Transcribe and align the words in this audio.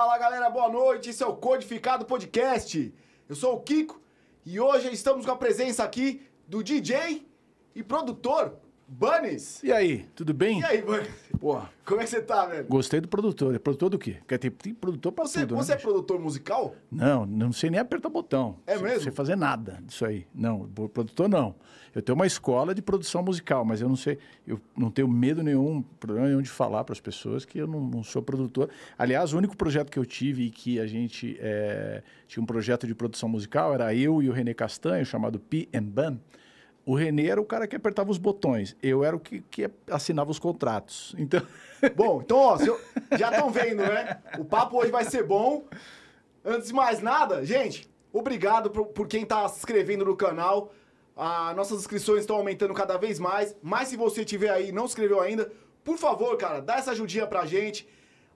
Fala 0.00 0.16
galera, 0.16 0.48
boa 0.48 0.70
noite. 0.70 1.10
Esse 1.10 1.22
é 1.22 1.26
o 1.26 1.36
Codificado 1.36 2.06
Podcast. 2.06 2.90
Eu 3.28 3.36
sou 3.36 3.54
o 3.54 3.60
Kiko 3.60 4.00
e 4.46 4.58
hoje 4.58 4.90
estamos 4.90 5.26
com 5.26 5.32
a 5.32 5.36
presença 5.36 5.84
aqui 5.84 6.26
do 6.48 6.64
DJ 6.64 7.28
e 7.74 7.82
produtor 7.82 8.56
Bunnies. 8.92 9.62
E 9.62 9.70
aí, 9.70 10.04
tudo 10.16 10.34
bem? 10.34 10.58
E 10.60 10.64
aí, 10.64 10.82
Bunnies? 10.82 11.08
Como 11.40 12.00
é 12.00 12.04
que 12.04 12.10
você 12.10 12.20
tá, 12.20 12.44
velho? 12.44 12.66
gostei 12.68 13.00
do 13.00 13.06
produtor. 13.06 13.54
É 13.54 13.58
produtor 13.58 13.88
do 13.88 13.98
quê? 13.98 14.16
Quer 14.26 14.36
ter 14.36 14.50
tem 14.50 14.74
produtor 14.74 15.12
pra 15.12 15.24
Você, 15.24 15.40
tudo, 15.46 15.54
você 15.56 15.72
né? 15.72 15.78
é 15.78 15.80
produtor 15.80 16.18
musical? 16.20 16.74
Não, 16.90 17.24
não 17.24 17.52
sei 17.52 17.70
nem 17.70 17.78
apertar 17.78 18.08
botão. 18.10 18.56
É 18.66 18.74
Sei- 18.74 18.82
mesmo? 18.82 19.00
sei 19.04 19.12
fazer 19.12 19.36
nada 19.36 19.78
disso 19.86 20.04
aí. 20.04 20.26
Não, 20.34 20.68
produtor 20.92 21.28
não. 21.28 21.54
Eu 21.94 22.02
tenho 22.02 22.14
uma 22.16 22.26
escola 22.26 22.74
de 22.74 22.82
produção 22.82 23.22
musical, 23.22 23.64
mas 23.64 23.80
eu 23.80 23.88
não 23.88 23.96
sei, 23.96 24.18
eu 24.46 24.60
não 24.76 24.90
tenho 24.90 25.08
medo 25.08 25.42
nenhum, 25.42 25.82
problema 25.98 26.26
nenhum 26.28 26.42
de 26.42 26.50
falar 26.50 26.82
para 26.84 26.92
as 26.92 27.00
pessoas 27.00 27.44
que 27.44 27.58
eu 27.58 27.66
não, 27.66 27.80
não 27.80 28.02
sou 28.02 28.20
produtor. 28.22 28.68
Aliás, 28.98 29.32
o 29.32 29.38
único 29.38 29.56
projeto 29.56 29.88
que 29.90 29.98
eu 29.98 30.04
tive 30.04 30.44
e 30.46 30.50
que 30.50 30.78
a 30.80 30.86
gente 30.86 31.36
eh, 31.40 32.02
tinha 32.28 32.42
um 32.42 32.46
projeto 32.46 32.86
de 32.86 32.94
produção 32.94 33.28
musical 33.28 33.72
era 33.72 33.94
eu 33.94 34.20
e 34.22 34.28
o 34.28 34.32
René 34.32 34.52
Castanho, 34.52 35.04
chamado 35.06 35.38
P 35.40 35.68
and 35.72 35.84
Ban. 35.84 36.18
O 36.90 36.94
René 36.96 37.26
era 37.26 37.40
o 37.40 37.44
cara 37.44 37.68
que 37.68 37.76
apertava 37.76 38.10
os 38.10 38.18
botões, 38.18 38.76
eu 38.82 39.04
era 39.04 39.14
o 39.14 39.20
que, 39.20 39.42
que 39.42 39.70
assinava 39.88 40.28
os 40.28 40.40
contratos. 40.40 41.14
Então, 41.16 41.40
Bom, 41.94 42.20
então, 42.20 42.36
ó, 42.36 42.56
eu- 42.58 42.80
já 43.16 43.30
estão 43.30 43.48
vendo, 43.48 43.76
né? 43.82 44.20
O 44.36 44.44
papo 44.44 44.76
hoje 44.76 44.90
vai 44.90 45.04
ser 45.04 45.22
bom. 45.22 45.64
Antes 46.44 46.66
de 46.66 46.74
mais 46.74 47.00
nada, 47.00 47.44
gente, 47.46 47.88
obrigado 48.12 48.70
por, 48.70 48.86
por 48.86 49.06
quem 49.06 49.24
tá 49.24 49.48
se 49.48 49.58
inscrevendo 49.58 50.04
no 50.04 50.16
canal. 50.16 50.72
Ah, 51.16 51.54
nossas 51.54 51.78
inscrições 51.78 52.20
estão 52.22 52.34
aumentando 52.34 52.74
cada 52.74 52.96
vez 52.96 53.20
mais. 53.20 53.54
Mas 53.62 53.86
se 53.86 53.96
você 53.96 54.24
tiver 54.24 54.50
aí 54.50 54.70
e 54.70 54.72
não 54.72 54.88
se 54.88 54.92
inscreveu 54.94 55.20
ainda, 55.20 55.48
por 55.84 55.96
favor, 55.96 56.36
cara, 56.36 56.60
dá 56.60 56.74
essa 56.74 56.90
ajudinha 56.90 57.24
pra 57.26 57.46
gente. 57.46 57.88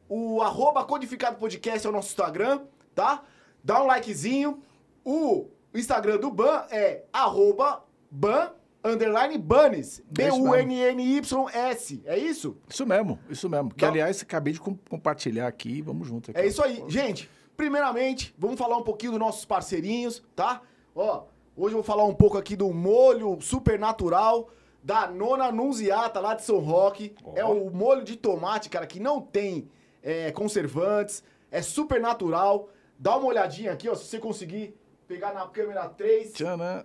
O 0.08 0.41
arroba 0.42 0.84
Codificado 0.84 1.39
Podcast 1.39 1.84
é 1.84 1.91
o 1.91 1.92
nosso 1.92 2.11
Instagram, 2.11 2.61
tá? 2.94 3.24
Dá 3.64 3.83
um 3.83 3.86
likezinho. 3.86 4.62
O 5.05 5.48
Instagram 5.74 6.18
do 6.18 6.30
Ban 6.30 6.64
é 6.70 7.02
arroba 7.12 7.83
Ban 8.17 8.53
underline 8.84 9.37
Bunnies. 9.39 10.01
É. 10.01 10.03
B-U-N-N-Y-S. 10.12 12.03
É 12.05 12.17
isso? 12.19 12.57
Isso 12.69 12.87
mesmo, 12.87 13.19
isso 13.29 13.48
mesmo. 13.48 13.70
Que, 13.70 13.81
Dá- 13.84 13.89
aliás, 13.89 14.23
acabei 14.23 14.53
de 14.53 14.61
com- 14.61 14.77
compartilhar 14.89 15.47
aqui. 15.48 15.83
Vamos 15.83 16.07
junto 16.07 16.31
aqui. 16.31 16.41
É 16.41 16.47
isso 16.47 16.62
aí. 16.62 16.83
Gente, 16.89 17.29
primeiramente, 17.57 18.35
vamos 18.39 18.59
falar 18.59 18.77
um 18.77 18.83
pouquinho 18.83 19.12
dos 19.12 19.20
nossos 19.20 19.45
parceirinhos, 19.45 20.23
tá? 20.37 20.62
Ó, 20.95 21.25
hoje 21.57 21.75
eu 21.75 21.79
vou 21.79 21.83
falar 21.83 22.05
um 22.05 22.15
pouco 22.15 22.39
aqui 22.39 22.55
do 22.55 22.73
molho 22.73 23.39
supernatural 23.41 24.48
da 24.83 25.09
Nona 25.11 25.51
Nunziata, 25.51 26.20
lá 26.20 26.35
de 26.35 26.42
São 26.45 26.59
Roque. 26.59 27.15
Ó. 27.25 27.33
É 27.35 27.45
o 27.45 27.70
molho 27.70 28.05
de 28.05 28.17
tomate, 28.17 28.69
cara, 28.69 28.87
que 28.87 29.01
não 29.01 29.20
tem 29.20 29.69
é, 30.03 30.31
conservantes, 30.31 31.25
é 31.51 31.62
super 31.62 32.01
natural. 32.01 32.69
Dá 32.98 33.17
uma 33.17 33.27
olhadinha 33.27 33.73
aqui, 33.73 33.89
ó, 33.89 33.95
se 33.95 34.05
você 34.05 34.19
conseguir 34.19 34.77
pegar 35.09 35.33
na 35.33 35.47
câmera 35.48 35.89
3. 35.89 36.33
Tchanã. 36.33 36.85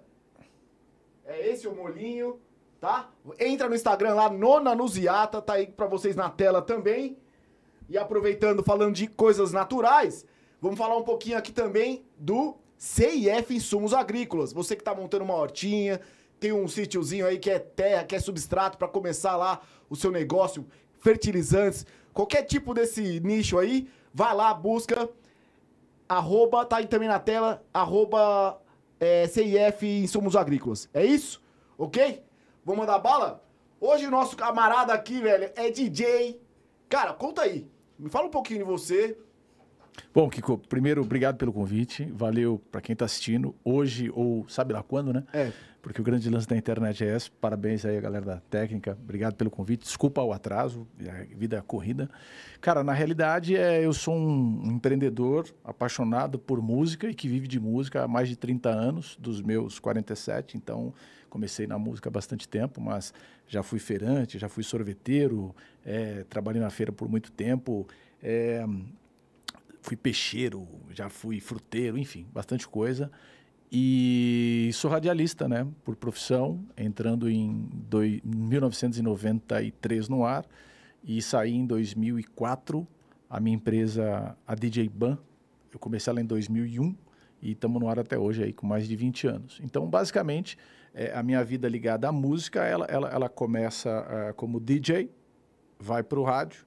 É 1.30 1.48
esse 1.48 1.68
o 1.68 1.76
molinho, 1.76 2.40
tá? 2.82 3.12
Entra 3.40 3.70
no 3.70 3.76
Instagram 3.76 4.16
lá, 4.16 4.32
Nona 4.32 4.74
Nuziata, 4.74 5.40
tá 5.40 5.54
aí 5.54 5.68
pra 5.68 5.86
vocês 5.86 6.16
na 6.16 6.28
tela 6.28 6.60
também. 6.60 7.20
E 7.88 8.00
aproveitando, 8.00 8.64
falando 8.64 8.96
de 8.96 9.06
coisas 9.06 9.52
naturais, 9.52 10.26
vamos 10.60 10.80
falar 10.80 10.98
um 10.98 11.04
pouquinho 11.04 11.38
aqui 11.38 11.52
também 11.52 12.04
do 12.18 12.58
CIF 12.76 13.54
Insumos 13.54 13.94
Agrícolas. 13.94 14.52
Você 14.52 14.76
que 14.76 14.84
tá 14.84 14.96
montando 14.96 15.24
uma 15.24 15.36
hortinha, 15.36 16.02
tem 16.40 16.52
um 16.52 16.68
sítiozinho 16.68 17.28
aí 17.28 17.38
que 17.38 17.52
é 17.52 17.60
terra, 17.60 18.06
que 18.06 18.16
é 18.16 18.20
substrato 18.20 18.80
pra 18.80 18.88
começar 18.88 19.38
lá 19.38 19.62
o 19.88 19.96
seu 19.96 20.10
negócio, 20.10 20.66
fertilizantes, 21.00 21.86
qualquer 22.12 22.42
tipo 22.42 22.74
desse 22.74 23.20
nicho 23.20 23.60
aí, 23.60 23.88
vai 24.12 24.34
lá, 24.34 24.52
busca 24.52 25.08
arroba, 26.08 26.66
tá 26.66 26.78
aí 26.78 26.88
também 26.88 27.08
na 27.08 27.20
tela, 27.20 27.64
arroba 27.72 28.60
é, 28.99 29.27
CIF 29.27 29.86
Insumos 30.04 30.36
Agrícolas. 30.36 30.89
É 30.93 31.05
isso? 31.05 31.42
Ok? 31.77 32.23
Vamos 32.65 32.82
mandar 32.82 32.99
bala? 32.99 33.43
Hoje 33.80 34.05
o 34.05 34.11
nosso 34.11 34.36
camarada 34.36 34.93
aqui, 34.93 35.21
velho, 35.21 35.52
é 35.55 35.71
DJ. 35.71 36.42
Cara, 36.89 37.14
conta 37.14 37.43
aí. 37.43 37.65
Me 37.98 38.09
fala 38.09 38.27
um 38.27 38.32
pouquinho 38.32 38.59
de 38.59 38.65
você. 38.65 39.17
Bom, 40.14 40.30
Kiko, 40.30 40.58
primeiro, 40.58 41.02
obrigado 41.02 41.38
pelo 41.38 41.54
convite. 41.54 42.05
Valeu 42.11 42.61
para 42.71 42.82
quem 42.82 42.93
está 42.93 43.05
assistindo, 43.05 43.55
hoje 43.64 44.11
ou 44.14 44.48
sabe 44.49 44.73
lá 44.73 44.83
quando, 44.83 45.14
né? 45.14 45.23
É. 45.33 45.52
Porque 45.82 46.02
o 46.02 46.04
grande 46.04 46.30
lance 46.30 46.48
da 46.48 46.58
internet 46.58 47.04
é 47.04 47.16
esse. 47.16 47.32
Parabéns 47.32 47.86
aí, 47.86 48.00
galera 48.02 48.26
da 48.26 48.38
técnica. 48.50 48.98
Obrigado 49.02 49.36
pelo 49.36 49.50
convite. 49.50 49.84
Desculpa 49.84 50.22
o 50.22 50.34
atraso, 50.34 50.86
a 51.00 51.36
vida 51.38 51.62
corrida. 51.62 52.10
Cara, 52.60 52.84
na 52.84 52.92
realidade, 52.92 53.56
é, 53.56 53.86
eu 53.86 53.94
sou 53.94 54.14
um 54.14 54.72
empreendedor 54.72 55.48
apaixonado 55.64 56.38
por 56.38 56.62
música 56.62 57.10
e 57.10 57.14
que 57.14 57.30
vive 57.30 57.48
de 57.48 57.60
música 57.60 58.04
há 58.04 58.08
mais 58.08 58.28
de 58.28 58.36
30 58.36 58.70
anos, 58.70 59.18
dos 59.18 59.42
meus 59.42 59.80
47. 59.80 60.58
Então, 60.58 60.94
comecei 61.30 61.66
na 61.66 61.80
música 61.80 62.10
há 62.10 62.12
bastante 62.12 62.48
tempo, 62.48 62.82
mas 62.82 63.14
já 63.48 63.64
fui 63.64 63.80
feirante, 63.80 64.38
já 64.38 64.50
fui 64.50 64.64
sorveteiro, 64.64 65.56
é, 65.86 66.26
trabalhei 66.30 66.62
na 66.62 66.70
feira 66.70 66.92
por 66.92 67.08
muito 67.08 67.32
tempo. 67.32 67.88
É, 68.22 68.66
fui 69.82 69.95
peixeiro, 69.95 70.68
já 70.92 71.10
fui 71.10 71.39
fruteiro, 71.39 71.98
enfim, 71.98 72.28
bastante 72.34 72.68
coisa. 72.68 73.10
E 73.72 74.72
sou 74.74 74.90
radialista, 74.90 75.48
né, 75.48 75.68
por 75.84 75.96
profissão, 75.96 76.60
entrando 76.76 77.30
em 77.30 77.70
doi- 77.72 78.22
1993 78.26 80.10
no 80.10 80.26
ar 80.26 80.44
e 81.04 81.22
saí 81.22 81.54
em 81.54 81.66
2004. 81.66 82.88
A 83.30 83.40
minha 83.40 83.56
empresa, 83.56 84.36
a 84.48 84.56
DJ 84.56 84.90
Ban, 84.90 85.18
eu 85.72 85.78
comecei 85.78 86.10
ela 86.10 86.20
em 86.20 86.26
2001 86.26 86.96
e 87.42 87.52
estamos 87.52 87.80
no 87.80 87.88
ar 87.88 88.00
até 88.00 88.18
hoje 88.18 88.44
aí 88.44 88.52
com 88.52 88.66
mais 88.66 88.88
de 88.88 88.96
20 88.96 89.28
anos. 89.28 89.62
Então, 89.64 89.88
basicamente, 89.88 90.58
é, 90.94 91.14
a 91.14 91.22
minha 91.22 91.44
vida 91.44 91.70
ligada 91.70 92.10
à 92.10 92.12
música, 92.12 92.64
ela, 92.64 92.86
ela, 92.86 93.08
ela 93.10 93.30
começa 93.30 93.90
ah, 94.00 94.34
como 94.34 94.60
DJ, 94.60 95.12
vai 95.80 96.02
para 96.02 96.20
o 96.20 96.24
rádio, 96.24 96.66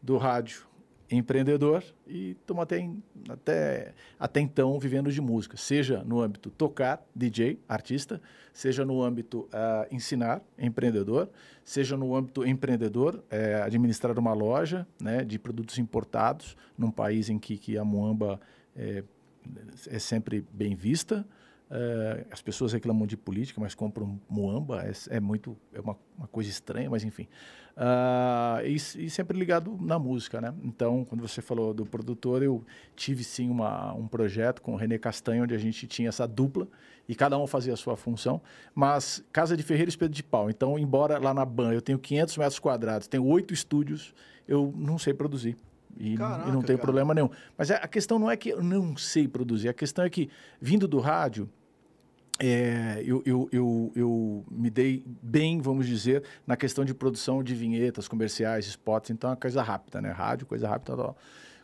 do 0.00 0.16
rádio 0.16 0.66
empreendedor 1.10 1.82
e 2.06 2.30
estamos 2.30 2.62
até, 2.62 2.88
até, 3.28 3.94
até 4.18 4.40
então 4.40 4.78
vivendo 4.78 5.10
de 5.12 5.20
música, 5.20 5.56
seja 5.56 6.02
no 6.04 6.20
âmbito 6.20 6.50
tocar, 6.50 7.04
DJ, 7.14 7.58
artista, 7.68 8.20
seja 8.52 8.84
no 8.84 9.02
âmbito 9.02 9.48
ah, 9.52 9.86
ensinar, 9.90 10.42
empreendedor, 10.58 11.28
seja 11.64 11.96
no 11.96 12.14
âmbito 12.14 12.46
empreendedor, 12.46 13.22
eh, 13.30 13.60
administrar 13.62 14.18
uma 14.18 14.32
loja 14.32 14.86
né, 15.00 15.24
de 15.24 15.38
produtos 15.38 15.78
importados 15.78 16.56
num 16.76 16.90
país 16.90 17.28
em 17.28 17.38
que, 17.38 17.56
que 17.56 17.78
a 17.78 17.84
Moamba 17.84 18.40
é, 18.76 19.02
é 19.88 19.98
sempre 19.98 20.44
bem 20.52 20.74
vista. 20.74 21.26
Eh, 21.70 22.26
as 22.30 22.42
pessoas 22.42 22.72
reclamam 22.72 23.06
de 23.06 23.16
política, 23.16 23.60
mas 23.60 23.74
compram 23.74 24.20
muamba, 24.28 24.84
é, 24.84 25.16
é 25.16 25.20
muito 25.20 25.56
é 25.72 25.80
uma, 25.80 25.96
uma 26.16 26.26
coisa 26.28 26.50
estranha, 26.50 26.90
mas 26.90 27.04
enfim. 27.04 27.26
Ah, 27.76 28.60
e, 28.64 28.74
e 28.74 29.10
sempre 29.10 29.36
ligado 29.36 29.76
na 29.80 29.98
música, 29.98 30.40
né? 30.40 30.54
Então, 30.62 31.04
quando 31.04 31.20
você 31.22 31.42
falou 31.42 31.74
do 31.74 31.84
produtor, 31.84 32.42
eu 32.42 32.64
tive 32.94 33.24
sim 33.24 33.50
uma, 33.50 33.92
um 33.94 34.06
projeto 34.06 34.62
com 34.62 34.74
o 34.74 34.76
René 34.76 34.98
Castanho, 34.98 35.42
onde 35.42 35.54
a 35.54 35.58
gente 35.58 35.86
tinha 35.86 36.08
essa 36.08 36.28
dupla 36.28 36.68
e 37.08 37.14
cada 37.14 37.36
um 37.38 37.46
fazia 37.46 37.72
a 37.72 37.76
sua 37.76 37.96
função, 37.96 38.40
mas 38.74 39.24
Casa 39.32 39.56
de 39.56 39.62
Ferreira 39.62 39.88
e 39.88 39.90
Espeto 39.90 40.12
de 40.12 40.22
Pau. 40.22 40.48
Então, 40.48 40.78
embora 40.78 41.18
lá 41.18 41.34
na 41.34 41.44
Ban 41.44 41.72
eu 41.72 41.82
tenho 41.82 41.98
500 41.98 42.36
metros 42.36 42.58
quadrados, 42.58 43.08
tenho 43.08 43.26
oito 43.26 43.52
estúdios, 43.52 44.14
eu 44.46 44.72
não 44.76 44.98
sei 44.98 45.12
produzir. 45.12 45.56
E, 45.98 46.16
Caraca, 46.16 46.48
e 46.48 46.52
não 46.52 46.62
tenho 46.62 46.78
cara. 46.78 46.86
problema 46.86 47.14
nenhum. 47.14 47.30
Mas 47.56 47.70
a 47.70 47.76
a 47.76 47.88
questão 47.88 48.18
não 48.18 48.30
é 48.30 48.36
que 48.36 48.50
eu 48.50 48.62
não 48.62 48.96
sei 48.96 49.28
produzir, 49.28 49.68
a 49.68 49.74
questão 49.74 50.04
é 50.04 50.10
que, 50.10 50.28
vindo 50.60 50.88
do 50.88 50.98
rádio, 50.98 51.48
é, 52.38 53.02
eu, 53.06 53.22
eu, 53.24 53.48
eu, 53.52 53.92
eu 53.94 54.44
me 54.50 54.68
dei 54.68 55.04
bem, 55.22 55.60
vamos 55.60 55.86
dizer, 55.86 56.24
na 56.46 56.56
questão 56.56 56.84
de 56.84 56.92
produção 56.92 57.42
de 57.42 57.54
vinhetas, 57.54 58.08
comerciais, 58.08 58.66
spots, 58.66 59.10
então 59.10 59.30
é 59.30 59.32
uma 59.32 59.36
coisa 59.36 59.62
rápida, 59.62 60.00
né? 60.00 60.10
Rádio, 60.10 60.46
coisa 60.46 60.68
rápida. 60.68 60.96
Tal, 60.96 61.06
tal. 61.06 61.18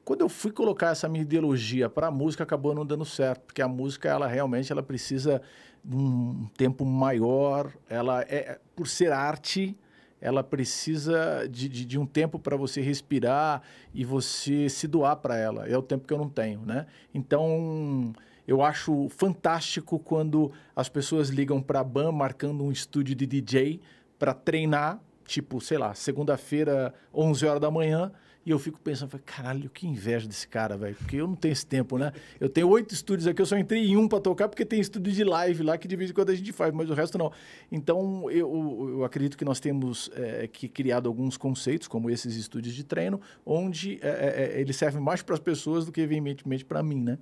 Quando 0.05 0.21
eu 0.23 0.29
fui 0.29 0.51
colocar 0.53 0.91
essa 0.91 1.09
minha 1.09 1.23
ideologia 1.23 1.89
para 1.89 2.07
a 2.07 2.11
música, 2.11 2.45
acabou 2.45 2.75
não 2.75 2.87
dando 2.87 3.05
certo, 3.05 3.43
porque 3.43 3.61
a 3.61 3.69
música, 3.69 4.09
ela 4.09 4.27
realmente 4.27 4.71
ela 4.71 4.83
precisa 4.83 5.43
de 5.85 5.97
um 5.97 6.49
tempo 6.57 6.85
maior, 6.85 7.73
ela 7.89 8.23
é, 8.23 8.59
por 8.75 8.87
ser 8.87 9.13
arte, 9.13 9.77
ela 10.21 10.45
precisa 10.45 11.49
de, 11.51 11.69
de, 11.69 11.85
de 11.85 11.99
um 11.99 12.07
tempo 12.07 12.39
para 12.39 12.57
você 12.57 12.81
respirar 12.81 13.63
e 13.95 14.05
você 14.05 14.69
se 14.69 14.87
doar 14.87 15.17
para 15.17 15.37
ela. 15.37 15.67
É 15.67 15.77
o 15.77 15.83
tempo 15.83 16.07
que 16.07 16.13
eu 16.13 16.19
não 16.19 16.29
tenho, 16.29 16.61
né? 16.61 16.87
Então, 17.15 18.13
eu 18.47 18.63
acho 18.63 19.09
fantástico 19.11 19.99
quando 19.99 20.53
as 20.75 20.89
pessoas 20.89 21.29
ligam 21.29 21.63
para 21.63 21.81
a 21.81 21.85
BAM 21.85 22.13
marcando 22.13 22.65
um 22.65 22.71
estúdio 22.71 23.15
de 23.15 23.27
DJ 23.27 23.81
para 24.19 24.35
treinar, 24.35 25.01
tipo, 25.25 25.61
sei 25.61 25.79
lá, 25.79 25.95
segunda-feira, 25.95 26.93
11 27.15 27.47
horas 27.47 27.61
da 27.61 27.71
manhã, 27.71 28.13
E 28.45 28.51
eu 28.51 28.59
fico 28.59 28.81
pensando, 28.81 29.21
caralho, 29.25 29.69
que 29.69 29.87
inveja 29.87 30.27
desse 30.27 30.49
cara, 30.49 30.77
velho. 30.77 30.97
Porque 30.97 31.17
eu 31.17 31.27
não 31.27 31.37
tenho 31.37 31.53
esse 31.53 31.67
tempo, 31.67 31.99
né? 31.99 32.11
Eu 32.41 32.49
tenho 32.49 32.69
oito 32.69 32.95
estúdios 32.95 33.27
aqui, 33.27 33.43
eu 33.43 33.47
só 33.47 33.57
entrei 33.59 33.87
em 33.87 33.99
um 33.99 34.09
para 34.09 34.19
tocar, 34.19 34.49
porque 34.49 34.65
tem 34.65 34.81
estúdio 34.81 35.13
de 35.13 35.23
live 35.25 35.63
lá 35.63 35.77
que 35.77 35.87
de 35.87 35.95
vez 35.95 36.11
em 36.11 36.15
quando 36.15 36.31
a 36.31 36.35
gente 36.35 36.51
faz, 36.51 36.73
mas 36.73 36.89
o 36.89 36.95
resto 36.95 37.19
não. 37.19 37.31
Então, 37.71 38.31
eu, 38.31 38.95
eu 38.95 39.05
acredito 39.05 39.37
que 39.37 39.45
nós 39.45 39.61
temos 39.61 40.11
é, 40.15 40.47
que 40.47 40.69
criado 40.69 41.07
alguns 41.07 41.37
conceitos, 41.37 41.87
como 41.87 42.09
esses 42.09 42.35
estúdios 42.35 42.75
de 42.75 42.83
treino, 42.83 43.21
onde 43.45 43.99
é, 44.01 44.09
é, 44.09 44.57
é 44.57 44.61
ele 44.61 44.73
serve 44.73 44.99
mais 44.99 45.21
para 45.21 45.35
as 45.35 45.41
pessoas 45.41 45.85
do 45.85 45.93
que, 45.93 46.01
evidentemente, 46.01 46.65
para 46.65 46.83
mim, 46.83 47.03
né? 47.03 47.19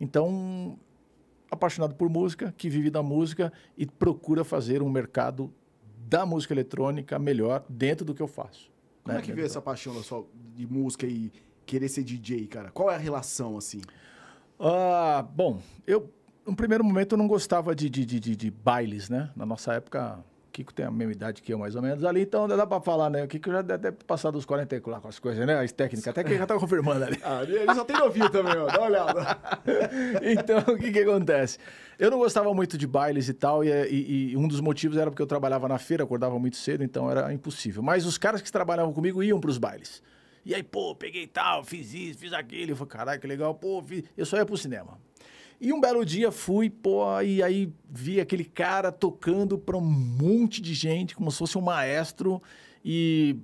Então, 0.00 0.78
apaixonado 1.50 1.94
por 1.94 2.08
música, 2.08 2.54
que 2.56 2.70
vive 2.70 2.88
da 2.88 3.02
música 3.02 3.52
e 3.76 3.84
procura 3.84 4.42
fazer 4.42 4.80
um 4.80 4.88
mercado 4.88 5.52
da 6.08 6.24
música 6.24 6.54
eletrônica 6.54 7.18
melhor 7.18 7.62
dentro 7.68 8.06
do 8.06 8.14
que 8.14 8.22
eu 8.22 8.26
faço. 8.26 8.71
Como 9.02 9.14
né? 9.14 9.20
é 9.20 9.22
que 9.22 9.32
veio 9.32 9.46
essa 9.46 9.60
paixão 9.60 9.94
da 9.94 10.02
sua, 10.02 10.24
de 10.54 10.66
música 10.66 11.06
e 11.06 11.32
querer 11.66 11.88
ser 11.88 12.04
DJ, 12.04 12.46
cara? 12.46 12.70
Qual 12.70 12.90
é 12.90 12.94
a 12.94 12.98
relação, 12.98 13.56
assim? 13.56 13.80
Ah, 14.58 15.26
bom, 15.34 15.60
eu, 15.86 16.12
no 16.46 16.54
primeiro 16.54 16.84
momento, 16.84 17.12
eu 17.12 17.18
não 17.18 17.26
gostava 17.26 17.74
de, 17.74 17.90
de, 17.90 18.04
de, 18.04 18.36
de 18.36 18.50
bailes, 18.50 19.08
né? 19.08 19.30
Na 19.34 19.44
nossa 19.44 19.72
época, 19.74 20.24
Kiko 20.52 20.72
tem 20.72 20.84
a 20.84 20.90
mesma 20.90 21.12
idade 21.12 21.40
que 21.40 21.52
eu, 21.52 21.58
mais 21.58 21.74
ou 21.74 21.82
menos, 21.82 22.04
ali, 22.04 22.22
então 22.22 22.46
dá 22.46 22.66
pra 22.66 22.80
falar, 22.80 23.08
né? 23.08 23.24
O 23.24 23.28
Kiko 23.28 23.50
já 23.50 23.62
deve 23.62 23.90
ter 23.90 24.04
passado 24.04 24.34
dos 24.34 24.44
44 24.44 25.00
com 25.00 25.08
as 25.08 25.18
coisas, 25.18 25.46
né? 25.46 25.58
As 25.58 25.72
técnicas, 25.72 26.06
até 26.06 26.22
que 26.22 26.36
já 26.36 26.46
tá 26.46 26.58
confirmando 26.58 27.04
ali. 27.04 27.18
ah, 27.24 27.42
ele 27.42 27.74
só 27.74 27.84
tem 27.84 28.00
ouvido 28.00 28.28
também, 28.28 28.56
ó, 28.56 28.66
dá 28.66 28.78
uma 28.78 28.86
olhada. 28.86 29.38
então, 30.22 30.74
o 30.74 30.78
que 30.78 30.92
que 30.92 31.00
acontece? 31.00 31.58
Eu 31.98 32.10
não 32.10 32.18
gostava 32.18 32.52
muito 32.52 32.76
de 32.76 32.86
bailes 32.86 33.28
e 33.28 33.32
tal, 33.32 33.64
e, 33.64 33.70
e, 33.70 34.32
e, 34.32 34.36
um 34.36 34.46
dos 34.46 34.60
motivos 34.60 34.98
era 34.98 35.10
porque 35.10 35.22
eu 35.22 35.26
trabalhava 35.26 35.66
na 35.66 35.78
feira, 35.78 36.04
acordava 36.04 36.38
muito 36.38 36.56
cedo, 36.56 36.84
então 36.84 37.10
era 37.10 37.32
impossível. 37.32 37.82
Mas 37.82 38.04
os 38.04 38.18
caras 38.18 38.42
que 38.42 38.52
trabalhavam 38.52 38.92
comigo 38.92 39.22
iam 39.22 39.40
pros 39.40 39.56
bailes. 39.56 40.02
E 40.44 40.54
aí, 40.54 40.62
pô, 40.62 40.94
peguei 40.94 41.26
tal, 41.26 41.62
fiz 41.62 41.94
isso, 41.94 42.18
fiz 42.18 42.32
aquilo. 42.32 42.72
Eu 42.72 42.76
falei, 42.76 42.90
caralho, 42.90 43.20
que 43.20 43.26
legal, 43.26 43.54
pô, 43.54 43.82
fiz... 43.82 44.04
eu 44.16 44.26
só 44.26 44.36
ia 44.36 44.44
pro 44.44 44.56
cinema. 44.56 44.98
E 45.64 45.72
um 45.72 45.80
belo 45.80 46.04
dia 46.04 46.32
fui, 46.32 46.68
pô, 46.68 47.20
e 47.20 47.40
aí 47.40 47.72
vi 47.88 48.20
aquele 48.20 48.44
cara 48.44 48.90
tocando 48.90 49.56
para 49.56 49.76
um 49.76 49.80
monte 49.80 50.60
de 50.60 50.74
gente, 50.74 51.14
como 51.14 51.30
se 51.30 51.38
fosse 51.38 51.56
um 51.56 51.60
maestro, 51.60 52.42
e 52.84 53.36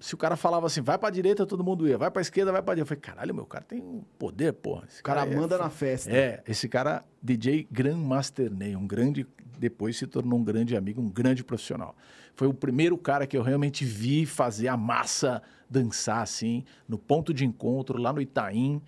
se 0.00 0.14
o 0.14 0.16
cara 0.16 0.36
falava 0.36 0.66
assim, 0.66 0.80
vai 0.80 0.96
pra 0.96 1.10
direita, 1.10 1.44
todo 1.44 1.62
mundo 1.62 1.86
ia, 1.86 1.98
vai 1.98 2.10
pra 2.10 2.22
esquerda, 2.22 2.50
vai 2.50 2.62
pra 2.62 2.72
direita. 2.72 2.94
Eu 2.94 2.96
falei, 2.96 3.14
caralho, 3.14 3.34
meu 3.34 3.44
cara 3.44 3.62
tem 3.62 3.78
um 3.78 4.02
poder, 4.18 4.54
porra. 4.54 4.86
Esse 4.88 5.00
o 5.00 5.04
cara, 5.04 5.20
cara 5.20 5.30
é 5.30 5.36
manda 5.36 5.56
é, 5.56 5.58
na 5.58 5.68
festa. 5.68 6.10
É, 6.10 6.42
esse 6.48 6.66
cara, 6.66 7.04
DJ 7.22 7.68
Grandmaster 7.70 8.50
Ney, 8.50 8.74
um 8.74 8.86
grande, 8.86 9.26
depois 9.58 9.98
se 9.98 10.06
tornou 10.06 10.38
um 10.38 10.42
grande 10.42 10.74
amigo, 10.74 11.02
um 11.02 11.10
grande 11.10 11.44
profissional. 11.44 11.94
Foi 12.34 12.48
o 12.48 12.54
primeiro 12.54 12.96
cara 12.96 13.26
que 13.26 13.36
eu 13.36 13.42
realmente 13.42 13.84
vi 13.84 14.24
fazer 14.24 14.68
a 14.68 14.78
massa 14.78 15.42
dançar, 15.68 16.22
assim, 16.22 16.64
no 16.88 16.96
ponto 16.96 17.34
de 17.34 17.44
encontro, 17.44 17.98
lá 17.98 18.14
no 18.14 18.22
Itaim, 18.22 18.80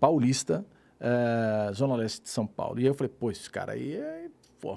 Paulista, 0.00 0.66
é, 1.00 1.72
Zona 1.72 1.96
Leste 1.96 2.22
de 2.22 2.28
São 2.28 2.46
Paulo. 2.46 2.78
E 2.78 2.82
aí 2.82 2.88
eu 2.88 2.94
falei, 2.94 3.12
pô, 3.16 3.30
esse 3.30 3.50
cara 3.50 3.72
aí 3.72 3.94
é... 3.94 4.26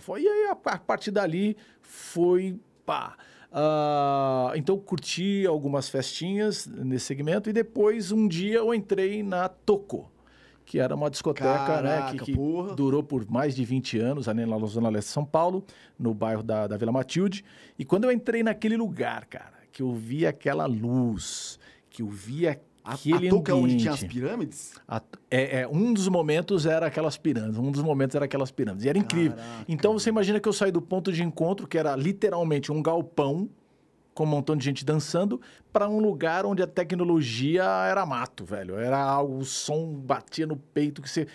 Foi. 0.01 0.21
E 0.21 0.27
aí, 0.27 0.50
a, 0.50 0.71
a 0.71 0.77
partir 0.77 1.10
dali, 1.10 1.57
foi... 1.81 2.60
Pá. 2.86 3.16
Uh, 3.51 4.56
então, 4.56 4.77
curti 4.77 5.45
algumas 5.48 5.89
festinhas 5.89 6.68
nesse 6.68 7.06
segmento 7.06 7.50
e 7.50 7.54
depois, 7.54 8.12
um 8.12 8.27
dia, 8.27 8.57
eu 8.57 8.74
entrei 8.74 9.24
na 9.24 9.50
Toco, 9.50 10.12
que 10.63 10.77
era 10.77 10.94
uma 10.94 11.10
discoteca 11.10 11.50
Caraca, 11.50 11.81
né, 11.81 12.12
que, 12.12 12.33
que 12.33 12.75
durou 12.75 13.01
por 13.01 13.27
mais 13.30 13.56
de 13.56 13.65
20 13.65 13.98
anos, 13.98 14.27
ali 14.27 14.45
na 14.45 14.57
Zona 14.68 14.89
Leste 14.89 15.07
de 15.07 15.13
São 15.13 15.25
Paulo, 15.25 15.65
no 15.98 16.13
bairro 16.13 16.44
da, 16.44 16.68
da 16.68 16.77
Vila 16.77 16.92
Matilde. 16.92 17.44
E 17.77 17.83
quando 17.83 18.04
eu 18.04 18.12
entrei 18.12 18.44
naquele 18.44 18.77
lugar, 18.77 19.25
cara, 19.25 19.57
que 19.72 19.81
eu 19.81 19.92
vi 19.94 20.27
aquela 20.27 20.68
luz, 20.68 21.60
que 21.89 22.04
eu 22.04 22.07
vi 22.07 22.48
aquele 22.94 23.27
a 23.27 23.31
Toco 23.31 23.51
é 23.51 23.53
onde 23.53 23.77
tinha 23.77 23.91
as 23.91 24.03
pirâmides? 24.03 24.74
A, 24.88 25.01
é, 25.30 25.62
é, 25.62 25.68
um 25.68 25.94
dos 25.94 26.07
momentos 26.07 26.65
era 26.65 26.88
aquelas 26.88 27.18
pirâmides, 27.18 27.57
um 27.57 27.71
dos 27.71 27.81
momentos 27.81 28.15
era 28.15 28.25
aquelas 28.25 28.51
pirâmides. 28.51 28.86
E 28.86 28.89
era 28.89 28.97
incrível. 28.97 29.38
Caraca. 29.38 29.65
Então 29.68 29.94
você 29.94 30.09
imagina 30.09 30.39
que 30.39 30.47
eu 30.47 30.53
saí 30.53 30.71
do 30.71 30.81
ponto 30.81 31.12
de 31.12 31.24
encontro, 31.24 31.68
que 31.68 31.77
era 31.77 31.95
literalmente 31.95 32.71
um 32.71 32.81
galpão, 32.81 33.50
com 34.13 34.24
um 34.24 34.27
montão 34.27 34.56
de 34.56 34.65
gente 34.65 34.83
dançando, 34.83 35.39
para 35.71 35.88
um 35.88 36.00
lugar 36.00 36.45
onde 36.45 36.62
a 36.62 36.68
tecnologia 36.68 37.63
era 37.63 38.06
mato, 38.06 38.44
velho. 38.44 38.77
Era 38.77 39.00
algo, 39.00 39.38
o 39.38 39.45
som 39.45 39.94
batia 39.94 40.45
no 40.45 40.57
peito 40.57 41.01
que 41.01 41.09
você. 41.09 41.27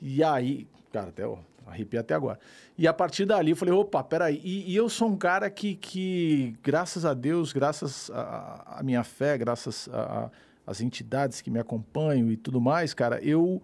E 0.00 0.24
aí, 0.24 0.66
cara, 0.90 1.08
até 1.08 1.26
ó, 1.26 1.36
arrepia 1.66 2.00
até 2.00 2.14
agora. 2.14 2.38
E 2.76 2.88
a 2.88 2.92
partir 2.92 3.26
dali 3.26 3.50
eu 3.50 3.56
falei, 3.56 3.74
opa, 3.74 4.02
peraí. 4.02 4.40
E, 4.42 4.72
e 4.72 4.76
eu 4.76 4.88
sou 4.88 5.08
um 5.08 5.16
cara 5.16 5.50
que, 5.50 5.74
que 5.74 6.56
graças 6.62 7.04
a 7.04 7.14
Deus, 7.14 7.52
graças 7.52 8.10
à 8.10 8.80
minha 8.82 9.04
fé, 9.04 9.36
graças 9.36 9.88
a, 9.92 10.30
as 10.70 10.80
entidades 10.80 11.40
que 11.40 11.50
me 11.50 11.58
acompanham 11.58 12.30
e 12.30 12.36
tudo 12.36 12.60
mais, 12.60 12.94
cara, 12.94 13.20
eu, 13.24 13.60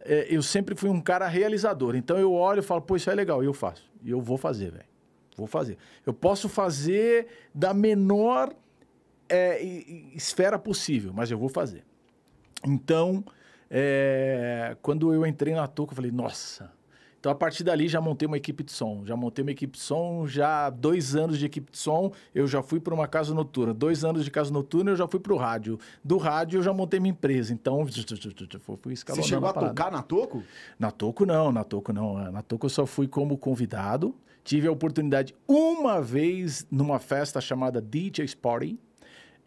é, 0.00 0.26
eu 0.28 0.42
sempre 0.42 0.74
fui 0.74 0.90
um 0.90 1.00
cara 1.00 1.26
realizador. 1.26 1.96
Então 1.96 2.18
eu 2.18 2.32
olho 2.34 2.58
e 2.58 2.62
falo, 2.62 2.82
pô, 2.82 2.94
isso 2.94 3.10
é 3.10 3.14
legal, 3.14 3.42
e 3.42 3.46
eu 3.46 3.54
faço. 3.54 3.90
E 4.02 4.10
eu 4.10 4.20
vou 4.20 4.36
fazer, 4.36 4.70
velho. 4.70 4.84
Vou 5.34 5.46
fazer. 5.46 5.78
Eu 6.04 6.12
posso 6.12 6.50
fazer 6.50 7.26
da 7.54 7.72
menor 7.72 8.54
é, 9.30 9.62
esfera 10.14 10.58
possível, 10.58 11.10
mas 11.14 11.30
eu 11.30 11.38
vou 11.38 11.48
fazer. 11.48 11.84
Então, 12.66 13.24
é, 13.70 14.76
quando 14.82 15.14
eu 15.14 15.26
entrei 15.26 15.54
na 15.54 15.66
Toca, 15.66 15.92
eu 15.92 15.96
falei, 15.96 16.10
nossa, 16.10 16.70
então, 17.22 17.30
a 17.30 17.36
partir 17.36 17.62
dali, 17.62 17.86
já 17.86 18.00
montei 18.00 18.26
uma 18.26 18.36
equipe 18.36 18.64
de 18.64 18.72
som. 18.72 19.02
Já 19.04 19.14
montei 19.14 19.44
uma 19.44 19.52
equipe 19.52 19.78
de 19.78 19.84
som, 19.84 20.26
já 20.26 20.68
dois 20.68 21.14
anos 21.14 21.38
de 21.38 21.46
equipe 21.46 21.70
de 21.70 21.78
som, 21.78 22.10
eu 22.34 22.48
já 22.48 22.64
fui 22.64 22.80
para 22.80 22.92
uma 22.92 23.06
casa 23.06 23.32
noturna. 23.32 23.72
Dois 23.72 24.04
anos 24.04 24.24
de 24.24 24.30
casa 24.30 24.52
noturna, 24.52 24.90
eu 24.90 24.96
já 24.96 25.06
fui 25.06 25.20
para 25.20 25.32
o 25.32 25.36
rádio. 25.36 25.78
Do 26.02 26.16
rádio, 26.16 26.58
eu 26.58 26.64
já 26.64 26.72
montei 26.72 26.98
minha 26.98 27.12
empresa. 27.12 27.52
Então, 27.54 27.86
fui 28.82 28.92
escalonando 28.92 29.22
Você 29.24 29.34
chegou 29.34 29.48
a, 29.48 29.52
tocar 29.52 29.92
na 29.92 30.02
Toco? 30.02 30.42
Na 30.76 30.90
Toco, 30.90 31.24
não. 31.24 31.52
Na 31.52 31.62
Toco, 31.62 31.92
não. 31.92 32.32
Na 32.32 32.42
Toco, 32.42 32.66
eu 32.66 32.70
só 32.70 32.86
fui 32.86 33.06
como 33.06 33.38
convidado. 33.38 34.12
Tive 34.42 34.66
a 34.66 34.72
oportunidade 34.72 35.32
uma 35.46 36.02
vez 36.02 36.66
numa 36.72 36.98
festa 36.98 37.40
chamada 37.40 37.80
DJ's 37.80 38.34
Party, 38.34 38.76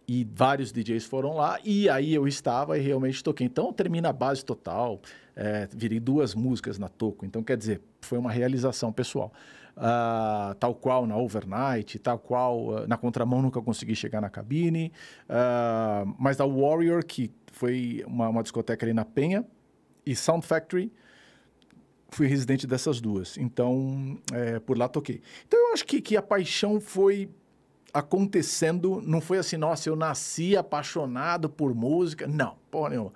e 0.07 0.23
vários 0.23 0.71
DJs 0.71 1.05
foram 1.05 1.35
lá, 1.35 1.59
e 1.63 1.89
aí 1.89 2.13
eu 2.13 2.27
estava 2.27 2.77
e 2.77 2.81
realmente 2.81 3.23
toquei. 3.23 3.47
Então, 3.47 3.73
termina 3.73 4.09
a 4.09 4.13
base 4.13 4.43
total 4.43 5.01
é, 5.35 5.67
virei 5.71 5.99
duas 5.99 6.33
músicas 6.33 6.79
na 6.79 6.87
Toco. 6.87 7.25
Então, 7.25 7.43
quer 7.43 7.57
dizer, 7.57 7.81
foi 8.01 8.17
uma 8.17 8.31
realização 8.31 8.91
pessoal. 8.91 9.33
Uh, 9.75 10.55
tal 10.55 10.73
qual 10.73 11.05
na 11.05 11.17
Overnight, 11.17 11.99
tal 11.99 12.17
qual 12.17 12.67
uh, 12.67 12.87
na 12.87 12.95
Contramão 12.95 13.41
nunca 13.41 13.61
consegui 13.61 13.93
chegar 13.93 14.21
na 14.21 14.29
cabine. 14.29 14.93
Uh, 15.29 16.15
mas 16.17 16.37
da 16.37 16.45
Warrior, 16.45 17.05
que 17.05 17.29
foi 17.51 18.01
uma, 18.07 18.29
uma, 18.29 18.41
discoteca 18.41 18.85
ali 18.85 18.93
na 18.93 19.03
Penha, 19.03 19.45
e 20.05 20.15
Sound 20.15 20.45
Factory, 20.45 20.93
fui 22.07 22.27
residente 22.27 22.65
dessas 22.65 23.01
duas. 23.01 23.37
Então, 23.37 24.17
é, 24.31 24.59
por 24.59 24.77
lá 24.77 24.87
toquei. 24.87 25.21
Então, 25.45 25.59
eu 25.67 25.73
acho 25.73 25.85
que, 25.85 25.99
que 25.99 26.15
a 26.15 26.21
paixão 26.21 26.79
foi 26.79 27.29
acontecendo, 27.95 29.01
não 29.05 29.21
foi 29.21 29.37
assim, 29.37 29.55
nossa, 29.55 29.87
eu 29.87 29.95
nasci 29.95 30.55
apaixonado 30.57 31.49
por 31.49 31.73
música. 31.73 32.27
Não, 32.27 32.55
porra 32.69 32.89
nenhuma 32.89 33.13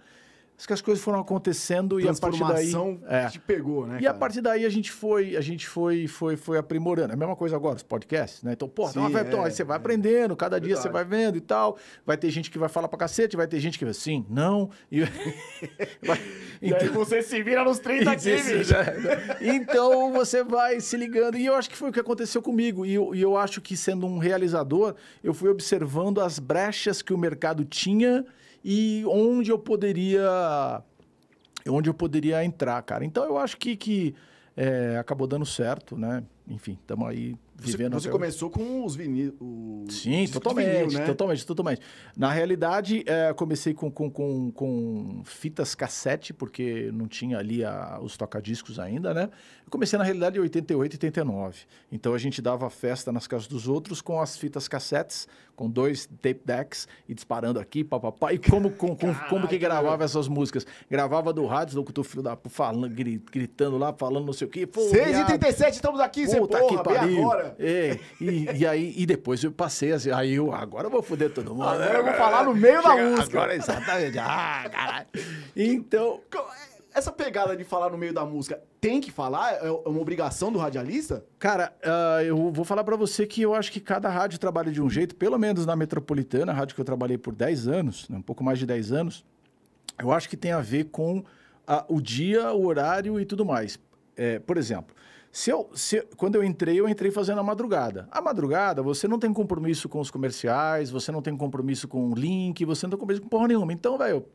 que 0.67 0.73
as 0.73 0.81
coisas 0.81 1.01
foram 1.01 1.19
acontecendo 1.19 1.99
e 2.01 2.07
a 2.07 2.13
partir 2.13 2.45
daí 2.45 2.71
é. 3.07 3.27
te 3.27 3.39
pegou, 3.39 3.87
né? 3.87 3.97
E 3.99 4.03
cara? 4.03 4.15
a 4.15 4.19
partir 4.19 4.41
daí 4.41 4.65
a 4.65 4.69
gente 4.69 4.91
foi, 4.91 5.37
a 5.37 5.41
gente 5.41 5.67
foi, 5.67 6.05
foi, 6.05 6.35
foi 6.35 6.57
aprimorando. 6.57 7.11
É 7.11 7.13
a 7.13 7.17
mesma 7.17 7.35
coisa 7.35 7.55
agora 7.55 7.77
os 7.77 7.83
podcasts, 7.83 8.43
né? 8.43 8.53
Então, 8.53 8.67
pô, 8.67 8.87
Sim, 8.87 8.99
então, 9.05 9.41
é, 9.41 9.45
aí 9.45 9.51
você 9.51 9.63
vai 9.63 9.77
é. 9.77 9.79
aprendendo, 9.79 10.35
cada 10.35 10.57
é 10.57 10.59
dia 10.59 10.75
você 10.75 10.89
vai 10.89 11.05
vendo 11.05 11.37
e 11.37 11.41
tal. 11.41 11.77
Vai 12.05 12.17
ter 12.17 12.29
gente 12.29 12.51
que 12.51 12.59
vai 12.59 12.67
falar 12.67 12.89
pra 12.89 12.99
cacete, 12.99 13.37
vai 13.37 13.47
ter 13.47 13.59
gente 13.59 13.79
que 13.79 13.85
vai 13.85 13.93
sim, 13.93 14.25
não. 14.29 14.69
E, 14.91 15.01
vai... 16.03 16.19
e 16.61 16.73
aí 16.73 16.83
então 16.83 16.93
você 16.93 17.21
se 17.21 17.41
vira 17.41 17.63
nos 17.63 17.79
30 17.79 18.11
aqui, 18.11 18.35
Então 19.41 20.11
você 20.11 20.43
vai 20.43 20.81
se 20.81 20.97
ligando. 20.97 21.37
E 21.37 21.45
eu 21.45 21.55
acho 21.55 21.69
que 21.69 21.77
foi 21.77 21.89
o 21.89 21.93
que 21.93 21.99
aconteceu 21.99 22.41
comigo. 22.41 22.85
E 22.85 22.95
eu, 22.95 23.15
e 23.15 23.21
eu 23.21 23.37
acho 23.37 23.61
que 23.61 23.77
sendo 23.77 24.05
um 24.05 24.17
realizador, 24.17 24.95
eu 25.23 25.33
fui 25.33 25.49
observando 25.49 26.19
as 26.19 26.37
brechas 26.37 27.01
que 27.01 27.13
o 27.13 27.17
mercado 27.17 27.63
tinha 27.63 28.25
e 28.63 29.03
onde 29.07 29.51
eu 29.51 29.59
poderia 29.59 30.83
onde 31.67 31.89
eu 31.89 31.93
poderia 31.93 32.43
entrar, 32.43 32.81
cara. 32.81 33.05
Então 33.05 33.23
eu 33.25 33.37
acho 33.37 33.57
que, 33.57 33.75
que 33.75 34.15
é, 34.55 34.97
acabou 34.97 35.27
dando 35.27 35.45
certo, 35.45 35.97
né? 35.97 36.23
Enfim, 36.47 36.77
estamos 36.81 37.07
aí. 37.07 37.35
Você, 37.61 37.89
você 37.89 38.09
começou 38.09 38.49
com 38.49 38.85
os 38.85 38.95
vinis. 38.95 39.33
Sim, 39.89 40.27
totalmente, 40.27 40.87
vinil, 40.87 40.99
né? 40.99 41.05
totalmente, 41.05 41.45
totalmente. 41.45 41.81
Na 42.15 42.31
realidade, 42.31 43.03
é, 43.05 43.33
comecei 43.33 43.73
com, 43.73 43.91
com, 43.91 44.09
com, 44.09 44.51
com, 44.51 45.21
fitas 45.25 45.75
cassete, 45.75 46.33
porque 46.33 46.89
não 46.93 47.07
tinha 47.07 47.37
ali 47.37 47.63
a, 47.63 47.99
os 48.01 48.15
tocadiscos 48.15 48.79
ainda, 48.79 49.13
né? 49.13 49.29
Eu 49.65 49.71
comecei, 49.71 49.97
na 49.99 50.05
realidade, 50.05 50.37
em 50.37 50.41
88 50.41 50.93
e 50.93 50.95
89. 50.95 51.59
Então, 51.91 52.13
a 52.13 52.17
gente 52.17 52.41
dava 52.41 52.69
festa 52.69 53.11
nas 53.11 53.27
casas 53.27 53.47
dos 53.47 53.67
outros 53.67 54.01
com 54.01 54.21
as 54.21 54.37
fitas 54.37 54.67
cassetes, 54.67 55.27
com 55.55 55.69
dois 55.69 56.05
tape 56.21 56.41
decks 56.45 56.87
e 57.07 57.13
disparando 57.13 57.59
aqui, 57.59 57.83
papapá. 57.83 58.31
E 58.33 58.37
como, 58.39 58.71
com, 58.71 58.95
com, 58.95 59.13
como 59.29 59.47
que 59.47 59.57
gravava 59.57 60.03
essas 60.03 60.27
músicas? 60.27 60.65
Gravava 60.89 61.33
do 61.33 61.45
rádio, 61.45 61.77
locutor 61.77 62.03
filho 62.03 62.23
da 62.23 62.37
falando, 62.47 62.89
gritando 62.89 63.77
lá, 63.77 63.93
falando 63.93 64.25
não 64.25 64.33
sei 64.33 64.47
o 64.47 64.49
quê. 64.49 64.65
6h37, 64.65 65.71
estamos 65.71 65.99
aqui, 65.99 66.25
puta 66.25 66.59
porra, 66.59 66.77
que 66.77 66.83
pariu. 66.83 67.19
agora. 67.19 67.48
É, 67.57 67.97
e, 68.19 68.45
e 68.59 68.67
aí, 68.67 68.93
e 68.97 69.05
depois 69.05 69.43
eu 69.43 69.51
passei 69.51 69.91
assim, 69.91 70.11
aí 70.11 70.33
eu, 70.35 70.53
agora 70.53 70.87
eu 70.87 70.91
vou 70.91 71.01
foder 71.01 71.31
todo 71.33 71.51
mundo. 71.55 71.63
Agora 71.67 71.97
eu 71.99 72.03
vou 72.03 72.13
falar 72.13 72.43
no 72.43 72.53
meio 72.53 72.81
da 72.83 72.91
Chega- 72.95 73.09
música. 73.09 73.37
Agora, 73.37 73.55
exatamente. 73.55 74.19
Ah, 74.19 74.69
caralho. 74.71 75.07
Então, 75.55 76.21
Essa 76.93 77.11
pegada 77.11 77.55
de 77.55 77.63
falar 77.63 77.91
no 77.91 77.97
meio 77.97 78.13
da 78.13 78.25
música, 78.25 78.59
tem 78.81 78.99
que 78.99 79.11
falar? 79.11 79.53
É 79.63 79.69
uma 79.69 80.01
obrigação 80.01 80.51
do 80.51 80.57
radialista? 80.57 81.23
Cara, 81.37 81.71
ah, 81.83 82.23
eu 82.23 82.51
vou 82.51 82.65
falar 82.65 82.83
pra 82.83 82.95
você 82.95 83.25
que 83.27 83.41
eu 83.41 83.53
acho 83.53 83.71
que 83.71 83.79
cada 83.79 84.09
rádio 84.09 84.39
trabalha 84.39 84.71
de 84.71 84.81
um 84.81 84.89
jeito, 84.89 85.15
pelo 85.15 85.37
menos 85.37 85.65
na 85.65 85.75
metropolitana, 85.75 86.51
a 86.51 86.55
rádio 86.55 86.73
que 86.75 86.81
eu 86.81 86.85
trabalhei 86.85 87.17
por 87.17 87.33
10 87.35 87.67
anos, 87.67 88.09
né, 88.09 88.17
um 88.17 88.21
pouco 88.21 88.43
mais 88.43 88.57
de 88.59 88.65
10 88.65 88.91
anos, 88.91 89.23
eu 90.01 90.11
acho 90.11 90.27
que 90.27 90.35
tem 90.35 90.51
a 90.51 90.61
ver 90.61 90.85
com 90.85 91.23
ah, 91.67 91.85
o 91.87 92.01
dia, 92.01 92.51
o 92.53 92.65
horário 92.65 93.19
e 93.19 93.25
tudo 93.25 93.45
mais. 93.45 93.79
É, 94.17 94.39
por 94.39 94.57
exemplo, 94.57 94.93
se 95.31 95.51
eu, 95.51 95.69
se- 95.73 96.01
quando 96.17 96.35
eu 96.35 96.43
entrei, 96.43 96.79
eu 96.79 96.87
entrei 96.89 97.11
fazendo 97.11 97.39
a 97.39 97.43
madrugada. 97.43 98.07
A 98.11 98.21
madrugada, 98.21 98.81
você 98.81 99.07
não 99.07 99.19
tem 99.19 99.31
compromisso 99.31 99.87
com 99.87 99.99
os 99.99 100.09
comerciais, 100.09 100.89
você 100.89 101.11
não 101.11 101.21
tem 101.21 101.35
compromisso 101.37 101.87
com 101.87 102.09
o 102.09 102.15
link, 102.15 102.65
você 102.65 102.85
não 102.85 102.91
tem 102.91 102.99
compromisso 102.99 103.21
com 103.21 103.29
porra 103.29 103.47
nenhuma. 103.47 103.71
Então, 103.71 103.97
velho, 103.97 104.25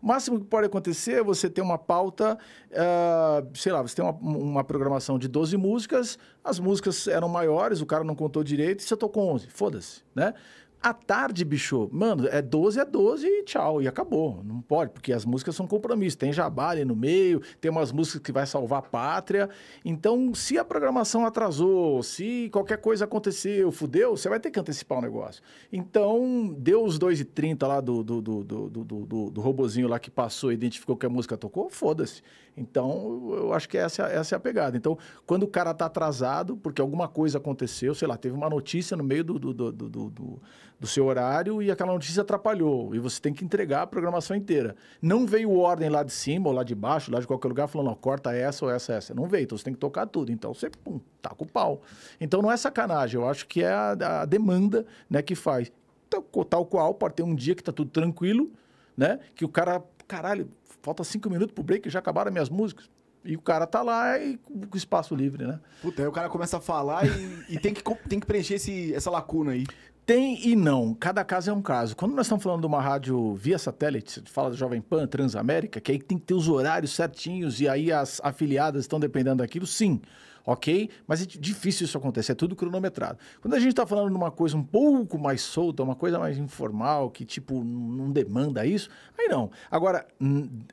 o 0.00 0.06
máximo 0.06 0.38
que 0.38 0.46
pode 0.46 0.66
acontecer 0.66 1.14
é 1.14 1.22
você 1.22 1.50
ter 1.50 1.60
uma 1.62 1.78
pauta, 1.78 2.38
ah, 2.74 3.42
sei 3.54 3.72
lá, 3.72 3.82
você 3.82 3.96
tem 3.96 4.04
uma, 4.04 4.12
uma 4.12 4.64
programação 4.64 5.18
de 5.18 5.26
12 5.28 5.56
músicas, 5.56 6.18
as 6.44 6.58
músicas 6.58 7.08
eram 7.08 7.28
maiores, 7.28 7.80
o 7.80 7.86
cara 7.86 8.04
não 8.04 8.14
contou 8.14 8.44
direito, 8.44 8.80
e 8.80 8.82
você 8.84 8.96
tocou 8.96 9.28
11, 9.34 9.48
foda-se, 9.48 10.02
né? 10.14 10.32
À 10.86 10.94
tarde, 10.94 11.44
bicho, 11.44 11.88
mano, 11.90 12.28
é 12.28 12.40
12, 12.40 12.78
é 12.78 12.84
12 12.84 13.26
e 13.26 13.42
tchau, 13.42 13.82
e 13.82 13.88
acabou. 13.88 14.40
Não 14.44 14.60
pode, 14.60 14.92
porque 14.92 15.12
as 15.12 15.24
músicas 15.24 15.56
são 15.56 15.66
compromisso. 15.66 16.16
Tem 16.16 16.32
jabá 16.32 16.68
ali 16.68 16.84
no 16.84 16.94
meio, 16.94 17.42
tem 17.60 17.72
umas 17.72 17.90
músicas 17.90 18.22
que 18.22 18.30
vai 18.30 18.46
salvar 18.46 18.78
a 18.78 18.82
pátria. 18.82 19.50
Então, 19.84 20.32
se 20.32 20.56
a 20.56 20.64
programação 20.64 21.26
atrasou, 21.26 22.04
se 22.04 22.48
qualquer 22.52 22.78
coisa 22.78 23.04
aconteceu, 23.04 23.72
fudeu, 23.72 24.16
você 24.16 24.28
vai 24.28 24.38
ter 24.38 24.52
que 24.52 24.60
antecipar 24.60 24.98
o 24.98 25.02
negócio. 25.02 25.42
Então, 25.72 26.54
deu 26.56 26.84
os 26.84 27.00
2,30 27.00 27.66
lá 27.66 27.80
do, 27.80 28.04
do, 28.04 28.22
do, 28.22 28.44
do, 28.44 28.68
do, 28.68 28.84
do, 28.84 29.30
do 29.30 29.40
robozinho 29.40 29.88
lá 29.88 29.98
que 29.98 30.08
passou 30.08 30.52
e 30.52 30.54
identificou 30.54 30.96
que 30.96 31.04
a 31.04 31.10
música 31.10 31.36
tocou, 31.36 31.68
foda-se. 31.68 32.22
Então, 32.56 33.34
eu 33.34 33.52
acho 33.52 33.68
que 33.68 33.76
essa, 33.76 34.04
essa 34.04 34.34
é 34.34 34.36
a 34.36 34.40
pegada. 34.40 34.76
Então, 34.76 34.96
quando 35.26 35.42
o 35.42 35.48
cara 35.48 35.74
tá 35.74 35.86
atrasado, 35.86 36.56
porque 36.56 36.80
alguma 36.80 37.06
coisa 37.06 37.36
aconteceu, 37.38 37.94
sei 37.94 38.08
lá, 38.08 38.16
teve 38.16 38.34
uma 38.34 38.48
notícia 38.48 38.96
no 38.96 39.04
meio 39.04 39.22
do, 39.22 39.38
do, 39.38 39.52
do, 39.52 39.90
do, 39.90 40.40
do- 40.78 40.86
seu 40.86 41.06
horário 41.06 41.62
e 41.62 41.70
aquela 41.70 41.92
notícia 41.92 42.22
atrapalhou. 42.22 42.94
E 42.94 42.98
você 42.98 43.20
tem 43.20 43.32
que 43.32 43.44
entregar 43.44 43.82
a 43.82 43.86
programação 43.86 44.36
inteira. 44.36 44.76
Não 45.00 45.26
veio 45.26 45.52
ordem 45.56 45.88
lá 45.88 46.02
de 46.02 46.12
cima 46.12 46.48
ou 46.48 46.54
lá 46.54 46.62
de 46.62 46.74
baixo, 46.74 47.10
lá 47.10 47.18
de 47.20 47.26
qualquer 47.26 47.48
lugar, 47.48 47.66
falando, 47.66 47.90
ó, 47.90 47.94
corta 47.94 48.34
essa 48.34 48.64
ou 48.64 48.70
essa, 48.70 48.92
essa. 48.94 49.14
Não 49.14 49.26
veio, 49.26 49.44
então 49.44 49.56
você 49.56 49.64
tem 49.64 49.72
que 49.74 49.80
tocar 49.80 50.06
tudo. 50.06 50.30
Então 50.32 50.52
você, 50.54 50.68
pum, 50.70 51.00
taca 51.22 51.42
o 51.42 51.46
pau. 51.46 51.82
Então 52.20 52.42
não 52.42 52.50
é 52.50 52.56
sacanagem, 52.56 53.20
eu 53.20 53.28
acho 53.28 53.46
que 53.46 53.62
é 53.62 53.70
a, 53.72 54.20
a 54.22 54.24
demanda 54.24 54.84
né, 55.08 55.22
que 55.22 55.34
faz. 55.34 55.70
Tal, 56.08 56.22
tal 56.44 56.64
qual, 56.66 56.94
pode 56.94 57.14
ter 57.14 57.22
um 57.22 57.34
dia 57.34 57.54
que 57.54 57.62
tá 57.64 57.72
tudo 57.72 57.90
tranquilo, 57.90 58.52
né? 58.96 59.18
Que 59.34 59.44
o 59.44 59.48
cara, 59.48 59.82
caralho, 60.06 60.48
falta 60.82 61.02
cinco 61.02 61.28
minutos 61.28 61.52
pro 61.52 61.64
break, 61.64 61.90
já 61.90 61.98
acabaram 61.98 62.28
as 62.28 62.32
minhas 62.32 62.48
músicas. 62.48 62.88
E 63.24 63.34
o 63.34 63.40
cara 63.40 63.66
tá 63.66 63.82
lá 63.82 64.16
e 64.20 64.36
com 64.70 64.76
espaço 64.76 65.12
livre, 65.16 65.44
né? 65.44 65.58
Puta, 65.82 66.00
aí 66.00 66.06
o 66.06 66.12
cara 66.12 66.28
começa 66.28 66.58
a 66.58 66.60
falar 66.60 67.04
e, 67.08 67.54
e 67.54 67.58
tem, 67.58 67.74
que, 67.74 67.82
tem 68.08 68.20
que 68.20 68.26
preencher 68.26 68.54
esse, 68.54 68.94
essa 68.94 69.10
lacuna 69.10 69.50
aí. 69.50 69.64
Tem 70.06 70.46
e 70.46 70.54
não. 70.54 70.94
Cada 70.94 71.24
caso 71.24 71.50
é 71.50 71.52
um 71.52 71.60
caso. 71.60 71.96
Quando 71.96 72.14
nós 72.14 72.26
estamos 72.26 72.44
falando 72.44 72.60
de 72.60 72.66
uma 72.68 72.80
rádio 72.80 73.34
via 73.34 73.58
satélite, 73.58 74.22
fala 74.26 74.50
da 74.50 74.56
Jovem 74.56 74.80
Pan, 74.80 75.04
Transamérica, 75.04 75.80
que 75.80 75.90
aí 75.90 75.98
tem 75.98 76.16
que 76.16 76.24
ter 76.24 76.34
os 76.34 76.48
horários 76.48 76.94
certinhos 76.94 77.60
e 77.60 77.68
aí 77.68 77.90
as 77.90 78.20
afiliadas 78.22 78.84
estão 78.84 79.00
dependendo 79.00 79.38
daquilo, 79.38 79.66
sim. 79.66 80.00
Ok? 80.46 80.90
Mas 81.08 81.22
é 81.22 81.26
difícil 81.26 81.86
isso 81.86 81.98
acontecer, 81.98 82.30
é 82.30 82.34
tudo 82.36 82.54
cronometrado. 82.54 83.18
Quando 83.42 83.54
a 83.54 83.58
gente 83.58 83.70
está 83.70 83.84
falando 83.84 84.10
de 84.10 84.16
uma 84.16 84.30
coisa 84.30 84.56
um 84.56 84.62
pouco 84.62 85.18
mais 85.18 85.40
solta, 85.40 85.82
uma 85.82 85.96
coisa 85.96 86.20
mais 86.20 86.38
informal, 86.38 87.10
que 87.10 87.24
tipo 87.24 87.64
não 87.64 88.08
demanda 88.12 88.64
isso, 88.64 88.88
aí 89.18 89.26
não. 89.26 89.50
Agora, 89.68 90.06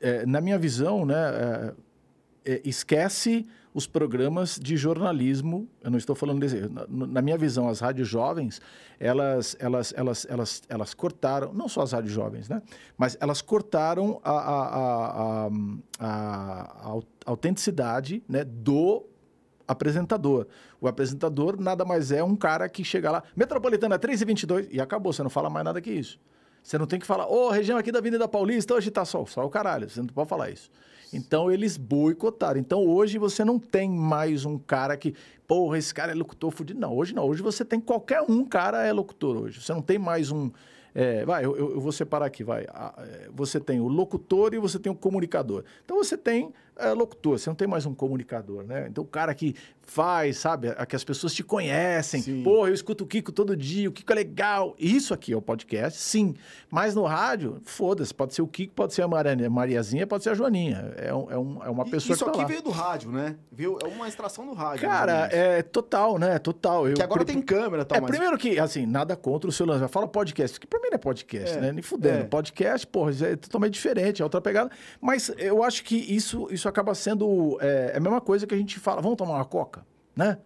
é, 0.00 0.24
na 0.24 0.40
minha 0.40 0.56
visão, 0.56 1.04
né, 1.04 1.16
é, 1.16 2.52
é, 2.52 2.62
esquece 2.64 3.44
os 3.74 3.86
programas 3.88 4.56
de 4.58 4.76
jornalismo. 4.76 5.68
Eu 5.82 5.90
não 5.90 5.98
estou 5.98 6.14
falando 6.14 6.38
desse. 6.40 6.60
Na, 6.68 6.86
na 6.88 7.20
minha 7.20 7.36
visão, 7.36 7.68
as 7.68 7.80
rádios 7.80 8.06
jovens, 8.08 8.60
elas, 9.00 9.56
elas, 9.58 9.92
elas, 9.96 10.26
elas, 10.30 10.62
elas 10.68 10.94
cortaram, 10.94 11.52
não 11.52 11.68
só 11.68 11.82
as 11.82 11.90
rádios 11.92 12.12
jovens, 12.14 12.48
né? 12.48 12.62
Mas 12.96 13.16
elas 13.20 13.42
cortaram 13.42 14.20
a, 14.22 14.30
a, 14.30 14.64
a, 14.68 15.46
a, 15.46 15.50
a- 15.98 16.80
a 16.80 16.88
au- 16.88 17.02
autenticidade 17.26 18.22
né, 18.28 18.44
do 18.44 19.04
apresentador. 19.66 20.46
O 20.80 20.86
apresentador 20.86 21.60
nada 21.60 21.84
mais 21.84 22.12
é 22.12 22.22
um 22.22 22.36
cara 22.36 22.68
que 22.68 22.84
chega 22.84 23.10
lá, 23.10 23.22
Metropolitana 23.34 23.98
3 23.98 24.20
e 24.22 24.24
22, 24.24 24.68
e 24.70 24.80
acabou, 24.80 25.12
você 25.12 25.22
não 25.22 25.30
fala 25.30 25.48
mais 25.50 25.64
nada 25.64 25.80
que 25.80 25.90
isso. 25.90 26.18
Você 26.62 26.78
não 26.78 26.86
tem 26.86 26.98
que 26.98 27.06
falar, 27.06 27.26
ô, 27.26 27.50
região 27.50 27.76
aqui 27.76 27.90
da 27.92 27.98
Avenida 27.98 28.26
Paulista, 28.28 28.74
hoje 28.74 28.90
tá 28.90 29.04
sol. 29.04 29.26
Só 29.26 29.44
o 29.44 29.50
caralho, 29.50 29.88
você 29.88 30.00
não 30.00 30.06
pode 30.08 30.28
falar 30.28 30.50
isso. 30.50 30.70
Então 31.14 31.50
eles 31.50 31.76
boicotaram. 31.76 32.58
Então 32.58 32.86
hoje 32.86 33.18
você 33.18 33.44
não 33.44 33.58
tem 33.58 33.88
mais 33.90 34.44
um 34.44 34.58
cara 34.58 34.96
que, 34.96 35.14
porra, 35.46 35.78
esse 35.78 35.92
cara 35.94 36.12
é 36.12 36.14
locutor 36.14 36.50
fudido. 36.50 36.80
Não, 36.80 36.94
hoje 36.94 37.14
não. 37.14 37.24
Hoje 37.26 37.42
você 37.42 37.64
tem 37.64 37.80
qualquer 37.80 38.22
um 38.28 38.44
cara 38.44 38.84
é 38.84 38.92
locutor 38.92 39.36
hoje. 39.36 39.60
Você 39.60 39.72
não 39.72 39.82
tem 39.82 39.98
mais 39.98 40.30
um. 40.30 40.50
é, 40.94 41.24
vai, 41.24 41.44
eu, 41.44 41.56
eu- 41.56 41.80
vou 41.80 41.92
separar 41.92 42.26
aqui, 42.26 42.42
vai. 42.44 42.64
É, 42.64 43.28
Você 43.34 43.58
tem 43.60 43.80
o 43.80 43.88
locutor 43.88 44.54
e 44.54 44.58
você 44.58 44.78
tem 44.78 44.92
o 44.92 44.94
comunicador. 44.96 45.64
Então 45.84 45.96
você 45.96 46.16
tem 46.16 46.52
é, 46.76 46.92
locutor, 46.92 47.38
você 47.38 47.48
não 47.48 47.54
tem 47.54 47.68
mais 47.68 47.86
um 47.86 47.94
comunicador, 47.94 48.64
né? 48.64 48.86
Então 48.88 49.04
o 49.04 49.06
cara 49.06 49.34
que 49.34 49.54
faz, 49.86 50.38
sabe, 50.38 50.68
a- 50.68 50.86
que 50.86 50.96
as 50.96 51.04
pessoas 51.04 51.34
te 51.34 51.42
conhecem. 51.42 52.22
Sim. 52.22 52.42
Porra, 52.42 52.68
eu 52.70 52.74
escuto 52.74 53.04
o 53.04 53.06
Kiko 53.06 53.30
todo 53.30 53.54
dia, 53.56 53.88
o 53.88 53.92
Kiko 53.92 54.12
é 54.12 54.14
legal. 54.14 54.74
Isso 54.78 55.12
aqui 55.12 55.32
é 55.32 55.36
o 55.36 55.42
podcast, 55.42 56.00
sim. 56.00 56.34
Mas 56.70 56.94
no 56.94 57.04
rádio, 57.04 57.60
foda-se, 57.64 58.12
pode 58.14 58.34
ser 58.34 58.40
o 58.42 58.46
Kiko, 58.46 58.72
pode 58.74 58.94
ser 58.94 59.02
a 59.02 59.08
Maria- 59.08 59.50
Mariazinha, 59.50 60.06
pode 60.06 60.24
ser 60.24 60.30
a 60.30 60.34
Joaninha. 60.34 60.94
É, 60.96 61.14
um- 61.14 61.30
é 61.30 61.38
um- 61.38 61.62
é 61.64 61.68
uma 61.70 61.84
pessoa 61.84 62.14
Isso 62.14 62.24
que 62.24 62.30
tá 62.30 62.30
aqui 62.30 62.40
lá. 62.42 62.46
veio 62.46 62.62
do 62.62 62.70
rádio, 62.70 63.10
né? 63.12 63.36
Veio, 63.52 63.78
é 63.82 63.86
uma 63.86 64.08
extração 64.08 64.46
do 64.46 64.54
rádio. 64.54 64.88
Cara, 64.88 65.28
é 65.30 65.62
total, 65.62 66.18
né? 66.18 66.38
Total. 66.38 66.88
Eu, 66.88 66.94
Que 66.94 67.02
agora 67.02 67.24
tem 67.24 67.40
câmera 67.42 67.82
e 67.82 67.84
tal, 67.84 67.98
É, 67.98 68.00
mas... 68.00 68.10
primeiro 68.10 68.38
que, 68.38 68.58
assim, 68.58 68.86
nada 68.86 69.14
contra 69.14 69.48
o 69.48 69.52
seu 69.52 69.66
lance. 69.66 69.86
Fala 69.88 70.08
podcast, 70.08 70.58
que 70.58 70.66
pra 70.66 70.80
mim 70.80 70.88
não 70.88 70.94
é 70.94 70.98
podcast, 70.98 71.58
É, 71.58 71.60
né? 71.60 71.72
Nem 71.72 71.82
fudendo. 71.82 72.20
é. 72.20 72.24
Podcast, 72.24 72.86
porra, 72.86 73.12
é 73.26 73.36
totalmente 73.36 73.74
diferente, 73.74 74.22
é 74.22 74.24
outra 74.24 74.40
pegada. 74.40 74.70
Mas 75.00 75.30
eu 75.36 75.62
acho 75.62 75.84
que 75.84 75.94
isso, 75.96 76.48
isso 76.50 76.63
acaba 76.68 76.94
sendo 76.94 77.58
é, 77.60 77.92
é 77.94 77.96
a 77.96 78.00
mesma 78.00 78.20
coisa 78.20 78.46
que 78.46 78.54
a 78.54 78.58
gente 78.58 78.78
fala, 78.78 79.00
vamos 79.00 79.16
tomar 79.16 79.34
uma 79.34 79.44
coca, 79.44 79.86
né? 80.16 80.38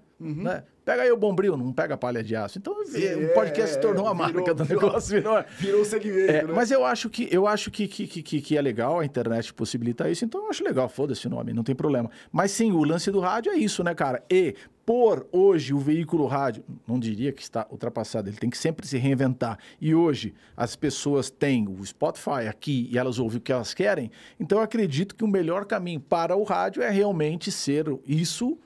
né? 0.43 0.65
Pega 0.89 1.03
aí 1.03 1.13
o 1.13 1.19
bombril, 1.19 1.55
não 1.55 1.71
pega 1.71 1.99
palha 1.99 2.25
de 2.25 2.35
aço. 2.35 2.57
Então. 2.57 2.75
Sim, 2.87 2.99
o 2.99 3.25
é, 3.25 3.27
podcast 3.35 3.73
se 3.73 3.77
é, 3.77 3.81
tornou 3.83 4.07
a 4.07 4.15
virou- 4.15 4.33
marca 4.35 4.55
do 4.55 4.65
virou- 4.65 4.83
negócio. 4.85 5.13
Virou, 5.15 5.45
Virou 5.59 5.81
o 5.83 5.85
segmento, 5.85 6.31
é, 6.33 6.43
né? 6.45 6.53
Mas 6.55 6.71
eu 6.71 6.83
acho 6.83 7.11
que 7.11 7.29
eu 7.31 7.47
acho 7.47 7.71
que, 7.71 7.87
que, 7.87 8.07
que- 8.07 8.23
que, 8.23 8.41
que 8.41 8.57
é 8.57 8.63
legal, 8.63 8.99
a 8.99 9.05
internet 9.05 9.53
possibilita 9.53 10.09
isso, 10.09 10.25
então 10.25 10.45
eu 10.45 10.49
acho 10.49 10.65
legal, 10.65 10.89
foda-se 10.89 11.27
o 11.27 11.31
nome, 11.31 11.53
não 11.53 11.63
tem 11.63 11.75
problema. 11.75 12.11
Mas 12.33 12.53
sim, 12.53 12.73
o 12.73 12.83
lance 12.85 13.11
do 13.11 13.21
rádio 13.21 13.53
é 13.53 13.57
isso, 13.57 13.85
né, 13.85 13.95
cara? 13.95 14.23
E 14.31 14.55
por 14.87 15.29
hoje 15.31 15.75
o 15.75 15.79
veículo 15.79 16.25
rádio, 16.27 16.65
não 16.87 16.99
diria 16.99 17.31
que 17.33 17.43
está 17.43 17.67
ultrapassado, 17.71 18.31
ele 18.31 18.39
tem 18.39 18.49
que 18.49 18.57
sempre 18.57 18.87
se 18.87 18.97
reinventar. 18.97 19.59
E 19.79 19.95
hoje 19.95 20.33
as 20.57 20.75
pessoas 20.75 21.29
têm 21.29 21.69
o 21.69 21.85
Spotify 21.85 22.49
aqui 22.49 22.89
e 22.91 22.97
elas 22.97 23.19
ouvem 23.19 23.37
o 23.37 23.41
que 23.43 23.53
elas 23.53 23.75
querem, 23.75 24.11
então 24.41 24.57
eu 24.57 24.65
acredito 24.65 25.15
que 25.15 25.23
o 25.23 25.29
melhor 25.29 25.67
caminho 25.67 26.01
para 26.01 26.35
o 26.35 26.45
rádio 26.45 26.83
é 26.83 26.89
realmente 26.89 27.53
ser 27.53 27.85
isso 28.07 28.57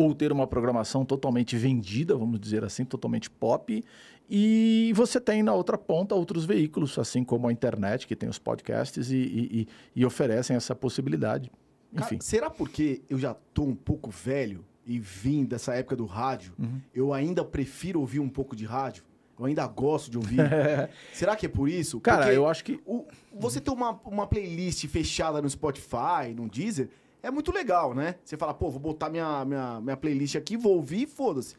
ou 0.00 0.14
ter 0.14 0.32
uma 0.32 0.46
programação 0.46 1.04
totalmente 1.04 1.56
vendida, 1.56 2.16
vamos 2.16 2.40
dizer 2.40 2.64
assim, 2.64 2.84
totalmente 2.84 3.28
pop. 3.30 3.84
E 4.28 4.92
você 4.94 5.20
tem 5.20 5.42
na 5.42 5.52
outra 5.52 5.76
ponta 5.76 6.14
outros 6.14 6.44
veículos, 6.44 6.98
assim 6.98 7.24
como 7.24 7.48
a 7.48 7.52
internet, 7.52 8.06
que 8.06 8.14
tem 8.14 8.28
os 8.28 8.38
podcasts 8.38 9.10
e, 9.10 9.16
e- 9.16 9.68
e- 9.96 10.04
oferecem 10.06 10.54
essa 10.56 10.74
possibilidade. 10.74 11.50
Cara, 11.94 12.06
Enfim. 12.06 12.18
será 12.20 12.48
porque 12.48 13.02
eu 13.10 13.18
já 13.18 13.34
tô 13.52 13.64
um 13.64 13.74
pouco 13.74 14.08
velho 14.10 14.64
e 14.86 14.98
vim 14.98 15.44
dessa 15.44 15.74
época 15.74 15.96
do 15.96 16.06
rádio, 16.06 16.52
Uhum. 16.58 16.80
eu 16.94 17.12
ainda 17.12 17.44
prefiro 17.44 18.00
ouvir 18.00 18.20
um 18.20 18.28
pouco 18.28 18.54
de 18.54 18.64
rádio? 18.64 19.02
Eu 19.38 19.46
ainda 19.46 19.66
gosto 19.66 20.10
de 20.10 20.16
ouvir. 20.18 20.36
será 21.12 21.34
que 21.34 21.46
é 21.46 21.48
por 21.48 21.68
isso? 21.68 21.98
Cara, 22.00 22.22
Porque 22.24 22.36
eu 22.36 22.46
acho 22.46 22.62
que. 22.64 22.78
o- 22.86 23.06
você 23.32 23.60
ter 23.60 23.70
uma, 23.70 23.98
uma 24.04 24.26
playlist 24.26 24.86
fechada 24.86 25.40
no 25.42 25.48
Spotify, 25.50 26.32
no 26.36 26.48
Deezer, 26.48 26.88
é 27.22 27.30
muito 27.30 27.52
legal, 27.52 27.94
né? 27.94 28.16
Você 28.24 28.36
fala, 28.36 28.54
pô, 28.54 28.70
vou 28.70 28.80
botar 28.80 29.10
minha, 29.10 29.44
minha, 29.44 29.80
minha 29.80 29.96
playlist 29.96 30.36
aqui, 30.36 30.56
vou 30.56 30.76
ouvir 30.76 31.02
e 31.02 31.06
foda-se. 31.06 31.54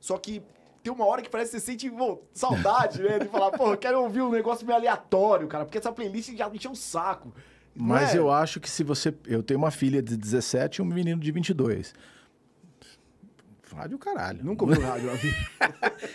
Só 0.00 0.18
que 0.18 0.42
tem 0.82 0.92
uma 0.92 1.06
hora 1.06 1.22
que 1.22 1.30
parece 1.30 1.52
que 1.52 1.60
você 1.60 1.66
sente 1.72 1.90
pô, 1.90 2.22
saudade, 2.32 3.02
né? 3.02 3.18
De 3.18 3.28
falar, 3.28 3.50
pô, 3.52 3.72
eu 3.72 3.78
quero 3.78 4.02
ouvir 4.02 4.22
um 4.22 4.30
negócio 4.30 4.66
meio 4.66 4.78
aleatório, 4.78 5.48
cara, 5.48 5.64
porque 5.64 5.78
essa 5.78 5.92
playlist 5.92 6.34
já 6.36 6.48
me 6.48 6.56
encheu 6.56 6.72
o 6.72 6.76
saco. 6.76 7.32
Mas 7.74 8.14
é? 8.14 8.18
eu 8.18 8.30
acho 8.30 8.60
que 8.60 8.70
se 8.70 8.84
você. 8.84 9.12
Eu 9.26 9.42
tenho 9.42 9.58
uma 9.58 9.70
filha 9.70 10.02
de 10.02 10.16
17 10.16 10.78
e 10.78 10.82
um 10.82 10.84
menino 10.84 11.20
de 11.20 11.32
22. 11.32 11.94
Rádio, 13.74 13.98
caralho. 13.98 14.44
Nunca 14.44 14.64
ouviu 14.64 14.80
rádio 14.86 15.06
na 15.06 15.14
vida. 15.14 15.36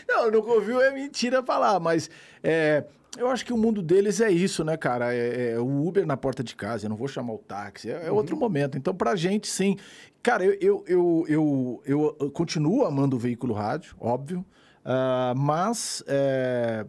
não, 0.07 0.31
nunca 0.31 0.51
ouviu 0.51 0.81
é 0.81 0.93
mentira 0.93 1.43
falar, 1.43 1.79
mas 1.79 2.09
é, 2.41 2.85
eu 3.17 3.29
acho 3.29 3.45
que 3.45 3.53
o 3.53 3.57
mundo 3.57 3.81
deles 3.81 4.21
é 4.21 4.31
isso, 4.31 4.63
né, 4.63 4.77
cara? 4.77 5.13
É, 5.13 5.51
é 5.51 5.59
o 5.59 5.87
Uber 5.87 6.05
na 6.05 6.15
porta 6.15 6.43
de 6.43 6.55
casa, 6.55 6.85
eu 6.85 6.89
não 6.89 6.97
vou 6.97 7.07
chamar 7.07 7.33
o 7.33 7.37
táxi, 7.37 7.89
é, 7.89 8.07
é 8.07 8.11
outro 8.11 8.37
momento. 8.37 8.77
Então, 8.77 8.93
pra 8.93 9.15
gente, 9.15 9.47
sim. 9.47 9.77
Cara, 10.21 10.43
eu, 10.45 10.53
eu, 10.61 10.83
eu, 10.87 11.25
eu, 11.27 11.81
eu, 11.85 12.17
eu 12.19 12.31
continuo 12.31 12.85
amando 12.85 13.15
o 13.15 13.19
veículo 13.19 13.53
rádio, 13.53 13.95
óbvio, 13.99 14.45
uh, 14.85 15.37
mas 15.37 16.03
é, 16.07 16.85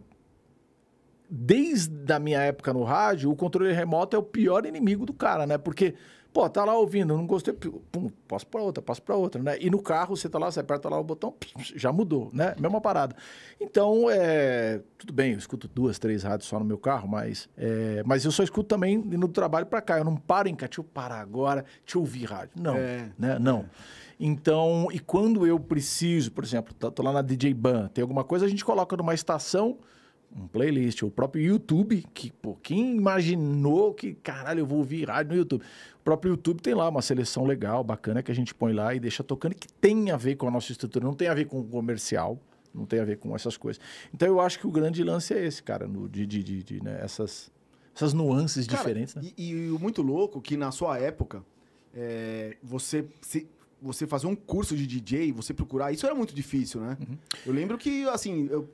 desde 1.29 2.11
a 2.11 2.19
minha 2.19 2.41
época 2.41 2.73
no 2.73 2.83
rádio, 2.83 3.31
o 3.31 3.35
controle 3.35 3.71
remoto 3.71 4.15
é 4.15 4.19
o 4.19 4.23
pior 4.23 4.65
inimigo 4.65 5.05
do 5.05 5.13
cara, 5.13 5.47
né? 5.47 5.57
Porque 5.57 5.95
Pô, 6.33 6.49
tá 6.49 6.63
lá 6.63 6.77
ouvindo, 6.77 7.15
não 7.15 7.27
gostei, 7.27 7.53
pum, 7.53 8.09
passo 8.25 8.47
para 8.47 8.61
outra, 8.61 8.81
passo 8.81 9.01
para 9.01 9.15
outra, 9.17 9.43
né? 9.43 9.57
E 9.59 9.69
no 9.69 9.81
carro, 9.81 10.15
você 10.15 10.29
tá 10.29 10.39
lá, 10.39 10.49
você 10.49 10.61
aperta 10.61 10.87
lá 10.87 10.97
o 10.97 11.03
botão, 11.03 11.33
já 11.75 11.91
mudou, 11.91 12.29
né? 12.31 12.55
Mesma 12.57 12.79
parada. 12.79 13.13
Então, 13.59 14.09
é, 14.09 14.79
tudo 14.97 15.11
bem, 15.11 15.33
eu 15.33 15.37
escuto 15.37 15.67
duas, 15.67 15.99
três 15.99 16.23
rádios 16.23 16.47
só 16.47 16.57
no 16.57 16.63
meu 16.63 16.77
carro, 16.77 17.05
mas, 17.05 17.49
é, 17.57 18.01
mas 18.05 18.23
eu 18.23 18.31
só 18.31 18.43
escuto 18.43 18.69
também 18.69 18.97
no 18.97 19.27
trabalho 19.27 19.65
para 19.65 19.81
cá. 19.81 19.97
Eu 19.97 20.05
não 20.05 20.15
paro 20.15 20.47
em 20.47 20.55
cá, 20.55 20.67
deixa 20.67 20.79
eu 20.79 20.85
parar 20.85 21.19
agora, 21.19 21.65
deixa 21.83 21.97
eu 21.97 22.01
ouvir 22.01 22.23
rádio. 22.23 22.51
Não, 22.55 22.77
é, 22.77 23.09
né? 23.19 23.37
Não. 23.37 23.65
Então, 24.17 24.87
e 24.93 24.99
quando 24.99 25.45
eu 25.45 25.59
preciso, 25.59 26.31
por 26.31 26.45
exemplo, 26.45 26.73
tô 26.73 27.03
lá 27.03 27.11
na 27.11 27.21
DJ 27.21 27.53
Ban, 27.53 27.87
tem 27.87 28.03
alguma 28.03 28.23
coisa, 28.23 28.45
a 28.45 28.49
gente 28.49 28.63
coloca 28.63 28.95
numa 28.95 29.13
estação 29.13 29.79
um 30.35 30.47
playlist, 30.47 31.01
o 31.03 31.11
próprio 31.11 31.43
YouTube, 31.43 32.05
que 32.13 32.31
pô, 32.31 32.55
quem 32.61 32.95
imaginou 32.95 33.93
que, 33.93 34.13
caralho, 34.13 34.59
eu 34.59 34.65
vou 34.65 34.79
ouvir 34.79 35.07
rádio 35.07 35.33
no 35.33 35.37
YouTube? 35.37 35.61
O 35.61 36.03
próprio 36.03 36.31
YouTube 36.31 36.61
tem 36.61 36.73
lá 36.73 36.87
uma 36.87 37.01
seleção 37.01 37.45
legal, 37.45 37.83
bacana, 37.83 38.23
que 38.23 38.31
a 38.31 38.35
gente 38.35 38.53
põe 38.53 38.73
lá 38.73 38.95
e 38.95 38.99
deixa 38.99 39.23
tocando, 39.23 39.55
que 39.55 39.67
tem 39.67 40.11
a 40.11 40.17
ver 40.17 40.35
com 40.35 40.47
a 40.47 40.51
nossa 40.51 40.71
estrutura, 40.71 41.05
não 41.05 41.13
tem 41.13 41.27
a 41.27 41.33
ver 41.33 41.45
com 41.45 41.59
o 41.59 41.63
comercial, 41.63 42.39
não 42.73 42.85
tem 42.85 42.99
a 42.99 43.05
ver 43.05 43.17
com 43.17 43.35
essas 43.35 43.57
coisas. 43.57 43.81
Então 44.13 44.27
eu 44.27 44.39
acho 44.39 44.57
que 44.59 44.65
o 44.65 44.71
grande 44.71 45.03
lance 45.03 45.33
é 45.33 45.45
esse, 45.45 45.61
cara, 45.61 45.87
no, 45.87 46.07
de, 46.07 46.25
de, 46.25 46.43
de, 46.43 46.63
de 46.63 46.83
né, 46.83 46.99
essas, 47.01 47.51
essas 47.95 48.13
nuances 48.13 48.65
cara, 48.65 48.79
diferentes. 48.79 49.15
Né? 49.15 49.23
E, 49.37 49.69
o 49.69 49.79
muito 49.79 50.01
louco 50.01 50.41
que 50.41 50.55
na 50.55 50.71
sua 50.71 50.97
época, 50.97 51.43
é, 51.93 52.57
você 52.63 53.05
se, 53.21 53.47
você 53.81 54.05
fazer 54.05 54.27
um 54.27 54.35
curso 54.35 54.77
de 54.77 54.85
DJ, 54.85 55.31
você 55.31 55.53
procurar, 55.53 55.91
isso 55.91 56.05
era 56.05 56.13
muito 56.13 56.35
difícil, 56.35 56.81
né? 56.81 56.97
Uhum. 56.99 57.17
Eu 57.47 57.53
lembro 57.53 57.77
que, 57.79 58.07
assim, 58.09 58.47
eu, 58.51 58.69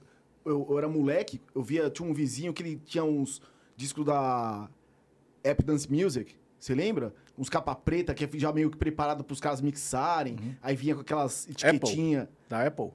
eu, 0.47 0.67
eu, 0.69 0.77
era 0.77 0.87
moleque, 0.87 1.41
eu 1.53 1.61
via, 1.61 1.89
tinha 1.89 2.07
um 2.07 2.13
vizinho 2.13 2.53
que 2.53 2.63
ele 2.63 2.81
tinha 2.83 3.03
uns 3.03 3.41
discos 3.75 4.05
da 4.05 4.69
App 5.43 5.63
Dance 5.63 5.91
Music, 5.91 6.35
você 6.59 6.73
lembra? 6.73 7.13
Uns 7.37 7.49
capa 7.49 7.75
preta 7.75 8.13
que 8.13 8.25
é 8.25 8.29
já 8.35 8.51
meio 8.51 8.71
que 8.71 8.77
preparado 8.77 9.23
para 9.23 9.33
os 9.33 9.39
caras 9.39 9.61
mixarem, 9.61 10.33
uhum. 10.33 10.55
aí 10.61 10.75
vinha 10.75 10.95
com 10.95 11.01
aquelas 11.01 11.47
etiquetinhas. 11.47 12.27
Da 12.49 12.65
Apple? 12.65 12.91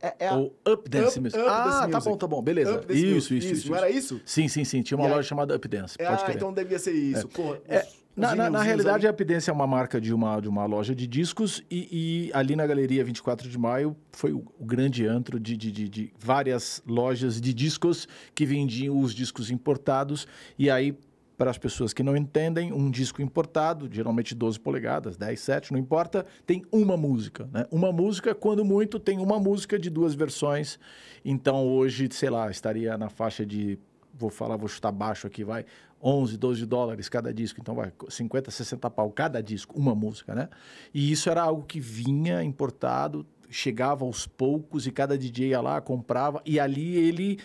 É, 0.00 0.14
é 0.20 0.28
a... 0.28 0.34
Ou 0.34 0.54
Up 0.66 0.88
Dance 0.88 1.20
Music. 1.20 1.38
Up 1.38 1.48
ah, 1.48 1.86
Dance 1.86 1.92
tá 1.92 2.00
bom, 2.00 2.16
tá 2.16 2.26
bom, 2.26 2.42
beleza. 2.42 2.84
Isso, 2.88 2.96
isso, 2.96 3.34
isso, 3.34 3.52
isso, 3.52 3.70
Não 3.70 3.76
era 3.76 3.90
isso? 3.90 4.20
Sim, 4.24 4.48
sim, 4.48 4.64
sim. 4.64 4.82
Tinha 4.82 4.98
uma 4.98 5.08
loja 5.08 5.22
chamada 5.22 5.54
Up 5.56 5.68
Dance. 5.68 5.96
É, 5.98 6.06
ah, 6.06 6.26
então 6.34 6.52
devia 6.52 6.78
ser 6.78 6.92
isso. 6.92 7.26
É. 7.26 7.30
Porra, 7.30 7.60
é. 7.68 7.86
Na, 8.16 8.34
na, 8.34 8.48
na, 8.48 8.62
realidade, 8.62 9.08
a 9.08 9.10
Updance 9.10 9.50
é 9.50 9.52
uma 9.52 9.66
marca 9.66 10.00
de 10.00 10.14
uma, 10.14 10.38
de 10.38 10.48
uma 10.48 10.64
loja 10.66 10.94
de 10.94 11.04
discos 11.04 11.64
e, 11.68 11.88
e 11.90 12.30
ali 12.32 12.54
na 12.54 12.64
Galeria 12.64 13.04
24 13.04 13.48
de 13.48 13.58
Maio 13.58 13.96
foi 14.12 14.32
o, 14.32 14.44
o 14.58 14.64
grande 14.64 15.04
antro 15.04 15.40
de, 15.40 15.56
de, 15.56 15.72
de, 15.72 15.88
de, 15.88 16.12
várias 16.16 16.80
lojas 16.86 17.40
de 17.40 17.52
discos 17.52 18.06
que 18.32 18.46
vendiam 18.46 19.00
os 19.00 19.12
discos 19.12 19.50
importados. 19.50 20.28
E 20.56 20.70
aí, 20.70 20.96
para 21.36 21.50
as 21.50 21.58
pessoas 21.58 21.92
que 21.92 22.04
não 22.04 22.16
entendem, 22.16 22.72
um 22.72 22.88
disco 22.88 23.20
importado, 23.20 23.88
geralmente 23.90 24.32
12 24.32 24.60
polegadas, 24.60 25.16
10, 25.16 25.40
7, 25.40 25.72
não 25.72 25.78
importa, 25.80 26.24
tem 26.46 26.62
uma 26.70 26.96
música. 26.96 27.48
Né? 27.52 27.66
Uma 27.68 27.90
música, 27.90 28.32
quando 28.32 28.64
muito, 28.64 29.00
tem 29.00 29.18
uma 29.18 29.40
música 29.40 29.76
de 29.76 29.90
duas 29.90 30.14
versões. 30.14 30.78
Então, 31.24 31.66
hoje, 31.66 32.08
sei 32.12 32.30
lá, 32.30 32.48
estaria 32.48 32.96
na 32.96 33.08
faixa 33.08 33.44
de 33.44 33.76
vou 34.16 34.30
falar, 34.30 34.56
vou 34.56 34.68
chutar 34.68 34.92
baixo 34.92 35.26
aqui, 35.26 35.44
vai, 35.44 35.64
11, 36.02 36.36
12 36.36 36.66
dólares 36.66 37.08
cada 37.08 37.32
disco, 37.32 37.60
então 37.60 37.74
vai 37.74 37.92
50, 38.08 38.50
60 38.50 38.90
pau 38.90 39.10
cada 39.10 39.42
disco, 39.42 39.78
uma 39.78 39.94
música, 39.94 40.34
né? 40.34 40.48
E 40.92 41.10
isso 41.10 41.30
era 41.30 41.42
algo 41.42 41.62
que 41.62 41.80
vinha 41.80 42.42
importado, 42.42 43.26
chegava 43.48 44.04
aos 44.04 44.26
poucos 44.26 44.86
e 44.86 44.92
cada 44.92 45.16
DJ 45.16 45.48
ia 45.48 45.60
lá, 45.60 45.80
comprava 45.80 46.42
e 46.44 46.60
ali 46.60 46.96
ele 46.96 47.38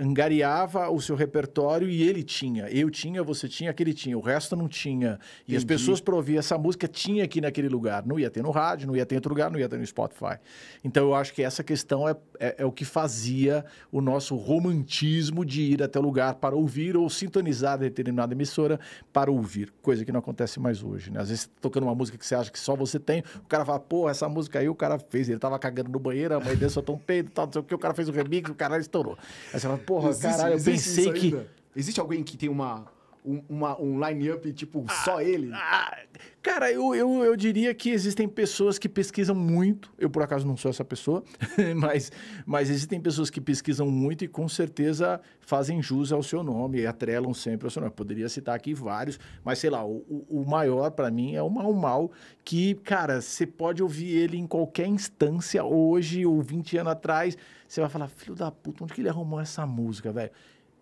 angariava 0.00 0.88
o 0.88 1.00
seu 1.00 1.14
repertório 1.14 1.88
e 1.88 2.02
ele 2.02 2.22
tinha. 2.22 2.68
Eu 2.70 2.88
tinha, 2.88 3.22
você 3.22 3.48
tinha, 3.48 3.70
aquele 3.70 3.92
tinha. 3.92 4.16
O 4.16 4.20
resto 4.20 4.56
não 4.56 4.66
tinha. 4.68 5.18
E 5.40 5.52
Entendi. 5.52 5.56
as 5.56 5.64
pessoas 5.64 6.00
para 6.00 6.14
ouvir 6.14 6.38
essa 6.38 6.56
música 6.56 6.88
tinha 6.88 7.24
aqui 7.24 7.40
naquele 7.40 7.68
lugar. 7.68 8.06
Não 8.06 8.18
ia 8.18 8.30
ter 8.30 8.42
no 8.42 8.50
rádio, 8.50 8.86
não 8.86 8.96
ia 8.96 9.04
ter 9.04 9.16
em 9.16 9.18
outro 9.18 9.30
lugar, 9.30 9.50
não 9.50 9.58
ia 9.58 9.68
ter 9.68 9.78
no 9.78 9.86
Spotify. 9.86 10.38
Então 10.82 11.08
eu 11.08 11.14
acho 11.14 11.34
que 11.34 11.42
essa 11.42 11.62
questão 11.62 12.08
é, 12.08 12.16
é, 12.38 12.54
é 12.58 12.64
o 12.64 12.72
que 12.72 12.84
fazia 12.84 13.64
o 13.92 14.00
nosso 14.00 14.34
romantismo 14.34 15.44
de 15.44 15.62
ir 15.62 15.82
até 15.82 15.98
o 15.98 16.02
lugar 16.02 16.36
para 16.36 16.56
ouvir 16.56 16.96
ou 16.96 17.10
sintonizar 17.10 17.78
determinada 17.78 18.32
emissora 18.32 18.80
para 19.12 19.30
ouvir. 19.30 19.72
Coisa 19.82 20.04
que 20.04 20.12
não 20.12 20.20
acontece 20.20 20.58
mais 20.58 20.82
hoje. 20.82 21.10
Né? 21.10 21.20
Às 21.20 21.28
vezes 21.28 21.46
tá 21.46 21.52
tocando 21.60 21.84
uma 21.84 21.94
música 21.94 22.16
que 22.16 22.26
você 22.26 22.34
acha 22.34 22.50
que 22.50 22.58
só 22.58 22.74
você 22.74 22.98
tem, 22.98 23.22
o 23.36 23.48
cara 23.48 23.64
fala, 23.64 23.78
pô, 23.78 24.08
essa 24.08 24.28
música 24.28 24.58
aí 24.58 24.68
o 24.68 24.74
cara 24.74 24.98
fez, 24.98 25.28
ele 25.28 25.38
tava 25.38 25.58
cagando 25.58 25.90
no 25.90 25.98
banheiro, 25.98 26.34
a 26.34 26.40
mãe 26.40 26.56
dele 26.56 26.70
soltou 26.70 26.96
um 26.96 26.98
peido, 26.98 27.30
tal, 27.30 27.46
não 27.46 27.52
sei 27.52 27.60
o 27.60 27.64
que, 27.64 27.74
o 27.74 27.78
cara 27.78 27.92
fez 27.92 28.08
o 28.08 28.12
remix, 28.12 28.50
o 28.50 28.54
cara 28.54 28.78
estourou. 28.78 29.18
Aí 29.52 29.60
você 29.60 29.66
fala, 29.66 29.78
porra, 29.78 30.10
existe, 30.10 30.26
caralho, 30.26 30.58
eu 30.58 30.64
pensei 30.64 31.12
que. 31.12 31.36
Existe 31.74 32.00
alguém 32.00 32.24
que 32.24 32.36
tem 32.36 32.48
uma, 32.48 32.86
um, 33.24 33.42
uma, 33.48 33.80
um 33.80 34.04
line-up, 34.04 34.52
tipo, 34.52 34.84
ah, 34.88 34.92
só 35.04 35.20
ele? 35.20 35.50
Ah, 35.52 35.98
cara, 36.42 36.72
eu, 36.72 36.94
eu, 36.94 37.22
eu 37.22 37.36
diria 37.36 37.74
que 37.74 37.90
existem 37.90 38.28
pessoas 38.28 38.78
que 38.78 38.88
pesquisam 38.88 39.34
muito. 39.34 39.92
Eu, 39.98 40.08
por 40.08 40.22
acaso, 40.22 40.46
não 40.46 40.56
sou 40.56 40.70
essa 40.70 40.84
pessoa, 40.84 41.22
mas, 41.76 42.10
mas 42.46 42.70
existem 42.70 43.00
pessoas 43.00 43.30
que 43.30 43.40
pesquisam 43.40 43.90
muito 43.90 44.24
e 44.24 44.28
com 44.28 44.48
certeza 44.48 45.20
fazem 45.40 45.82
jus 45.82 46.12
ao 46.12 46.22
seu 46.22 46.42
nome 46.42 46.80
e 46.80 46.86
atrelam 46.86 47.34
sempre 47.34 47.66
ao 47.66 47.70
seu 47.70 47.80
nome. 47.80 47.90
Eu 47.90 47.96
poderia 47.96 48.28
citar 48.28 48.54
aqui 48.54 48.72
vários, 48.72 49.18
mas 49.44 49.58
sei 49.58 49.70
lá, 49.70 49.84
o, 49.84 50.24
o 50.28 50.44
maior 50.48 50.90
para 50.90 51.10
mim 51.10 51.34
é 51.34 51.42
o 51.42 51.50
Mal 51.50 51.72
Mal, 51.72 52.10
que, 52.44 52.74
cara, 52.76 53.20
você 53.20 53.46
pode 53.46 53.82
ouvir 53.82 54.16
ele 54.16 54.36
em 54.36 54.46
qualquer 54.46 54.86
instância 54.86 55.62
hoje 55.64 56.24
ou 56.24 56.40
20 56.40 56.78
anos 56.78 56.92
atrás. 56.92 57.36
Você 57.70 57.80
vai 57.80 57.88
falar, 57.88 58.08
filho 58.08 58.34
da 58.34 58.50
puta, 58.50 58.82
onde 58.82 58.92
que 58.92 59.00
ele 59.00 59.08
arrumou 59.08 59.38
essa 59.38 59.64
música, 59.64 60.10
velho? 60.10 60.32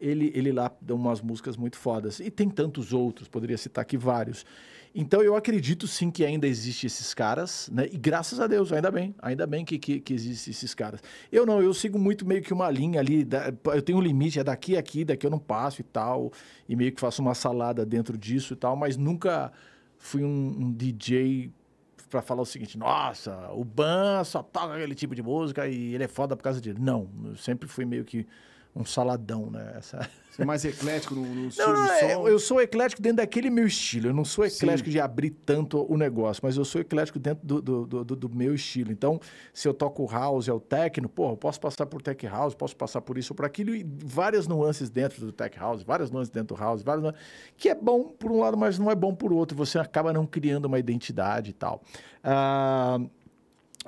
Ele, 0.00 0.32
ele 0.34 0.50
lá 0.50 0.72
dá 0.80 0.94
umas 0.94 1.20
músicas 1.20 1.54
muito 1.54 1.76
fodas. 1.76 2.18
E 2.18 2.30
tem 2.30 2.48
tantos 2.48 2.94
outros, 2.94 3.28
poderia 3.28 3.58
citar 3.58 3.82
aqui 3.82 3.98
vários. 3.98 4.46
Então 4.94 5.20
eu 5.22 5.36
acredito 5.36 5.86
sim 5.86 6.10
que 6.10 6.24
ainda 6.24 6.48
existe 6.48 6.86
esses 6.86 7.12
caras, 7.12 7.68
né? 7.70 7.86
E 7.92 7.98
graças 7.98 8.40
a 8.40 8.46
Deus, 8.46 8.72
ainda 8.72 8.90
bem, 8.90 9.14
ainda 9.20 9.46
bem 9.46 9.66
que, 9.66 9.78
que, 9.78 10.00
que 10.00 10.14
existem 10.14 10.50
esses 10.50 10.72
caras. 10.72 11.02
Eu 11.30 11.44
não, 11.44 11.60
eu 11.60 11.74
sigo 11.74 11.98
muito 11.98 12.26
meio 12.26 12.40
que 12.40 12.54
uma 12.54 12.70
linha 12.70 13.00
ali, 13.00 13.22
da, 13.22 13.52
eu 13.66 13.82
tenho 13.82 13.98
um 13.98 14.00
limite, 14.00 14.40
é 14.40 14.44
daqui 14.44 14.74
aqui, 14.74 15.04
daqui 15.04 15.26
eu 15.26 15.30
não 15.30 15.38
passo 15.38 15.82
e 15.82 15.84
tal, 15.84 16.32
e 16.66 16.74
meio 16.74 16.90
que 16.90 17.00
faço 17.02 17.20
uma 17.20 17.34
salada 17.34 17.84
dentro 17.84 18.16
disso 18.16 18.54
e 18.54 18.56
tal, 18.56 18.74
mas 18.76 18.96
nunca 18.96 19.52
fui 19.98 20.24
um, 20.24 20.56
um 20.58 20.72
DJ 20.72 21.52
para 22.08 22.22
falar 22.22 22.42
o 22.42 22.46
seguinte: 22.46 22.76
nossa, 22.78 23.50
o 23.52 23.64
Ban 23.64 24.24
só 24.24 24.42
toca 24.42 24.74
aquele 24.74 24.94
tipo 24.94 25.14
de 25.14 25.22
música 25.22 25.68
e 25.68 25.94
ele 25.94 26.04
é 26.04 26.08
foda 26.08 26.36
por 26.36 26.42
causa 26.42 26.60
disso. 26.60 26.80
Não, 26.80 27.08
eu 27.24 27.36
sempre 27.36 27.68
fui 27.68 27.84
meio 27.84 28.04
que 28.04 28.26
um 28.78 28.84
saladão, 28.84 29.50
né? 29.50 29.74
Essa... 29.76 30.08
Você 30.30 30.42
é 30.42 30.44
mais 30.44 30.64
eclético 30.64 31.16
no, 31.16 31.22
no 31.22 31.48
estilo 31.48 31.72
não, 31.72 31.84
de 31.84 31.90
é, 31.90 32.14
som? 32.14 32.28
Eu 32.28 32.38
sou 32.38 32.60
eclético 32.60 33.02
dentro 33.02 33.16
daquele 33.16 33.50
meu 33.50 33.66
estilo. 33.66 34.06
Eu 34.06 34.14
não 34.14 34.24
sou 34.24 34.44
eclético 34.44 34.86
Sim. 34.86 34.92
de 34.92 35.00
abrir 35.00 35.30
tanto 35.30 35.84
o 35.92 35.96
negócio, 35.96 36.40
mas 36.44 36.56
eu 36.56 36.64
sou 36.64 36.80
eclético 36.80 37.18
dentro 37.18 37.44
do, 37.44 37.60
do, 37.60 38.04
do, 38.04 38.04
do, 38.04 38.28
meu 38.28 38.54
estilo. 38.54 38.92
Então, 38.92 39.18
se 39.52 39.66
eu 39.66 39.74
toco 39.74 40.06
house, 40.06 40.46
é 40.46 40.52
o 40.52 40.60
techno, 40.60 41.08
pô, 41.08 41.30
eu 41.30 41.36
posso 41.36 41.60
passar 41.60 41.86
por 41.86 42.00
tech 42.00 42.24
house, 42.24 42.54
posso 42.54 42.76
passar 42.76 43.00
por 43.00 43.18
isso 43.18 43.32
ou 43.32 43.36
por 43.36 43.46
aquilo, 43.46 43.74
e 43.74 43.84
várias 44.04 44.46
nuances 44.46 44.88
dentro 44.88 45.26
do 45.26 45.32
tech 45.32 45.58
house, 45.58 45.82
várias 45.82 46.08
nuances 46.08 46.30
dentro 46.30 46.54
do 46.54 46.60
house, 46.60 46.82
várias 46.82 47.02
nuances, 47.02 47.20
que 47.56 47.68
é 47.68 47.74
bom 47.74 48.04
por 48.04 48.30
um 48.30 48.38
lado, 48.38 48.56
mas 48.56 48.78
não 48.78 48.92
é 48.92 48.94
bom 48.94 49.12
por 49.12 49.32
outro. 49.32 49.56
Você 49.56 49.76
acaba 49.76 50.12
não 50.12 50.24
criando 50.24 50.66
uma 50.66 50.78
identidade 50.78 51.50
e 51.50 51.54
tal. 51.54 51.82
Ah... 52.22 53.00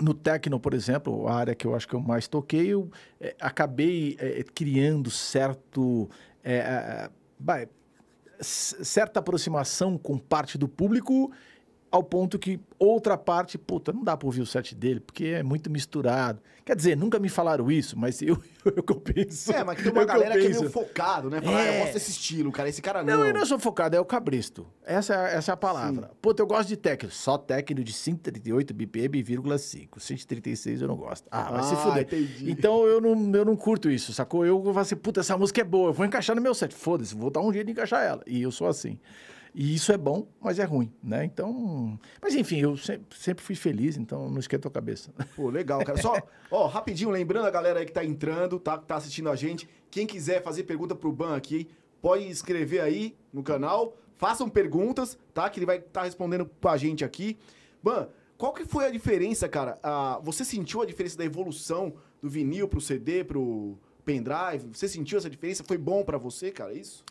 No 0.01 0.15
Tecno, 0.15 0.59
por 0.59 0.75
exemplo, 0.75 1.29
a 1.29 1.35
área 1.35 1.55
que 1.55 1.67
eu 1.67 1.75
acho 1.75 1.87
que 1.87 1.95
eu 1.95 2.01
mais 2.01 2.27
toquei, 2.27 2.69
eu 2.69 2.91
é, 3.21 3.35
acabei 3.41 4.17
é, 4.19 4.43
criando 4.43 5.11
certo. 5.11 6.09
É, 6.43 7.11
certa 8.41 9.21
aproximação 9.21 9.99
com 9.99 10.17
parte 10.17 10.57
do 10.57 10.67
público 10.67 11.31
ao 11.91 12.03
ponto 12.03 12.39
que 12.39 12.61
outra 12.79 13.19
parte, 13.19 13.59
puta, 13.59 13.93
não 13.93 14.05
dá 14.05 14.17
para 14.17 14.27
ouvir 14.27 14.41
o 14.41 14.47
set 14.47 14.75
dele, 14.75 15.01
porque 15.01 15.25
é 15.27 15.43
muito 15.43 15.69
misturado. 15.69 16.41
Quer 16.65 16.77
dizer, 16.77 16.97
nunca 16.97 17.19
me 17.19 17.29
falaram 17.29 17.71
isso, 17.71 17.99
mas 17.99 18.23
eu, 18.23 18.41
eu, 18.65 18.73
eu 18.77 18.95
penso. 18.95 19.53
É, 19.53 19.65
mas 19.65 19.83
tem 19.83 19.91
uma 19.91 20.05
galera 20.05 20.35
que, 20.35 20.41
que, 20.41 20.47
é 20.47 20.59
meio 20.59 20.71
focado, 20.71 21.29
né? 21.29 21.41
Falar, 21.41 21.61
é... 21.61 21.69
ah, 21.69 21.75
eu 21.75 21.81
gosto 21.81 21.95
desse 21.95 22.11
estilo, 22.13 22.53
cara, 22.53 22.69
esse 22.69 22.81
cara 22.81 23.03
não. 23.03 23.19
Não, 23.19 23.27
eu 23.27 23.35
não 23.35 23.45
sou 23.45 23.59
focado, 23.59 23.97
é 23.97 24.01
o 24.01 24.05
cabristo. 24.05 24.67
Essa, 24.85 25.15
é, 25.15 25.35
essa 25.35 25.51
é 25.51 25.55
a 25.55 25.57
palavra. 25.57 26.07
Sim. 26.07 26.15
Puta, 26.23 26.43
eu 26.43 26.47
gosto 26.47 26.69
de 26.69 26.77
técnico, 26.77 27.13
só 27.13 27.37
técnico 27.37 27.85
de 27.85 27.93
138 27.93 28.73
BPM, 28.73 29.25
1,36 29.25 29.89
136 29.99 30.83
eu 30.83 30.89
não 30.89 30.97
gosto. 30.97 31.27
Ah, 31.31 31.51
vai 31.51 31.61
ah, 31.61 31.63
se 31.65 31.77
fuder. 31.77 32.03
Entendi. 32.03 32.51
Então 32.51 32.87
eu 32.87 33.01
não, 33.01 33.35
eu 33.35 33.45
não 33.45 33.57
curto 33.57 33.91
isso, 33.91 34.13
sacou? 34.13 34.47
Eu 34.47 34.63
vou 34.63 34.79
assim, 34.79 34.95
puta, 34.95 35.21
essa 35.21 35.37
música 35.37 35.61
é 35.61 35.65
boa, 35.65 35.91
eu 35.91 35.93
vou 35.93 36.07
encaixar 36.07 36.37
no 36.37 36.43
meu 36.43 36.55
set. 36.55 36.73
Foda-se, 36.73 37.17
vou 37.17 37.31
dar 37.31 37.41
um 37.41 37.53
jeito 37.53 37.67
de 37.67 37.73
encaixar 37.73 38.05
ela. 38.05 38.23
E 38.27 38.43
eu 38.43 38.53
sou 38.53 38.69
assim. 38.69 38.99
E 39.55 39.75
isso 39.75 39.91
é 39.93 39.97
bom, 39.97 40.29
mas 40.41 40.59
é 40.59 40.65
ruim, 40.65 40.93
né? 41.03 41.25
Então, 41.25 41.99
mas 42.23 42.35
enfim, 42.35 42.61
eu 42.61 42.77
sempre, 42.77 43.19
sempre 43.19 43.45
fui 43.45 43.55
feliz, 43.55 43.97
então 43.97 44.31
não 44.31 44.39
esquenta 44.39 44.69
a 44.69 44.71
cabeça. 44.71 45.13
Pô, 45.35 45.51
legal, 45.51 45.85
cara. 45.85 46.01
Só, 46.01 46.15
ó, 46.51 46.67
rapidinho, 46.67 47.11
lembrando 47.11 47.47
a 47.47 47.51
galera 47.51 47.81
aí 47.81 47.87
que 47.87 47.93
tá 47.93 48.05
entrando, 48.05 48.59
tá, 48.61 48.79
que 48.79 48.87
tá 48.87 48.97
assistindo 48.97 49.29
a 49.29 49.37
gente, 49.37 49.69
quem 49.91 50.07
quiser 50.07 50.43
fazer 50.43 50.63
pergunta 50.65 50.95
pro 50.95 51.13
Ban 51.13 51.37
aqui, 51.37 51.69
pode 52.01 52.29
escrever 52.29 52.81
aí 52.81 53.17
no 53.33 53.43
canal, 53.43 53.97
façam 54.17 54.49
perguntas, 54.49 55.19
tá? 55.35 55.51
Que 55.51 55.59
ele 55.59 55.67
vai 55.67 55.79
estar 55.79 56.01
tá 56.01 56.05
respondendo 56.05 56.47
pra 56.47 56.77
gente 56.77 57.05
aqui. 57.05 57.37
Ban, 57.83 58.09
qual 58.39 58.53
que 58.53 58.65
foi 58.65 58.87
a 58.87 58.91
diferença, 58.91 59.49
cara? 59.49 59.79
Ah, 59.83 60.21
você 60.23 60.45
sentiu 60.45 60.81
a 60.81 60.87
diferença 60.87 61.19
da 61.19 61.25
evolução 61.25 61.95
do 62.23 62.29
vinil 62.29 62.69
pro 62.69 62.81
CD, 62.81 63.25
pro 63.25 63.77
pendrive? 64.05 64.69
Você 64.73 64.89
sentiu 64.89 65.19
essa 65.19 65.29
diferença? 65.29 65.65
Foi 65.65 65.77
bom 65.77 66.05
para 66.05 66.19
você, 66.19 66.51
cara, 66.51 66.73
isso? 66.73 67.05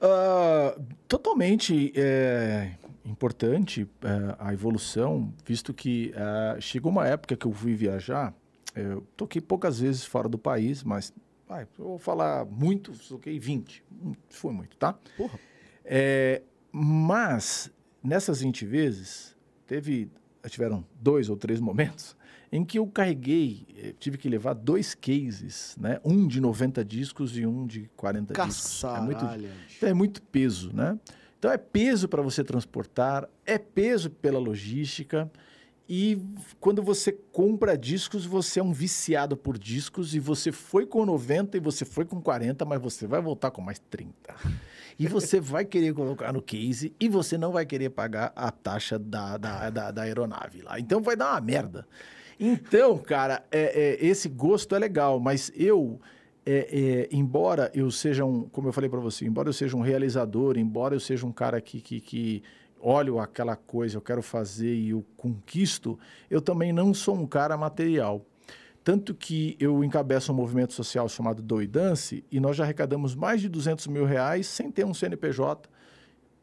Uh, 0.00 0.82
totalmente 1.06 1.92
é, 1.94 2.72
importante 3.04 3.86
é, 4.02 4.36
a 4.38 4.52
evolução, 4.52 5.32
visto 5.44 5.74
que 5.74 6.12
é, 6.14 6.60
chegou 6.60 6.90
uma 6.90 7.06
época 7.06 7.36
que 7.36 7.46
eu 7.46 7.52
fui 7.52 7.74
viajar, 7.74 8.34
eu 8.74 9.06
toquei 9.16 9.42
poucas 9.42 9.80
vezes 9.80 10.04
fora 10.04 10.28
do 10.28 10.38
país, 10.38 10.82
mas 10.82 11.12
vai, 11.46 11.64
eu 11.78 11.84
vou 11.84 11.98
falar 11.98 12.46
muito, 12.46 12.92
toquei 13.08 13.38
20, 13.38 13.84
foi 14.30 14.52
muito, 14.52 14.76
tá? 14.76 14.94
Porra. 15.16 15.38
É, 15.84 16.42
mas 16.72 17.70
nessas 18.02 18.40
20 18.40 18.64
vezes, 18.64 19.36
teve, 19.66 20.10
tiveram 20.48 20.84
dois 20.98 21.28
ou 21.28 21.36
três 21.36 21.60
momentos 21.60 22.16
em 22.52 22.64
que 22.64 22.78
eu 22.78 22.86
carreguei, 22.86 23.66
eh, 23.76 23.94
tive 23.98 24.18
que 24.18 24.28
levar 24.28 24.54
dois 24.54 24.94
cases, 24.94 25.76
né? 25.78 26.00
Um 26.04 26.26
de 26.26 26.40
90 26.40 26.84
discos 26.84 27.36
e 27.38 27.46
um 27.46 27.66
de 27.66 27.88
40 27.96 28.34
discos. 28.46 28.80
É 28.98 29.00
muito, 29.00 29.24
então 29.76 29.88
é 29.88 29.94
muito 29.94 30.22
peso, 30.22 30.72
né? 30.74 30.98
Então 31.38 31.50
é 31.50 31.56
peso 31.56 32.08
para 32.08 32.20
você 32.22 32.42
transportar, 32.42 33.28
é 33.46 33.56
peso 33.56 34.10
pela 34.10 34.38
logística. 34.38 35.30
E 35.88 36.22
quando 36.60 36.82
você 36.82 37.10
compra 37.10 37.76
discos, 37.78 38.24
você 38.24 38.60
é 38.60 38.62
um 38.62 38.72
viciado 38.72 39.36
por 39.36 39.58
discos 39.58 40.14
e 40.14 40.20
você 40.20 40.52
foi 40.52 40.86
com 40.86 41.04
90 41.04 41.56
e 41.56 41.60
você 41.60 41.84
foi 41.84 42.04
com 42.04 42.20
40, 42.20 42.64
mas 42.64 42.80
você 42.80 43.06
vai 43.06 43.20
voltar 43.20 43.50
com 43.50 43.60
mais 43.62 43.78
30. 43.90 44.12
E 44.98 45.08
você 45.08 45.38
vai 45.40 45.64
querer 45.64 45.94
colocar 45.94 46.32
no 46.32 46.42
case 46.42 46.94
e 47.00 47.08
você 47.08 47.38
não 47.38 47.52
vai 47.52 47.64
querer 47.64 47.90
pagar 47.90 48.32
a 48.36 48.50
taxa 48.50 48.98
da, 48.98 49.36
da, 49.36 49.70
da, 49.70 49.90
da 49.90 50.02
aeronave 50.02 50.62
lá. 50.62 50.78
Então 50.78 51.00
vai 51.00 51.16
dar 51.16 51.32
uma 51.32 51.40
merda. 51.40 51.86
Então, 52.40 52.96
cara, 52.96 53.44
é, 53.50 53.98
é, 54.00 54.06
esse 54.06 54.26
gosto 54.26 54.74
é 54.74 54.78
legal, 54.78 55.20
mas 55.20 55.52
eu, 55.54 56.00
é, 56.46 57.06
é 57.12 57.14
embora 57.14 57.70
eu 57.74 57.90
seja 57.90 58.24
um, 58.24 58.48
como 58.48 58.66
eu 58.66 58.72
falei 58.72 58.88
para 58.88 58.98
você, 58.98 59.26
embora 59.26 59.50
eu 59.50 59.52
seja 59.52 59.76
um 59.76 59.82
realizador, 59.82 60.56
embora 60.56 60.94
eu 60.94 61.00
seja 61.00 61.26
um 61.26 61.32
cara 61.32 61.60
que, 61.60 61.82
que, 61.82 62.00
que 62.00 62.42
olho 62.80 63.18
aquela 63.18 63.56
coisa, 63.56 63.98
eu 63.98 64.00
quero 64.00 64.22
fazer 64.22 64.74
e 64.74 64.88
eu 64.90 65.04
conquisto, 65.18 65.98
eu 66.30 66.40
também 66.40 66.72
não 66.72 66.94
sou 66.94 67.14
um 67.14 67.26
cara 67.26 67.58
material. 67.58 68.24
Tanto 68.82 69.14
que 69.14 69.54
eu 69.60 69.84
encabeço 69.84 70.32
um 70.32 70.34
movimento 70.34 70.72
social 70.72 71.06
chamado 71.10 71.42
Doidance 71.42 72.24
e 72.32 72.40
nós 72.40 72.56
já 72.56 72.64
arrecadamos 72.64 73.14
mais 73.14 73.42
de 73.42 73.50
200 73.50 73.86
mil 73.88 74.06
reais 74.06 74.46
sem 74.46 74.70
ter 74.70 74.86
um 74.86 74.94
CNPJ 74.94 75.68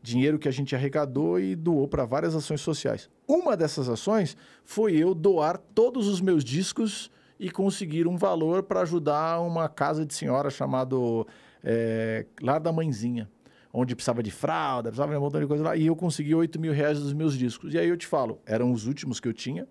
dinheiro 0.08 0.40
que 0.40 0.48
a 0.48 0.52
gente 0.52 0.74
arrecadou 0.76 1.40
e 1.40 1.56
doou 1.56 1.88
para 1.88 2.06
várias 2.06 2.34
ações 2.34 2.62
sociais. 2.62 3.10
Uma 3.28 3.58
dessas 3.58 3.90
ações 3.90 4.38
foi 4.64 4.96
eu 4.96 5.14
doar 5.14 5.58
todos 5.58 6.08
os 6.08 6.22
meus 6.22 6.44
discos 6.44 7.12
e 7.40 7.52
conseguir 7.52 8.08
um 8.08 8.18
valor 8.18 8.64
para 8.64 8.82
ajudar 8.82 9.42
uma 9.42 9.68
casa 9.68 10.06
de 10.06 10.14
senhora 10.14 10.50
chamado 10.50 11.28
é, 11.64 12.26
Lar 12.42 12.60
da 12.60 12.72
Mãezinha, 12.72 13.30
onde 13.72 13.96
precisava 13.96 14.24
de 14.24 14.32
fralda, 14.32 14.90
precisava 14.90 15.12
de 15.12 15.18
um 15.18 15.22
montão 15.22 15.42
de 15.42 15.48
coisa 15.48 15.64
lá, 15.64 15.76
e 15.76 15.86
eu 15.86 15.96
consegui 15.96 16.34
8 16.34 16.60
mil 16.60 16.72
reais 16.72 17.00
dos 17.00 17.14
meus 17.14 17.38
discos. 17.38 17.74
E 17.74 17.78
aí 17.78 17.90
eu 17.90 17.98
te 17.98 18.08
falo, 18.08 18.40
eram 18.46 18.72
os 18.72 18.88
últimos 18.88 19.20
que 19.20 19.28
eu 19.28 19.34
tinha, 19.34 19.68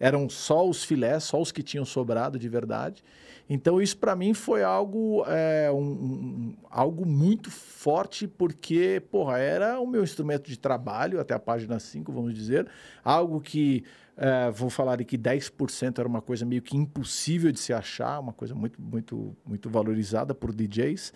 eram 0.00 0.28
só 0.28 0.68
os 0.68 0.84
filés, 0.84 1.24
só 1.24 1.40
os 1.40 1.52
que 1.52 1.62
tinham 1.62 1.84
sobrado 1.84 2.38
de 2.38 2.48
verdade. 2.48 3.02
Então, 3.48 3.80
isso 3.80 3.96
para 3.96 4.16
mim 4.16 4.34
foi 4.34 4.64
algo, 4.64 5.24
é, 5.28 5.70
um, 5.70 6.54
algo 6.68 7.06
muito 7.06 7.50
forte, 7.50 8.26
porque, 8.26 9.00
porra, 9.10 9.38
era 9.38 9.78
o 9.78 9.86
meu 9.86 10.02
instrumento 10.02 10.48
de 10.48 10.58
trabalho, 10.58 11.20
até 11.20 11.32
a 11.32 11.38
página 11.38 11.78
5, 11.78 12.12
vamos 12.12 12.34
dizer. 12.34 12.66
Algo 13.04 13.40
que, 13.40 13.84
é, 14.16 14.50
vou 14.50 14.68
falar 14.68 15.02
que 15.04 15.16
10% 15.16 15.98
era 15.98 16.08
uma 16.08 16.20
coisa 16.20 16.44
meio 16.44 16.60
que 16.60 16.76
impossível 16.76 17.52
de 17.52 17.60
se 17.60 17.72
achar, 17.72 18.18
uma 18.18 18.32
coisa 18.32 18.54
muito, 18.54 18.82
muito, 18.82 19.36
muito 19.46 19.70
valorizada 19.70 20.34
por 20.34 20.52
DJs 20.52 21.12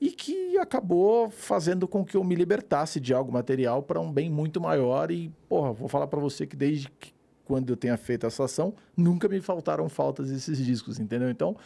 e 0.00 0.10
que 0.10 0.58
acabou 0.58 1.30
fazendo 1.30 1.86
com 1.86 2.04
que 2.04 2.16
eu 2.16 2.24
me 2.24 2.34
libertasse 2.34 2.98
de 2.98 3.14
algo 3.14 3.32
material 3.32 3.82
para 3.82 4.00
um 4.00 4.12
bem 4.12 4.30
muito 4.30 4.60
maior 4.60 5.10
e, 5.10 5.30
porra, 5.48 5.72
vou 5.72 5.88
falar 5.88 6.06
para 6.06 6.20
você 6.20 6.46
que 6.46 6.56
desde 6.56 6.88
que 6.88 7.14
quando 7.44 7.70
eu 7.70 7.76
tenha 7.76 7.96
feito 7.96 8.26
essa 8.26 8.44
ação, 8.44 8.74
nunca 8.96 9.28
me 9.28 9.40
faltaram 9.40 9.88
faltas 9.88 10.30
esses 10.30 10.58
discos, 10.58 10.98
entendeu? 10.98 11.30
Então, 11.30 11.56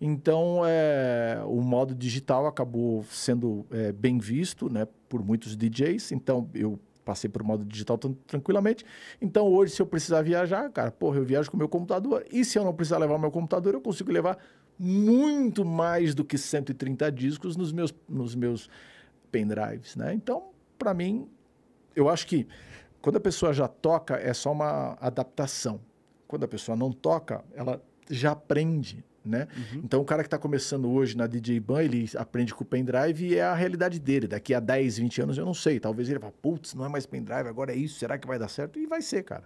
então 0.00 0.62
é, 0.66 1.40
o 1.46 1.60
modo 1.60 1.94
digital 1.94 2.46
acabou 2.46 3.04
sendo 3.10 3.66
é, 3.70 3.92
bem 3.92 4.18
visto 4.18 4.68
né, 4.68 4.86
por 5.08 5.24
muitos 5.24 5.56
DJs, 5.56 6.12
então 6.12 6.48
eu 6.54 6.78
passei 7.04 7.30
por 7.30 7.42
modo 7.44 7.64
digital 7.64 7.96
tranquilamente. 8.26 8.84
Então, 9.22 9.46
hoje, 9.46 9.72
se 9.72 9.80
eu 9.80 9.86
precisar 9.86 10.22
viajar, 10.22 10.68
cara, 10.70 10.90
porra, 10.90 11.18
eu 11.18 11.24
viajo 11.24 11.48
com 11.48 11.56
o 11.56 11.58
meu 11.58 11.68
computador. 11.68 12.26
E 12.32 12.44
se 12.44 12.58
eu 12.58 12.64
não 12.64 12.74
precisar 12.74 12.98
levar 12.98 13.14
o 13.14 13.18
meu 13.18 13.30
computador, 13.30 13.74
eu 13.74 13.80
consigo 13.80 14.10
levar 14.10 14.36
muito 14.76 15.64
mais 15.64 16.16
do 16.16 16.24
que 16.24 16.36
130 16.36 17.10
discos 17.12 17.56
nos 17.56 17.72
meus, 17.72 17.94
nos 18.08 18.34
meus 18.34 18.68
pendrives, 19.30 19.94
né? 19.94 20.12
Então, 20.12 20.50
para 20.76 20.92
mim, 20.92 21.28
eu 21.94 22.08
acho 22.08 22.26
que 22.26 22.46
quando 23.06 23.18
a 23.18 23.20
pessoa 23.20 23.52
já 23.52 23.68
toca, 23.68 24.16
é 24.16 24.34
só 24.34 24.50
uma 24.50 24.98
adaptação. 25.00 25.80
Quando 26.26 26.42
a 26.42 26.48
pessoa 26.48 26.74
não 26.74 26.90
toca, 26.90 27.44
ela 27.54 27.80
já 28.10 28.32
aprende, 28.32 29.04
né? 29.24 29.46
Uhum. 29.56 29.82
Então, 29.84 30.00
o 30.00 30.04
cara 30.04 30.24
que 30.24 30.26
está 30.26 30.36
começando 30.36 30.90
hoje 30.90 31.16
na 31.16 31.28
DJ 31.28 31.60
Ban, 31.60 31.84
ele 31.84 32.10
aprende 32.16 32.52
com 32.52 32.64
o 32.64 32.66
pendrive 32.66 33.28
e 33.28 33.36
é 33.36 33.44
a 33.44 33.54
realidade 33.54 34.00
dele. 34.00 34.26
Daqui 34.26 34.52
a 34.52 34.58
10, 34.58 34.98
20 34.98 35.22
anos, 35.22 35.38
eu 35.38 35.46
não 35.46 35.54
sei. 35.54 35.78
Talvez 35.78 36.10
ele 36.10 36.18
vá, 36.18 36.32
putz, 36.32 36.74
não 36.74 36.84
é 36.84 36.88
mais 36.88 37.06
pendrive, 37.06 37.48
agora 37.48 37.72
é 37.72 37.76
isso, 37.76 37.96
será 37.96 38.18
que 38.18 38.26
vai 38.26 38.40
dar 38.40 38.48
certo? 38.48 38.76
E 38.76 38.88
vai 38.88 39.00
ser, 39.00 39.22
cara. 39.22 39.44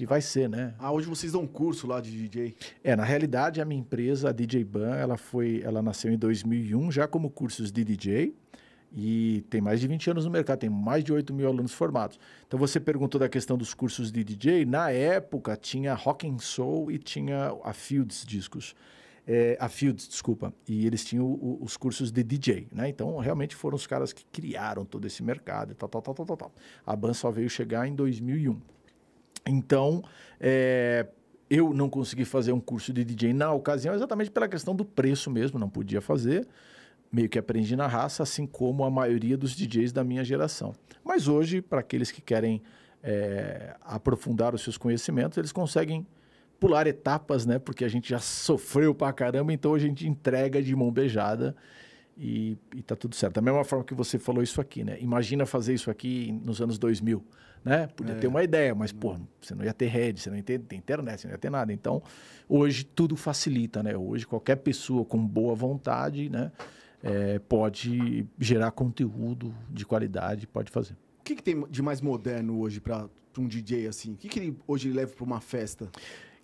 E 0.00 0.06
vai 0.06 0.22
ser, 0.22 0.48
né? 0.48 0.72
Ah, 0.78 0.90
hoje 0.90 1.06
vocês 1.06 1.32
dão 1.32 1.42
um 1.42 1.46
curso 1.46 1.86
lá 1.86 2.00
de 2.00 2.10
DJ? 2.10 2.56
É, 2.82 2.96
na 2.96 3.04
realidade, 3.04 3.60
a 3.60 3.66
minha 3.66 3.82
empresa, 3.82 4.30
a 4.30 4.32
DJ 4.32 4.64
Ban, 4.64 4.96
ela 4.96 5.18
foi, 5.18 5.60
ela 5.62 5.82
nasceu 5.82 6.10
em 6.10 6.16
2001 6.16 6.90
já 6.90 7.06
como 7.06 7.28
cursos 7.28 7.70
de 7.70 7.84
DJ. 7.84 8.34
E 8.92 9.44
tem 9.50 9.60
mais 9.60 9.80
de 9.80 9.86
20 9.86 10.10
anos 10.10 10.24
no 10.24 10.30
mercado, 10.30 10.60
tem 10.60 10.70
mais 10.70 11.04
de 11.04 11.12
8 11.12 11.32
mil 11.34 11.46
alunos 11.46 11.72
formados. 11.72 12.18
Então 12.46 12.58
você 12.58 12.80
perguntou 12.80 13.18
da 13.18 13.28
questão 13.28 13.56
dos 13.56 13.74
cursos 13.74 14.10
de 14.10 14.24
DJ. 14.24 14.64
Na 14.64 14.90
época 14.90 15.56
tinha 15.56 15.94
Rock 15.94 16.28
and 16.28 16.38
Soul 16.38 16.90
e 16.90 16.98
tinha 16.98 17.52
a 17.62 17.72
Fields 17.72 18.24
Discos. 18.24 18.74
É, 19.26 19.56
a 19.60 19.68
Fields, 19.68 20.08
desculpa. 20.08 20.54
E 20.68 20.86
eles 20.86 21.04
tinham 21.04 21.26
o, 21.26 21.58
os 21.60 21.76
cursos 21.76 22.12
de 22.12 22.22
DJ, 22.22 22.68
né? 22.70 22.88
Então 22.88 23.16
realmente 23.18 23.56
foram 23.56 23.74
os 23.74 23.86
caras 23.86 24.12
que 24.12 24.24
criaram 24.24 24.84
todo 24.84 25.06
esse 25.06 25.22
mercado 25.22 25.72
e 25.72 25.74
tal, 25.74 25.88
tal, 25.88 26.00
tal, 26.00 26.14
tal, 26.14 26.26
tal. 26.26 26.36
tal. 26.36 26.52
A 26.86 26.94
Ban 26.94 27.12
só 27.12 27.30
veio 27.30 27.50
chegar 27.50 27.86
em 27.88 27.94
2001. 27.94 28.58
Então, 29.48 30.02
é, 30.40 31.06
eu 31.50 31.72
não 31.72 31.88
consegui 31.88 32.24
fazer 32.24 32.52
um 32.52 32.60
curso 32.60 32.92
de 32.92 33.04
DJ 33.04 33.32
na 33.32 33.52
ocasião 33.52 33.94
exatamente 33.94 34.30
pela 34.30 34.48
questão 34.48 34.74
do 34.74 34.84
preço 34.84 35.30
mesmo, 35.30 35.58
não 35.58 35.68
podia 35.68 36.00
fazer 36.00 36.46
meio 37.10 37.28
que 37.28 37.38
aprendi 37.38 37.76
na 37.76 37.86
raça, 37.86 38.22
assim 38.22 38.46
como 38.46 38.84
a 38.84 38.90
maioria 38.90 39.36
dos 39.36 39.54
DJs 39.54 39.92
da 39.92 40.04
minha 40.04 40.24
geração. 40.24 40.74
Mas 41.04 41.28
hoje, 41.28 41.62
para 41.62 41.80
aqueles 41.80 42.10
que 42.10 42.20
querem 42.20 42.62
é, 43.02 43.76
aprofundar 43.82 44.54
os 44.54 44.62
seus 44.62 44.76
conhecimentos, 44.76 45.38
eles 45.38 45.52
conseguem 45.52 46.06
pular 46.58 46.86
etapas, 46.86 47.46
né? 47.46 47.58
Porque 47.58 47.84
a 47.84 47.88
gente 47.88 48.08
já 48.08 48.18
sofreu 48.18 48.94
pra 48.94 49.12
caramba, 49.12 49.52
então 49.52 49.74
a 49.74 49.78
gente 49.78 50.06
entrega 50.06 50.62
de 50.62 50.74
mão 50.74 50.90
beijada 50.90 51.54
e, 52.16 52.56
e 52.74 52.82
tá 52.82 52.96
tudo 52.96 53.14
certo. 53.14 53.34
Da 53.34 53.42
mesma 53.42 53.64
forma 53.64 53.84
que 53.84 53.94
você 53.94 54.18
falou 54.18 54.42
isso 54.42 54.60
aqui, 54.60 54.82
né? 54.82 54.96
Imagina 55.00 55.44
fazer 55.44 55.74
isso 55.74 55.90
aqui 55.90 56.32
nos 56.44 56.60
anos 56.60 56.78
2000, 56.78 57.22
né? 57.64 57.86
Podia 57.88 58.14
é. 58.14 58.18
ter 58.18 58.26
uma 58.26 58.42
ideia, 58.42 58.74
mas, 58.74 58.90
pô, 58.92 59.16
você 59.40 59.54
não 59.54 59.64
ia 59.64 59.74
ter 59.74 59.86
rede, 59.86 60.20
você 60.20 60.30
não 60.30 60.36
ia 60.36 60.42
ter, 60.42 60.58
ter 60.58 60.76
internet, 60.76 61.20
você 61.20 61.26
não 61.28 61.34
ia 61.34 61.38
ter 61.38 61.50
nada. 61.50 61.72
Então, 61.72 62.02
hoje 62.48 62.84
tudo 62.84 63.16
facilita, 63.16 63.82
né? 63.82 63.96
Hoje 63.96 64.26
qualquer 64.26 64.56
pessoa 64.56 65.04
com 65.04 65.24
boa 65.24 65.54
vontade, 65.54 66.30
né? 66.30 66.50
É, 67.06 67.38
pode 67.38 68.26
gerar 68.36 68.72
conteúdo 68.72 69.54
de 69.70 69.86
qualidade, 69.86 70.46
pode 70.46 70.72
fazer. 70.72 70.94
O 71.20 71.24
que, 71.24 71.36
que 71.36 71.42
tem 71.42 71.64
de 71.70 71.80
mais 71.80 72.00
moderno 72.00 72.58
hoje 72.58 72.80
para 72.80 73.08
um 73.38 73.46
DJ 73.46 73.86
assim? 73.86 74.14
O 74.14 74.16
que, 74.16 74.28
que 74.28 74.40
ele, 74.40 74.58
hoje 74.66 74.88
ele 74.88 74.96
leva 74.96 75.14
para 75.14 75.24
uma 75.24 75.40
festa? 75.40 75.88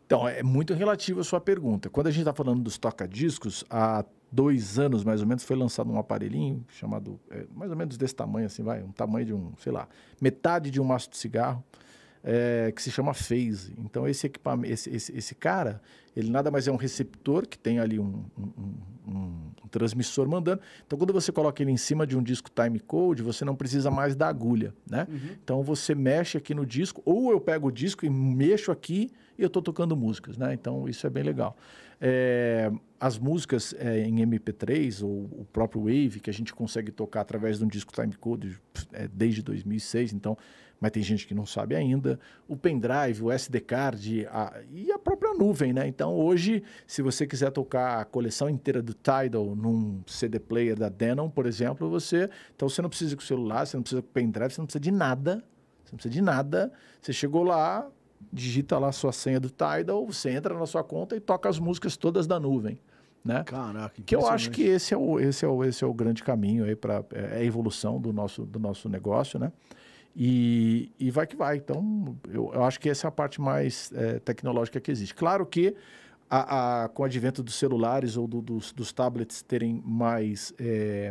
Então, 0.06 0.28
é 0.28 0.42
muito 0.42 0.72
relativo 0.74 1.20
a 1.20 1.24
sua 1.24 1.40
pergunta. 1.40 1.90
Quando 1.90 2.06
a 2.06 2.10
gente 2.10 2.20
está 2.20 2.32
falando 2.32 2.62
dos 2.62 2.78
toca-discos, 2.78 3.64
há 3.68 4.04
dois 4.30 4.78
anos 4.78 5.04
mais 5.04 5.20
ou 5.20 5.26
menos 5.26 5.42
foi 5.42 5.56
lançado 5.56 5.90
um 5.90 5.98
aparelhinho 5.98 6.64
chamado, 6.68 7.18
é, 7.30 7.44
mais 7.54 7.70
ou 7.70 7.76
menos 7.76 7.96
desse 7.96 8.14
tamanho, 8.14 8.46
assim, 8.46 8.62
vai, 8.62 8.82
um 8.82 8.92
tamanho 8.92 9.26
de 9.26 9.34
um, 9.34 9.52
sei 9.58 9.72
lá, 9.72 9.88
metade 10.20 10.70
de 10.70 10.80
um 10.80 10.84
maço 10.84 11.10
de 11.10 11.16
cigarro 11.16 11.64
é, 12.22 12.72
que 12.74 12.82
se 12.82 12.90
chama 12.90 13.12
phase. 13.14 13.74
Então, 13.78 14.06
esse 14.06 14.26
equipamento, 14.26 14.72
esse, 14.72 14.90
esse, 14.90 15.16
esse, 15.16 15.34
cara, 15.34 15.80
ele 16.14 16.30
nada 16.30 16.50
mais 16.50 16.68
é 16.68 16.72
um 16.72 16.76
receptor 16.76 17.46
que 17.46 17.58
tem 17.58 17.78
ali 17.78 17.98
um, 17.98 18.24
um, 18.38 18.74
um, 19.06 19.50
um 19.64 19.68
transmissor 19.68 20.28
mandando. 20.28 20.60
Então, 20.86 20.98
quando 20.98 21.12
você 21.12 21.32
coloca 21.32 21.62
ele 21.62 21.70
em 21.70 21.76
cima 21.76 22.06
de 22.06 22.16
um 22.16 22.22
disco 22.22 22.50
time 22.50 22.78
code, 22.80 23.22
você 23.22 23.44
não 23.44 23.54
precisa 23.54 23.90
mais 23.90 24.14
da 24.14 24.28
agulha, 24.28 24.74
né? 24.88 25.06
Uhum. 25.08 25.36
Então, 25.42 25.62
você 25.62 25.94
mexe 25.94 26.38
aqui 26.38 26.54
no 26.54 26.64
disco, 26.64 27.02
ou 27.04 27.30
eu 27.30 27.40
pego 27.40 27.68
o 27.68 27.72
disco 27.72 28.04
e 28.06 28.10
mexo 28.10 28.70
aqui 28.70 29.10
e 29.38 29.42
eu 29.42 29.46
estou 29.46 29.62
tocando 29.62 29.96
músicas, 29.96 30.36
né? 30.36 30.54
Então, 30.54 30.88
isso 30.88 31.06
é 31.06 31.10
bem 31.10 31.22
legal. 31.22 31.56
É, 32.00 32.70
as 32.98 33.16
músicas 33.18 33.74
é, 33.78 34.00
em 34.00 34.16
MP3 34.16 35.04
ou 35.04 35.24
o 35.40 35.46
próprio 35.52 35.82
Wave, 35.82 36.20
que 36.20 36.28
a 36.28 36.32
gente 36.32 36.52
consegue 36.52 36.90
tocar 36.90 37.20
através 37.20 37.58
de 37.58 37.64
um 37.64 37.68
disco 37.68 37.92
timecode 37.92 38.58
é, 38.92 39.06
desde 39.06 39.40
2006, 39.40 40.12
então, 40.12 40.36
mas 40.80 40.90
tem 40.90 41.00
gente 41.00 41.28
que 41.28 41.32
não 41.32 41.46
sabe 41.46 41.76
ainda. 41.76 42.18
O 42.48 42.56
pendrive, 42.56 43.22
o 43.22 43.30
SD 43.30 43.60
card 43.60 44.26
a, 44.26 44.60
e 44.72 44.90
a 44.90 44.98
própria 44.98 45.11
nuvem, 45.34 45.72
né? 45.72 45.86
Então, 45.86 46.14
hoje, 46.14 46.62
se 46.86 47.02
você 47.02 47.26
quiser 47.26 47.50
tocar 47.50 48.00
a 48.00 48.04
coleção 48.04 48.48
inteira 48.48 48.82
do 48.82 48.94
Tidal 48.94 49.54
num 49.56 50.02
CD 50.06 50.38
player 50.38 50.78
da 50.78 50.88
Denon, 50.88 51.28
por 51.28 51.46
exemplo, 51.46 51.88
você, 51.88 52.28
então 52.54 52.68
você 52.68 52.80
não 52.82 52.88
precisa 52.88 53.16
com 53.16 53.22
o 53.22 53.24
celular, 53.24 53.66
você 53.66 53.76
não 53.76 53.82
precisa 53.82 54.02
com 54.02 54.08
o 54.08 54.12
pendrive, 54.12 54.52
você 54.52 54.60
não 54.60 54.66
precisa 54.66 54.80
de 54.80 54.90
nada. 54.90 55.44
Você 55.84 55.92
não 55.92 55.96
precisa 55.96 56.12
de 56.12 56.22
nada. 56.22 56.72
Você 57.00 57.12
chegou 57.12 57.42
lá, 57.42 57.88
digita 58.32 58.78
lá 58.78 58.88
a 58.88 58.92
sua 58.92 59.12
senha 59.12 59.40
do 59.40 59.48
Tidal, 59.48 60.06
você 60.06 60.30
entra 60.30 60.58
na 60.58 60.66
sua 60.66 60.84
conta 60.84 61.16
e 61.16 61.20
toca 61.20 61.48
as 61.48 61.58
músicas 61.58 61.96
todas 61.96 62.26
da 62.26 62.38
nuvem. 62.38 62.78
Né? 63.24 63.44
Caraca, 63.44 64.02
que 64.04 64.16
eu 64.16 64.26
acho 64.26 64.50
que 64.50 64.62
esse 64.62 64.92
é 64.92 64.96
o, 64.96 65.20
esse 65.20 65.44
é 65.44 65.48
o, 65.48 65.62
esse 65.62 65.84
é 65.84 65.86
o 65.86 65.94
grande 65.94 66.24
caminho 66.24 66.64
aí 66.64 66.74
para 66.74 67.04
é, 67.12 67.36
é 67.36 67.38
a 67.38 67.44
evolução 67.44 68.00
do 68.00 68.12
nosso, 68.12 68.44
do 68.44 68.58
nosso 68.58 68.88
negócio, 68.88 69.38
né? 69.38 69.52
E, 70.14 70.90
e 70.98 71.10
vai 71.10 71.26
que 71.26 71.36
vai. 71.36 71.56
Então, 71.56 72.16
eu, 72.28 72.50
eu 72.52 72.64
acho 72.64 72.78
que 72.78 72.88
essa 72.88 73.06
é 73.06 73.08
a 73.08 73.10
parte 73.10 73.40
mais 73.40 73.90
é, 73.94 74.18
tecnológica 74.18 74.80
que 74.80 74.90
existe. 74.90 75.14
Claro 75.14 75.46
que 75.46 75.74
a, 76.28 76.84
a, 76.84 76.88
com 76.88 77.02
o 77.02 77.04
advento 77.06 77.42
dos 77.42 77.54
celulares 77.54 78.16
ou 78.16 78.26
do, 78.26 78.42
dos, 78.42 78.72
dos 78.72 78.92
tablets 78.92 79.42
terem 79.42 79.82
mais 79.84 80.52
é, 80.58 81.10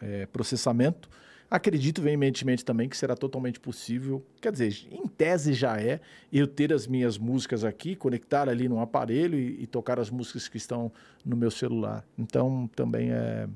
é, 0.00 0.26
processamento, 0.26 1.08
Acredito 1.54 2.02
veementemente 2.02 2.64
também 2.64 2.88
que 2.88 2.96
será 2.96 3.14
totalmente 3.14 3.60
possível, 3.60 4.26
quer 4.40 4.50
dizer, 4.50 4.88
em 4.90 5.06
tese 5.06 5.52
já 5.52 5.80
é, 5.80 6.00
eu 6.32 6.48
ter 6.48 6.72
as 6.72 6.84
minhas 6.84 7.16
músicas 7.16 7.62
aqui, 7.62 7.94
conectar 7.94 8.48
ali 8.48 8.68
no 8.68 8.80
aparelho 8.80 9.38
e, 9.38 9.62
e 9.62 9.66
tocar 9.68 10.00
as 10.00 10.10
músicas 10.10 10.48
que 10.48 10.56
estão 10.56 10.90
no 11.24 11.36
meu 11.36 11.52
celular. 11.52 12.04
Então 12.18 12.68
também 12.74 13.12
é, 13.12 13.46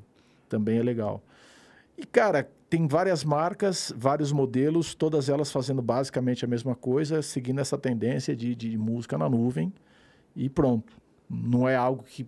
também 0.49 0.79
é 0.79 0.83
legal. 0.85 1.23
E 1.99 2.07
cara, 2.07 2.49
tem 2.71 2.87
várias 2.87 3.25
marcas, 3.25 3.93
vários 3.97 4.31
modelos, 4.31 4.95
todas 4.95 5.29
elas 5.29 5.51
fazendo 5.51 5.83
basicamente 5.83 6.45
a 6.45 6.49
mesma 6.49 6.77
coisa, 6.77 7.21
seguindo 7.23 7.61
essa 7.61 7.77
tendência 7.77 8.37
de, 8.37 8.55
de 8.55 8.79
música 8.79 9.19
na 9.19 9.29
nuvem 9.29 9.73
e 10.37 10.49
pronto. 10.49 10.97
Não 11.29 11.69
é 11.69 11.75
algo 11.75 12.05
que 12.05 12.25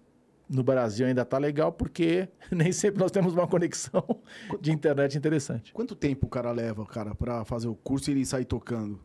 no 0.49 0.65
Brasil 0.65 1.07
ainda 1.07 1.23
está 1.23 1.39
legal, 1.39 1.71
porque 1.71 2.29
nem 2.51 2.73
sempre 2.73 3.01
nós 3.01 3.13
temos 3.13 3.33
uma 3.33 3.47
conexão 3.47 4.05
de 4.61 4.73
internet 4.73 5.17
interessante. 5.17 5.73
Quanto 5.73 5.95
tempo 5.95 6.27
o 6.27 6.29
cara 6.29 6.51
leva, 6.51 6.85
cara, 6.85 7.15
para 7.15 7.45
fazer 7.45 7.69
o 7.69 7.75
curso 7.77 8.11
e 8.11 8.15
ele 8.15 8.27
sair 8.27 8.45
tocando? 8.45 8.99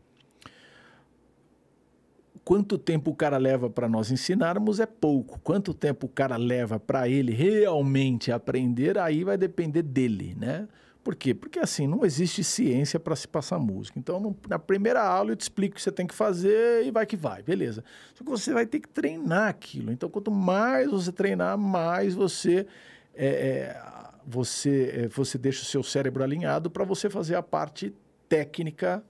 Quanto 2.46 2.78
tempo 2.78 3.10
o 3.10 3.14
cara 3.16 3.38
leva 3.38 3.68
para 3.68 3.88
nós 3.88 4.12
ensinarmos 4.12 4.78
é 4.78 4.86
pouco. 4.86 5.40
Quanto 5.40 5.74
tempo 5.74 6.06
o 6.06 6.08
cara 6.08 6.36
leva 6.36 6.78
para 6.78 7.08
ele 7.08 7.32
realmente 7.32 8.30
aprender, 8.30 8.96
aí 8.98 9.24
vai 9.24 9.36
depender 9.36 9.82
dele, 9.82 10.36
né? 10.38 10.68
Por 11.02 11.16
quê? 11.16 11.34
Porque 11.34 11.58
assim, 11.58 11.88
não 11.88 12.06
existe 12.06 12.44
ciência 12.44 13.00
para 13.00 13.16
se 13.16 13.26
passar 13.26 13.58
música. 13.58 13.98
Então, 13.98 14.36
na 14.48 14.60
primeira 14.60 15.02
aula 15.02 15.32
eu 15.32 15.36
te 15.36 15.40
explico 15.40 15.72
o 15.72 15.74
que 15.74 15.82
você 15.82 15.90
tem 15.90 16.06
que 16.06 16.14
fazer 16.14 16.86
e 16.86 16.92
vai 16.92 17.04
que 17.04 17.16
vai, 17.16 17.42
beleza. 17.42 17.82
Só 18.14 18.22
que 18.22 18.30
você 18.30 18.52
vai 18.52 18.64
ter 18.64 18.78
que 18.78 18.88
treinar 18.88 19.48
aquilo. 19.48 19.90
Então, 19.90 20.08
quanto 20.08 20.30
mais 20.30 20.88
você 20.88 21.10
treinar, 21.10 21.58
mais 21.58 22.14
você 22.14 22.64
é, 23.12 23.26
é, 23.26 23.82
você, 24.24 24.92
é, 24.94 25.08
você 25.08 25.36
deixa 25.36 25.62
o 25.62 25.66
seu 25.66 25.82
cérebro 25.82 26.22
alinhado 26.22 26.70
para 26.70 26.84
você 26.84 27.10
fazer 27.10 27.34
a 27.34 27.42
parte 27.42 27.92
técnica, 28.28 29.02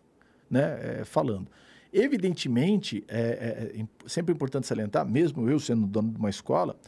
né, 0.51 1.01
é, 1.01 1.05
falando. 1.05 1.51
Evidentemente, 1.93 3.05
é, 3.09 3.73
é, 3.77 3.81
é 3.81 3.87
sempre 4.07 4.35
importante 4.35 4.67
salientar, 4.67 5.07
mesmo 5.07 5.49
eu 5.49 5.59
sendo 5.59 5.87
dono 5.87 6.11
de 6.11 6.19
uma 6.19 6.31
escola, 6.31 6.79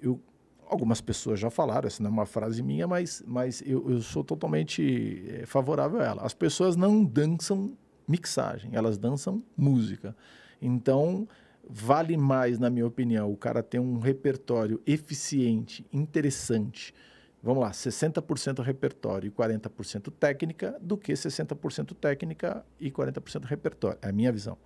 eu 0.00 0.20
algumas 0.68 1.00
pessoas 1.00 1.40
já 1.40 1.50
falaram, 1.50 1.86
essa 1.86 2.02
não 2.02 2.10
é 2.10 2.12
uma 2.12 2.26
frase 2.26 2.62
minha, 2.62 2.86
mas, 2.86 3.22
mas 3.26 3.62
eu, 3.66 3.90
eu 3.90 4.00
sou 4.00 4.22
totalmente 4.22 5.24
eh, 5.26 5.46
favorável 5.46 6.00
a 6.00 6.04
ela. 6.04 6.22
As 6.22 6.34
pessoas 6.34 6.76
não 6.76 7.04
dançam 7.04 7.76
mixagem, 8.06 8.70
elas 8.74 8.98
dançam 8.98 9.42
música. 9.56 10.14
Então, 10.60 11.26
vale 11.68 12.16
mais, 12.16 12.58
na 12.58 12.70
minha 12.70 12.86
opinião, 12.86 13.32
o 13.32 13.36
cara 13.36 13.62
ter 13.62 13.78
um 13.78 13.98
repertório 13.98 14.80
eficiente, 14.86 15.86
interessante. 15.92 16.94
Vamos 17.42 17.62
lá, 17.62 17.70
60% 17.70 18.62
repertório 18.62 19.28
e 19.28 19.30
40% 19.30 20.12
técnica, 20.18 20.76
do 20.80 20.96
que 20.96 21.12
60% 21.12 21.94
técnica 21.94 22.64
e 22.80 22.90
40% 22.90 23.44
repertório. 23.44 23.98
É 24.02 24.08
a 24.08 24.12
minha 24.12 24.32
visão. 24.32 24.58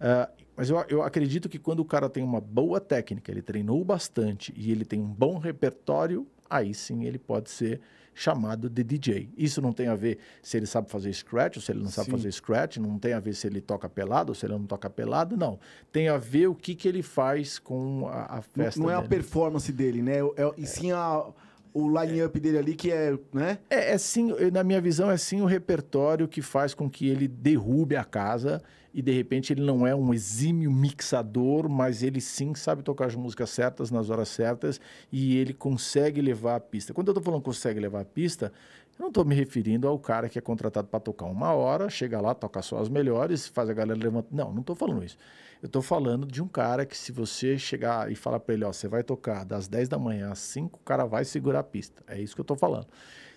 Uh, 0.00 0.42
mas 0.56 0.70
eu, 0.70 0.84
eu 0.88 1.02
acredito 1.02 1.48
que 1.48 1.58
quando 1.58 1.80
o 1.80 1.84
cara 1.84 2.08
tem 2.08 2.22
uma 2.22 2.40
boa 2.40 2.80
técnica, 2.80 3.30
ele 3.30 3.42
treinou 3.42 3.84
bastante 3.84 4.52
e 4.56 4.70
ele 4.70 4.84
tem 4.84 5.00
um 5.00 5.12
bom 5.12 5.38
repertório, 5.38 6.26
aí 6.48 6.74
sim 6.74 7.04
ele 7.04 7.18
pode 7.18 7.50
ser 7.50 7.80
chamado 8.14 8.68
de 8.68 8.84
DJ. 8.84 9.30
Isso 9.36 9.62
não 9.62 9.72
tem 9.72 9.88
a 9.88 9.94
ver 9.94 10.18
se 10.42 10.56
ele 10.56 10.66
sabe 10.66 10.90
fazer 10.90 11.12
scratch 11.12 11.56
ou 11.56 11.62
se 11.62 11.72
ele 11.72 11.80
não 11.80 11.88
sabe 11.88 12.06
sim. 12.06 12.10
fazer 12.12 12.32
scratch, 12.32 12.76
não 12.76 12.98
tem 12.98 13.14
a 13.14 13.20
ver 13.20 13.34
se 13.34 13.46
ele 13.46 13.60
toca 13.60 13.88
pelado 13.88 14.30
ou 14.30 14.34
se 14.34 14.44
ele 14.44 14.52
não 14.52 14.66
toca 14.66 14.90
pelado, 14.90 15.36
não. 15.36 15.58
Tem 15.90 16.08
a 16.08 16.18
ver 16.18 16.48
o 16.48 16.54
que, 16.54 16.74
que 16.74 16.86
ele 16.86 17.02
faz 17.02 17.58
com 17.58 18.06
a, 18.08 18.38
a 18.38 18.42
festa. 18.42 18.78
Não, 18.78 18.88
não 18.88 18.92
é 18.92 18.96
dele. 18.96 19.06
a 19.06 19.08
performance 19.08 19.72
dele, 19.72 20.02
né? 20.02 20.18
É, 20.18 20.42
é, 20.42 20.52
e 20.58 20.66
sim 20.66 20.92
a 20.92 21.26
o 21.74 21.88
line-up 21.88 22.38
dele 22.38 22.58
ali 22.58 22.74
que 22.74 22.90
é, 22.90 23.16
né? 23.32 23.58
É, 23.70 23.92
é 23.92 23.98
sim, 23.98 24.32
na 24.52 24.62
minha 24.62 24.80
visão, 24.80 25.10
é 25.10 25.16
sim 25.16 25.40
o 25.40 25.46
repertório 25.46 26.28
que 26.28 26.42
faz 26.42 26.74
com 26.74 26.88
que 26.88 27.08
ele 27.08 27.26
derrube 27.26 27.96
a 27.96 28.04
casa 28.04 28.62
e 28.94 29.00
de 29.00 29.10
repente 29.12 29.52
ele 29.52 29.62
não 29.62 29.86
é 29.86 29.94
um 29.94 30.12
exímio 30.12 30.70
mixador, 30.70 31.68
mas 31.68 32.02
ele 32.02 32.20
sim 32.20 32.54
sabe 32.54 32.82
tocar 32.82 33.06
as 33.06 33.14
músicas 33.14 33.50
certas 33.50 33.90
nas 33.90 34.10
horas 34.10 34.28
certas 34.28 34.80
e 35.10 35.36
ele 35.36 35.54
consegue 35.54 36.20
levar 36.20 36.56
a 36.56 36.60
pista. 36.60 36.92
Quando 36.92 37.08
eu 37.08 37.12
estou 37.12 37.24
falando 37.24 37.42
consegue 37.42 37.80
levar 37.80 38.02
a 38.02 38.04
pista, 38.04 38.52
eu 38.98 39.02
não 39.02 39.08
estou 39.08 39.24
me 39.24 39.34
referindo 39.34 39.88
ao 39.88 39.98
cara 39.98 40.28
que 40.28 40.38
é 40.38 40.42
contratado 40.42 40.88
para 40.88 41.00
tocar 41.00 41.24
uma 41.24 41.52
hora, 41.52 41.88
chega 41.88 42.20
lá, 42.20 42.34
toca 42.34 42.60
só 42.60 42.78
as 42.78 42.88
melhores, 42.88 43.46
faz 43.46 43.70
a 43.70 43.72
galera 43.72 43.98
levantar. 43.98 44.28
Não, 44.30 44.52
não 44.52 44.60
estou 44.60 44.76
falando 44.76 45.02
isso. 45.02 45.16
Eu 45.62 45.66
estou 45.66 45.80
falando 45.80 46.26
de 46.26 46.42
um 46.42 46.48
cara 46.48 46.84
que, 46.84 46.98
se 46.98 47.12
você 47.12 47.56
chegar 47.56 48.10
e 48.10 48.16
falar 48.16 48.40
para 48.40 48.52
ele, 48.52 48.64
ó, 48.64 48.72
você 48.72 48.88
vai 48.88 49.04
tocar 49.04 49.44
das 49.44 49.68
10 49.68 49.88
da 49.88 49.96
manhã 49.96 50.32
às 50.32 50.40
5, 50.40 50.76
o 50.76 50.82
cara 50.82 51.06
vai 51.06 51.24
segurar 51.24 51.60
a 51.60 51.62
pista. 51.62 52.02
É 52.08 52.20
isso 52.20 52.34
que 52.34 52.40
eu 52.40 52.42
estou 52.42 52.56
falando. 52.56 52.88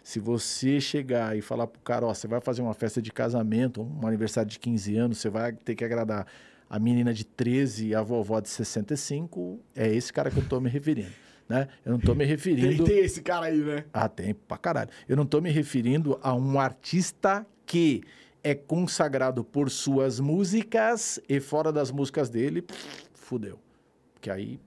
Se 0.03 0.19
você 0.19 0.81
chegar 0.81 1.37
e 1.37 1.41
falar 1.41 1.67
pro 1.67 1.79
cara, 1.81 2.03
ó, 2.03 2.11
você 2.11 2.27
vai 2.27 2.41
fazer 2.41 2.63
uma 2.63 2.73
festa 2.73 2.99
de 2.99 3.11
casamento, 3.11 3.83
um 3.83 4.07
aniversário 4.07 4.49
de 4.49 4.57
15 4.57 4.97
anos, 4.97 5.17
você 5.19 5.29
vai 5.29 5.53
ter 5.53 5.75
que 5.75 5.85
agradar 5.85 6.25
a 6.67 6.79
menina 6.79 7.13
de 7.13 7.23
13 7.23 7.89
e 7.89 7.95
a 7.95 8.01
vovó 8.01 8.39
de 8.39 8.49
65, 8.49 9.59
é 9.75 9.87
esse 9.87 10.11
cara 10.11 10.31
que 10.31 10.37
eu 10.37 10.43
estou 10.43 10.59
me 10.59 10.69
referindo. 10.69 11.11
Né? 11.47 11.67
Eu 11.85 11.91
não 11.91 11.99
estou 11.99 12.15
me 12.15 12.25
referindo. 12.25 12.85
Tem, 12.85 12.95
tem, 12.95 13.05
esse 13.05 13.21
cara 13.21 13.45
aí, 13.45 13.57
né? 13.57 13.85
Ah, 13.93 14.09
tem 14.09 14.33
pra 14.33 14.57
caralho. 14.57 14.89
Eu 15.07 15.15
não 15.15 15.25
estou 15.25 15.43
me 15.43 15.51
referindo 15.51 16.19
a 16.23 16.33
um 16.33 16.59
artista 16.59 17.45
que 17.67 18.01
é 18.45 18.53
consagrado 18.53 19.43
por 19.43 19.71
suas 19.71 20.19
músicas 20.19 21.19
e 21.27 21.39
fora 21.39 21.71
das 21.71 21.89
músicas 21.89 22.29
dele, 22.29 22.63
fudeu. 23.11 23.57
Porque 24.13 24.29
aí. 24.29 24.59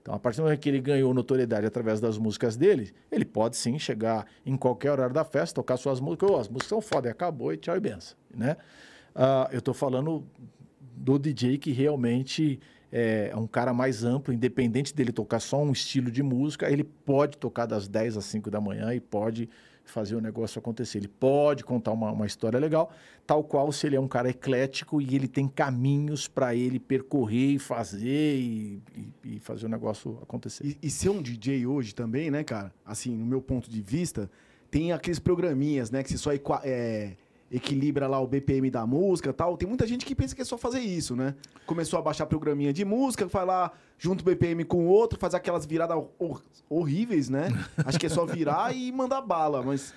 Então, 0.00 0.14
a 0.14 0.18
partir 0.20 0.36
do 0.36 0.44
momento 0.44 0.60
que 0.60 0.68
ele 0.68 0.80
ganhou 0.80 1.12
notoriedade 1.12 1.66
através 1.66 2.00
das 2.00 2.16
músicas 2.18 2.56
dele, 2.56 2.94
ele 3.10 3.24
pode 3.24 3.56
sim 3.56 3.80
chegar 3.80 4.26
em 4.46 4.56
qualquer 4.56 4.92
horário 4.92 5.12
da 5.12 5.24
festa, 5.24 5.56
tocar 5.56 5.76
suas 5.76 5.98
músicas. 5.98 6.30
Oh, 6.30 6.36
as 6.36 6.48
músicas 6.48 6.68
são 6.68 6.80
foda, 6.80 7.08
e 7.08 7.10
acabou 7.10 7.52
e 7.52 7.56
tchau 7.56 7.76
e 7.76 7.80
benção. 7.80 8.16
Né? 8.32 8.56
Uh, 9.12 9.50
eu 9.50 9.58
estou 9.58 9.74
falando 9.74 10.24
do 10.78 11.18
DJ 11.18 11.58
que 11.58 11.72
realmente 11.72 12.60
é 12.92 13.32
um 13.34 13.48
cara 13.48 13.74
mais 13.74 14.04
amplo, 14.04 14.32
independente 14.32 14.94
dele 14.94 15.10
tocar 15.10 15.40
só 15.40 15.60
um 15.60 15.72
estilo 15.72 16.12
de 16.12 16.22
música, 16.22 16.70
ele 16.70 16.84
pode 16.84 17.36
tocar 17.38 17.66
das 17.66 17.88
10 17.88 18.18
às 18.18 18.24
5 18.26 18.48
da 18.52 18.60
manhã 18.60 18.94
e 18.94 19.00
pode 19.00 19.50
fazer 19.90 20.16
o 20.16 20.20
negócio 20.20 20.58
acontecer. 20.58 20.98
Ele 20.98 21.08
pode 21.08 21.64
contar 21.64 21.92
uma, 21.92 22.10
uma 22.10 22.26
história 22.26 22.58
legal, 22.58 22.90
tal 23.26 23.42
qual 23.42 23.70
se 23.72 23.86
ele 23.86 23.96
é 23.96 24.00
um 24.00 24.08
cara 24.08 24.28
eclético 24.30 25.00
e 25.00 25.14
ele 25.14 25.28
tem 25.28 25.48
caminhos 25.48 26.28
para 26.28 26.54
ele 26.54 26.78
percorrer 26.78 27.54
e 27.54 27.58
fazer 27.58 28.36
e, 28.36 28.82
e, 28.94 29.36
e, 29.36 29.40
fazer 29.40 29.66
o 29.66 29.68
negócio 29.68 30.18
acontecer. 30.22 30.66
E, 30.66 30.78
e 30.82 30.90
ser 30.90 31.10
um 31.10 31.22
DJ 31.22 31.66
hoje 31.66 31.94
também, 31.94 32.30
né, 32.30 32.44
cara? 32.44 32.72
Assim, 32.84 33.16
no 33.16 33.26
meu 33.26 33.40
ponto 33.40 33.70
de 33.70 33.80
vista, 33.80 34.30
tem 34.70 34.92
aqueles 34.92 35.18
programinhas, 35.18 35.90
né, 35.90 36.02
que 36.02 36.10
você 36.10 36.18
só 36.18 36.30
é, 36.64 37.16
equilibra 37.50 38.06
lá 38.06 38.20
o 38.20 38.26
BPM 38.26 38.70
da 38.70 38.86
música 38.86 39.32
tal. 39.32 39.56
Tem 39.56 39.68
muita 39.68 39.86
gente 39.86 40.04
que 40.04 40.14
pensa 40.14 40.34
que 40.34 40.42
é 40.42 40.44
só 40.44 40.58
fazer 40.58 40.80
isso, 40.80 41.14
né? 41.14 41.34
Começou 41.64 41.98
a 41.98 42.02
baixar 42.02 42.26
programinha 42.26 42.72
de 42.72 42.84
música, 42.84 43.26
vai 43.26 43.44
lá, 43.44 43.72
junto 43.98 44.24
BPM 44.24 44.64
com 44.64 44.86
o 44.86 44.88
outro, 44.88 45.18
faz 45.18 45.34
aquelas 45.34 45.64
viradas 45.66 45.96
hor 46.18 46.42
horríveis, 46.68 47.28
né? 47.28 47.48
Acho 47.84 47.98
que 47.98 48.06
é 48.06 48.08
só 48.08 48.26
virar 48.26 48.74
e 48.74 48.90
mandar 48.90 49.20
bala, 49.20 49.62
mas. 49.62 49.94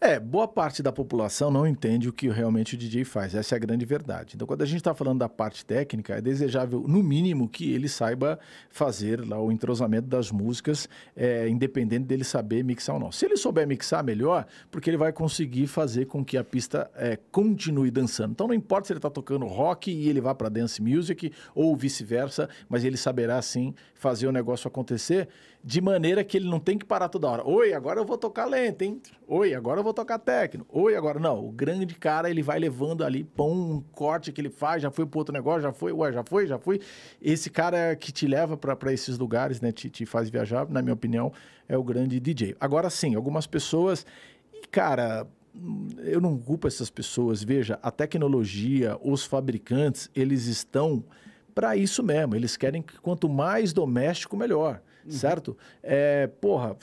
É, 0.00 0.20
boa 0.20 0.46
parte 0.46 0.80
da 0.80 0.92
população 0.92 1.50
não 1.50 1.66
entende 1.66 2.08
o 2.08 2.12
que 2.12 2.28
realmente 2.28 2.76
o 2.76 2.78
DJ 2.78 3.04
faz. 3.04 3.34
Essa 3.34 3.56
é 3.56 3.56
a 3.56 3.58
grande 3.58 3.84
verdade. 3.84 4.36
Então, 4.36 4.46
quando 4.46 4.62
a 4.62 4.64
gente 4.64 4.76
está 4.76 4.94
falando 4.94 5.18
da 5.18 5.28
parte 5.28 5.64
técnica, 5.64 6.14
é 6.14 6.20
desejável, 6.20 6.84
no 6.86 7.02
mínimo, 7.02 7.48
que 7.48 7.72
ele 7.72 7.88
saiba 7.88 8.38
fazer 8.70 9.26
lá 9.26 9.42
o 9.42 9.50
entrosamento 9.50 10.06
das 10.06 10.30
músicas, 10.30 10.88
é, 11.16 11.48
independente 11.48 12.04
dele 12.04 12.22
saber 12.22 12.62
mixar 12.62 12.94
ou 12.94 13.00
não. 13.00 13.10
Se 13.10 13.24
ele 13.24 13.36
souber 13.36 13.66
mixar 13.66 14.04
melhor, 14.04 14.46
porque 14.70 14.88
ele 14.88 14.96
vai 14.96 15.12
conseguir 15.12 15.66
fazer 15.66 16.04
com 16.04 16.24
que 16.24 16.36
a 16.36 16.44
pista 16.44 16.88
é, 16.94 17.18
continue 17.32 17.90
dançando. 17.90 18.30
Então, 18.30 18.46
não 18.46 18.54
importa 18.54 18.86
se 18.86 18.92
ele 18.92 18.98
está 18.98 19.10
tocando 19.10 19.46
rock 19.46 19.90
e 19.90 20.08
ele 20.08 20.20
vá 20.20 20.32
para 20.32 20.48
dance 20.48 20.80
music 20.80 21.32
ou 21.56 21.74
vice-versa, 21.74 22.48
mas 22.68 22.84
ele 22.84 22.96
saberá 22.96 23.42
sim 23.42 23.74
fazer 23.96 24.28
o 24.28 24.32
negócio 24.32 24.68
acontecer 24.68 25.28
de 25.62 25.80
maneira 25.80 26.22
que 26.22 26.36
ele 26.36 26.48
não 26.48 26.60
tem 26.60 26.78
que 26.78 26.84
parar 26.84 27.08
toda 27.08 27.28
hora. 27.28 27.46
Oi, 27.46 27.72
agora 27.72 28.00
eu 28.00 28.04
vou 28.04 28.16
tocar 28.16 28.46
lento, 28.46 28.82
hein? 28.82 29.02
Oi, 29.26 29.54
agora 29.54 29.80
eu 29.80 29.84
vou 29.84 29.92
tocar 29.92 30.18
técnico. 30.18 30.66
Oi, 30.70 30.94
agora. 30.94 31.18
Não, 31.18 31.44
o 31.44 31.50
grande 31.50 31.94
cara, 31.94 32.30
ele 32.30 32.42
vai 32.42 32.58
levando 32.58 33.04
ali, 33.04 33.24
pão, 33.24 33.50
um 33.50 33.80
corte 33.92 34.32
que 34.32 34.40
ele 34.40 34.50
faz, 34.50 34.82
já 34.82 34.90
foi 34.90 35.04
pro 35.04 35.18
outro 35.18 35.32
negócio, 35.32 35.62
já 35.62 35.72
foi, 35.72 35.92
ué, 35.92 36.12
já 36.12 36.22
foi, 36.22 36.46
já 36.46 36.58
foi. 36.58 36.80
Esse 37.20 37.50
cara 37.50 37.96
que 37.96 38.12
te 38.12 38.26
leva 38.26 38.56
para 38.56 38.92
esses 38.92 39.18
lugares, 39.18 39.60
né? 39.60 39.72
Te, 39.72 39.90
te 39.90 40.06
faz 40.06 40.30
viajar, 40.30 40.68
na 40.68 40.80
minha 40.80 40.94
opinião, 40.94 41.32
é 41.68 41.76
o 41.76 41.82
grande 41.82 42.20
DJ. 42.20 42.56
Agora 42.60 42.88
sim, 42.88 43.14
algumas 43.14 43.46
pessoas. 43.46 44.06
E, 44.52 44.66
cara, 44.68 45.26
eu 46.04 46.20
não 46.20 46.38
culpo 46.38 46.68
essas 46.68 46.88
pessoas. 46.88 47.42
Veja, 47.42 47.80
a 47.82 47.90
tecnologia, 47.90 48.96
os 49.02 49.24
fabricantes, 49.24 50.08
eles 50.14 50.46
estão 50.46 51.04
para 51.52 51.76
isso 51.76 52.00
mesmo. 52.02 52.36
Eles 52.36 52.56
querem 52.56 52.80
que 52.80 52.98
quanto 53.00 53.28
mais 53.28 53.72
doméstico, 53.72 54.36
melhor 54.36 54.80
uhum. 55.04 55.10
certo? 55.10 55.56
É, 55.82 56.26
porra, 56.26 56.76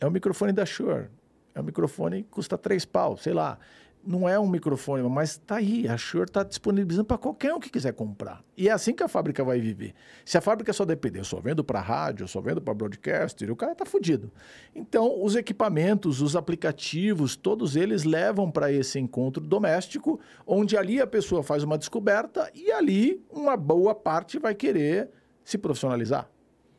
é 0.00 0.06
o 0.06 0.10
microfone 0.10 0.52
da 0.52 0.66
Shure. 0.66 1.08
É 1.54 1.60
um 1.60 1.64
microfone 1.64 2.22
que 2.22 2.30
custa 2.30 2.58
três 2.58 2.84
pau, 2.84 3.16
sei 3.16 3.32
lá. 3.32 3.58
Não 4.04 4.28
é 4.28 4.36
um 4.36 4.48
microfone, 4.48 5.08
mas 5.08 5.38
tá 5.38 5.56
aí. 5.56 5.86
A 5.86 5.96
Shure 5.96 6.24
está 6.24 6.42
disponibilizando 6.42 7.06
para 7.06 7.18
qualquer 7.18 7.54
um 7.54 7.60
que 7.60 7.70
quiser 7.70 7.92
comprar. 7.92 8.42
E 8.56 8.68
é 8.68 8.72
assim 8.72 8.92
que 8.92 9.02
a 9.04 9.06
fábrica 9.06 9.44
vai 9.44 9.60
viver. 9.60 9.94
Se 10.24 10.36
a 10.36 10.40
fábrica 10.40 10.72
só 10.72 10.84
depender, 10.84 11.20
eu 11.20 11.24
só 11.24 11.40
vendo 11.40 11.62
para 11.62 11.80
rádio, 11.80 12.24
eu 12.24 12.28
só 12.28 12.40
vendo 12.40 12.60
para 12.60 12.74
broadcaster, 12.74 13.48
o 13.48 13.54
cara 13.54 13.76
tá 13.76 13.86
fudido. 13.86 14.32
Então, 14.74 15.22
os 15.22 15.36
equipamentos, 15.36 16.20
os 16.20 16.34
aplicativos, 16.34 17.36
todos 17.36 17.76
eles 17.76 18.02
levam 18.02 18.50
para 18.50 18.72
esse 18.72 18.98
encontro 18.98 19.40
doméstico, 19.40 20.18
onde 20.44 20.76
ali 20.76 21.00
a 21.00 21.06
pessoa 21.06 21.44
faz 21.44 21.62
uma 21.62 21.78
descoberta 21.78 22.50
e 22.52 22.72
ali 22.72 23.24
uma 23.30 23.56
boa 23.56 23.94
parte 23.94 24.36
vai 24.36 24.54
querer 24.54 25.10
se 25.44 25.56
profissionalizar 25.56 26.31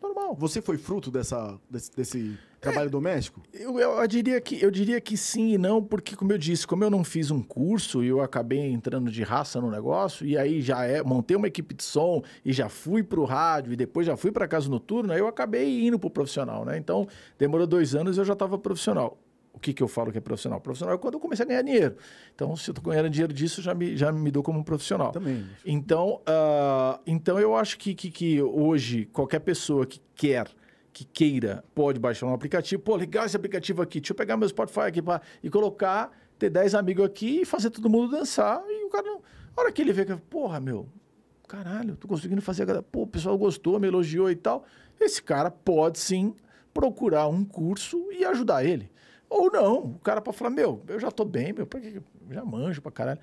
normal. 0.04 0.36
Você 0.36 0.62
foi 0.62 0.78
fruto 0.78 1.10
dessa, 1.10 1.60
desse, 1.70 1.96
desse 1.96 2.38
trabalho 2.60 2.88
é, 2.88 2.90
doméstico? 2.90 3.42
Eu, 3.54 3.80
eu, 3.80 3.92
eu, 3.92 4.08
diria 4.08 4.40
que, 4.42 4.62
eu 4.62 4.70
diria 4.70 5.00
que 5.00 5.16
sim 5.16 5.54
e 5.54 5.58
não, 5.58 5.82
porque, 5.82 6.16
como 6.16 6.32
eu 6.32 6.38
disse, 6.38 6.68
como 6.68 6.84
eu 6.84 6.90
não 6.90 7.04
fiz 7.04 7.32
um 7.32 7.42
curso 7.42 8.04
e 8.04 8.08
eu 8.08 8.22
acabei 8.22 8.60
entrando 8.60 9.10
de 9.10 9.24
raça 9.24 9.60
no 9.62 9.72
negócio, 9.72 10.26
e 10.26 10.38
aí 10.38 10.62
já 10.62 10.86
é, 10.86 11.02
montei 11.02 11.36
uma 11.36 11.48
equipe 11.48 11.74
de 11.74 11.84
som 11.84 12.22
e 12.44 12.52
já 12.52 12.70
fui 12.70 13.02
para 13.02 13.20
o 13.20 13.26
rádio 13.26 13.74
e 13.74 13.76
depois 13.76 14.06
já 14.06 14.18
fui 14.18 14.32
para 14.32 14.48
casa 14.48 14.70
noturna, 14.70 15.16
eu 15.16 15.28
acabei 15.28 15.86
indo 15.88 15.98
para 15.98 16.08
o 16.08 16.12
profissional, 16.12 16.66
né? 16.66 16.78
Então, 16.78 17.08
demorou 17.40 17.66
dois 17.66 17.96
anos 17.96 18.18
e 18.18 18.20
eu 18.20 18.26
já 18.26 18.34
estava 18.34 18.58
profissional 18.58 19.18
o 19.54 19.60
que, 19.60 19.74
que 19.74 19.84
eu 19.84 19.88
falo 19.88 20.12
que 20.12 20.18
é 20.18 20.22
profissional? 20.22 20.60
Profissional 20.60 20.96
é 20.96 20.98
quando 20.98 21.14
eu 21.14 21.20
comecei 21.20 21.46
a 21.46 21.48
ganhar 21.48 21.62
dinheiro. 21.62 21.96
Então, 22.34 22.56
se 22.56 22.70
eu 22.70 22.74
estou 22.74 22.92
ganhando 22.92 23.10
dinheiro 23.10 23.32
disso, 23.32 23.62
já 23.62 23.74
me, 23.74 23.96
já 23.96 24.12
me 24.12 24.32
dou 24.32 24.42
como 24.42 24.60
um 24.60 24.64
profissional. 24.64 25.12
Também. 25.12 25.46
Então, 25.64 26.22
uh, 26.28 27.00
então 27.06 27.40
eu 27.40 27.56
acho 27.56 27.78
que, 27.78 27.94
que, 27.94 28.10
que 28.10 28.42
hoje, 28.42 29.06
qualquer 29.06 29.40
pessoa 29.40 29.86
que 29.86 30.02
quer 30.16 30.48
que 30.94 31.04
queira 31.04 31.64
pode 31.74 32.00
baixar 32.00 32.28
um 32.28 32.34
aplicativo. 32.34 32.82
Pô, 32.82 32.96
legal 32.96 33.26
esse 33.26 33.36
aplicativo 33.36 33.82
aqui. 33.82 34.00
Deixa 34.00 34.12
eu 34.12 34.16
pegar 34.16 34.38
meu 34.38 34.48
Spotify 34.48 34.82
aqui 34.82 35.02
pra, 35.02 35.22
e 35.42 35.50
colocar, 35.50 36.12
ter 36.38 36.50
10 36.50 36.76
amigos 36.76 37.06
aqui 37.06 37.42
e 37.42 37.46
fazer 37.46 37.70
todo 37.72 37.90
mundo 37.90 38.12
dançar. 38.12 38.64
E 38.68 38.86
o 38.86 38.90
cara, 38.90 39.04
não, 39.04 39.22
a 39.56 39.62
hora 39.62 39.72
que 39.72 39.82
ele 39.82 39.92
vê 39.92 40.06
que, 40.06 40.16
porra, 40.16 40.60
meu, 40.60 40.88
caralho, 41.48 41.96
tô 41.96 42.08
conseguindo 42.08 42.42
fazer. 42.42 42.66
Pô, 42.84 43.04
o 43.04 43.08
pessoal 43.08 43.38
gostou, 43.38 43.80
me 43.80 43.88
elogiou 43.88 44.30
e 44.30 44.36
tal. 44.36 44.64
Esse 45.00 45.22
cara 45.22 45.50
pode 45.50 45.98
sim 46.00 46.36
procurar 46.74 47.28
um 47.28 47.44
curso 47.44 48.12
e 48.12 48.24
ajudar 48.24 48.64
ele. 48.64 48.93
Ou 49.34 49.52
não, 49.52 49.78
o 49.78 50.00
cara 50.00 50.22
pode 50.22 50.38
falar, 50.38 50.52
meu, 50.52 50.84
eu 50.88 51.00
já 51.00 51.10
tô 51.10 51.26
bem, 51.26 51.52
meu, 51.54 51.68
já 52.30 52.46
manjo 52.46 52.84
pra 52.84 52.92
caralho. 52.92 53.20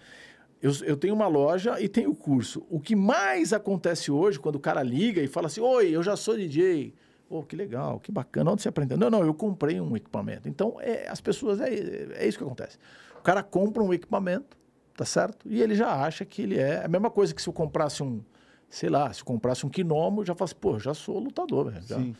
Eu, 0.61 0.73
eu 0.85 0.97
tenho 0.97 1.15
uma 1.15 1.29
loja 1.29 1.81
e 1.81 1.89
tenho 1.89 2.13
curso. 2.17 2.67
O 2.69 2.81
que 2.81 2.97
mais 2.97 3.53
acontece 3.53 4.11
hoje, 4.11 4.37
quando 4.41 4.57
o 4.57 4.61
cara 4.61 4.83
liga 4.83 5.23
e 5.23 5.29
fala 5.29 5.47
assim, 5.47 5.61
oi, 5.61 5.91
eu 5.91 6.03
já 6.03 6.17
sou 6.17 6.37
DJ. 6.37 6.93
Oh, 7.29 7.45
que 7.45 7.55
legal, 7.55 8.01
que 8.01 8.11
bacana, 8.11 8.51
onde 8.51 8.61
você 8.61 8.69
aprendeu? 8.69 8.99
Não, 8.99 9.09
não, 9.09 9.25
eu 9.25 9.33
comprei 9.33 9.81
um 9.81 9.97
equipamento. 9.97 10.49
Então, 10.49 10.79
é, 10.81 11.09
as 11.09 11.21
pessoas, 11.21 11.61
é, 11.61 11.69
é 11.69 12.27
isso 12.27 12.37
que 12.37 12.43
acontece. 12.43 12.77
O 13.21 13.23
cara 13.23 13.41
compra 13.41 13.81
um 13.81 13.95
equipamento, 13.95 14.59
tá 14.97 15.05
certo? 15.05 15.49
E 15.49 15.63
ele 15.63 15.77
já 15.77 15.95
acha 15.95 16.25
que 16.25 16.43
ele 16.43 16.59
é... 16.59 16.85
A 16.85 16.89
mesma 16.89 17.09
coisa 17.09 17.33
que 17.33 17.41
se 17.41 17.49
eu 17.49 17.53
comprasse 17.53 18.03
um, 18.03 18.21
sei 18.69 18.89
lá, 18.89 19.13
se 19.13 19.21
eu 19.21 19.25
comprasse 19.25 19.65
um 19.65 19.69
quinomo, 19.69 20.25
já 20.25 20.35
falo 20.35 20.47
assim, 20.47 20.61
pô, 20.61 20.77
já 20.77 20.93
sou 20.93 21.21
lutador, 21.21 21.71
velho. 21.71 21.85
Sim 21.85 21.87
já 21.87 22.17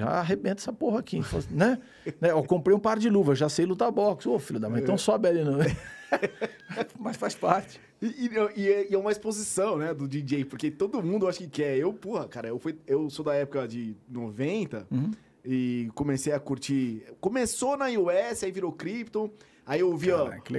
arrebenta 0.00 0.60
essa 0.60 0.72
porra 0.72 1.00
aqui. 1.00 1.20
né? 1.50 1.78
né? 2.20 2.30
Eu 2.30 2.42
comprei 2.44 2.74
um 2.74 2.80
par 2.80 2.98
de 2.98 3.10
luvas, 3.10 3.38
já 3.38 3.48
sei 3.48 3.66
lutar 3.66 3.90
boxe. 3.90 4.28
Ô, 4.28 4.38
filho 4.38 4.58
da 4.58 4.68
mãe, 4.68 4.82
então 4.82 4.96
sobe 4.96 5.28
ali, 5.28 5.44
não. 5.44 5.58
Mas 6.98 7.16
faz 7.16 7.34
parte. 7.34 7.80
E, 8.00 8.28
e, 8.56 8.68
é, 8.68 8.90
e, 8.90 8.94
é 8.94 8.98
uma 8.98 9.12
exposição, 9.12 9.76
né, 9.76 9.94
do 9.94 10.08
DJ, 10.08 10.44
porque 10.44 10.70
todo 10.70 11.02
mundo 11.02 11.28
acho 11.28 11.38
que 11.38 11.48
quer. 11.48 11.76
Eu, 11.76 11.92
porra, 11.92 12.26
cara, 12.26 12.48
eu, 12.48 12.58
fui, 12.58 12.76
eu 12.86 13.08
sou 13.10 13.24
da 13.24 13.34
época 13.34 13.68
de 13.68 13.94
90 14.08 14.86
uhum. 14.90 15.10
e 15.44 15.88
comecei 15.94 16.32
a 16.32 16.40
curtir. 16.40 17.04
Começou 17.20 17.76
na 17.76 17.86
US, 17.86 18.42
aí 18.42 18.50
virou 18.50 18.72
Krypton. 18.72 19.30
Aí 19.64 19.80
eu 19.80 19.90
ouvia, 19.90 20.16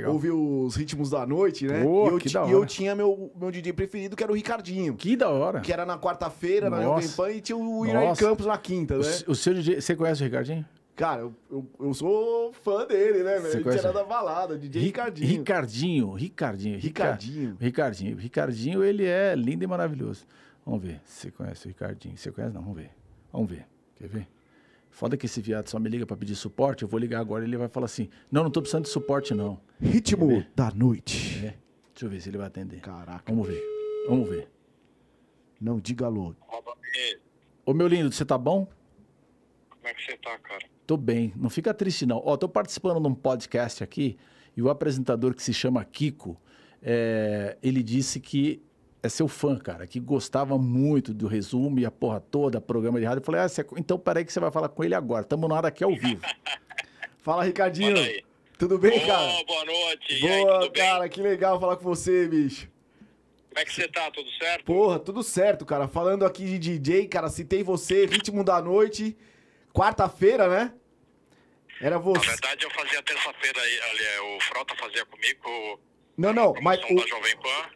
ouvi 0.08 0.32
os 0.32 0.76
ritmos 0.76 1.10
da 1.10 1.26
noite, 1.28 1.68
né? 1.68 1.84
Pô, 1.84 2.08
e, 2.08 2.14
eu, 2.14 2.18
que 2.18 2.32
da 2.32 2.42
hora. 2.42 2.50
e 2.50 2.54
eu 2.54 2.66
tinha 2.66 2.96
meu, 2.96 3.32
meu 3.36 3.52
DJ 3.52 3.74
preferido, 3.74 4.16
que 4.16 4.24
era 4.24 4.32
o 4.32 4.36
Ricardinho. 4.36 4.96
Que 4.96 5.18
da 5.18 5.30
hora. 5.30 5.60
Que 5.60 5.74
era 5.74 5.86
na 5.86 5.98
quarta-feira, 5.98 6.70
na 6.70 6.82
Jovem 6.82 7.10
Pan, 7.10 7.32
e 7.32 7.42
tinha 7.42 7.58
o 7.58 7.86
Iraí 7.86 8.16
Campos 8.16 8.46
na 8.46 8.58
quinta, 8.58 8.98
né? 8.98 9.06
O, 9.28 9.32
o 9.32 9.36
seu 9.36 9.54
DJ, 9.54 9.82
você 9.82 9.96
conhece 9.96 10.22
o 10.22 10.26
Ricardinho? 10.26 10.66
Cara, 10.96 11.22
eu, 11.22 11.34
eu, 11.52 11.68
eu, 11.80 11.94
sou 11.94 12.54
fã 12.54 12.86
dele, 12.86 13.24
né, 13.24 13.40
velho? 13.40 13.68
Ele 13.68 13.80
tinha 13.80 13.92
da 13.92 14.04
balada, 14.04 14.58
DJ 14.58 14.82
Ricardinho. 14.84 15.28
Ricardinho, 15.28 16.14
Ricardinho. 16.14 16.80
Ricardinho. 16.80 17.58
Ricardinho. 17.60 18.18
Ricardinho, 18.18 18.84
ele 18.84 19.06
é 19.06 19.36
lindo 19.36 19.64
e 19.64 19.68
maravilhoso. 19.68 20.26
Vamos 20.66 20.82
ver 20.82 21.02
se 21.04 21.22
você 21.22 21.32
conhece 21.32 21.66
o 21.66 21.68
Ricardinho. 21.68 22.16
Você 22.16 22.32
conhece? 22.32 22.54
Não, 22.54 22.62
vamos 22.62 22.78
ver. 22.78 22.92
Vamos 23.34 23.50
ver. 23.50 23.66
Quer 23.96 24.08
ver? 24.08 24.28
Foda 24.94 25.18
que 25.18 25.26
esse 25.26 25.42
viado 25.42 25.68
só 25.70 25.80
me 25.80 25.90
liga 25.90 26.06
para 26.06 26.16
pedir 26.16 26.36
suporte. 26.36 26.84
Eu 26.84 26.88
vou 26.88 27.00
ligar 27.00 27.20
agora 27.20 27.44
ele 27.44 27.58
vai 27.58 27.68
falar 27.68 27.86
assim: 27.86 28.10
Não, 28.32 28.44
não 28.44 28.52
tô 28.52 28.62
precisando 28.62 28.84
de 28.84 28.92
suporte, 28.92 29.34
não. 29.34 29.60
Ritmo 29.82 30.46
da 30.56 30.70
noite. 30.70 31.40
É. 31.44 31.56
Deixa 31.92 32.06
eu 32.06 32.10
ver 32.10 32.22
se 32.22 32.30
ele 32.30 32.38
vai 32.38 32.46
atender. 32.46 32.80
Caraca. 32.80 33.24
Vamos 33.28 33.48
ver. 33.48 33.60
Vamos 34.08 34.30
ver. 34.30 34.48
Não 35.60 35.80
diga 35.80 36.06
alô. 36.06 36.36
Ô, 37.66 37.74
meu 37.74 37.88
lindo, 37.88 38.12
você 38.12 38.24
tá 38.24 38.38
bom? 38.38 38.68
Como 39.68 39.88
é 39.88 39.94
que 39.96 40.06
você 40.06 40.16
tá, 40.18 40.38
cara? 40.38 40.64
Tô 40.86 40.96
bem. 40.96 41.34
Não 41.36 41.50
fica 41.50 41.74
triste, 41.74 42.06
não. 42.06 42.22
Ó, 42.24 42.38
tô 42.38 42.48
participando 42.48 43.02
de 43.02 43.08
um 43.08 43.16
podcast 43.16 43.84
aqui 43.84 44.16
e 44.56 44.62
o 44.62 44.70
apresentador 44.70 45.34
que 45.34 45.42
se 45.42 45.56
chama 45.56 45.84
Kiko, 45.84 46.40
é, 46.84 47.58
ele 47.64 47.82
disse 47.82 48.20
que 48.20 48.62
é 49.04 49.10
seu 49.10 49.28
fã, 49.28 49.58
cara, 49.60 49.86
que 49.86 50.00
gostava 50.00 50.58
muito 50.58 51.14
do 51.14 51.28
resumo 51.28 51.78
e 51.78 51.86
a 51.86 51.92
porra 51.92 52.22
toda, 52.22 52.62
programa 52.62 53.02
de 53.02 53.06
rádio. 53.06 53.20
Eu 53.20 53.26
falei, 53.26 53.42
ah, 53.42 53.50
você... 53.50 53.66
então 53.76 54.00
peraí 54.00 54.24
que 54.24 54.32
você 54.32 54.40
vai 54.40 54.50
falar 54.50 54.70
com 54.70 54.82
ele 54.82 54.96
agora. 54.96 55.24
Estamos 55.24 55.50
na 55.50 55.56
hora 55.56 55.68
aqui 55.68 55.84
ao 55.84 55.94
vivo. 55.94 56.22
Fala, 57.22 57.44
Ricardinho. 57.44 57.96
Tudo 58.58 58.78
bem, 58.78 59.02
oh, 59.04 59.08
cara? 59.08 59.44
Boa 59.46 59.66
noite. 59.66 60.20
Boa, 60.22 60.64
aí, 60.64 60.70
cara, 60.72 61.00
bem? 61.02 61.10
que 61.10 61.22
legal 61.22 61.60
falar 61.60 61.76
com 61.76 61.84
você, 61.84 62.28
bicho. 62.28 62.70
Como 63.50 63.60
é 63.60 63.66
que 63.66 63.74
você 63.74 63.88
tá? 63.90 64.10
Tudo 64.10 64.30
certo? 64.32 64.64
Porra, 64.64 65.00
tudo 65.00 65.22
certo, 65.22 65.66
cara. 65.66 65.88
Falando 65.88 66.26
aqui 66.26 66.46
de 66.46 66.80
DJ, 66.80 67.08
cara, 67.08 67.30
citei 67.30 67.62
você, 67.62 68.06
Ritmo 68.06 68.42
da 68.42 68.62
Noite, 68.62 69.18
quarta-feira, 69.74 70.48
né? 70.48 70.74
Era 71.82 72.00
você. 72.00 72.26
Na 72.26 72.32
verdade, 72.32 72.64
eu 72.64 72.72
fazia 72.72 73.04
terça-feira, 73.04 73.60
ali, 73.62 74.04
é, 74.04 74.22
o 74.22 74.40
Frota 74.42 74.76
fazia 74.76 75.06
comigo 75.06 75.80
não, 76.18 76.32
não, 76.32 76.54
mas 76.62 76.80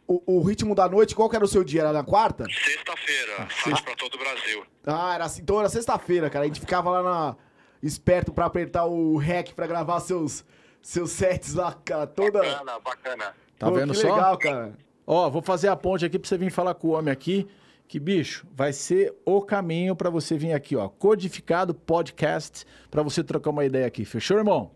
o, 0.06 0.14
o, 0.14 0.38
o, 0.38 0.42
ritmo 0.42 0.74
da 0.74 0.88
noite, 0.88 1.14
qual 1.14 1.28
que 1.28 1.36
era 1.36 1.44
o 1.44 1.48
seu 1.48 1.64
dia? 1.64 1.80
Era 1.80 1.92
na 1.92 2.04
quarta? 2.04 2.44
Sexta-feira, 2.44 3.32
ah, 3.38 3.48
sexta... 3.50 3.82
pra 3.82 3.96
todo 3.96 4.14
o 4.14 4.18
Brasil. 4.18 4.64
Ah, 4.86 5.14
era 5.14 5.24
assim, 5.24 5.42
então 5.42 5.58
era 5.58 5.68
sexta-feira, 5.68 6.30
cara. 6.30 6.44
A 6.44 6.48
gente 6.48 6.60
ficava 6.60 6.90
lá 6.90 7.02
na, 7.02 7.36
esperto 7.82 8.32
pra 8.32 8.46
apertar 8.46 8.84
o 8.86 9.16
REC 9.16 9.52
pra 9.54 9.66
gravar 9.66 10.00
seus, 10.00 10.44
seus 10.80 11.10
sets 11.10 11.54
lá, 11.54 11.72
cara. 11.84 12.06
Toda... 12.06 12.40
Bacana, 12.40 12.78
bacana. 12.80 13.34
Tá 13.58 13.68
Pô, 13.68 13.74
vendo 13.74 13.92
que 13.92 13.98
só? 13.98 14.14
legal, 14.14 14.38
cara. 14.38 14.78
Ó, 15.06 15.28
vou 15.30 15.42
fazer 15.42 15.68
a 15.68 15.76
ponte 15.76 16.04
aqui 16.04 16.18
pra 16.18 16.28
você 16.28 16.36
vir 16.36 16.50
falar 16.50 16.74
com 16.74 16.88
o 16.88 16.90
homem 16.92 17.12
aqui. 17.12 17.46
Que, 17.88 17.98
bicho, 17.98 18.46
vai 18.54 18.72
ser 18.72 19.14
o 19.24 19.40
caminho 19.40 19.96
para 19.96 20.10
você 20.10 20.36
vir 20.36 20.52
aqui, 20.52 20.76
ó. 20.76 20.88
Codificado 20.88 21.74
podcast, 21.74 22.66
para 22.90 23.02
você 23.02 23.24
trocar 23.24 23.48
uma 23.48 23.64
ideia 23.64 23.86
aqui. 23.86 24.04
Fechou, 24.04 24.36
irmão? 24.36 24.70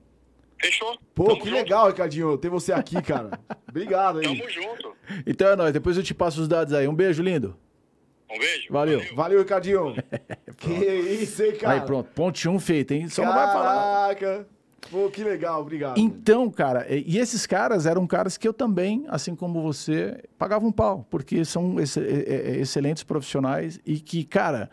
Fechou. 0.62 0.96
Pô, 1.14 1.25
Tamo 1.25 1.40
que 1.40 1.48
junto. 1.51 1.57
legal, 1.62 1.87
Ricardinho, 1.88 2.38
ter 2.38 2.48
você 2.48 2.72
aqui, 2.72 3.01
cara. 3.03 3.38
Obrigado 3.68 4.18
aí. 4.20 4.25
Tamo 4.38 4.48
junto. 4.51 4.92
Então 5.27 5.48
é 5.48 5.57
nóis, 5.57 5.72
depois 5.72 5.96
eu 5.96 6.03
te 6.03 6.14
passo 6.14 6.40
os 6.40 6.48
dados 6.48 6.72
aí. 6.72 6.87
Um 6.87 6.94
beijo, 6.94 7.22
lindo. 7.22 7.57
Um 8.31 8.38
beijo. 8.38 8.66
Valeu. 8.70 8.98
Valeu, 9.01 9.16
Valeu 9.16 9.38
Ricardinho. 9.40 9.94
que 10.57 10.72
isso, 10.72 11.42
hein, 11.42 11.53
cara. 11.57 11.75
Aí, 11.75 11.81
pronto. 11.87 12.09
Ponte 12.14 12.48
1 12.48 12.53
um 12.55 12.61
feito, 12.61 12.92
hein? 12.92 13.09
Só 13.09 13.22
Caraca. 13.22 13.40
não 13.40 13.46
vai 13.46 13.55
falar. 13.55 14.14
Caraca. 14.14 14.46
Pô, 14.90 15.09
que 15.09 15.22
legal, 15.25 15.61
obrigado. 15.62 15.96
Então, 15.98 16.51
cara, 16.51 16.87
e 16.90 17.16
esses 17.18 17.46
caras 17.46 17.87
eram 17.87 18.07
caras 18.07 18.37
que 18.37 18.46
eu 18.46 18.52
também, 18.52 19.04
assim 19.08 19.35
como 19.35 19.63
você, 19.63 20.23
pagava 20.37 20.67
um 20.67 20.73
pau, 20.73 21.06
porque 21.08 21.44
são 21.44 21.79
ex- 21.79 21.96
excelentes 21.96 23.02
profissionais 23.04 23.81
e 23.87 24.00
que, 24.00 24.25
cara, 24.25 24.69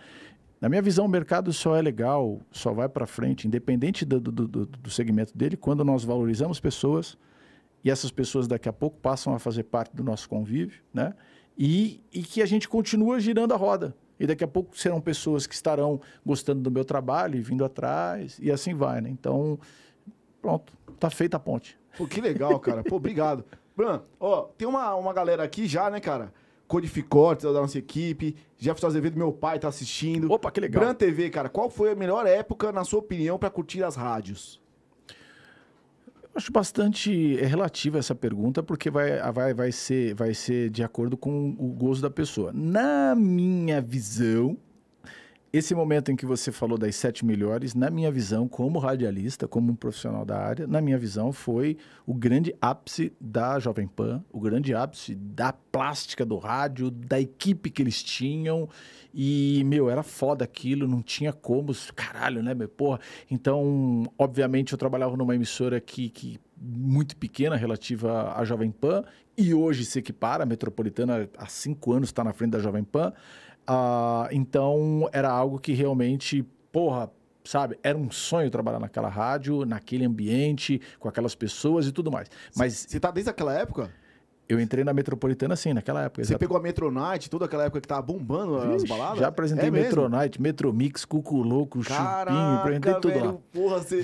na 0.61 0.67
minha 0.69 0.81
visão, 0.81 1.05
o 1.05 1.09
mercado 1.09 1.51
só 1.53 1.75
é 1.75 1.81
legal, 1.81 2.39
só 2.51 2.73
vai 2.73 2.89
para 2.89 3.05
frente, 3.07 3.47
independente 3.47 4.03
do, 4.05 4.19
do, 4.19 4.31
do- 4.47 4.65
do 4.65 4.89
segmento 4.89 5.37
dele, 5.37 5.55
quando 5.55 5.83
nós 5.85 6.03
valorizamos 6.03 6.59
pessoas 6.59 7.17
e 7.83 7.89
essas 7.89 8.11
pessoas 8.11 8.47
daqui 8.47 8.67
a 8.67 8.73
pouco 8.73 8.97
passam 8.99 9.33
a 9.33 9.39
fazer 9.39 9.63
parte 9.63 9.95
do 9.95 10.03
nosso 10.03 10.27
convívio, 10.27 10.81
né? 10.93 11.13
E, 11.57 12.01
e 12.13 12.21
que 12.23 12.41
a 12.41 12.45
gente 12.45 12.67
continua 12.67 13.19
girando 13.19 13.53
a 13.53 13.57
roda. 13.57 13.95
E 14.19 14.27
daqui 14.27 14.43
a 14.43 14.47
pouco 14.47 14.77
serão 14.77 14.99
pessoas 14.99 15.47
que 15.47 15.53
estarão 15.55 16.01
gostando 16.25 16.61
do 16.61 16.69
meu 16.69 16.83
trabalho 16.83 17.37
e 17.37 17.41
vindo 17.41 17.63
atrás, 17.63 18.37
e 18.41 18.51
assim 18.51 18.73
vai, 18.73 18.99
né? 18.99 19.09
Então, 19.09 19.57
pronto, 20.41 20.73
tá 20.99 21.09
feita 21.09 21.37
a 21.37 21.39
ponte. 21.39 21.77
Pô, 21.97 22.05
que 22.05 22.19
legal, 22.19 22.59
cara. 22.59 22.83
Pô, 22.83 22.97
obrigado. 22.97 23.45
Bran, 23.77 24.01
ó, 24.19 24.41
tem 24.57 24.67
uma, 24.67 24.93
uma 24.95 25.13
galera 25.13 25.41
aqui 25.43 25.65
já, 25.67 25.89
né, 25.89 26.01
cara? 26.01 26.33
Codificortes 26.69 27.45
da 27.45 27.51
nossa 27.51 27.79
equipe. 27.79 28.35
Jefferson 28.55 28.85
Azevedo, 28.85 29.17
meu 29.17 29.33
pai, 29.33 29.57
tá 29.57 29.67
assistindo. 29.67 30.31
Opa, 30.31 30.51
que 30.51 30.61
legal. 30.61 30.83
Bran 30.83 30.93
TV, 30.93 31.31
cara, 31.31 31.49
qual 31.49 31.67
foi 31.67 31.91
a 31.91 31.95
melhor 31.95 32.27
época, 32.27 32.71
na 32.71 32.83
sua 32.83 32.99
opinião, 32.99 33.39
pra 33.39 33.49
curtir 33.49 33.83
as 33.83 33.95
rádios? 33.95 34.61
Eu 36.21 36.29
acho 36.35 36.51
bastante 36.51 37.39
é 37.39 37.45
relativa 37.47 37.97
essa 37.97 38.13
pergunta, 38.13 38.61
porque 38.61 38.91
vai, 38.91 39.19
vai, 39.31 39.51
vai, 39.51 39.71
ser, 39.71 40.13
vai 40.13 40.35
ser 40.35 40.69
de 40.69 40.83
acordo 40.83 41.17
com 41.17 41.55
o 41.57 41.69
gosto 41.69 42.03
da 42.03 42.09
pessoa. 42.11 42.51
Na 42.53 43.15
minha 43.15 43.81
visão, 43.81 44.55
esse 45.51 45.73
momento 45.73 46.11
em 46.11 46.15
que 46.15 46.25
você 46.25 46.51
falou 46.51 46.77
das 46.77 46.95
sete 46.95 47.25
melhores, 47.25 47.73
na 47.73 47.89
minha 47.89 48.11
visão, 48.11 48.47
como 48.47 48.77
radialista, 48.77 49.47
como 49.47 49.71
um 49.71 49.75
profissional 49.75 50.23
da 50.23 50.37
área, 50.37 50.67
na 50.67 50.79
minha 50.79 50.97
visão, 50.97 51.31
foi 51.31 51.77
o 52.05 52.13
grande 52.13 52.53
ápice 52.61 53.11
da 53.19 53.59
Jovem 53.59 53.87
Pan, 53.87 54.23
o 54.31 54.39
grande 54.39 54.75
ápice 54.75 55.15
da 55.15 55.51
plástica 55.51 56.23
do 56.23 56.37
rádio, 56.37 56.91
da 56.91 57.19
equipe 57.19 57.71
que 57.71 57.81
eles 57.81 58.03
tinham. 58.03 58.69
E, 59.11 59.63
meu, 59.65 59.89
era 59.89 60.03
foda 60.03 60.43
aquilo, 60.43 60.87
não 60.87 61.01
tinha 61.01 61.33
como, 61.33 61.73
caralho, 61.95 62.43
né, 62.43 62.53
meu, 62.53 62.69
porra. 62.69 62.99
Então, 63.29 64.03
obviamente, 64.19 64.73
eu 64.73 64.77
trabalhava 64.77 65.17
numa 65.17 65.33
emissora 65.33 65.81
que, 65.81 66.09
que 66.09 66.39
muito 66.61 67.15
pequena 67.17 67.55
relativa 67.55 68.33
à 68.35 68.43
Jovem 68.43 68.69
Pan, 68.69 69.03
e 69.37 69.53
hoje 69.53 69.85
se 69.85 69.97
equipara, 69.99 70.43
a 70.43 70.45
Metropolitana 70.45 71.29
há 71.37 71.47
cinco 71.47 71.93
anos 71.93 72.09
está 72.09 72.23
na 72.23 72.33
frente 72.33 72.51
da 72.51 72.59
Jovem 72.59 72.83
Pan. 72.83 73.13
Ah, 73.71 74.27
então, 74.31 75.07
era 75.13 75.29
algo 75.29 75.59
que 75.59 75.73
realmente, 75.73 76.41
porra, 76.71 77.11
sabe, 77.43 77.77
era 77.83 77.95
um 77.95 78.09
sonho 78.09 78.49
trabalhar 78.49 78.79
naquela 78.79 79.09
rádio, 79.09 79.63
naquele 79.63 80.05
ambiente, 80.05 80.81
com 80.99 81.07
aquelas 81.07 81.35
pessoas 81.35 81.85
e 81.85 81.91
tudo 81.91 82.11
mais. 82.11 82.27
Mas 82.57 82.87
Você 82.89 82.99
tá 82.99 83.11
desde 83.11 83.29
aquela 83.29 83.53
época? 83.53 83.91
Eu 84.49 84.59
entrei 84.59 84.83
na 84.83 84.91
Metropolitana, 84.91 85.55
sim, 85.55 85.73
naquela 85.73 86.05
época. 86.05 86.25
Você 86.25 86.35
pegou 86.35 86.57
a 86.57 86.59
Metronite, 86.59 87.29
toda 87.29 87.45
aquela 87.45 87.65
época 87.65 87.79
que 87.81 87.87
tava 87.87 88.01
bombando 88.01 88.57
as 88.57 88.81
Vixe, 88.81 88.87
baladas? 88.87 89.19
Já 89.19 89.27
apresentei 89.27 89.67
é? 89.67 89.71
Metronite, 89.71 90.41
Metromix, 90.41 91.05
Cucu 91.05 91.43
Louco, 91.43 91.83
Chupinho, 91.83 91.99
Caraca, 91.99 92.55
apresentei 92.55 92.93
tudo 92.95 93.09
velho, 93.09 93.25
lá. 93.25 93.37
Porra, 93.53 93.77
você 93.77 94.01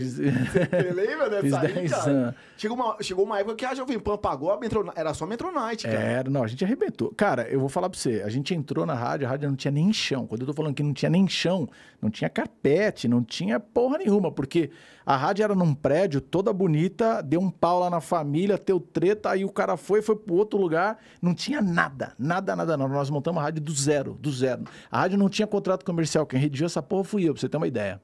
lembra 0.94 1.30
dessa 1.32 1.42
Fiz 1.42 1.54
aí, 1.56 1.74
10 1.74 1.92
cara? 1.92 2.12
anos. 2.12 2.36
Chegou 2.58 2.78
uma, 2.78 2.98
chegou 3.02 3.26
uma 3.26 3.40
época 3.40 3.56
que 3.56 3.66
a 3.66 3.74
Jovem 3.74 4.00
Pan 4.00 4.18
pagou 4.18 4.52
a 4.52 4.60
Metronite. 4.60 4.94
Era 4.96 5.16
só 5.16 5.26
Metronite, 5.26 5.88
cara. 5.88 6.00
Era, 6.00 6.30
não, 6.30 6.44
a 6.44 6.48
gente 6.48 6.64
arrebentou. 6.64 7.12
Cara, 7.18 7.50
eu 7.50 7.60
vou 7.60 7.68
falar 7.68 7.90
pra 7.90 7.98
você, 8.00 8.22
a 8.24 8.30
gente 8.30 8.54
entrou 8.54 8.86
na 8.86 8.94
rádio, 8.94 9.26
a 9.26 9.30
rádio 9.32 9.50
não 9.50 9.56
tinha 9.56 9.72
nem 9.72 9.92
chão. 9.92 10.28
Quando 10.28 10.42
eu 10.42 10.48
tô 10.48 10.54
falando 10.54 10.76
que 10.76 10.84
não 10.84 10.94
tinha 10.94 11.10
nem 11.10 11.28
chão, 11.28 11.68
não 12.00 12.12
tinha 12.12 12.30
carpete, 12.30 13.08
não 13.08 13.24
tinha 13.24 13.60
porra 13.60 13.98
nenhuma, 13.98 14.32
porque 14.32 14.70
a 15.06 15.16
rádio 15.16 15.44
era 15.44 15.54
num 15.54 15.74
prédio, 15.74 16.20
toda 16.20 16.52
bonita, 16.52 17.22
deu 17.22 17.40
um 17.40 17.52
pau 17.52 17.80
lá 17.80 17.90
na 17.90 18.02
família, 18.02 18.58
teu 18.58 18.80
treta, 18.80 19.30
aí 19.30 19.46
o 19.46 19.50
cara 19.50 19.78
foi, 19.78 20.02
foi 20.02 20.16
pro 20.16 20.34
outro 20.34 20.60
lugar, 20.60 20.98
não 21.22 21.36
tinha 21.36 21.62
nada, 21.62 22.14
nada, 22.18 22.56
nada, 22.56 22.76
não. 22.76 22.88
Nós 22.88 23.10
montamos 23.10 23.40
a 23.40 23.44
rádio 23.44 23.62
do 23.62 23.72
zero, 23.72 24.16
do 24.16 24.32
zero. 24.32 24.64
A 24.90 25.02
rádio 25.02 25.20
não 25.20 25.30
tinha 25.30 25.46
contrato 25.46 25.86
comercial, 25.86 26.26
quem 26.26 26.40
redigiu 26.40 26.66
essa 26.66 26.82
porra 26.82 27.04
fui 27.04 27.24
eu, 27.30 27.34
pra 27.34 27.42
você 27.42 27.48
ter 27.48 27.58
uma 27.58 27.68
ideia. 27.68 28.02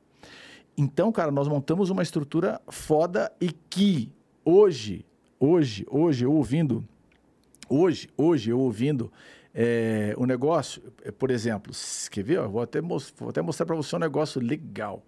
Então, 0.78 1.12
cara, 1.12 1.32
nós 1.32 1.48
montamos 1.48 1.90
uma 1.90 2.04
estrutura 2.04 2.62
foda 2.70 3.32
e 3.42 3.52
que 3.52 4.12
hoje, 4.46 5.04
hoje, 5.40 5.86
hoje, 5.90 6.26
eu 6.26 6.32
ouvindo, 6.32 6.84
hoje, 7.68 8.10
hoje, 8.16 8.52
eu 8.52 8.60
ouvindo 8.60 9.12
é, 9.54 10.14
o 10.18 10.26
negócio, 10.26 10.82
é, 11.04 11.12
por 11.12 11.32
exemplo, 11.32 11.74
quer 12.12 12.24
ver? 12.24 12.40
ó, 12.40 12.48
vou, 12.48 12.62
até 12.62 12.80
vou 12.80 13.00
até 13.28 13.42
mostrar 13.42 13.66
para 13.66 13.76
você 13.76 13.96
um 13.96 14.00
negócio 14.00 14.40
legal. 14.40 15.04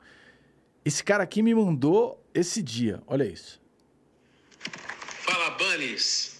Esse 0.85 1.03
cara 1.03 1.23
aqui 1.23 1.41
me 1.41 1.55
mandou 1.55 2.21
esse 2.33 2.61
dia, 2.61 3.01
olha 3.07 3.23
isso. 3.23 3.61
Fala, 5.21 5.51
Bunnies. 5.51 6.33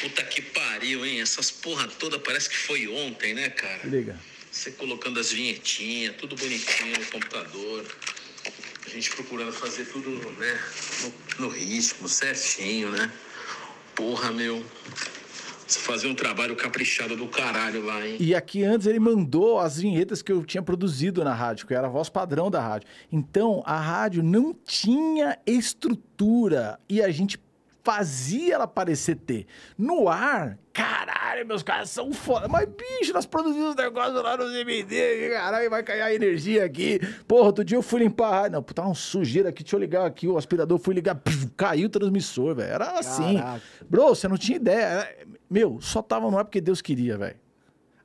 Puta 0.00 0.22
que 0.24 0.40
pariu, 0.40 1.04
hein? 1.04 1.20
Essas 1.20 1.50
porra 1.50 1.86
toda 1.88 2.18
parece 2.18 2.48
que 2.48 2.56
foi 2.56 2.88
ontem, 2.88 3.34
né, 3.34 3.50
cara? 3.50 3.80
Se 3.80 3.86
liga. 3.88 4.18
Você 4.50 4.70
colocando 4.72 5.18
as 5.20 5.32
vinhetinhas, 5.32 6.16
tudo 6.16 6.36
bonitinho 6.36 6.98
no 6.98 7.06
computador. 7.06 7.86
A 8.86 8.88
gente 8.88 9.10
procurando 9.10 9.52
fazer 9.52 9.84
tudo, 9.86 10.10
né, 10.38 10.60
no, 11.38 11.46
no 11.46 11.48
ritmo, 11.48 12.08
certinho, 12.08 12.90
né? 12.90 13.12
Porra, 13.94 14.30
meu. 14.30 14.64
Você 15.66 15.78
fazer 15.78 16.08
um 16.08 16.14
trabalho 16.14 16.54
caprichado 16.54 17.16
do 17.16 17.26
caralho 17.26 17.84
lá, 17.84 18.06
hein? 18.06 18.16
E 18.20 18.34
aqui 18.34 18.62
antes 18.62 18.86
ele 18.86 18.98
mandou 18.98 19.58
as 19.58 19.78
vinhetas 19.78 20.20
que 20.20 20.30
eu 20.30 20.44
tinha 20.44 20.62
produzido 20.62 21.24
na 21.24 21.32
rádio, 21.32 21.66
que 21.66 21.74
era 21.74 21.86
a 21.86 21.90
voz 21.90 22.08
padrão 22.10 22.50
da 22.50 22.60
rádio. 22.60 22.88
Então 23.10 23.62
a 23.64 23.78
rádio 23.80 24.22
não 24.22 24.52
tinha 24.52 25.38
estrutura 25.46 26.78
e 26.88 27.02
a 27.02 27.10
gente 27.10 27.38
fazia 27.84 28.54
ela 28.54 28.66
parecer 28.66 29.14
ter. 29.16 29.46
No 29.76 30.08
ar, 30.08 30.58
caralho, 30.72 31.46
meus 31.46 31.62
caras 31.62 31.90
são 31.90 32.12
foda. 32.12 32.48
Mas, 32.48 32.66
bicho, 32.66 33.12
nós 33.12 33.26
produzimos 33.26 33.76
negócio 33.76 34.22
lá 34.22 34.36
no 34.38 34.44
CBD, 34.44 35.30
caralho, 35.30 35.68
vai 35.68 35.82
cair 35.82 36.00
a 36.00 36.14
energia 36.14 36.64
aqui. 36.64 36.98
Porra, 37.28 37.46
outro 37.46 37.62
dia 37.62 37.76
eu 37.76 37.82
fui 37.82 38.00
limpar 38.00 38.28
a 38.28 38.40
rádio. 38.40 38.52
Não, 38.52 38.62
tá 38.62 38.88
um 38.88 38.94
sujeira 38.94 39.50
aqui, 39.50 39.62
deixa 39.62 39.76
eu 39.76 39.80
ligar 39.80 40.06
aqui, 40.06 40.26
o 40.26 40.38
aspirador, 40.38 40.78
fui 40.78 40.94
ligar, 40.94 41.14
puf, 41.14 41.46
caiu 41.56 41.86
o 41.86 41.90
transmissor, 41.90 42.54
velho. 42.54 42.72
Era 42.72 42.98
assim. 42.98 43.36
Caraca. 43.36 43.62
Bro, 43.88 44.08
você 44.08 44.26
não 44.26 44.38
tinha 44.38 44.56
ideia. 44.56 45.06
Meu, 45.48 45.80
só 45.80 46.02
tava 46.02 46.30
no 46.30 46.38
ar 46.38 46.44
porque 46.44 46.60
Deus 46.60 46.80
queria, 46.82 47.16
velho. 47.18 47.36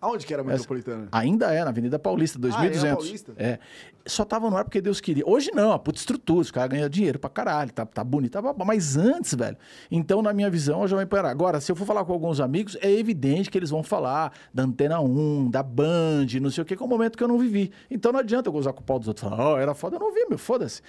Aonde 0.01 0.25
que 0.25 0.33
era 0.33 0.41
a 0.41 0.45
Metropolitana? 0.45 1.09
Ainda 1.11 1.53
é, 1.53 1.61
na 1.61 1.71
Avenida 1.71 1.99
Paulista, 1.99 2.39
Ah, 2.41 2.47
é 2.65 2.69
2200. 2.69 2.95
Paulista? 3.03 3.33
É. 3.37 3.59
Só 4.05 4.23
tava 4.23 4.49
no 4.49 4.55
ar 4.55 4.63
porque 4.63 4.79
Deus 4.79 5.01
queria. 5.01 5.25
Hoje 5.27 5.51
não, 5.53 5.73
a 5.73 5.77
puta 5.79 5.99
estrutura, 5.99 6.39
os 6.39 6.51
caras 6.51 6.69
ganham 6.69 6.87
dinheiro 6.87 7.19
pra 7.19 7.29
caralho, 7.29 7.73
tá, 7.73 7.85
tá 7.85 8.01
bonito, 8.01 8.31
tá. 8.31 8.41
Mas 8.65 8.95
antes, 8.95 9.33
velho. 9.35 9.57
Então, 9.91 10.21
na 10.21 10.31
minha 10.31 10.49
visão, 10.49 10.83
eu 10.83 10.87
já 10.87 10.95
vou 10.95 11.05
parar. 11.05 11.29
Agora, 11.29 11.59
se 11.59 11.69
eu 11.69 11.75
for 11.75 11.83
falar 11.85 12.05
com 12.05 12.13
alguns 12.13 12.39
amigos, 12.39 12.77
é 12.79 12.89
evidente 12.89 13.49
que 13.51 13.57
eles 13.57 13.69
vão 13.71 13.83
falar 13.83 14.31
da 14.53 14.63
Antena 14.63 15.01
1, 15.01 15.49
da 15.51 15.61
Band, 15.61 16.27
não 16.41 16.49
sei 16.49 16.61
o 16.61 16.65
que, 16.65 16.77
que 16.77 16.81
é 16.81 16.85
um 16.85 16.89
momento 16.89 17.17
que 17.17 17.23
eu 17.23 17.27
não 17.27 17.37
vivi. 17.37 17.69
Então 17.91 18.13
não 18.13 18.21
adianta 18.21 18.47
eu 18.47 18.53
gozar 18.53 18.71
com 18.71 18.79
o 18.79 18.83
pau 18.85 18.99
dos 18.99 19.09
outros. 19.09 19.27
Falar, 19.29 19.45
ó, 19.49 19.57
era 19.59 19.73
foda, 19.73 19.97
eu 19.97 19.99
não 19.99 20.13
vi, 20.13 20.25
meu, 20.29 20.37
foda-se. 20.37 20.81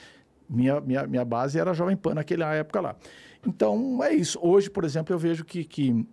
Minha, 0.49 0.81
minha, 0.81 1.05
minha 1.09 1.25
base 1.25 1.59
era 1.59 1.75
Jovem 1.75 1.97
Pan 1.97 2.15
naquela 2.15 2.55
época 2.55 2.81
lá. 2.81 2.95
Então, 3.45 3.99
é 4.05 4.15
isso. 4.15 4.39
Hoje, 4.41 4.71
por 4.71 4.85
exemplo, 4.85 5.13
eu 5.13 5.19
vejo 5.19 5.45
que- 5.45 5.65
que 5.65 6.07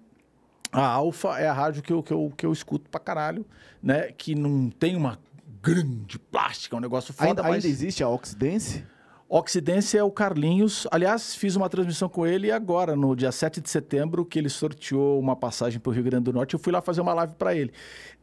a 0.71 0.85
Alfa 0.85 1.39
é 1.39 1.47
a 1.47 1.53
rádio 1.53 1.81
que 1.81 1.93
eu, 1.93 2.03
que, 2.03 2.13
eu, 2.13 2.33
que 2.35 2.45
eu 2.45 2.51
escuto 2.51 2.89
pra 2.89 2.99
caralho, 2.99 3.45
né? 3.81 4.11
Que 4.11 4.35
não 4.35 4.69
tem 4.69 4.95
uma 4.95 5.17
grande 5.61 6.19
plástica, 6.19 6.75
é 6.75 6.77
um 6.77 6.81
negócio 6.81 7.13
foda, 7.13 7.29
Ainda, 7.29 7.43
mas... 7.43 7.55
ainda 7.55 7.67
existe 7.67 8.03
a 8.03 8.09
Oxidence? 8.09 8.83
Oxidência 9.29 9.99
é 9.99 10.03
o 10.03 10.09
Carlinhos. 10.09 10.87
Aliás, 10.89 11.35
fiz 11.35 11.57
uma 11.57 11.67
transmissão 11.67 12.07
com 12.07 12.25
ele 12.25 12.49
agora, 12.49 12.95
no 12.95 13.13
dia 13.13 13.29
7 13.29 13.59
de 13.59 13.69
setembro, 13.69 14.23
que 14.23 14.39
ele 14.39 14.47
sorteou 14.47 15.19
uma 15.19 15.35
passagem 15.35 15.81
para 15.81 15.89
o 15.89 15.93
Rio 15.93 16.03
Grande 16.03 16.23
do 16.23 16.33
Norte. 16.33 16.53
Eu 16.53 16.59
fui 16.59 16.71
lá 16.71 16.81
fazer 16.81 17.01
uma 17.01 17.13
live 17.13 17.33
para 17.33 17.53
ele. 17.53 17.73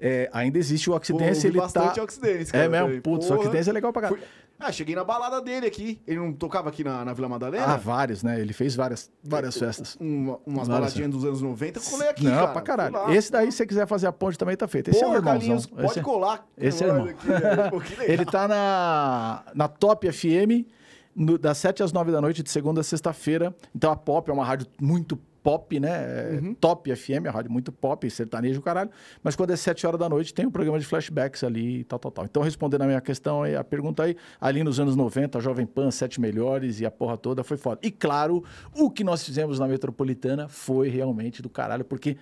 É, 0.01 0.31
ainda 0.33 0.57
existe 0.57 0.89
o 0.89 0.93
Pô, 0.93 0.97
Oxidência, 0.97 1.47
ouvi 1.47 1.49
ele 1.49 1.59
bastante 1.59 1.97
tá... 1.97 2.03
Oxidence, 2.03 2.57
É 2.57 2.67
cara, 2.67 2.87
mesmo? 2.87 3.03
Putz, 3.03 3.27
Porra. 3.27 3.39
Oxidência 3.39 3.71
é 3.71 3.75
legal 3.75 3.93
pra 3.93 4.03
caralho. 4.03 4.23
Fui- 4.23 4.29
Ah, 4.67 4.73
cheguei 4.73 4.95
na 4.95 5.05
balada 5.05 5.41
dele 5.43 5.67
aqui. 5.67 6.01
Ele 6.07 6.19
não 6.19 6.33
tocava 6.33 6.69
aqui 6.71 6.83
na, 6.83 7.05
na 7.05 7.13
Vila 7.13 7.29
Madalena? 7.29 7.67
Ah, 7.67 7.77
vários, 7.77 8.23
né? 8.23 8.41
Ele 8.41 8.53
fez 8.53 8.75
várias, 8.75 9.11
várias 9.23 9.57
festas. 9.59 9.97
Uma- 10.01 10.39
umas 10.47 10.67
Várias 10.69 10.93
baladinhas 10.95 11.11
dos 11.11 11.25
anos 11.25 11.43
90, 11.43 11.79
eu 11.79 11.83
colei 11.83 12.09
aqui, 12.09 12.25
Não, 12.25 12.33
cara. 12.33 12.49
pra 12.49 12.63
caralho. 12.63 13.11
Esse 13.13 13.31
daí, 13.31 13.51
se 13.53 13.59
você 13.59 13.67
quiser 13.67 13.87
fazer 13.87 14.07
a 14.07 14.13
ponte, 14.13 14.39
também 14.39 14.57
tá 14.57 14.67
feito. 14.67 14.89
Esse 14.91 15.01
Porra, 15.01 15.13
é 15.13 15.17
o 15.17 15.19
irmãozão. 15.19 15.39
Carlinhos, 15.41 15.67
pode 15.67 15.87
Esse 15.87 15.99
é- 15.99 16.03
colar. 16.03 16.47
esse 16.57 16.83
é 16.85 16.87
irmão. 16.87 17.05
aqui. 17.05 17.27
Pô, 17.71 17.79
legal. 17.79 18.07
Ele 18.09 18.25
tá 18.25 18.49
na, 18.49 19.43
na 19.55 19.69
Top 19.69 20.11
FM, 20.11 20.67
no- 21.15 21.37
das 21.39 21.59
7 21.59 21.83
às 21.83 21.93
9 21.93 22.11
da 22.11 22.21
noite, 22.21 22.43
de 22.43 22.51
segunda 22.51 22.81
a 22.81 22.85
sexta-feira. 22.85 23.55
Então 23.75 23.91
a 23.93 23.97
Pop 23.97 24.31
é 24.31 24.33
uma 24.33 24.45
rádio 24.45 24.67
muito 24.81 25.19
pop, 25.45 25.79
né? 25.79 25.91
É 25.91 26.41
Uhum. 26.43 26.55
Top 26.55 26.97
FM, 26.97 27.27
a 27.29 27.31
rádio 27.31 27.53
muito 27.53 27.71
pop, 27.71 28.09
sertanejo, 28.11 28.61
caralho. 28.63 28.91
Mas 29.23 29.37
quando 29.37 29.53
é 29.53 29.57
7 29.57 29.87
horas 29.87 30.01
da 30.01 30.09
noite, 30.09 30.33
tem 30.33 30.47
um 30.47 30.51
programa 30.51 30.81
de 30.81 30.87
flashbacks 30.87 31.45
ali 31.45 31.81
e 31.81 31.85
tal, 31.85 31.99
tal, 31.99 32.11
tal. 32.11 32.25
Então, 32.25 32.43
respondendo 32.43 32.83
a 32.83 32.87
minha 32.87 33.01
questão 33.01 33.45
a 33.45 33.63
pergunta 33.63 34.03
aí, 34.03 34.17
ali 34.41 34.65
nos 34.65 34.81
anos 34.81 34.97
90, 34.97 35.39
a 35.39 35.41
Jovem 35.41 35.67
Pan, 35.67 35.91
Sete 35.91 36.21
Melhores 36.21 36.81
e 36.81 36.87
a 36.87 36.91
porra 36.91 37.19
toda 37.19 37.45
foi 37.45 37.59
foda. 37.59 37.79
E 37.83 37.91
claro, 37.91 38.43
o 38.75 38.91
que 38.91 39.05
nós 39.05 39.23
fizemos 39.23 39.59
na 39.59 39.69
Metropolitana 39.69 40.49
foi 40.49 40.89
realmente 40.89 41.43
do 41.43 41.51
caralho, 41.51 41.85
porque 41.85 42.17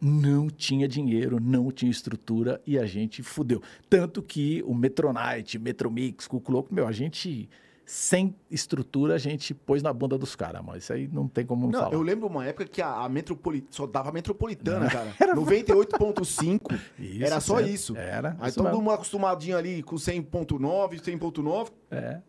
não 0.00 0.48
tinha 0.48 0.88
dinheiro, 0.88 1.38
não 1.40 1.70
tinha 1.70 1.90
estrutura 1.90 2.60
e 2.66 2.76
a 2.76 2.84
gente 2.84 3.22
fudeu. 3.22 3.62
Tanto 3.88 4.20
que 4.20 4.62
o 4.66 4.74
Metronite, 4.74 5.58
Metromix, 5.58 6.26
Cuco 6.26 6.50
Louco, 6.50 6.74
meu, 6.74 6.86
a 6.86 6.92
gente 6.92 7.48
sem 7.86 8.34
estrutura, 8.50 9.14
a 9.14 9.18
gente 9.18 9.52
pôs 9.54 9.82
na 9.82 9.92
bunda 9.92 10.16
dos 10.16 10.34
caras, 10.34 10.62
mas 10.64 10.84
isso 10.84 10.92
aí 10.92 11.06
não 11.06 11.28
tem 11.28 11.44
como 11.44 11.64
não, 11.66 11.70
Não, 11.72 11.80
falar. 11.80 11.92
eu 11.94 12.00
lembro 12.02 12.26
uma 12.26 12.46
época 12.46 12.64
que 12.66 12.80
a, 12.80 13.02
a 13.04 13.08
Metropolitana 13.08 13.70
só 13.72 13.86
dava 13.86 14.10
Metropolitana, 14.10 14.88
cara. 14.90 15.12
98.5 15.36 16.80
Isso, 16.98 17.24
era 17.24 17.40
só 17.40 17.56
certo. 17.58 17.70
isso. 17.70 17.96
Era, 17.96 18.36
Aí 18.40 18.48
isso 18.48 18.56
todo 18.58 18.66
mesmo. 18.66 18.80
mundo 18.82 18.92
acostumadinho 18.94 19.56
ali 19.56 19.82
com 19.82 19.96
100.9, 19.96 21.00
100.9. 21.00 21.70
É. 21.90 22.20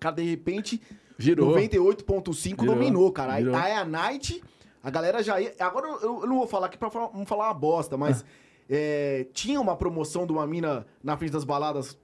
Cara, 0.00 0.16
de 0.16 0.22
repente, 0.28 0.80
Virou. 1.16 1.54
98.5 1.54 2.60
Virou, 2.60 2.74
dominou, 2.74 3.12
cara. 3.12 3.36
Virou. 3.36 3.54
aí 3.56 3.72
a 3.72 3.84
Night, 3.84 4.42
a 4.82 4.90
galera 4.90 5.22
já 5.22 5.40
ia. 5.40 5.54
Agora 5.60 5.86
eu, 5.86 6.20
eu 6.22 6.26
não 6.26 6.38
vou 6.38 6.46
falar 6.46 6.66
aqui 6.66 6.76
pra 6.76 6.90
falar, 6.90 7.10
não 7.14 7.24
falar 7.24 7.46
uma 7.48 7.54
bosta, 7.54 7.96
mas 7.96 8.22
Ah. 8.22 8.26
é, 8.68 9.26
tinha 9.32 9.60
uma 9.60 9.76
promoção 9.76 10.26
de 10.26 10.32
uma 10.32 10.46
mina 10.46 10.84
na 11.02 11.16
frente 11.16 11.30
das 11.32 11.44
baladas 11.44 11.96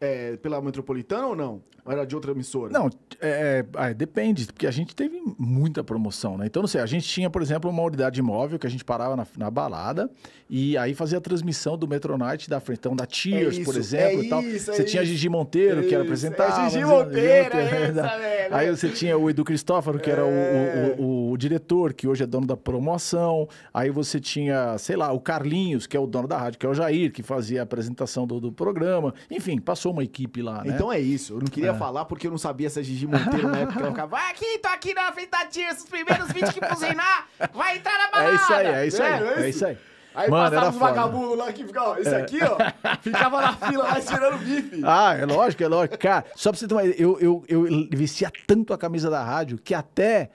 é, 0.00 0.36
pela 0.36 0.60
Metropolitana 0.60 1.26
ou 1.26 1.34
não? 1.36 1.62
Ou 1.90 1.98
era 1.98 2.06
de 2.06 2.14
outra 2.14 2.30
emissora? 2.32 2.72
Não, 2.72 2.88
é, 3.20 3.64
ah, 3.74 3.92
depende, 3.92 4.46
porque 4.46 4.66
a 4.66 4.70
gente 4.70 4.94
teve 4.94 5.20
muita 5.38 5.82
promoção, 5.82 6.38
né? 6.38 6.46
Então, 6.46 6.62
não 6.62 6.68
sei, 6.68 6.80
a 6.80 6.86
gente 6.86 7.06
tinha, 7.08 7.28
por 7.28 7.42
exemplo, 7.42 7.68
uma 7.70 7.82
unidade 7.82 8.20
móvel 8.22 8.58
que 8.58 8.66
a 8.66 8.70
gente 8.70 8.84
parava 8.84 9.16
na, 9.16 9.26
na 9.36 9.50
balada 9.50 10.10
e 10.48 10.76
aí 10.76 10.94
fazia 10.94 11.18
a 11.18 11.20
transmissão 11.20 11.76
do 11.78 11.86
Metronight 11.86 12.48
da 12.48 12.60
frente, 12.60 12.78
então 12.80 12.96
da 12.96 13.04
É 13.04 13.06
por 13.06 13.52
isso, 13.74 13.78
exemplo, 13.78 14.20
é 14.22 14.24
e 14.24 14.28
tal. 14.28 14.42
isso, 14.42 14.70
é 14.70 14.74
Você 14.74 14.84
tinha. 14.84 15.04
Gigi 15.04 15.28
Monteiro, 15.28 15.82
que 15.82 15.94
era 15.94 16.02
Isso, 16.04 16.12
apresentava. 16.12 16.60
é 16.66 16.70
Gigi 16.70 16.78
né? 16.80 16.86
Monteiro, 16.86 17.56
é 17.56 17.82
essa, 17.88 17.92
né? 18.02 18.18
velho. 18.18 18.54
Aí 18.54 18.70
você 18.70 18.88
tinha 18.88 19.16
o 19.16 19.28
Edu 19.30 19.44
Cristófaro, 19.44 19.98
que 19.98 20.10
era 20.10 20.24
o- 20.24 20.28
É. 20.28 20.96
o, 20.98 21.02
o- 21.02 21.30
o 21.32 21.36
diretor, 21.38 21.92
que 21.92 22.06
hoje 22.08 22.22
é 22.24 22.26
dono 22.26 22.46
da 22.46 22.56
promoção. 22.56 23.48
Aí 23.72 23.90
você 23.90 24.18
tinha, 24.20 24.76
sei 24.78 24.96
lá, 24.96 25.12
o 25.12 25.20
Carlinhos, 25.20 25.86
que 25.86 25.96
é 25.96 26.00
o 26.00 26.06
dono 26.06 26.26
da 26.28 26.36
rádio, 26.38 26.58
que 26.58 26.66
é 26.66 26.68
o 26.68 26.74
Jair, 26.74 27.12
que 27.12 27.22
fazia 27.22 27.60
a 27.60 27.62
apresentação 27.62 28.26
do, 28.26 28.40
do 28.40 28.52
programa. 28.52 29.14
Enfim, 29.30 29.58
passou 29.60 29.92
uma 29.92 30.02
equipe 30.04 30.42
lá, 30.42 30.64
né? 30.64 30.72
Então 30.74 30.92
é 30.92 30.98
isso. 30.98 31.34
Eu 31.34 31.38
não 31.38 31.46
queria 31.46 31.72
falar 31.80 32.04
porque 32.04 32.26
eu 32.26 32.30
não 32.30 32.38
sabia 32.38 32.68
se 32.68 32.78
a 32.78 32.82
Gigi 32.82 33.06
Monteiro 33.06 33.48
na 33.48 33.58
época 33.58 33.80
ela 33.80 33.90
ficava. 33.90 34.08
Vai 34.08 34.30
aqui, 34.30 34.58
tô 34.58 34.68
aqui 34.68 34.94
na 34.94 35.10
frente 35.12 35.30
da 35.30 35.46
tia, 35.46 35.72
os 35.72 35.84
primeiros 35.84 36.30
20 36.30 36.52
que 36.52 36.60
buzinar, 36.60 37.26
vai 37.54 37.78
entrar 37.78 37.98
na 37.98 38.10
balada. 38.10 38.30
É 38.30 38.34
isso 38.34 38.52
aí, 38.52 38.66
é 38.66 38.86
isso 38.86 39.02
aí, 39.02 39.20
não 39.20 39.30
é 39.30 39.48
isso 39.48 39.66
aí. 39.66 39.78
Aí 40.14 40.28
Mano, 40.28 40.50
passava 40.50 40.70
os. 40.70 40.76
É. 40.76 40.78
vagabundos 40.78 41.38
lá 41.38 41.52
que 41.52 41.64
ficavam. 41.64 41.98
Esse 41.98 42.14
aqui, 42.14 42.38
ó, 42.42 42.56
ficava 43.00 43.40
na 43.40 43.52
fila 43.54 43.84
lá 43.84 44.00
tirando 44.00 44.38
bife. 44.38 44.82
Ah, 44.84 45.14
é 45.14 45.24
lógico, 45.24 45.62
é 45.62 45.68
lógico. 45.68 45.98
Cara, 45.98 46.24
só 46.34 46.50
pra 46.50 46.58
você 46.58 46.66
ter 46.66 46.74
uma 46.74 46.84
ideia, 46.84 47.00
eu, 47.00 47.18
eu, 47.20 47.44
eu 47.48 47.88
vestia 47.92 48.30
tanto 48.46 48.74
a 48.74 48.78
camisa 48.78 49.08
da 49.08 49.22
rádio 49.22 49.58
que 49.58 49.72
até 49.72 50.30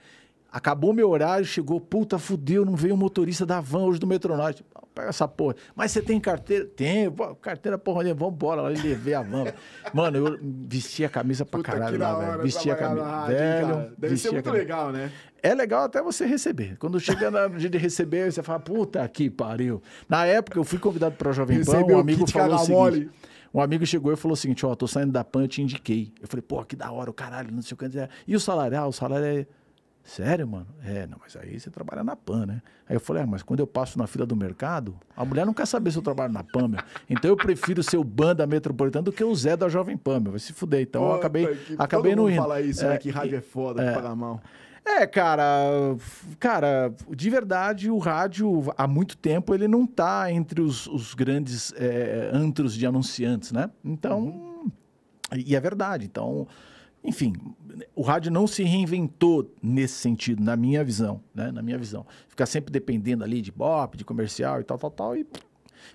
acabou 0.50 0.94
meu 0.94 1.10
horário, 1.10 1.44
chegou, 1.44 1.78
puta, 1.80 2.18
fudeu, 2.18 2.64
não 2.64 2.74
veio 2.74 2.94
o 2.94 2.96
motorista 2.96 3.44
da 3.44 3.60
van 3.60 3.80
hoje 3.80 4.00
do 4.00 4.06
Metronorte. 4.06 4.64
Pega 4.96 5.10
essa 5.10 5.28
porra. 5.28 5.56
Mas 5.74 5.92
você 5.92 6.00
tem 6.00 6.18
carteira? 6.18 6.64
Tem, 6.64 7.14
carteira 7.42 7.76
porra, 7.76 8.02
nenhuma, 8.02 8.18
vambora 8.18 8.62
lá 8.62 8.68
levei 8.70 9.12
a 9.12 9.20
van. 9.20 9.44
Mano, 9.92 10.16
eu 10.16 10.38
vestia 10.66 11.06
a 11.06 11.10
camisa 11.10 11.44
pra 11.44 11.58
Puta, 11.58 11.70
caralho 11.72 11.98
lá, 11.98 12.16
hora 12.16 12.26
velho. 12.28 12.42
Vestia 12.44 12.72
a 12.72 12.76
camisa. 12.76 13.04
rádio, 13.04 13.36
velho, 13.36 13.66
cara? 13.66 13.92
Deve 13.98 14.16
ser 14.16 14.30
muito 14.32 14.44
camisa. 14.44 14.62
legal, 14.62 14.92
né? 14.92 15.12
É 15.42 15.54
legal 15.54 15.84
até 15.84 16.00
você 16.00 16.24
receber. 16.24 16.78
Quando 16.78 16.98
chega 16.98 17.30
na- 17.30 17.46
dia 17.46 17.68
de 17.68 17.76
receber, 17.76 18.32
você 18.32 18.42
fala, 18.42 18.58
puta 18.58 19.06
que 19.06 19.28
pariu. 19.28 19.82
Na 20.08 20.24
época, 20.24 20.58
eu 20.58 20.64
fui 20.64 20.78
convidado 20.78 21.14
pra 21.14 21.30
Jovem 21.30 21.62
Pan, 21.62 21.72
Recebeu 21.72 21.96
um 21.98 22.00
amigo 22.00 22.26
falou 22.30 22.54
o 22.56 22.58
seguinte... 22.58 23.10
Um 23.52 23.60
amigo 23.60 23.84
chegou 23.84 24.12
e 24.14 24.16
falou 24.16 24.32
o 24.32 24.36
seguinte, 24.36 24.64
ó, 24.64 24.74
tô 24.74 24.86
saindo 24.88 25.12
da 25.12 25.22
PAN, 25.22 25.42
eu 25.42 25.48
te 25.48 25.60
indiquei. 25.60 26.10
Eu 26.22 26.26
falei, 26.26 26.42
pô, 26.42 26.64
que 26.64 26.74
da 26.74 26.90
hora, 26.90 27.10
o 27.10 27.12
caralho, 27.14 27.52
não 27.52 27.60
sei 27.60 27.74
o 27.74 27.76
que. 27.76 27.86
E 28.26 28.34
o 28.34 28.40
salário? 28.40 28.78
Ah, 28.78 28.86
o 28.86 28.92
salário 28.92 29.26
é... 29.26 29.46
Sério, 30.08 30.46
mano? 30.46 30.68
É, 30.84 31.04
não, 31.08 31.18
mas 31.20 31.36
aí 31.36 31.58
você 31.58 31.68
trabalha 31.68 32.04
na 32.04 32.14
PAN, 32.14 32.46
né? 32.46 32.62
Aí 32.88 32.94
eu 32.94 33.00
falei, 33.00 33.24
ah, 33.24 33.26
mas 33.26 33.42
quando 33.42 33.58
eu 33.58 33.66
passo 33.66 33.98
na 33.98 34.06
fila 34.06 34.24
do 34.24 34.36
mercado, 34.36 34.94
a 35.16 35.24
mulher 35.24 35.44
não 35.44 35.52
quer 35.52 35.66
saber 35.66 35.90
se 35.90 35.98
eu 35.98 36.02
trabalho 36.02 36.32
na 36.32 36.44
PAN, 36.44 36.68
meu. 36.68 36.80
Então 37.10 37.28
eu 37.28 37.36
prefiro 37.36 37.82
ser 37.82 37.96
o 37.96 38.04
ban 38.04 38.32
da 38.34 38.46
Metropolitana 38.46 39.02
do 39.02 39.10
que 39.12 39.24
o 39.24 39.34
Zé 39.34 39.56
da 39.56 39.68
Jovem 39.68 39.96
Pan, 39.96 40.20
meu. 40.20 40.30
Vai 40.30 40.38
se 40.38 40.52
fuder. 40.52 40.80
Então 40.80 41.02
eu 41.02 41.08
Puta 41.08 41.18
acabei, 41.18 41.46
que- 41.56 41.74
acabei 41.76 42.12
todo 42.12 42.16
não 42.18 42.22
mundo 42.24 42.32
indo. 42.34 42.40
fala 42.42 42.60
isso, 42.60 42.84
É, 42.84 42.90
né? 42.90 42.98
Que 42.98 43.10
rádio 43.10 43.36
é 43.36 43.40
foda, 43.40 43.84
que 43.84 43.92
paga 43.92 44.14
mal. 44.14 44.40
é, 44.84 45.04
cara, 45.08 45.96
cara, 46.38 46.94
de 47.10 47.28
verdade, 47.28 47.90
o 47.90 47.98
rádio, 47.98 48.72
há 48.78 48.86
muito 48.86 49.16
tempo, 49.16 49.52
ele 49.52 49.66
não 49.66 49.84
tá 49.84 50.30
entre 50.30 50.60
os, 50.60 50.86
os 50.86 51.14
grandes 51.14 51.74
é, 51.76 52.30
antros 52.32 52.74
de 52.74 52.86
anunciantes, 52.86 53.50
né? 53.50 53.68
Então, 53.84 54.70
e 55.34 55.56
é 55.56 55.60
verdade. 55.60 56.04
Então, 56.06 56.46
enfim, 57.06 57.32
o 57.94 58.02
rádio 58.02 58.30
não 58.30 58.46
se 58.46 58.62
reinventou 58.62 59.50
nesse 59.62 59.94
sentido, 59.94 60.42
na 60.42 60.56
minha 60.56 60.82
visão, 60.84 61.20
né? 61.34 61.50
Na 61.50 61.62
minha 61.62 61.78
visão. 61.78 62.06
Ficar 62.28 62.46
sempre 62.46 62.72
dependendo 62.72 63.24
ali 63.24 63.40
de 63.40 63.52
bop, 63.52 63.96
de 63.96 64.04
comercial 64.04 64.60
e 64.60 64.64
tal, 64.64 64.78
tal, 64.78 64.90
tal, 64.90 65.16
e... 65.16 65.26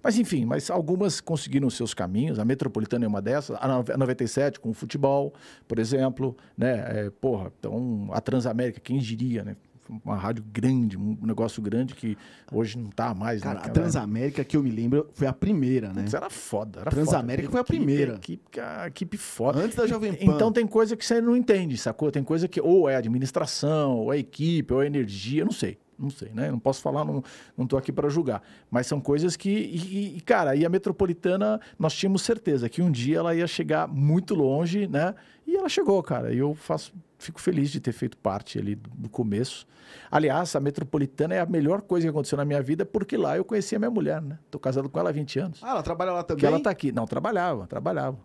Mas 0.02 0.18
enfim, 0.18 0.46
mas 0.46 0.70
algumas 0.70 1.20
conseguiram 1.20 1.70
seus 1.70 1.94
caminhos. 1.94 2.40
A 2.40 2.46
Metropolitana 2.46 3.04
é 3.04 3.08
uma 3.08 3.22
dessas. 3.22 3.58
A 3.60 3.98
97 3.98 4.60
com 4.60 4.70
o 4.70 4.74
futebol, 4.74 5.34
por 5.68 5.78
exemplo, 5.80 6.36
né? 6.58 7.06
É, 7.06 7.10
porra, 7.10 7.52
então 7.60 8.08
a 8.12 8.22
Transamérica, 8.22 8.80
quem 8.80 9.00
diria, 9.00 9.44
né? 9.44 9.58
Uma 10.04 10.16
rádio 10.16 10.44
grande, 10.52 10.98
um 10.98 11.18
negócio 11.22 11.62
grande 11.62 11.94
que 11.94 12.18
hoje 12.52 12.78
não 12.78 12.90
tá 12.90 13.14
mais. 13.14 13.42
Cara, 13.42 13.60
né? 13.60 13.66
a 13.66 13.70
Transamérica, 13.70 14.44
que 14.44 14.56
eu 14.56 14.64
me 14.64 14.72
lembro, 14.72 15.10
foi 15.14 15.28
a 15.28 15.34
primeira, 15.34 15.90
né? 15.90 16.04
Putz, 16.04 16.14
Era 16.14 16.30
foda. 16.30 16.82
Era 16.82 16.92
Transamérica 16.92 17.50
foda. 17.50 17.52
foi 17.52 17.62
a 17.62 17.64
primeira. 17.64 18.14
Equipe, 18.16 18.60
a 18.60 18.88
equipe 18.88 19.18
foda. 19.18 19.60
Antes 19.60 19.76
da 19.76 19.86
Jovem 19.86 20.14
Pan. 20.14 20.34
Então 20.36 20.52
tem 20.52 20.66
coisa 20.66 20.96
que 20.96 21.06
você 21.06 21.20
não 21.20 21.36
entende, 21.36 21.78
sacou? 21.78 22.12
Tem 22.12 22.24
coisa 22.24 22.48
que 22.48 22.62
ou 22.62 22.90
é 22.90 22.96
administração, 22.96 23.98
ou 23.98 24.14
é 24.14 24.18
equipe, 24.18 24.74
ou 24.74 24.82
é 24.82 24.86
energia, 24.86 25.44
não 25.44 25.52
sei. 25.52 25.78
Não 26.02 26.10
sei, 26.10 26.32
né? 26.34 26.50
Não 26.50 26.60
posso 26.60 26.82
falar, 26.82 27.06
não, 27.06 27.24
não 27.56 27.68
tô 27.68 27.78
aqui 27.78 27.92
para 27.92 28.10
julgar. 28.10 28.42
Mas 28.70 28.88
são 28.88 29.00
coisas 29.00 29.38
que. 29.38 29.50
E, 29.50 30.18
e, 30.18 30.22
cara, 30.22 30.56
e 30.56 30.66
a 30.66 30.70
metropolitana, 30.70 31.60
nós 31.78 31.94
tínhamos 31.94 32.24
certeza 32.24 32.68
que 32.68 32.82
um 32.82 32.90
dia 32.90 33.20
ela 33.20 33.36
ia 33.36 33.46
chegar 33.48 33.88
muito 33.88 34.34
longe, 34.34 34.88
né? 34.88 35.14
E 35.46 35.56
ela 35.56 35.70
chegou, 35.70 36.02
cara. 36.02 36.34
E 36.34 36.40
eu 36.40 36.56
faço, 36.56 36.94
fico 37.20 37.40
feliz 37.40 37.70
de 37.70 37.80
ter 37.80 37.92
feito 37.92 38.18
parte 38.18 38.58
ali 38.58 38.76
do, 38.76 39.10
começo. 39.10 39.68
Aliás, 40.10 40.56
a 40.56 40.60
metropolitana 40.60 41.36
é 41.36 41.40
a 41.40 41.46
melhor 41.46 41.82
coisa 41.82 42.06
que 42.06 42.10
aconteceu 42.10 42.38
na 42.38 42.46
minha 42.46 42.62
vida, 42.62 42.86
porque 42.86 43.18
lá 43.18 43.38
eu 43.38 43.44
conheci 43.44 43.76
a 43.76 43.80
minha 43.80 43.92
mulher, 43.92 44.22
né? 44.22 44.40
Tô 44.50 44.58
casado 44.58 44.90
com 44.90 45.00
ela 45.00 45.10
há 45.10 45.14
20 45.14 45.40
anos. 45.40 45.60
Ah, 45.62 45.72
ela 45.72 45.84
trabalha 45.84 46.12
lá 46.14 46.24
também? 46.24 46.40
Que 46.40 46.46
ela 46.46 46.62
tá 46.62 46.70
aqui. 46.70 46.92
Não, 46.92 47.06
trabalhava, 47.06 47.68
trabalhava. 47.68 48.18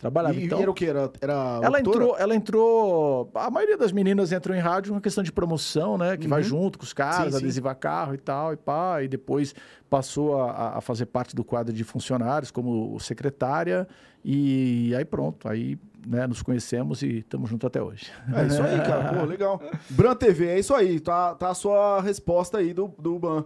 Trabalhava. 0.00 0.34
E, 0.34 0.46
então, 0.46 0.58
era 0.58 0.70
o 0.70 0.74
quê? 0.74 0.86
Era, 0.86 1.10
era 1.20 1.60
ela 1.62 1.78
entrou, 1.78 2.16
ela 2.18 2.34
entrou. 2.34 3.30
A 3.34 3.50
maioria 3.50 3.76
das 3.76 3.92
meninas 3.92 4.32
entram 4.32 4.54
em 4.54 4.58
rádio 4.58 4.94
uma 4.94 5.00
questão 5.00 5.22
de 5.22 5.30
promoção, 5.30 5.98
né? 5.98 6.16
Que 6.16 6.26
vai 6.26 6.40
Uhum. 6.40 6.48
junto 6.48 6.78
com 6.78 6.84
os 6.84 6.94
caras, 6.94 7.34
adesivar 7.34 7.76
carro 7.76 8.14
e 8.14 8.18
tal, 8.18 8.54
e 8.54 8.56
pá. 8.56 9.02
E 9.02 9.08
depois 9.08 9.54
passou 9.90 10.40
a, 10.40 10.78
a 10.78 10.80
fazer 10.80 11.04
parte 11.06 11.36
do 11.36 11.44
quadro 11.44 11.72
de 11.72 11.84
funcionários 11.84 12.50
como 12.50 12.98
secretária. 12.98 13.86
E 14.24 14.94
aí 14.96 15.04
pronto, 15.04 15.46
aí 15.46 15.78
né, 16.06 16.26
nos 16.26 16.42
conhecemos 16.42 17.02
e 17.02 17.18
estamos 17.18 17.50
juntos 17.50 17.66
até 17.66 17.82
hoje. 17.82 18.10
É 18.34 18.46
isso 18.46 18.62
aí, 18.62 18.78
cara. 18.78 19.18
Pô, 19.20 19.24
legal. 19.26 19.60
Bran 19.90 20.14
TV, 20.16 20.46
é 20.48 20.58
isso 20.58 20.74
aí. 20.74 20.98
Tá, 20.98 21.34
tá 21.34 21.50
a 21.50 21.54
sua 21.54 22.00
resposta 22.00 22.56
aí 22.56 22.72
do, 22.72 22.90
do 22.98 23.18
Ban. 23.18 23.44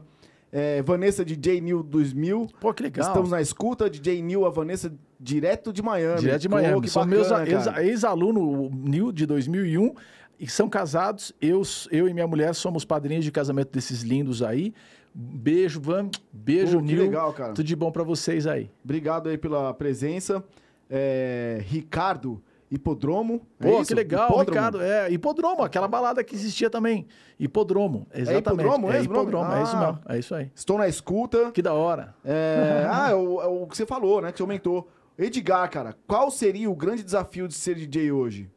É, 0.53 0.81
Vanessa 0.83 1.25
DJ 1.25 1.61
New 1.61 1.83
2000. 1.83 2.47
Pô, 2.61 2.73
que 2.73 2.85
legal. 2.85 3.09
Estamos 3.09 3.31
na 3.33 3.41
escuta. 3.41 3.91
DJ 3.91 4.23
New, 4.23 4.47
a 4.47 4.51
Vanessa, 4.51 4.93
direto 5.25 5.73
de 5.73 5.83
Miami. 5.83 6.21
Direto 6.21 6.41
de 6.43 6.49
Pô, 6.49 6.57
Miami. 6.57 6.81
que 6.83 6.89
São 6.91 7.03
bacana, 7.07 7.17
meus 7.39 7.49
ex- 7.49 7.65
cara. 7.65 7.85
ex-alunos, 7.85 8.43
o 8.43 8.71
Nil, 8.75 9.11
de 9.11 9.25
2001, 9.27 9.95
e 10.39 10.47
são 10.49 10.69
casados. 10.69 11.33
Eu, 11.41 11.63
eu 11.91 12.07
e 12.09 12.13
minha 12.13 12.27
mulher 12.27 12.55
somos 12.55 12.85
padrinhos 12.85 13.25
de 13.25 13.31
casamento 13.33 13.71
desses 13.73 14.03
lindos 14.03 14.43
aí. 14.43 14.75
Beijo, 15.15 15.81
Van. 15.81 16.11
Beijo, 16.33 16.79
Pô, 16.79 16.85
Nil. 16.85 17.03
legal, 17.05 17.33
cara. 17.33 17.53
Tudo 17.55 17.65
de 17.67 17.75
bom 17.77 17.91
pra 17.91 18.03
vocês 18.03 18.47
aí. 18.47 18.71
Obrigado 18.85 19.29
aí 19.29 19.39
pela 19.39 19.73
presença. 19.73 20.45
É, 20.91 21.63
Ricardo 21.67 22.43
Hipodromo. 22.71 23.41
é 23.61 23.71
Pô, 23.71 23.77
isso? 23.81 23.89
que 23.89 23.95
legal, 23.95 24.27
Hipódromo? 24.27 24.51
Ricardo. 24.51 24.83
É, 24.83 25.11
Hipodromo, 25.11 25.63
aquela 25.63 25.87
balada 25.87 26.23
que 26.25 26.35
existia 26.35 26.69
também. 26.69 27.07
Hipodromo, 27.39 28.07
exatamente. 28.13 28.41
Hipodromo 28.67 28.89
É 28.91 28.93
mesmo? 28.95 29.13
Hipodromo, 29.15 29.53
é 29.53 29.63
isso 29.63 29.77
Ah. 29.77 29.81
mesmo. 29.87 29.99
É 30.09 30.19
isso 30.19 30.35
aí. 30.35 30.51
Estou 30.55 30.79
na 30.79 30.89
escuta. 30.89 31.53
Que 31.53 31.63
da 31.63 31.73
hora. 31.73 32.15
É, 32.25 32.85
ah, 32.91 33.11
é 33.11 33.15
o, 33.15 33.41
é 33.41 33.47
o 33.47 33.67
que 33.67 33.77
você 33.77 33.87
falou, 33.87 34.21
né? 34.21 34.33
Que 34.33 34.39
você 34.39 34.43
aumentou. 34.43 34.89
Edgar, 35.17 35.71
cara, 35.71 35.97
qual 36.09 36.29
seria 36.29 36.69
o 36.69 36.75
grande 36.75 37.05
desafio 37.05 37.47
de 37.47 37.55
ser 37.55 37.77
DJ 37.77 38.11
hoje? 38.11 38.51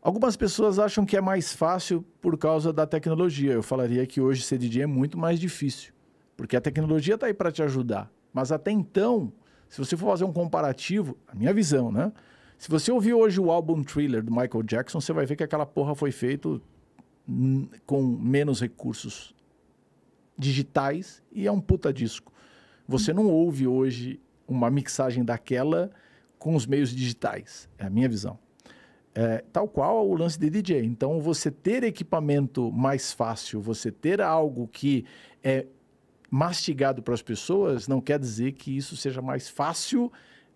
Algumas 0.00 0.36
pessoas 0.36 0.78
acham 0.78 1.04
que 1.04 1.16
é 1.16 1.20
mais 1.20 1.52
fácil 1.52 2.04
por 2.20 2.38
causa 2.38 2.72
da 2.72 2.86
tecnologia. 2.86 3.52
Eu 3.52 3.62
falaria 3.62 4.06
que 4.06 4.20
hoje 4.20 4.42
ser 4.42 4.58
DJ 4.58 4.82
é 4.82 4.86
muito 4.86 5.18
mais 5.18 5.40
difícil, 5.40 5.92
porque 6.36 6.56
a 6.56 6.60
tecnologia 6.60 7.14
está 7.14 7.26
aí 7.26 7.34
para 7.34 7.50
te 7.50 7.62
ajudar. 7.62 8.12
Mas 8.32 8.52
até 8.52 8.70
então, 8.70 9.32
se 9.68 9.78
você 9.78 9.96
for 9.96 10.10
fazer 10.10 10.24
um 10.24 10.32
comparativo, 10.32 11.16
a 11.26 11.34
minha 11.34 11.52
visão, 11.52 11.90
né? 11.90 12.12
Se 12.56 12.70
você 12.70 12.92
ouvir 12.92 13.14
hoje 13.14 13.40
o 13.40 13.50
álbum 13.50 13.82
Thriller 13.82 14.22
do 14.22 14.30
Michael 14.30 14.62
Jackson, 14.62 15.00
você 15.00 15.12
vai 15.12 15.26
ver 15.26 15.34
que 15.34 15.42
aquela 15.42 15.66
porra 15.66 15.96
foi 15.96 16.12
feito 16.12 16.62
com 17.84 18.02
menos 18.02 18.60
recursos 18.60 19.34
digitais 20.38 21.22
e 21.32 21.46
é 21.46 21.50
um 21.50 21.60
puta 21.60 21.92
disco. 21.92 22.32
Você 22.86 23.12
não 23.12 23.26
ouve 23.26 23.66
hoje 23.66 24.20
uma 24.46 24.70
mixagem 24.70 25.24
daquela 25.24 25.90
com 26.38 26.54
os 26.54 26.66
meios 26.66 26.90
digitais. 26.90 27.68
É 27.78 27.86
a 27.86 27.90
minha 27.90 28.08
visão. 28.08 28.38
É, 29.14 29.44
tal 29.52 29.68
qual 29.68 30.08
o 30.08 30.14
lance 30.14 30.38
de 30.38 30.50
DJ. 30.50 30.84
Então, 30.84 31.20
você 31.20 31.50
ter 31.50 31.84
equipamento 31.84 32.72
mais 32.72 33.12
fácil, 33.12 33.60
você 33.60 33.92
ter 33.92 34.20
algo 34.20 34.66
que 34.66 35.04
é 35.42 35.66
mastigado 36.28 37.00
para 37.00 37.14
as 37.14 37.22
pessoas, 37.22 37.86
não 37.86 38.00
quer 38.00 38.18
dizer 38.18 38.52
que 38.52 38.76
isso 38.76 38.96
seja 38.96 39.22
mais 39.22 39.48
fácil 39.48 40.10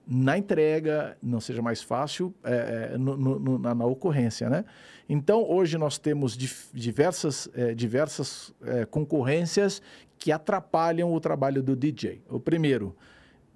na 0.04 0.36
entrega, 0.36 1.16
não 1.22 1.38
seja 1.40 1.62
mais 1.62 1.82
fácil 1.82 2.34
é, 2.42 2.90
é, 2.94 2.98
no, 2.98 3.16
no, 3.16 3.58
na, 3.58 3.74
na, 3.74 3.84
ocorrência, 3.84 4.48
né? 4.48 4.64
Então, 5.08 5.48
hoje 5.48 5.78
nós 5.78 5.98
temos 5.98 6.36
diversas, 6.72 7.48
é, 7.54 7.74
diversas 7.74 8.52
é, 8.62 8.86
concorrências 8.86 9.80
que 10.18 10.32
atrapalham 10.32 11.12
o 11.12 11.20
trabalho 11.20 11.62
do 11.62 11.76
DJ. 11.76 12.22
O 12.28 12.40
primeiro, 12.40 12.96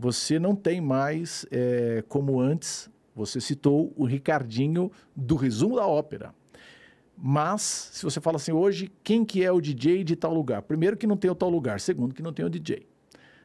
você 0.03 0.37
não 0.37 0.57
tem 0.57 0.81
mais, 0.81 1.47
é, 1.49 2.03
como 2.09 2.41
antes, 2.41 2.91
você 3.15 3.41
citou 3.41 3.93
o 3.97 4.05
Ricardinho 4.05 4.91
do 5.15 5.37
resumo 5.37 5.77
da 5.77 5.87
ópera. 5.87 6.35
Mas, 7.17 7.63
se 7.93 8.03
você 8.03 8.21
fala 8.21 8.35
assim, 8.35 8.51
hoje, 8.51 8.91
quem 9.05 9.25
que 9.25 9.45
é 9.45 9.53
o 9.53 9.61
DJ 9.61 10.03
de 10.03 10.17
tal 10.17 10.35
lugar? 10.35 10.63
Primeiro, 10.63 10.97
que 10.97 11.07
não 11.07 11.17
tem 11.17 11.31
o 11.31 11.37
tal 11.37 11.49
lugar. 11.49 11.79
Segundo, 11.79 12.17
que 12.17 12.23
não 12.23 12.33
tem 12.33 12.45
o 12.45 12.51
DJ. 12.51 12.85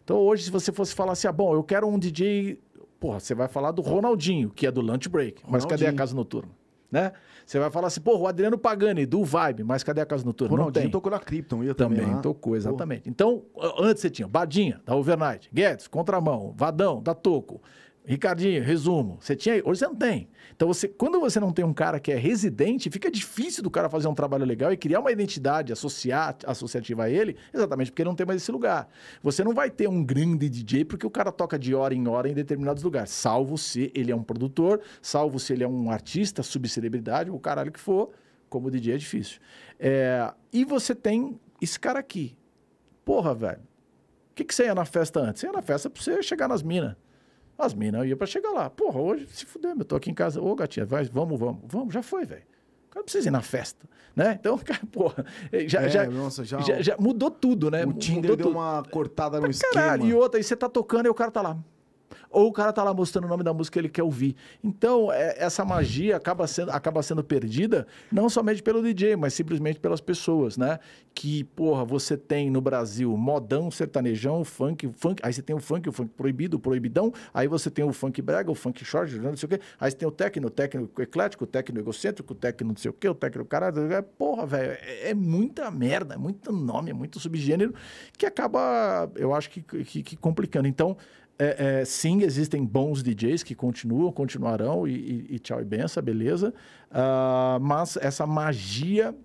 Então, 0.04 0.18
hoje, 0.18 0.46
se 0.46 0.50
você 0.50 0.72
fosse 0.72 0.96
falar 0.96 1.12
assim, 1.12 1.28
ah, 1.28 1.32
bom, 1.32 1.54
eu 1.54 1.64
quero 1.64 1.88
um 1.88 2.00
DJ... 2.00 2.60
Porra, 3.00 3.20
você 3.20 3.36
vai 3.36 3.48
falar 3.48 3.70
do 3.70 3.84
Ronaldinho, 3.84 4.50
que 4.50 4.66
é 4.66 4.72
do 4.72 4.82
Lunch 4.82 5.08
Break. 5.08 5.44
Mas 5.48 5.64
cadê 5.64 5.86
a 5.86 5.94
Casa 5.94 6.16
Noturna? 6.16 6.50
Né? 6.92 7.12
Você 7.46 7.60
vai 7.60 7.70
falar 7.70 7.88
assim, 7.88 8.00
porra, 8.00 8.20
o 8.20 8.28
Adriano 8.28 8.58
Pagani, 8.58 9.06
do 9.06 9.24
Vibe, 9.24 9.64
mas 9.64 9.84
cadê 9.84 10.02
a 10.02 10.06
Casa 10.06 10.24
Noturna? 10.24 10.52
Ronaldinho 10.52 10.84
não 10.84 10.90
tem. 10.90 10.92
tocou 10.92 11.12
na 11.12 11.20
Krypton, 11.20 11.64
ia 11.64 11.76
também. 11.76 12.00
Também 12.00 12.22
tocou, 12.22 12.56
exatamente. 12.56 13.02
Porra. 13.02 13.12
Então, 13.12 13.44
antes 13.80 14.02
você 14.02 14.10
tinha 14.10 14.28
Badinha, 14.28 14.82
da 14.86 14.96
Overnight, 14.96 15.50
Guedes, 15.54 15.88
Contramão, 15.88 16.54
Vadão, 16.56 17.02
da 17.02 17.14
Toco, 17.14 17.62
Ricardinho, 18.08 18.64
resumo. 18.64 19.18
Você 19.20 19.36
tinha, 19.36 19.56
hoje 19.66 19.80
você 19.80 19.86
não 19.86 19.96
tem. 19.96 20.30
Então, 20.56 20.66
você, 20.66 20.88
quando 20.88 21.20
você 21.20 21.42
não 21.42 21.52
tem 21.52 21.66
um 21.66 21.74
cara 21.74 22.00
que 22.00 22.10
é 22.10 22.16
residente, 22.16 22.90
fica 22.90 23.12
difícil 23.12 23.62
do 23.62 23.70
cara 23.70 23.90
fazer 23.90 24.08
um 24.08 24.14
trabalho 24.14 24.46
legal 24.46 24.72
e 24.72 24.78
criar 24.78 25.02
uma 25.02 25.12
identidade 25.12 25.74
associar, 25.74 26.38
associativa 26.46 27.04
a 27.04 27.10
ele, 27.10 27.36
exatamente 27.54 27.92
porque 27.92 28.06
não 28.06 28.16
tem 28.16 28.26
mais 28.26 28.42
esse 28.42 28.50
lugar. 28.50 28.88
Você 29.22 29.44
não 29.44 29.54
vai 29.54 29.70
ter 29.70 29.90
um 29.90 30.02
grande 30.02 30.48
DJ 30.48 30.86
porque 30.86 31.06
o 31.06 31.10
cara 31.10 31.34
toca 31.34 31.60
de 31.60 31.76
hora 31.76 31.94
em 31.94 32.08
hora 32.08 32.30
em 32.30 32.34
determinados 32.34 32.82
lugares, 32.82 33.10
salvo 33.10 33.58
se 33.58 33.92
ele 33.94 34.10
é 34.10 34.16
um 34.16 34.24
produtor, 34.24 34.80
salvo 35.02 35.38
se 35.38 35.52
ele 35.52 35.66
é 35.66 35.68
um 35.68 35.92
artista, 35.92 36.42
subcelebridade, 36.42 37.30
o 37.30 37.38
caralho 37.38 37.74
que 37.74 37.80
for, 37.80 38.12
como 38.50 38.72
DJ 38.72 38.94
é 38.94 38.98
difícil. 38.98 39.42
É, 39.78 40.34
e 40.54 40.64
você 40.64 40.96
tem 40.96 41.38
esse 41.62 41.78
cara 41.78 42.00
aqui. 42.00 42.38
Porra, 43.04 43.36
velho. 43.36 43.60
O 44.32 44.36
que, 44.38 44.46
que 44.46 44.56
você 44.56 44.64
ia 44.64 44.76
na 44.76 44.86
festa 44.86 45.20
antes? 45.20 45.42
Você 45.42 45.48
ia 45.48 45.52
na 45.52 45.62
festa 45.62 45.90
pra 45.90 46.02
você 46.02 46.24
chegar 46.24 46.48
nas 46.48 46.64
minas. 46.64 46.96
As 47.58 47.74
minas 47.74 48.06
iam 48.06 48.18
para 48.18 48.28
chegar 48.28 48.52
lá. 48.52 48.70
Porra, 48.70 49.00
hoje 49.00 49.28
se 49.30 49.46
fuder, 49.46 49.76
eu 49.78 49.86
tô 49.86 49.96
aqui 49.96 50.12
em 50.12 50.14
casa. 50.14 50.42
Ô, 50.42 50.56
gatinha, 50.56 50.86
vai, 50.86 51.04
vamos, 51.06 51.40
vamos. 51.40 51.62
Vamos, 51.66 51.94
já 51.94 52.04
foi, 52.04 52.26
velho. 52.26 52.44
O 52.88 52.90
cara 52.90 53.00
não 53.02 53.04
precisa 53.04 53.28
ir 53.28 53.32
na 53.32 53.42
festa, 53.42 53.88
né? 54.16 54.38
Então, 54.40 54.58
cara, 54.64 54.82
porra, 54.92 55.26
já, 55.68 55.82
é, 55.82 55.90
já, 55.90 56.06
nossa, 56.06 56.44
já, 56.44 56.60
já, 56.62 56.82
já, 56.82 56.98
mudou 56.98 57.32
tudo, 57.32 57.72
né? 57.72 57.86
O 57.86 57.94
Tinder 57.94 58.36
deu 58.36 58.46
tudo. 58.46 58.50
uma 58.50 58.84
cortada 58.92 59.40
no 59.40 59.50
Caralho, 59.50 60.04
esquema. 60.04 60.10
E 60.10 60.14
outra, 60.14 60.40
aí 60.40 60.44
você 60.44 60.56
tá 60.56 60.70
tocando 60.70 61.08
e 61.08 61.10
o 61.10 61.14
cara 61.14 61.32
tá 61.32 61.42
lá 61.42 61.58
ou 62.30 62.48
o 62.48 62.52
cara 62.52 62.74
tá 62.74 62.84
lá 62.84 62.94
mostrando 62.94 63.26
o 63.26 63.28
nome 63.28 63.44
da 63.44 63.54
música 63.54 63.74
que 63.74 63.80
ele 63.80 63.90
quer 63.90 64.04
ouvir. 64.04 64.36
Então, 64.64 65.12
é, 65.12 65.36
essa 65.38 65.64
magia 65.64 66.16
acaba 66.16 66.48
sendo, 66.48 66.72
acaba 66.72 67.02
sendo 67.02 67.24
perdida 67.24 67.88
não 68.12 68.30
somente 68.30 68.62
pelo 68.62 68.82
DJ, 68.82 69.16
mas 69.16 69.34
simplesmente 69.34 69.80
pelas 69.80 70.02
pessoas, 70.02 70.58
né? 70.58 70.80
Que, 71.14 71.44
porra, 71.44 71.84
você 71.84 72.16
tem 72.16 72.50
no 72.50 72.62
Brasil 72.62 73.16
modão, 73.18 73.72
sertanejão, 73.72 74.44
funk, 74.44 74.90
funk, 74.96 75.22
aí 75.24 75.34
você 75.34 75.42
tem 75.42 75.56
o 75.56 75.60
funk, 75.60 75.90
o 75.90 75.92
funk 75.92 76.12
proibido, 76.16 76.58
o 76.58 76.60
proibidão, 76.60 77.12
aí 77.34 77.48
você 77.48 77.70
tem 77.70 77.84
o 77.84 77.92
funk 77.92 78.22
brega, 78.22 78.52
o 78.52 78.56
funk 78.56 78.84
short, 78.86 79.18
não 79.18 79.36
sei 79.36 79.48
o 79.48 79.50
quê, 79.50 79.60
aí 79.80 79.92
você 79.92 79.98
tem 79.98 80.08
o 80.08 80.12
técnico, 80.12 80.48
o 80.48 80.52
técnico 80.52 81.02
eclético, 81.02 81.44
o 81.44 81.48
técnico 81.48 81.82
egocêntrico, 81.82 82.34
o 82.34 82.36
técnico 82.36 82.74
não 82.74 82.78
sei 82.78 82.92
o 82.92 82.94
quê, 82.94 83.10
o 83.10 83.16
técnico 83.16 83.48
caralho, 83.50 84.04
porra, 84.18 84.46
velho, 84.46 84.72
é, 84.82 85.10
é, 85.10 85.14
muita 85.14 85.70
merda, 85.72 86.16
é 86.16 86.18
muito 86.18 86.52
nome, 86.52 86.92
é 86.92 86.94
muito 86.94 87.20
subgênero 87.20 87.74
que 88.18 88.26
acaba, 88.26 89.10
eu 89.16 89.34
acho 89.34 89.50
que, 89.50 89.62
que, 89.62 90.04
que 90.04 90.16
complicando. 90.16 90.68
Então, 90.68 90.98
é, 91.40 91.82
é, 91.82 91.86
sim, 91.86 92.24
existem 92.24 92.66
bons 92.66 93.04
DJs 93.04 93.44
que 93.44 93.54
continuam, 93.54 94.12
continuarão, 94.12 94.88
e, 94.88 94.94
e, 94.94 95.36
e 95.36 95.40
tchau 95.40 95.62
e 95.62 95.66
benção, 95.66 96.02
beleza. 96.02 96.54
Uh, 96.90 97.60
mas 97.62 97.96
essa 97.98 98.26
magia, 98.26 99.16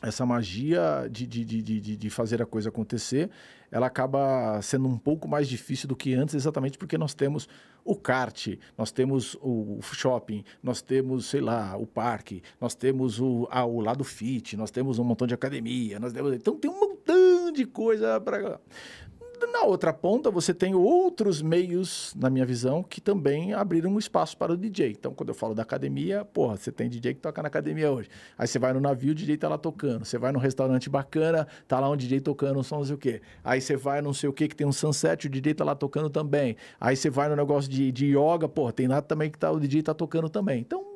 essa 0.00 0.24
magia 0.24 1.08
de, 1.10 1.26
de, 1.26 1.44
de, 1.44 1.96
de, 1.96 2.10
fazer 2.10 2.40
a 2.40 2.46
coisa 2.46 2.68
acontecer, 2.68 3.30
ela 3.70 3.86
acaba 3.86 4.60
sendo 4.62 4.86
um 4.86 4.96
pouco 4.96 5.26
mais 5.26 5.48
difícil 5.48 5.88
do 5.88 5.96
que 5.96 6.14
antes, 6.14 6.36
exatamente 6.36 6.78
porque 6.78 6.96
nós 6.96 7.14
temos 7.14 7.48
o 7.84 7.96
kart, 7.96 8.56
nós 8.78 8.92
temos 8.92 9.36
o 9.42 9.80
shopping, 9.82 10.44
nós 10.62 10.80
temos, 10.80 11.26
sei 11.26 11.40
lá, 11.40 11.76
o 11.76 11.86
parque, 11.86 12.42
nós 12.60 12.74
temos 12.74 13.20
o, 13.20 13.46
ah, 13.50 13.64
o 13.64 13.80
lado 13.80 14.04
fit, 14.04 14.56
nós 14.56 14.70
temos 14.70 14.98
um 14.98 15.04
montão 15.04 15.26
de 15.26 15.34
academia, 15.34 15.98
nós 15.98 16.12
temos, 16.12 16.32
então 16.32 16.56
tem 16.56 16.70
um 16.70 16.78
montão 16.80 17.52
de 17.52 17.66
coisa 17.66 18.20
para 18.20 18.60
na 19.52 19.62
outra 19.62 19.92
ponta, 19.92 20.30
você 20.30 20.52
tem 20.52 20.74
outros 20.74 21.40
meios, 21.42 22.14
na 22.16 22.28
minha 22.28 22.44
visão, 22.44 22.82
que 22.82 23.00
também 23.00 23.52
abriram 23.52 23.90
um 23.90 23.98
espaço 23.98 24.36
para 24.36 24.52
o 24.52 24.56
DJ. 24.56 24.90
Então, 24.90 25.14
quando 25.14 25.28
eu 25.30 25.34
falo 25.34 25.54
da 25.54 25.62
academia, 25.62 26.24
porra, 26.24 26.56
você 26.56 26.70
tem 26.70 26.88
DJ 26.88 27.14
que 27.14 27.20
toca 27.20 27.42
na 27.42 27.48
academia 27.48 27.90
hoje. 27.90 28.08
Aí 28.38 28.46
você 28.46 28.58
vai 28.58 28.72
no 28.72 28.80
navio, 28.80 29.12
o 29.12 29.14
DJ 29.14 29.36
tá 29.36 29.48
lá 29.48 29.58
tocando. 29.58 30.04
Você 30.04 30.18
vai 30.18 30.32
num 30.32 30.38
restaurante 30.38 30.88
bacana, 30.88 31.46
tá 31.66 31.80
lá 31.80 31.90
um 31.90 31.96
DJ 31.96 32.20
tocando 32.20 32.58
um 32.58 32.62
som 32.62 32.78
não 32.78 32.84
sei 32.84 32.94
o 32.94 32.98
quê. 32.98 33.22
Aí 33.42 33.60
você 33.60 33.76
vai 33.76 34.02
não 34.02 34.12
sei 34.12 34.28
o 34.28 34.32
quê, 34.32 34.48
que 34.48 34.56
tem 34.56 34.66
um 34.66 34.72
sunset, 34.72 35.26
o 35.26 35.30
DJ 35.30 35.54
tá 35.54 35.64
lá 35.64 35.74
tocando 35.74 36.10
também. 36.10 36.56
Aí 36.80 36.96
você 36.96 37.10
vai 37.10 37.28
no 37.28 37.36
negócio 37.36 37.70
de, 37.70 37.90
de 37.90 38.06
yoga, 38.16 38.48
porra, 38.48 38.72
tem 38.72 38.88
nada 38.88 39.02
também 39.02 39.30
que 39.30 39.38
tá, 39.38 39.50
o 39.50 39.60
DJ 39.60 39.82
tá 39.82 39.94
tocando 39.94 40.28
também. 40.28 40.60
Então, 40.60 40.93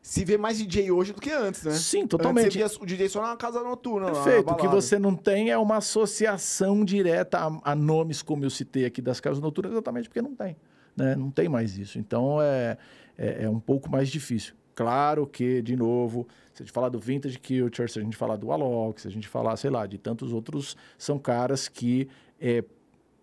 se 0.00 0.24
vê 0.24 0.38
mais 0.38 0.58
DJ 0.58 0.90
hoje 0.92 1.12
do 1.12 1.20
que 1.20 1.32
antes, 1.32 1.64
né? 1.64 1.72
Sim, 1.72 2.06
totalmente. 2.06 2.62
Antes 2.62 2.76
o 2.76 2.86
DJ 2.86 3.08
só 3.08 3.20
na 3.20 3.36
casa 3.36 3.62
noturna. 3.62 4.12
Perfeito. 4.12 4.50
O 4.50 4.54
que 4.54 4.68
você 4.68 4.98
não 4.98 5.16
tem 5.16 5.50
é 5.50 5.58
uma 5.58 5.78
associação 5.78 6.84
direta 6.84 7.38
a, 7.38 7.72
a, 7.72 7.74
nomes, 7.74 8.22
como 8.22 8.44
eu 8.44 8.50
citei 8.50 8.84
aqui, 8.84 9.02
das 9.02 9.18
casas 9.18 9.40
noturnas, 9.40 9.72
exatamente 9.72 10.08
porque 10.08 10.22
não 10.22 10.34
tem. 10.34 10.56
Né? 10.96 11.16
Não 11.16 11.30
tem 11.30 11.48
mais 11.48 11.76
isso. 11.76 11.98
Então 11.98 12.40
é, 12.40 12.78
é, 13.18 13.44
é 13.44 13.50
um 13.50 13.58
pouco 13.58 13.90
mais 13.90 14.08
difícil. 14.08 14.54
Claro 14.76 15.26
que, 15.26 15.60
de 15.62 15.74
novo, 15.74 16.28
se 16.54 16.62
a 16.62 16.66
gente 16.66 16.72
falar 16.72 16.90
do 16.90 17.00
Vintage 17.00 17.38
Culture, 17.38 17.90
se 17.90 17.98
a 17.98 18.02
gente 18.02 18.16
falar 18.16 18.36
do 18.36 18.52
Alok, 18.52 19.00
se 19.00 19.08
a 19.08 19.10
gente 19.10 19.26
falar, 19.26 19.56
sei 19.56 19.70
lá, 19.70 19.86
de 19.86 19.98
tantos 19.98 20.32
outros, 20.32 20.76
são 20.96 21.18
caras 21.18 21.66
que 21.66 22.08
é, 22.40 22.62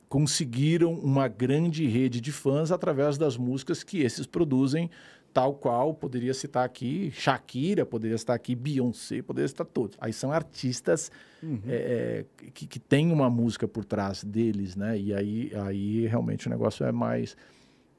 conseguiram 0.10 0.94
uma 0.94 1.28
grande 1.28 1.88
rede 1.88 2.20
de 2.20 2.32
fãs 2.32 2.72
através 2.72 3.18
das 3.18 3.38
músicas 3.38 3.84
que 3.84 4.02
esses 4.02 4.26
produzem 4.26 4.90
tal 5.34 5.56
qual 5.56 5.94
poderia 5.94 6.34
citar 6.34 6.64
aqui 6.64 7.12
Shakira, 7.12 7.86
poderia 7.86 8.18
citar 8.18 8.36
aqui 8.36 8.56
Beyoncé, 8.56 9.22
poderia 9.22 9.48
citar 9.48 9.66
todos. 9.66 9.98
Aí 10.00 10.14
são 10.14 10.32
artistas 10.32 11.12
uhum. 11.42 11.60
é, 11.68 12.26
que, 12.54 12.68
que 12.68 12.80
têm 12.80 13.12
uma 13.12 13.30
música 13.30 13.68
por 13.68 13.84
trás 13.84 14.24
deles, 14.24 14.76
né? 14.76 14.98
E 14.98 15.14
aí, 15.14 15.52
aí 15.66 16.08
realmente 16.08 16.48
o 16.48 16.50
negócio 16.50 16.86
é 16.86 16.92
mais 16.92 17.36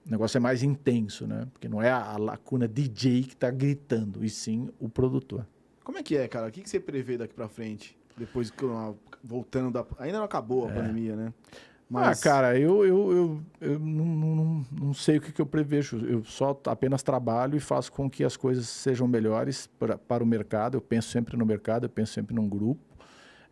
o 0.06 0.10
negócio 0.10 0.36
é 0.36 0.40
mais 0.40 0.62
intenso, 0.62 1.26
né? 1.26 1.48
Porque 1.52 1.68
não 1.68 1.82
é 1.82 1.90
a, 1.90 2.12
a 2.12 2.16
lacuna 2.18 2.68
DJ 2.68 3.24
que 3.24 3.32
está 3.32 3.50
gritando, 3.50 4.24
e 4.24 4.28
sim 4.28 4.68
o 4.78 4.88
produtor. 4.88 5.46
Como 5.82 5.98
é 5.98 6.02
que 6.02 6.16
é, 6.16 6.28
cara? 6.28 6.48
O 6.48 6.52
que, 6.52 6.62
que 6.62 6.68
você 6.68 6.78
prevê 6.78 7.16
daqui 7.16 7.34
para 7.34 7.48
frente? 7.48 7.96
Depois 8.16 8.50
que 8.50 8.64
voltando 9.22 9.70
da... 9.70 9.84
Ainda 9.98 10.18
não 10.18 10.24
acabou 10.24 10.66
a 10.66 10.70
é. 10.70 10.74
pandemia, 10.74 11.16
né? 11.16 11.32
Mas... 11.88 12.20
Ah, 12.20 12.22
cara, 12.22 12.58
eu, 12.58 12.84
eu, 12.84 13.12
eu, 13.12 13.42
eu 13.60 13.78
não, 13.78 14.04
não, 14.04 14.66
não, 14.72 14.94
sei 14.94 15.18
o 15.18 15.20
que, 15.20 15.32
que, 15.32 15.40
eu 15.40 15.46
prevejo. 15.46 15.98
Eu 16.06 16.24
só 16.24 16.58
apenas 16.66 17.02
trabalho 17.02 17.56
e 17.56 17.60
faço 17.60 17.92
com 17.92 18.08
que 18.08 18.24
as 18.24 18.36
coisas 18.36 18.66
sejam 18.68 19.06
melhores 19.06 19.66
pra, 19.78 19.98
para 19.98 20.24
o 20.24 20.26
mercado. 20.26 20.76
Eu 20.76 20.80
penso 20.80 21.10
sempre 21.10 21.36
no 21.36 21.44
mercado, 21.44 21.84
eu 21.84 21.90
penso 21.90 22.12
sempre 22.12 22.34
num 22.34 22.48
grupo. 22.48 22.82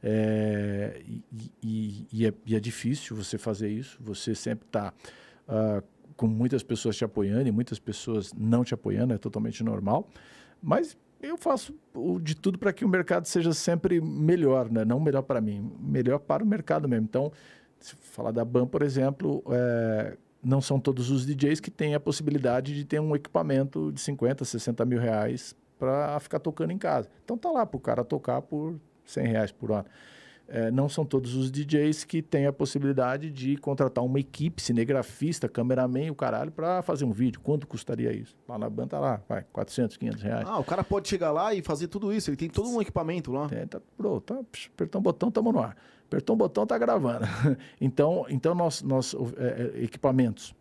É, 0.02 1.00
e, 1.06 1.22
e, 1.62 2.06
e, 2.12 2.26
é, 2.26 2.34
e, 2.44 2.56
é, 2.56 2.60
difícil 2.60 3.14
você 3.14 3.38
fazer 3.38 3.68
isso. 3.68 3.98
Você 4.00 4.34
sempre 4.34 4.66
está 4.66 4.92
uh, 5.46 5.52
ah, 5.52 5.82
com 6.16 6.26
muitas 6.26 6.62
pessoas 6.62 6.96
te 6.96 7.04
apoiando 7.04 7.48
e 7.48 7.52
muitas 7.52 7.78
pessoas 7.78 8.32
não 8.32 8.64
te 8.64 8.74
apoiando, 8.74 9.14
é 9.14 9.18
totalmente 9.18 9.62
normal. 9.62 10.08
Mas 10.60 10.96
eu 11.22 11.36
faço 11.36 11.72
de 12.20 12.34
tudo 12.34 12.58
para 12.58 12.72
que 12.72 12.84
o 12.84 12.88
mercado 12.88 13.26
seja 13.26 13.52
sempre 13.52 14.00
melhor, 14.00 14.68
né? 14.68 14.84
não 14.84 14.98
melhor 14.98 15.22
para 15.22 15.40
mim, 15.40 15.72
melhor 15.78 16.18
para 16.18 16.42
o 16.42 16.46
mercado 16.46 16.88
mesmo. 16.88 17.04
Então, 17.04 17.32
se 17.86 17.96
falar 17.96 18.30
da 18.30 18.44
BAM, 18.44 18.66
por 18.66 18.82
exemplo, 18.82 19.42
é, 19.50 20.16
não 20.42 20.60
são 20.60 20.80
todos 20.80 21.10
os 21.10 21.24
DJs 21.24 21.60
que 21.60 21.70
têm 21.70 21.94
a 21.94 22.00
possibilidade 22.00 22.74
de 22.74 22.84
ter 22.84 23.00
um 23.00 23.14
equipamento 23.14 23.92
de 23.92 24.00
50, 24.00 24.44
60 24.44 24.84
mil 24.84 24.98
reais 24.98 25.54
para 25.78 26.18
ficar 26.20 26.38
tocando 26.38 26.70
em 26.70 26.78
casa. 26.78 27.08
Então 27.24 27.36
tá 27.36 27.50
lá 27.50 27.66
para 27.66 27.76
o 27.76 27.80
cara 27.80 28.04
tocar 28.04 28.42
por 28.42 28.78
100 29.04 29.26
reais 29.26 29.52
por 29.52 29.72
ano. 29.72 29.86
É, 30.48 30.70
não 30.70 30.88
são 30.88 31.04
todos 31.04 31.34
os 31.34 31.50
DJs 31.50 32.04
que 32.04 32.20
têm 32.20 32.46
a 32.46 32.52
possibilidade 32.52 33.30
de 33.30 33.56
contratar 33.56 34.04
uma 34.04 34.20
equipe, 34.20 34.60
cinegrafista, 34.60 35.48
cameraman, 35.48 36.10
o 36.10 36.14
caralho, 36.14 36.50
para 36.50 36.82
fazer 36.82 37.04
um 37.04 37.12
vídeo. 37.12 37.40
Quanto 37.40 37.66
custaria 37.66 38.12
isso? 38.12 38.36
Lá 38.46 38.58
na 38.58 38.68
banda, 38.68 38.90
tá 38.90 39.00
lá, 39.00 39.22
vai, 39.26 39.46
400, 39.52 39.96
500 39.96 40.22
reais. 40.22 40.44
Ah, 40.46 40.58
o 40.58 40.64
cara 40.64 40.84
pode 40.84 41.08
chegar 41.08 41.32
lá 41.32 41.54
e 41.54 41.62
fazer 41.62 41.88
tudo 41.88 42.12
isso. 42.12 42.28
Ele 42.28 42.36
tem 42.36 42.50
todo 42.50 42.68
um 42.68 42.82
equipamento 42.82 43.32
lá. 43.32 43.48
É, 43.50 43.64
tá, 43.64 43.80
pronto, 43.96 44.20
tá, 44.20 44.40
apertar 44.74 44.98
um 44.98 45.02
botão, 45.02 45.30
estamos 45.30 45.52
no 45.54 45.60
ar. 45.60 45.76
Apertou 46.12 46.34
um 46.34 46.38
botão, 46.38 46.66
tá 46.66 46.76
gravando. 46.76 47.24
então, 47.80 48.26
então 48.28 48.54
nós, 48.54 48.82
nós 48.82 49.14
é, 49.38 49.72
é, 49.78 49.84
equipamentos. 49.84 50.54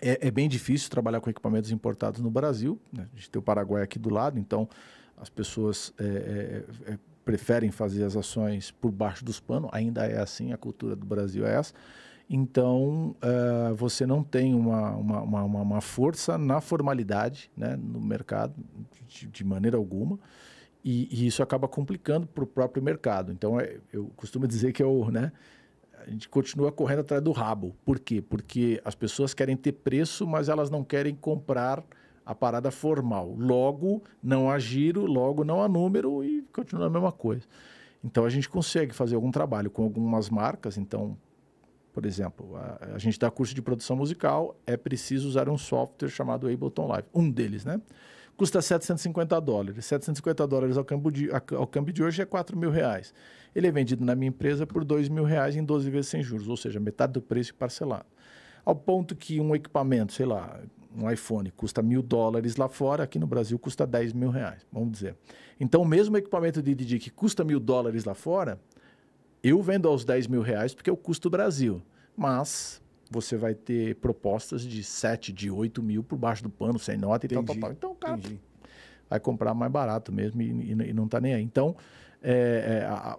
É, 0.00 0.28
é, 0.28 0.30
bem 0.30 0.48
difícil 0.48 0.88
trabalhar 0.88 1.20
com 1.20 1.28
equipamentos 1.28 1.72
importados 1.72 2.20
no 2.20 2.30
Brasil. 2.30 2.78
Né? 2.92 3.08
A 3.12 3.16
gente 3.16 3.28
tem 3.28 3.40
o 3.40 3.42
Paraguai 3.42 3.82
aqui 3.82 3.98
do 3.98 4.08
lado, 4.08 4.38
então 4.38 4.68
as 5.16 5.28
pessoas 5.28 5.92
é, 5.98 6.04
é, 6.04 6.92
é, 6.92 6.98
preferem 7.24 7.72
fazer 7.72 8.04
as 8.04 8.16
ações 8.16 8.70
por 8.70 8.92
baixo 8.92 9.24
dos 9.24 9.40
panos. 9.40 9.68
Ainda 9.72 10.06
é 10.06 10.20
assim, 10.20 10.52
a 10.52 10.56
cultura 10.56 10.94
do 10.94 11.04
Brasil 11.04 11.44
é 11.44 11.56
essa. 11.56 11.74
Então, 12.30 13.16
uh, 13.16 13.74
você 13.74 14.06
não 14.06 14.22
tem 14.22 14.54
uma, 14.54 14.90
uma, 14.90 15.22
uma, 15.22 15.62
uma, 15.62 15.80
força 15.80 16.38
na 16.38 16.60
formalidade 16.60 17.50
né, 17.56 17.74
no 17.74 18.00
mercado, 18.00 18.54
de, 19.08 19.26
de 19.26 19.42
maneira 19.42 19.78
alguma, 19.78 20.20
e, 20.84 21.08
e, 21.10 21.26
isso 21.26 21.42
acaba 21.42 21.66
complicando 21.66 22.26
para 22.26 22.44
o 22.44 22.46
próprio 22.46 22.82
mercado. 22.82 23.32
Então, 23.32 23.58
é, 23.58 23.78
eu 23.92 24.10
costumo 24.16 24.46
dizer 24.46 24.72
que 24.72 24.82
eu, 24.82 25.10
né, 25.10 25.32
a 26.06 26.10
gente 26.10 26.28
continua 26.28 26.70
correndo 26.70 27.00
atrás 27.00 27.22
do 27.22 27.32
rabo. 27.32 27.74
Por 27.84 27.98
quê? 27.98 28.22
Porque 28.22 28.80
as 28.84 28.94
pessoas 28.94 29.34
querem 29.34 29.56
ter 29.56 29.72
preço, 29.72 30.26
mas 30.26 30.48
elas 30.48 30.70
não 30.70 30.84
querem 30.84 31.14
comprar 31.14 31.84
a 32.24 32.34
parada 32.34 32.70
formal. 32.70 33.34
Logo, 33.38 34.02
não 34.22 34.50
há 34.50 34.58
giro, 34.58 35.04
logo 35.06 35.44
não 35.44 35.62
há 35.62 35.68
número 35.68 36.22
e 36.22 36.42
continua 36.52 36.86
a 36.86 36.90
mesma 36.90 37.12
coisa. 37.12 37.42
Então, 38.02 38.24
a 38.24 38.30
gente 38.30 38.48
consegue 38.48 38.94
fazer 38.94 39.16
algum 39.16 39.30
trabalho 39.30 39.70
com 39.70 39.82
algumas 39.82 40.30
marcas. 40.30 40.78
Então, 40.78 41.16
por 41.92 42.06
exemplo, 42.06 42.56
a, 42.56 42.94
a, 42.94 42.98
gente 42.98 43.18
dá 43.18 43.28
curso 43.30 43.54
de 43.54 43.60
produção 43.60 43.96
musical, 43.96 44.56
é 44.66 44.76
preciso 44.76 45.26
usar 45.26 45.48
um 45.48 45.58
software 45.58 46.08
chamado 46.08 46.46
Ableton 46.46 46.86
Live, 46.86 47.08
um 47.12 47.28
deles, 47.28 47.64
né? 47.64 47.80
Custa 48.38 48.62
750 48.62 49.40
dólares. 49.40 49.84
750 49.84 50.46
dólares 50.46 50.76
ao 50.76 50.84
câmbio 50.84 51.10
de, 51.10 51.28
ao 51.56 51.66
câmbio 51.66 51.92
de 51.92 52.04
hoje 52.04 52.22
é 52.22 52.24
4 52.24 52.56
mil 52.56 52.70
reais. 52.70 53.12
Ele 53.52 53.66
é 53.66 53.72
vendido 53.72 54.04
na 54.04 54.14
minha 54.14 54.28
empresa 54.28 54.64
por 54.64 54.84
2 54.84 55.08
mil 55.08 55.24
reais 55.24 55.56
em 55.56 55.64
12 55.64 55.90
vezes 55.90 56.08
sem 56.08 56.22
juros, 56.22 56.48
ou 56.48 56.56
seja, 56.56 56.78
metade 56.78 57.14
do 57.14 57.20
preço 57.20 57.52
parcelado. 57.56 58.06
Ao 58.64 58.76
ponto 58.76 59.16
que 59.16 59.40
um 59.40 59.56
equipamento, 59.56 60.12
sei 60.12 60.24
lá, 60.24 60.60
um 60.96 61.10
iPhone 61.10 61.50
custa 61.50 61.82
mil 61.82 62.00
dólares 62.00 62.54
lá 62.54 62.68
fora, 62.68 63.02
aqui 63.02 63.18
no 63.18 63.26
Brasil 63.26 63.58
custa 63.58 63.84
10 63.84 64.12
mil 64.12 64.30
reais, 64.30 64.64
vamos 64.72 64.92
dizer. 64.92 65.16
Então, 65.58 65.82
o 65.82 65.84
mesmo 65.84 66.16
equipamento 66.16 66.62
de 66.62 66.76
DJ 66.76 67.00
que 67.00 67.10
custa 67.10 67.42
mil 67.42 67.58
dólares 67.58 68.04
lá 68.04 68.14
fora, 68.14 68.60
eu 69.42 69.60
vendo 69.60 69.88
aos 69.88 70.04
10 70.04 70.28
mil 70.28 70.42
reais 70.42 70.76
porque 70.76 70.88
é 70.88 70.92
o 70.92 70.96
custo 70.96 71.28
Brasil. 71.28 71.82
Mas 72.16 72.80
você 73.10 73.36
vai 73.36 73.54
ter 73.54 73.96
propostas 73.96 74.62
de 74.62 74.82
7, 74.82 75.32
de 75.32 75.50
8 75.50 75.82
mil 75.82 76.02
por 76.02 76.16
baixo 76.16 76.42
do 76.42 76.50
pano, 76.50 76.78
sem 76.78 76.96
nota 76.96 77.26
e 77.26 77.28
tal, 77.28 77.44
tal, 77.44 77.56
tal. 77.56 77.72
Então 77.72 77.90
o 77.92 77.94
cara 77.94 78.18
Entendi. 78.18 78.40
vai 79.08 79.18
comprar 79.18 79.54
mais 79.54 79.72
barato 79.72 80.12
mesmo 80.12 80.42
e, 80.42 80.46
e, 80.46 80.72
e 80.72 80.92
não 80.92 81.06
está 81.06 81.20
nem 81.20 81.34
aí. 81.34 81.42
Então, 81.42 81.76
é, 82.22 82.82
é, 82.82 82.84
a, 82.84 83.18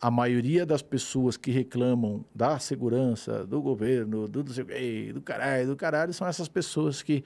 a 0.00 0.10
maioria 0.10 0.64
das 0.66 0.82
pessoas 0.82 1.36
que 1.36 1.50
reclamam 1.50 2.24
da 2.34 2.58
segurança, 2.58 3.46
do 3.46 3.60
governo, 3.60 4.28
do, 4.28 4.42
do, 4.42 4.52
do 4.52 5.22
caralho, 5.22 5.66
do 5.68 5.76
caralho, 5.76 6.12
são 6.12 6.26
essas 6.26 6.48
pessoas 6.48 7.02
que 7.02 7.24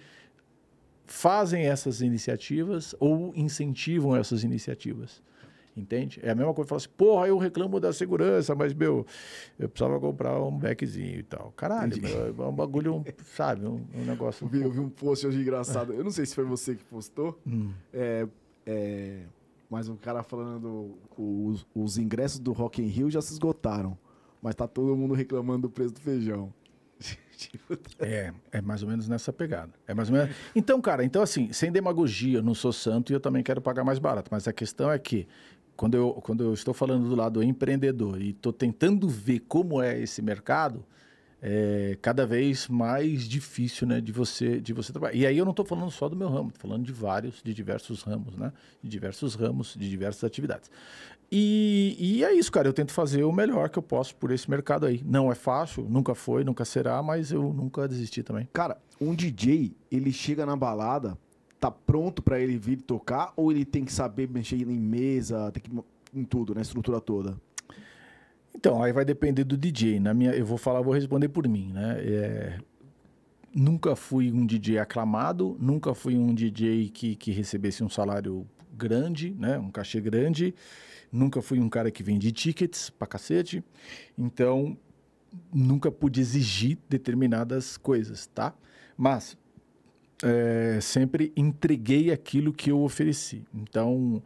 fazem 1.04 1.66
essas 1.66 2.00
iniciativas 2.00 2.94
ou 2.98 3.32
incentivam 3.34 4.16
essas 4.16 4.44
iniciativas. 4.44 5.22
Entende? 5.74 6.20
É 6.22 6.30
a 6.30 6.34
mesma 6.34 6.52
coisa, 6.52 6.68
falar 6.68 6.76
assim, 6.78 6.88
porra, 6.96 7.28
eu 7.28 7.38
reclamo 7.38 7.80
da 7.80 7.92
segurança, 7.94 8.54
mas, 8.54 8.74
meu, 8.74 9.06
eu 9.58 9.68
precisava 9.70 9.98
comprar 9.98 10.38
um 10.38 10.58
backzinho 10.58 11.20
e 11.20 11.22
tal. 11.22 11.50
Caralho, 11.56 12.00
meu, 12.00 12.44
é 12.44 12.48
um 12.48 12.54
bagulho, 12.54 13.02
sabe, 13.34 13.66
um, 13.66 13.80
um 13.94 14.04
negócio... 14.04 14.44
Eu 14.44 14.50
vi, 14.50 14.58
um, 14.58 14.62
eu 14.64 14.70
vi 14.70 14.80
um 14.80 14.90
post 14.90 15.26
hoje 15.26 15.40
engraçado, 15.40 15.94
eu 15.94 16.04
não 16.04 16.10
sei 16.10 16.26
se 16.26 16.34
foi 16.34 16.44
você 16.44 16.74
que 16.74 16.84
postou, 16.84 17.40
hum. 17.46 17.72
é, 17.92 18.28
é, 18.66 19.22
mas 19.70 19.88
um 19.88 19.96
cara 19.96 20.22
falando, 20.22 20.98
os, 21.16 21.66
os 21.74 21.96
ingressos 21.96 22.38
do 22.38 22.52
Rock 22.52 22.82
in 22.82 22.86
Rio 22.88 23.10
já 23.10 23.22
se 23.22 23.32
esgotaram, 23.32 23.96
mas 24.42 24.54
tá 24.54 24.68
todo 24.68 24.94
mundo 24.94 25.14
reclamando 25.14 25.62
do 25.62 25.70
preço 25.70 25.94
do 25.94 26.00
feijão. 26.00 26.52
Tipo, 27.42 27.76
é, 27.98 28.32
é 28.52 28.60
mais 28.60 28.82
ou 28.84 28.88
menos 28.88 29.08
nessa 29.08 29.32
pegada. 29.32 29.72
É 29.86 29.94
mais 29.94 30.08
ou 30.08 30.14
menos... 30.16 30.36
Então, 30.54 30.80
cara, 30.80 31.04
então 31.04 31.22
assim, 31.22 31.52
sem 31.52 31.72
demagogia, 31.72 32.38
eu 32.38 32.42
não 32.42 32.54
sou 32.54 32.72
santo 32.72 33.10
e 33.10 33.14
eu 33.14 33.18
também 33.18 33.42
quero 33.42 33.60
pagar 33.60 33.82
mais 33.82 33.98
barato. 33.98 34.28
Mas 34.30 34.46
a 34.46 34.52
questão 34.52 34.92
é 34.92 34.98
que 34.98 35.26
quando 35.76 35.94
eu, 35.94 36.12
quando 36.22 36.44
eu 36.44 36.54
estou 36.54 36.74
falando 36.74 37.08
do 37.08 37.14
lado 37.14 37.42
empreendedor 37.42 38.20
e 38.20 38.30
estou 38.30 38.52
tentando 38.52 39.08
ver 39.08 39.40
como 39.40 39.82
é 39.82 39.98
esse 39.98 40.22
mercado, 40.22 40.84
é 41.40 41.98
cada 42.00 42.24
vez 42.24 42.68
mais 42.68 43.28
difícil, 43.28 43.86
né, 43.86 44.00
de 44.00 44.12
você 44.12 44.60
de 44.60 44.72
você 44.72 44.92
trabalhar. 44.92 45.16
E 45.16 45.26
aí 45.26 45.36
eu 45.36 45.44
não 45.44 45.50
estou 45.50 45.66
falando 45.66 45.90
só 45.90 46.08
do 46.08 46.14
meu 46.14 46.28
ramo, 46.28 46.50
estou 46.50 46.68
falando 46.68 46.84
de 46.84 46.92
vários, 46.92 47.42
de 47.42 47.52
diversos 47.52 48.02
ramos, 48.02 48.36
né, 48.36 48.52
de 48.80 48.88
diversos 48.88 49.34
ramos, 49.34 49.74
de 49.76 49.90
diversas 49.90 50.22
atividades. 50.22 50.70
E, 51.34 51.96
e 51.98 52.24
é 52.24 52.32
isso, 52.34 52.52
cara. 52.52 52.68
Eu 52.68 52.74
tento 52.74 52.92
fazer 52.92 53.24
o 53.24 53.32
melhor 53.32 53.70
que 53.70 53.78
eu 53.78 53.82
posso 53.82 54.14
por 54.14 54.30
esse 54.30 54.50
mercado 54.50 54.84
aí. 54.84 55.02
Não 55.02 55.32
é 55.32 55.34
fácil, 55.34 55.82
nunca 55.88 56.14
foi, 56.14 56.44
nunca 56.44 56.62
será, 56.62 57.02
mas 57.02 57.32
eu 57.32 57.54
nunca 57.54 57.88
desisti 57.88 58.22
também. 58.22 58.46
Cara, 58.52 58.76
um 59.00 59.14
DJ 59.14 59.74
ele 59.90 60.12
chega 60.12 60.44
na 60.44 60.54
balada 60.54 61.16
tá 61.62 61.70
pronto 61.70 62.20
para 62.20 62.40
ele 62.40 62.58
vir 62.58 62.82
tocar 62.82 63.32
ou 63.36 63.52
ele 63.52 63.64
tem 63.64 63.84
que 63.84 63.92
saber 63.92 64.28
mexer 64.28 64.56
em 64.56 64.80
mesa, 64.80 65.52
tem 65.52 65.62
que 65.62 65.70
em 66.12 66.24
tudo, 66.24 66.56
na 66.56 66.60
estrutura 66.60 67.00
toda? 67.00 67.40
Então, 68.52 68.82
aí 68.82 68.92
vai 68.92 69.04
depender 69.04 69.44
do 69.44 69.56
DJ. 69.56 70.00
Na 70.00 70.12
minha, 70.12 70.32
eu 70.32 70.44
vou 70.44 70.58
falar, 70.58 70.82
vou 70.82 70.92
responder 70.92 71.28
por 71.28 71.46
mim, 71.46 71.70
né? 71.72 72.00
É, 72.00 72.58
nunca 73.54 73.94
fui 73.94 74.32
um 74.32 74.44
DJ 74.44 74.80
aclamado, 74.80 75.56
nunca 75.60 75.94
fui 75.94 76.18
um 76.18 76.34
DJ 76.34 76.88
que, 76.88 77.14
que 77.14 77.30
recebesse 77.30 77.84
um 77.84 77.88
salário 77.88 78.44
grande, 78.76 79.30
né? 79.30 79.56
Um 79.56 79.70
cachê 79.70 80.00
grande. 80.00 80.52
Nunca 81.12 81.40
fui 81.40 81.60
um 81.60 81.68
cara 81.68 81.92
que 81.92 82.02
vende 82.02 82.32
tickets 82.32 82.90
pra 82.90 83.06
cacete. 83.06 83.62
Então, 84.18 84.76
nunca 85.54 85.92
pude 85.92 86.20
exigir 86.20 86.76
determinadas 86.88 87.76
coisas, 87.76 88.26
tá? 88.26 88.52
Mas 88.96 89.36
é, 90.22 90.78
sempre 90.80 91.32
entreguei 91.36 92.12
aquilo 92.12 92.52
que 92.52 92.70
eu 92.70 92.80
ofereci. 92.82 93.44
Então, 93.54 94.22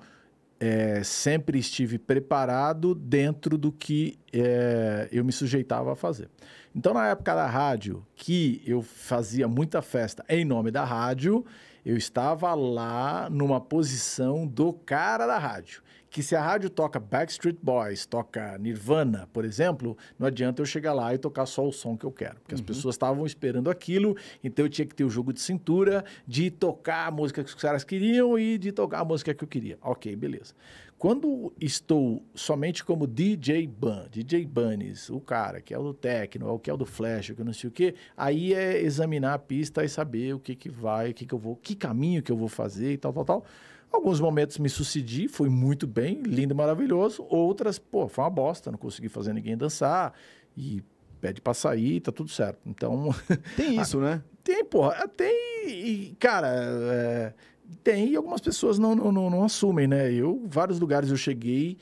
é, 0.59 1.03
sempre 1.03 1.59
estive 1.59 1.99
preparado 1.99 2.95
dentro 2.95 3.59
do 3.59 3.71
que 3.71 4.19
é, 4.33 5.09
eu 5.13 5.25
me 5.25 5.33
sujeitava 5.33 5.93
a 5.93 5.97
fazer. 5.97 6.29
Então, 6.75 6.93
na 6.93 7.09
época 7.09 7.35
da 7.35 7.47
rádio, 7.47 8.05
que 8.15 8.63
eu 8.67 8.83
fazia 8.83 9.49
muita 9.49 9.81
festa 9.81 10.25
em 10.29 10.45
nome 10.45 10.71
da 10.71 10.85
rádio, 10.85 11.45
eu 11.85 11.97
estava 11.97 12.55
lá 12.55 13.31
numa 13.31 13.61
posição 13.61 14.47
do 14.47 14.73
cara 14.73 15.27
da 15.27 15.39
rádio 15.39 15.86
que 16.11 16.23
se 16.23 16.35
a 16.35 16.43
rádio 16.43 16.71
toca 16.71 16.99
Backstreet 16.99 17.59
Boys, 17.63 18.07
toca 18.07 18.57
Nirvana, 18.59 19.29
por 19.33 19.45
exemplo, 19.45 19.97
não 20.19 20.27
adianta 20.27 20.63
eu 20.63 20.67
chegar 20.67 20.93
lá 20.93 21.15
e 21.15 21.19
tocar 21.19 21.47
só 21.47 21.67
o 21.67 21.73
som 21.73 21.97
que 21.97 22.05
eu 22.05 22.13
quero, 22.13 22.37
porque 22.37 22.55
uhum. 22.55 22.61
as 22.61 22.67
pessoas 22.67 22.95
estavam 22.95 23.27
esperando 23.27 23.71
aquilo, 23.71 24.17
então 24.43 24.65
eu 24.65 24.69
tinha 24.69 24.87
que 24.87 24.95
ter 24.95 25.05
o 25.05 25.11
jogo 25.11 25.33
de 25.33 25.41
cintura 25.41 26.05
de 26.27 26.51
tocar 26.51 27.09
a 27.09 27.11
música 27.11 27.43
que 27.43 27.51
os 27.51 27.55
caras 27.55 27.85
queriam 27.85 28.39
e 28.39 28.59
de 28.59 28.73
tocar 28.73 29.01
a 29.01 29.05
música 29.05 29.35
que 29.35 29.45
eu 29.45 29.49
queria. 29.49 29.79
Ok, 29.83 30.15
beleza. 30.17 30.55
Quando 30.99 31.53
estou 31.61 32.25
somente 32.35 32.83
como 32.83 33.07
DJ 33.07 33.67
Ban, 33.67 34.07
DJ 34.11 34.47
Bunnies, 34.47 35.11
o 35.11 35.21
cara 35.21 35.61
que 35.61 35.75
é 35.75 35.79
o 35.79 35.83
do 35.83 35.93
techno, 35.93 36.49
o 36.49 36.59
que 36.59 36.71
é 36.71 36.73
o 36.73 36.77
do 36.77 36.87
flash, 36.87 37.31
o 37.31 37.35
que 37.35 37.45
não 37.45 37.53
sei 37.53 37.69
o 37.69 37.71
que, 37.71 37.95
aí 38.17 38.55
é 38.55 38.81
examinar 38.81 39.35
a 39.35 39.39
pista 39.39 39.85
e 39.85 39.89
saber 39.91 40.35
o 40.35 40.41
que 40.41 40.55
que 40.55 40.71
vai, 40.71 41.11
o 41.11 41.15
que 41.15 41.27
que 41.27 41.35
eu 41.35 41.39
vou, 41.39 41.55
que 41.55 41.75
caminho 41.75 42.23
que 42.23 42.33
eu 42.33 42.37
vou 42.37 42.49
fazer 42.49 42.95
e 42.95 42.97
tal, 42.97 43.13
tal, 43.13 43.25
tal. 43.27 43.45
Alguns 43.93 44.21
momentos 44.21 44.59
me 44.59 44.69
sucedi, 44.69 45.29
foi 45.29 45.49
muito 45.49 45.87
bem, 45.87 46.23
lindo 46.23 46.53
e 46.53 46.57
maravilhoso. 46.57 47.25
Outras, 47.29 47.79
pô, 47.79 48.09
foi 48.09 48.25
uma 48.25 48.31
bosta, 48.31 48.71
não 48.71 48.79
consegui 48.79 49.09
fazer 49.09 49.33
ninguém 49.33 49.57
dançar. 49.57 50.13
E 50.57 50.83
pede 51.21 51.41
pra 51.41 51.55
sair, 51.55 52.01
tá 52.01 52.13
tudo 52.13 52.31
certo. 52.31 52.61
Então. 52.67 53.15
Tem 53.57 53.81
isso, 53.81 54.01
né? 54.01 54.23
Tem, 54.45 54.65
porra. 54.65 55.09
Tem. 55.09 55.35
E, 55.67 56.17
cara, 56.19 56.49
é, 56.49 57.35
tem 57.83 58.11
e 58.11 58.17
algumas 58.17 58.41
pessoas 58.41 58.79
não, 58.79 58.95
não, 58.95 59.11
não, 59.11 59.31
não, 59.31 59.45
assumem, 59.45 59.87
né? 59.87 60.13
Eu, 60.13 60.43
vários 60.47 60.79
lugares 60.79 61.11
eu 61.11 61.17
cheguei 61.17 61.77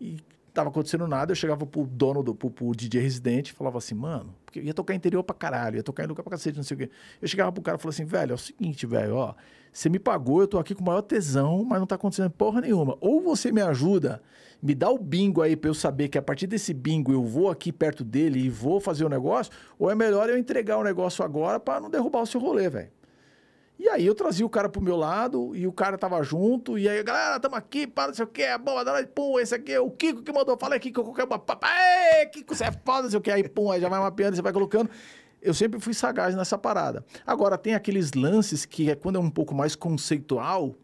e 0.00 0.16
tava 0.60 0.70
acontecendo 0.70 1.06
nada, 1.06 1.32
eu 1.32 1.36
chegava 1.36 1.64
pro 1.66 1.86
dono, 1.86 2.22
do, 2.22 2.34
pro, 2.34 2.50
pro 2.50 2.72
DJ 2.72 3.00
residente 3.00 3.50
e 3.50 3.52
falava 3.54 3.78
assim, 3.78 3.94
mano, 3.94 4.34
porque 4.44 4.60
ia 4.60 4.74
tocar 4.74 4.94
interior 4.94 5.22
pra 5.22 5.34
caralho, 5.34 5.76
ia 5.76 5.82
tocar 5.82 6.04
em 6.04 6.06
lugar 6.06 6.22
pra 6.22 6.32
cacete, 6.32 6.56
não 6.56 6.64
sei 6.64 6.74
o 6.74 6.78
quê. 6.78 6.90
Eu 7.20 7.26
chegava 7.26 7.50
pro 7.50 7.62
cara 7.62 7.78
e 7.78 7.80
falava 7.80 7.94
assim, 7.94 8.04
velho, 8.04 8.32
é 8.32 8.34
o 8.34 8.38
seguinte, 8.38 8.86
velho, 8.86 9.16
ó, 9.16 9.34
você 9.72 9.88
me 9.88 9.98
pagou, 9.98 10.40
eu 10.42 10.48
tô 10.48 10.58
aqui 10.58 10.74
com 10.74 10.82
o 10.82 10.86
maior 10.86 11.02
tesão, 11.02 11.64
mas 11.64 11.78
não 11.78 11.86
tá 11.86 11.94
acontecendo 11.94 12.30
porra 12.30 12.60
nenhuma. 12.60 12.96
Ou 13.00 13.20
você 13.22 13.50
me 13.50 13.62
ajuda, 13.62 14.20
me 14.62 14.74
dá 14.74 14.90
o 14.90 14.98
bingo 14.98 15.40
aí 15.40 15.56
pra 15.56 15.70
eu 15.70 15.74
saber 15.74 16.08
que 16.08 16.18
a 16.18 16.22
partir 16.22 16.46
desse 16.46 16.74
bingo 16.74 17.12
eu 17.12 17.24
vou 17.24 17.50
aqui 17.50 17.72
perto 17.72 18.04
dele 18.04 18.40
e 18.40 18.50
vou 18.50 18.80
fazer 18.80 19.04
o 19.04 19.08
negócio, 19.08 19.52
ou 19.78 19.90
é 19.90 19.94
melhor 19.94 20.28
eu 20.28 20.36
entregar 20.36 20.76
o 20.76 20.84
negócio 20.84 21.24
agora 21.24 21.58
para 21.58 21.80
não 21.80 21.88
derrubar 21.88 22.22
o 22.22 22.26
seu 22.26 22.40
rolê, 22.40 22.68
velho. 22.68 22.90
E 23.80 23.88
aí 23.88 24.04
eu 24.04 24.14
trazia 24.14 24.44
o 24.44 24.50
cara 24.50 24.68
pro 24.68 24.82
meu 24.82 24.94
lado 24.94 25.56
e 25.56 25.66
o 25.66 25.72
cara 25.72 25.96
tava 25.96 26.22
junto, 26.22 26.78
e 26.78 26.86
aí, 26.86 27.02
galera, 27.02 27.40
tamo 27.40 27.56
aqui, 27.56 27.86
para, 27.86 28.08
não 28.08 28.14
sei 28.14 28.26
o 28.26 28.28
que, 28.28 28.42
é 28.42 28.58
bom, 28.58 28.74
pum, 29.14 29.40
esse 29.40 29.54
aqui 29.54 29.72
é 29.72 29.80
o 29.80 29.90
Kiko 29.90 30.22
que 30.22 30.30
mandou, 30.30 30.54
fala 30.60 30.74
aqui, 30.74 30.90
Kiko, 30.90 31.14
papai, 31.38 32.26
Kiko, 32.30 32.54
você 32.54 32.64
é 32.64 32.72
foda, 32.72 33.04
não 33.04 33.10
sei 33.10 33.18
o 33.18 33.22
que, 33.22 33.30
aí, 33.30 33.48
pum, 33.48 33.70
aí 33.70 33.80
já 33.80 33.88
vai 33.88 33.98
mapeando, 33.98 34.36
você 34.36 34.42
vai 34.42 34.52
colocando 34.52 34.90
eu 35.40 35.54
sempre 35.54 35.80
fui 35.80 35.94
sagaz 35.94 36.34
nessa 36.34 36.58
parada. 36.58 37.02
Agora, 37.26 37.56
tem 37.56 37.74
aqueles 37.74 38.12
lances 38.12 38.66
que 38.66 38.90
é 38.90 38.94
quando 38.94 39.16
é 39.16 39.18
um 39.18 39.30
pouco 39.30 39.54
mais 39.54 39.74
conceitual, 39.74 40.74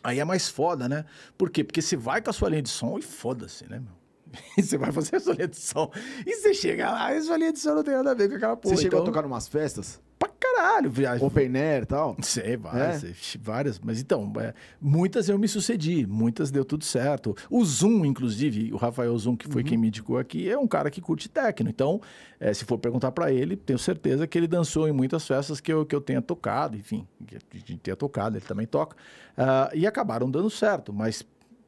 aí 0.00 0.20
é 0.20 0.24
mais 0.24 0.48
foda, 0.48 0.88
né? 0.88 1.04
Por 1.36 1.50
quê? 1.50 1.64
Porque 1.64 1.82
você 1.82 1.96
vai 1.96 2.22
com 2.22 2.30
a 2.30 2.32
sua 2.32 2.48
linha 2.48 2.62
de 2.62 2.68
som 2.68 2.98
e 2.98 3.02
foda-se, 3.02 3.68
né, 3.68 3.80
meu? 3.80 4.00
Você 4.56 4.78
vai 4.78 4.92
fazer 4.92 5.16
a 5.16 5.20
sua 5.20 5.34
linha 5.34 5.48
de 5.48 5.56
som. 5.56 5.90
E 6.24 6.36
você 6.36 6.54
chega 6.54 6.88
lá, 6.88 7.08
a 7.08 7.20
sua 7.20 7.36
linha 7.36 7.52
de 7.52 7.58
som 7.58 7.74
não 7.74 7.82
tem 7.82 7.94
nada 7.94 8.12
a 8.12 8.14
ver 8.14 8.28
com 8.28 8.36
aquela 8.36 8.56
porra. 8.56 8.76
Você 8.76 8.82
chegou 8.82 9.00
então... 9.00 9.10
a 9.10 9.12
tocar 9.12 9.26
em 9.26 9.28
umas 9.28 9.48
festas? 9.48 10.00
Caralho. 10.40 10.90
Viagem. 10.90 11.24
Open 11.26 11.54
Air 11.56 11.82
e 11.82 11.86
tal. 11.86 12.16
Sei, 12.22 12.56
várias, 12.56 13.04
É? 13.04 13.38
várias. 13.38 13.78
Mas 13.78 14.00
então, 14.00 14.32
é, 14.38 14.54
muitas 14.80 15.28
eu 15.28 15.38
me 15.38 15.46
sucedi, 15.46 16.06
muitas 16.06 16.50
deu 16.50 16.64
tudo 16.64 16.82
certo. 16.84 17.36
O 17.50 17.62
Zoom, 17.64 18.04
inclusive, 18.06 18.72
o 18.72 18.76
Rafael 18.76 19.16
Zoom, 19.18 19.36
que 19.36 19.46
foi 19.48 19.62
quem 19.62 19.76
me 19.76 19.88
indicou 19.88 20.16
aqui, 20.18 20.48
é 20.50 20.58
um 20.58 20.66
cara 20.66 20.90
que 20.90 21.00
curte 21.00 21.28
techno. 21.28 21.68
Então, 21.68 22.00
é, 22.38 22.54
se 22.54 22.64
for 22.64 22.78
perguntar 22.78 23.12
pra 23.12 23.30
ele, 23.30 23.54
tenho 23.54 23.78
certeza 23.78 24.26
que 24.26 24.38
ele 24.38 24.48
dançou 24.48 24.88
em 24.88 24.92
muitas 24.92 25.26
festas 25.26 25.60
que 25.60 25.70
eu, 25.72 25.84
que 25.84 25.94
eu 25.94 26.00
tenha 26.00 26.22
tocado, 26.22 26.76
enfim, 26.76 27.06
que 27.26 27.36
a 27.36 27.38
gente 27.58 27.76
tenha 27.78 27.96
tocado, 27.96 28.36
ele 28.38 28.44
também 28.44 28.66
toca. 28.66 28.96
Ah, 29.36 29.70
e 29.74 29.86
acabaram 29.86 30.30
dando 30.30 30.48
certo, 30.48 30.92
mas 30.92 31.22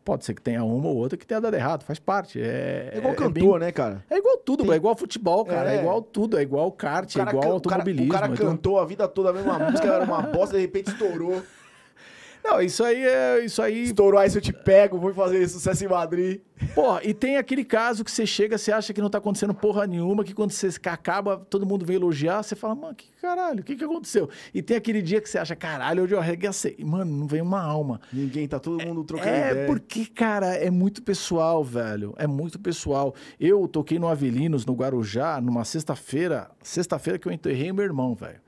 pode 0.04 0.24
ser 0.24 0.34
que 0.34 0.42
tenha 0.42 0.62
uma 0.64 0.88
ou 0.88 0.96
outra 0.96 1.16
que 1.16 1.26
tenha 1.26 1.40
dado 1.40 1.54
errado, 1.54 1.82
faz 1.84 1.98
parte. 1.98 2.40
É, 2.40 2.90
É 2.94 2.98
igual 2.98 3.12
é 3.12 3.16
cantor, 3.16 3.32
bem- 3.32 3.66
né, 3.66 3.72
cara? 3.72 4.04
É 4.10 4.18
igual 4.18 4.36
tudo, 4.38 4.72
é 4.72 4.76
igual 4.76 4.96
futebol, 4.96 5.44
cara. 5.44 5.72
É, 5.72 5.76
É. 5.76 5.80
igual 5.80 6.02
tudo, 6.02 6.38
é 6.38 6.42
igual 6.42 6.70
kart, 6.72 7.14
é 7.16 7.20
igual 7.20 7.30
can- 7.32 7.38
o 7.38 7.40
cara- 7.42 7.52
automobilismo. 7.54 8.06
o 8.06 8.12
cara 8.12 8.26
é 8.26 8.32
igual- 8.34 8.50
cantou 8.50 8.78
a 8.80 8.84
vida 8.84 9.06
toda 9.08 9.30
a 9.30 9.32
mesma 9.32 9.58
música, 9.58 9.86
era 9.88 10.04
uma 10.04 10.22
bosta, 10.22 10.56
de 10.56 10.62
repente 10.62 10.90
estourou. 10.90 11.42
Não, 12.44 12.60
isso 12.60 12.82
aí 12.84 13.02
é. 13.04 13.44
Isso 13.44 13.62
aí. 13.62 13.84
Estourou, 13.84 14.18
aí 14.18 14.28
se 14.28 14.36
eu 14.38 14.42
te 14.42 14.52
pego, 14.52 14.98
vou 14.98 15.14
fazer 15.14 15.46
sucesso 15.48 15.84
em 15.84 15.88
Madrid. 15.88 16.40
Porra, 16.74 17.00
e 17.02 17.12
tem 17.12 17.36
aquele 17.36 17.64
caso 17.64 18.04
que 18.04 18.10
você 18.10 18.24
chega, 18.24 18.56
você 18.56 18.70
acha 18.70 18.92
que 18.92 19.00
não 19.00 19.10
tá 19.10 19.18
acontecendo 19.18 19.52
porra 19.52 19.84
nenhuma, 19.86 20.22
que 20.22 20.32
quando 20.32 20.52
você 20.52 20.68
acaba, 20.86 21.36
todo 21.36 21.66
mundo 21.66 21.84
vem 21.84 21.96
elogiar, 21.96 22.42
você 22.42 22.54
fala, 22.54 22.74
mano, 22.74 22.94
que 22.94 23.10
caralho, 23.20 23.60
o 23.60 23.62
que 23.64 23.74
que 23.74 23.82
aconteceu? 23.84 24.28
E 24.54 24.62
tem 24.62 24.76
aquele 24.76 25.02
dia 25.02 25.20
que 25.20 25.28
você 25.28 25.38
acha, 25.38 25.56
caralho, 25.56 26.04
hoje 26.04 26.14
eu 26.14 26.20
arregacei. 26.20 26.76
Mano, 26.84 27.16
não 27.16 27.26
vem 27.26 27.40
uma 27.42 27.60
alma. 27.60 28.00
Ninguém, 28.12 28.46
tá 28.46 28.60
todo 28.60 28.80
mundo 28.84 29.02
trocando 29.02 29.28
É, 29.28 29.50
ideia. 29.50 29.66
porque, 29.66 30.06
cara, 30.06 30.54
é 30.54 30.70
muito 30.70 31.02
pessoal, 31.02 31.64
velho. 31.64 32.14
É 32.16 32.26
muito 32.28 32.60
pessoal. 32.60 33.12
Eu 33.40 33.66
toquei 33.66 33.98
no 33.98 34.06
Avelinos, 34.08 34.64
no 34.64 34.74
Guarujá, 34.74 35.40
numa 35.40 35.64
sexta-feira, 35.64 36.48
sexta-feira 36.62 37.18
que 37.18 37.26
eu 37.26 37.32
enterrei 37.32 37.72
meu 37.72 37.84
irmão, 37.84 38.14
velho. 38.14 38.40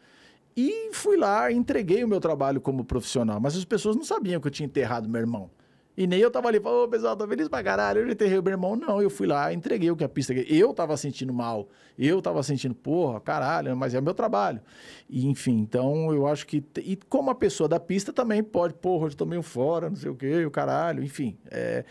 E 0.57 0.91
fui 0.93 1.17
lá, 1.17 1.51
entreguei 1.51 2.05
o 2.05 2.09
meu 2.09 2.21
trabalho 2.21 2.61
como 2.61 2.85
profissional, 2.85 3.41
mas 3.41 3.57
as 3.57 3.65
pessoas 3.65 3.97
não 3.97 4.05
sabiam 4.05 4.41
que 4.41 4.47
eu 4.47 4.51
tinha 4.53 4.67
enterrado 4.67 5.09
meu 5.09 5.21
irmão. 5.21 5.51
E 5.97 6.09
nem 6.09 6.19
eu 6.19 6.29
tava 6.29 6.49
ali, 6.49 6.59
falando, 6.59 6.85
ô 6.85 6.89
pessoal, 6.89 7.17
tô 7.17 7.27
feliz 7.27 7.49
pra 7.49 7.63
caralho, 7.63 8.01
eu 8.01 8.09
enterrei 8.11 8.37
o 8.37 8.43
meu 8.43 8.53
irmão. 8.53 8.75
Não, 8.75 9.01
eu 9.01 9.09
fui 9.09 9.29
lá, 9.29 9.53
entreguei 9.53 9.91
o 9.93 9.97
que 9.97 10.03
a 10.03 10.09
pista... 10.09 10.33
Eu 10.33 10.75
tava 10.75 10.97
sentindo 10.97 11.33
mal, 11.33 11.69
eu 11.97 12.21
tava 12.21 12.43
sentindo, 12.43 12.75
porra, 12.75 13.21
caralho, 13.21 13.77
mas 13.77 13.95
é 13.95 14.01
o 14.01 14.03
meu 14.03 14.13
trabalho. 14.13 14.61
E, 15.09 15.27
enfim, 15.29 15.61
então 15.61 16.13
eu 16.13 16.27
acho 16.27 16.49
que... 16.49 16.65
E 16.79 16.97
como 17.09 17.31
a 17.31 17.35
pessoa 17.35 17.69
da 17.69 17.79
pista 17.79 18.13
também 18.13 18.43
pode, 18.43 18.75
porra, 18.75 19.07
hoje 19.07 19.17
tô 19.17 19.25
meio 19.25 19.43
fora, 19.43 19.89
não 19.89 19.97
sei 19.97 20.11
o 20.11 20.17
quê, 20.17 20.45
o 20.45 20.51
caralho, 20.51 21.03
enfim. 21.03 21.39
É... 21.49 21.85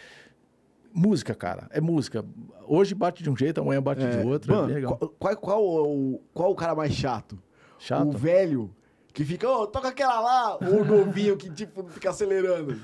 Música, 0.94 1.34
cara, 1.34 1.68
é 1.72 1.80
música. 1.80 2.26
Hoje 2.68 2.94
bate 2.94 3.24
de 3.24 3.30
um 3.30 3.38
jeito, 3.38 3.62
amanhã 3.62 3.82
bate 3.82 4.04
É, 4.04 4.22
de 4.22 4.28
outro, 4.28 4.54
é 4.54 4.66
bem 4.66 4.76
legal. 4.76 4.98
qual, 4.98 5.10
qual, 5.18 5.38
qual 5.38 5.64
o, 5.64 6.22
qual 6.34 6.52
o 6.52 6.56
cara 6.56 6.76
mais 6.76 6.94
chato? 6.94 7.40
Chato? 7.84 8.08
O 8.08 8.12
velho 8.12 8.74
que 9.14 9.24
fica, 9.26 9.48
ô, 9.50 9.68
toca 9.68 9.90
aquela 9.90 10.20
lá, 10.22 10.56
ou 10.56 10.82
o 10.82 10.86
novinho 11.06 11.36
que, 11.38 11.50
tipo, 11.50 11.84
fica 11.90 12.10
acelerando. 12.10 12.78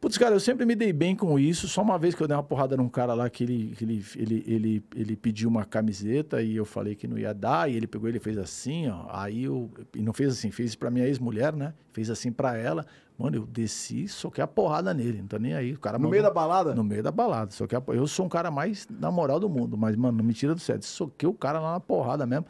Putz, 0.00 0.16
cara, 0.16 0.32
eu 0.36 0.38
sempre 0.38 0.64
me 0.64 0.76
dei 0.76 0.92
bem 0.92 1.16
com 1.16 1.36
isso. 1.40 1.66
Só 1.66 1.82
uma 1.82 1.98
vez 1.98 2.14
que 2.14 2.22
eu 2.22 2.28
dei 2.28 2.36
uma 2.36 2.42
porrada 2.42 2.76
num 2.76 2.88
cara 2.88 3.14
lá 3.14 3.28
que 3.28 3.42
ele, 3.42 3.74
que 3.76 3.84
ele, 3.84 4.04
ele, 4.14 4.44
ele, 4.46 4.84
ele 4.94 5.16
pediu 5.16 5.48
uma 5.48 5.64
camiseta 5.64 6.40
e 6.40 6.54
eu 6.54 6.64
falei 6.64 6.94
que 6.94 7.08
não 7.08 7.18
ia 7.18 7.34
dar, 7.34 7.68
e 7.68 7.74
ele 7.74 7.86
pegou 7.88 8.08
ele 8.08 8.20
fez 8.20 8.38
assim, 8.38 8.88
ó. 8.88 9.06
Aí 9.10 9.42
eu. 9.44 9.68
E 9.96 10.00
não 10.00 10.12
fez 10.12 10.30
assim, 10.34 10.52
fez 10.52 10.76
pra 10.76 10.88
minha 10.88 11.04
ex-mulher, 11.04 11.52
né? 11.52 11.74
Fez 11.92 12.10
assim 12.10 12.30
pra 12.30 12.56
ela. 12.56 12.86
Mano, 13.18 13.38
eu 13.38 13.46
desci, 13.46 14.06
soquei 14.06 14.44
a 14.44 14.46
porrada 14.46 14.94
nele, 14.94 15.18
não 15.20 15.26
tô 15.26 15.36
nem 15.38 15.54
aí. 15.54 15.72
O 15.72 15.80
cara 15.80 15.98
No 15.98 16.02
mandou- 16.02 16.12
meio 16.12 16.22
da 16.22 16.30
balada? 16.30 16.74
No 16.76 16.84
meio 16.84 17.02
da 17.02 17.10
balada. 17.10 17.50
Só 17.50 17.66
que 17.66 17.74
a- 17.74 17.82
eu 17.88 18.06
sou 18.06 18.26
um 18.26 18.28
cara 18.28 18.52
mais 18.52 18.86
na 18.88 19.10
moral 19.10 19.40
do 19.40 19.48
mundo, 19.48 19.76
mas, 19.76 19.96
mano, 19.96 20.18
não 20.18 20.24
me 20.24 20.32
tira 20.32 20.54
do 20.54 20.60
sério. 20.60 20.84
Soquei 20.84 21.28
o 21.28 21.34
cara 21.34 21.58
lá 21.58 21.72
na 21.72 21.80
porrada 21.80 22.24
mesmo. 22.24 22.46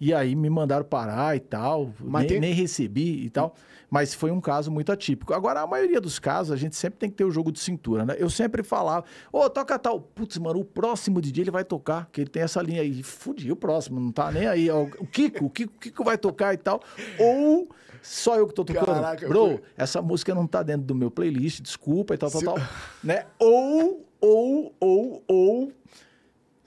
E 0.00 0.14
aí 0.14 0.34
me 0.34 0.48
mandaram 0.48 0.84
parar 0.84 1.36
e 1.36 1.40
tal. 1.40 1.92
Mas 2.00 2.22
nem, 2.22 2.28
tem- 2.28 2.40
nem 2.40 2.54
recebi 2.54 3.22
e 3.24 3.28
tal. 3.30 3.54
Mas 3.90 4.14
foi 4.14 4.30
um 4.30 4.40
caso 4.40 4.70
muito 4.70 4.90
atípico. 4.92 5.34
Agora, 5.34 5.60
a 5.60 5.66
maioria 5.66 6.00
dos 6.00 6.18
casos, 6.18 6.52
a 6.52 6.56
gente 6.56 6.74
sempre 6.76 6.98
tem 6.98 7.10
que 7.10 7.16
ter 7.16 7.24
o 7.24 7.30
jogo 7.30 7.50
de 7.52 7.58
cintura, 7.58 8.06
né? 8.06 8.14
Eu 8.18 8.30
sempre 8.30 8.62
falava, 8.62 9.04
ô, 9.32 9.50
toca 9.50 9.78
tal. 9.78 10.00
Putz, 10.00 10.38
mano, 10.38 10.60
o 10.60 10.64
próximo 10.64 11.20
DJ 11.20 11.42
ele 11.44 11.50
vai 11.50 11.64
tocar, 11.64 12.08
que 12.12 12.20
ele 12.20 12.30
tem 12.30 12.42
essa 12.42 12.62
linha 12.62 12.80
aí. 12.82 13.02
Fudi 13.02 13.50
o 13.52 13.56
próximo, 13.56 14.00
não 14.00 14.10
tá 14.12 14.30
nem 14.30 14.46
aí. 14.46 14.70
O 14.70 14.86
Kiko, 15.10 15.44
o 15.46 15.50
Kiko, 15.50 15.72
o 15.76 15.78
Kiko 15.80 16.04
vai 16.04 16.16
tocar 16.16 16.54
e 16.54 16.56
tal. 16.56 16.80
Ou 17.18 17.68
só 18.00 18.36
eu 18.36 18.46
que 18.46 18.54
tô 18.54 18.64
tocando. 18.64 18.86
Caraca, 18.86 19.28
Bro, 19.28 19.60
essa 19.76 20.00
música 20.00 20.34
não 20.34 20.46
tá 20.46 20.62
dentro 20.62 20.84
do 20.86 20.94
meu 20.94 21.10
playlist, 21.10 21.60
desculpa 21.60 22.14
e 22.14 22.16
tal, 22.16 22.30
tal, 22.30 22.38
Se- 22.40 22.46
tal. 22.46 22.58
Né? 23.04 23.26
Ou, 23.38 24.06
ou, 24.20 24.72
ou, 24.80 25.22
ou. 25.28 25.72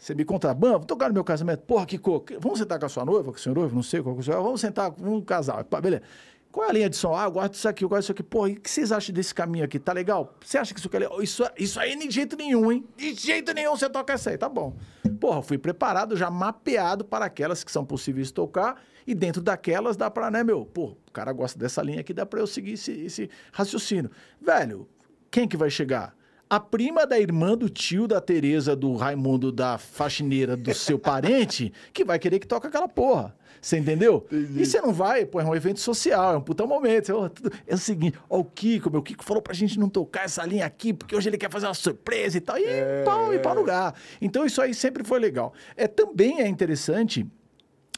Você 0.03 0.13
me 0.13 0.25
contrata, 0.25 0.53
Bam, 0.53 0.73
vamos 0.73 0.85
tocar 0.85 1.07
no 1.07 1.13
meu 1.13 1.23
casamento. 1.23 1.61
Porra, 1.61 1.85
Kiko, 1.85 2.25
vamos 2.37 2.59
sentar 2.59 2.77
com 2.77 2.85
a 2.85 2.89
sua 2.89 3.05
noiva, 3.05 3.31
com 3.31 3.37
o 3.37 3.39
seu 3.39 3.55
noivo, 3.55 3.73
não 3.73 3.81
sei 3.81 4.01
qual 4.03 4.13
que 4.17 4.29
é. 4.29 4.33
Vamos 4.33 4.59
sentar, 4.59 4.91
vamos 4.91 5.23
casar. 5.25 5.63
Pá, 5.63 5.79
beleza. 5.79 6.03
Qual 6.51 6.65
é 6.65 6.69
a 6.69 6.73
linha 6.73 6.89
de 6.89 6.97
som? 6.97 7.15
Ah, 7.15 7.23
eu 7.23 7.31
gosto 7.31 7.53
disso 7.53 7.69
aqui, 7.69 7.85
eu 7.85 7.89
gosto 7.89 8.01
disso 8.01 8.11
aqui. 8.11 8.21
Porra, 8.21 8.49
e 8.49 8.53
o 8.55 8.59
que 8.59 8.69
vocês 8.69 8.91
acham 8.91 9.15
desse 9.15 9.33
caminho 9.33 9.63
aqui? 9.63 9.79
Tá 9.79 9.93
legal? 9.93 10.35
Você 10.43 10.57
acha 10.57 10.73
que 10.73 10.79
isso 10.81 10.89
aqui 10.89 10.97
é 10.97 10.99
legal? 10.99 11.23
Isso, 11.23 11.41
isso 11.57 11.79
aí 11.79 11.97
de 11.97 12.11
jeito 12.11 12.35
nenhum, 12.35 12.69
hein? 12.69 12.85
De 12.97 13.13
jeito 13.13 13.53
nenhum 13.53 13.77
você 13.77 13.89
toca 13.89 14.11
essa 14.11 14.29
aí, 14.29 14.37
tá 14.37 14.49
bom. 14.49 14.75
Porra, 15.21 15.41
fui 15.41 15.57
preparado, 15.57 16.17
já 16.17 16.29
mapeado 16.29 17.05
para 17.05 17.23
aquelas 17.23 17.63
que 17.63 17.71
são 17.71 17.85
possíveis 17.85 18.29
tocar. 18.29 18.83
E 19.07 19.15
dentro 19.15 19.41
daquelas 19.41 19.95
dá 19.95 20.11
pra, 20.11 20.29
né, 20.29 20.43
meu? 20.43 20.65
Pô, 20.65 20.97
o 21.07 21.11
cara 21.13 21.31
gosta 21.31 21.57
dessa 21.57 21.81
linha 21.81 22.01
aqui, 22.01 22.13
dá 22.13 22.25
pra 22.25 22.41
eu 22.41 22.47
seguir 22.47 22.73
esse, 22.73 22.91
esse 22.91 23.29
raciocínio. 23.53 24.11
Velho, 24.41 24.85
quem 25.31 25.47
que 25.47 25.55
vai 25.55 25.69
chegar? 25.69 26.13
A 26.53 26.59
prima 26.59 27.07
da 27.07 27.19
irmã 27.19 27.57
do 27.57 27.67
tio 27.67 28.07
da 28.07 28.21
Tereza, 28.21 28.75
do 28.75 28.95
Raimundo, 28.95 29.51
da 29.51 29.79
faxineira 29.79 30.55
do 30.55 30.71
seu 30.71 30.99
parente, 30.99 31.73
que 31.91 32.05
vai 32.05 32.19
querer 32.19 32.37
que 32.37 32.45
toque 32.45 32.67
aquela 32.67 32.87
porra. 32.87 33.35
Você 33.59 33.79
entendeu? 33.79 34.27
E 34.31 34.63
você 34.63 34.79
não 34.79 34.93
vai, 34.93 35.25
pô, 35.25 35.39
é 35.41 35.43
um 35.43 35.55
evento 35.55 35.79
social, 35.79 36.35
é 36.35 36.37
um 36.37 36.41
puta 36.41 36.63
momento. 36.67 37.11
Ó, 37.11 37.27
tudo- 37.27 37.51
é 37.65 37.73
o 37.73 37.77
seguinte, 37.79 38.19
ó, 38.29 38.37
o 38.37 38.43
Kiko, 38.45 38.91
meu 38.91 39.01
Kiko 39.01 39.23
falou 39.23 39.41
pra 39.41 39.51
gente 39.55 39.79
não 39.79 39.89
tocar 39.89 40.25
essa 40.25 40.45
linha 40.45 40.63
aqui, 40.67 40.93
porque 40.93 41.15
hoje 41.15 41.27
ele 41.27 41.39
quer 41.39 41.49
fazer 41.49 41.65
uma 41.65 41.73
surpresa 41.73 42.37
e 42.37 42.41
tal. 42.41 42.55
E 42.59 43.03
pau, 43.03 43.33
e 43.33 43.39
pau 43.39 43.55
no 43.55 43.61
lugar. 43.61 43.95
Então 44.21 44.45
isso 44.45 44.61
aí 44.61 44.75
sempre 44.75 45.03
foi 45.03 45.17
legal. 45.19 45.53
É, 45.75 45.87
também 45.87 46.39
é 46.39 46.47
interessante 46.47 47.25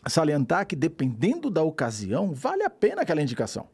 salientar 0.08 0.66
que 0.66 0.78
dependendo 0.78 1.50
da 1.50 1.62
ocasião, 1.62 2.32
vale 2.32 2.64
a 2.64 2.70
pena 2.70 3.02
aquela 3.02 3.22
indicação. 3.22 3.68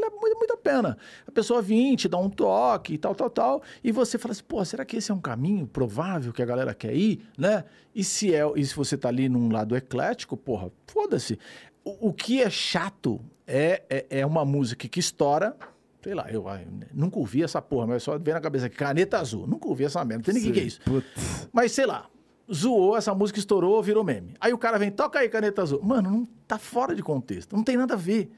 Vale 0.00 0.10
muito, 0.20 0.36
muito 0.36 0.52
a 0.52 0.56
pena. 0.56 0.98
A 1.26 1.32
pessoa 1.32 1.62
vir, 1.62 1.96
te 1.96 2.08
dá 2.08 2.18
um 2.18 2.28
toque 2.28 2.94
e 2.94 2.98
tal, 2.98 3.14
tal, 3.14 3.30
tal, 3.30 3.62
e 3.82 3.90
você 3.90 4.18
fala 4.18 4.32
assim, 4.32 4.44
pô, 4.46 4.62
será 4.64 4.84
que 4.84 4.96
esse 4.96 5.10
é 5.10 5.14
um 5.14 5.20
caminho 5.20 5.66
provável 5.66 6.32
que 6.32 6.42
a 6.42 6.46
galera 6.46 6.74
quer 6.74 6.94
ir, 6.94 7.26
né? 7.38 7.64
E 7.94 8.04
se, 8.04 8.34
é, 8.34 8.42
e 8.54 8.64
se 8.64 8.74
você 8.76 8.96
tá 8.96 9.08
ali 9.08 9.28
num 9.28 9.50
lado 9.50 9.74
eclético, 9.74 10.36
porra, 10.36 10.70
foda-se. 10.86 11.38
O, 11.82 12.08
o 12.08 12.12
que 12.12 12.42
é 12.42 12.50
chato 12.50 13.20
é, 13.46 13.82
é, 13.88 14.06
é 14.20 14.26
uma 14.26 14.44
música 14.44 14.86
que 14.86 15.00
estoura, 15.00 15.56
sei 16.02 16.14
lá, 16.14 16.30
eu, 16.30 16.46
ai, 16.46 16.66
nunca 16.92 17.18
ouvi 17.18 17.42
essa 17.42 17.62
porra, 17.62 17.86
mas 17.86 18.02
só 18.02 18.18
vem 18.18 18.34
na 18.34 18.40
cabeça 18.40 18.66
aqui, 18.66 18.76
caneta 18.76 19.18
azul, 19.18 19.46
nunca 19.46 19.66
ouvi 19.66 19.84
essa 19.84 20.04
merda, 20.04 20.16
não 20.16 20.22
tem 20.22 20.34
ninguém 20.34 20.52
que 20.52 20.60
é 20.60 20.64
isso. 20.64 20.80
Putz. 20.82 21.48
Mas 21.52 21.72
sei 21.72 21.86
lá, 21.86 22.06
zoou, 22.52 22.96
essa 22.96 23.14
música 23.14 23.38
estourou, 23.38 23.82
virou 23.82 24.04
meme. 24.04 24.34
Aí 24.40 24.52
o 24.52 24.58
cara 24.58 24.78
vem, 24.78 24.90
toca 24.90 25.18
aí, 25.18 25.28
caneta 25.28 25.62
azul. 25.62 25.80
Mano, 25.82 26.10
não 26.10 26.28
tá 26.46 26.58
fora 26.58 26.94
de 26.94 27.02
contexto, 27.02 27.56
não 27.56 27.64
tem 27.64 27.76
nada 27.76 27.94
a 27.94 27.96
ver. 27.96 28.30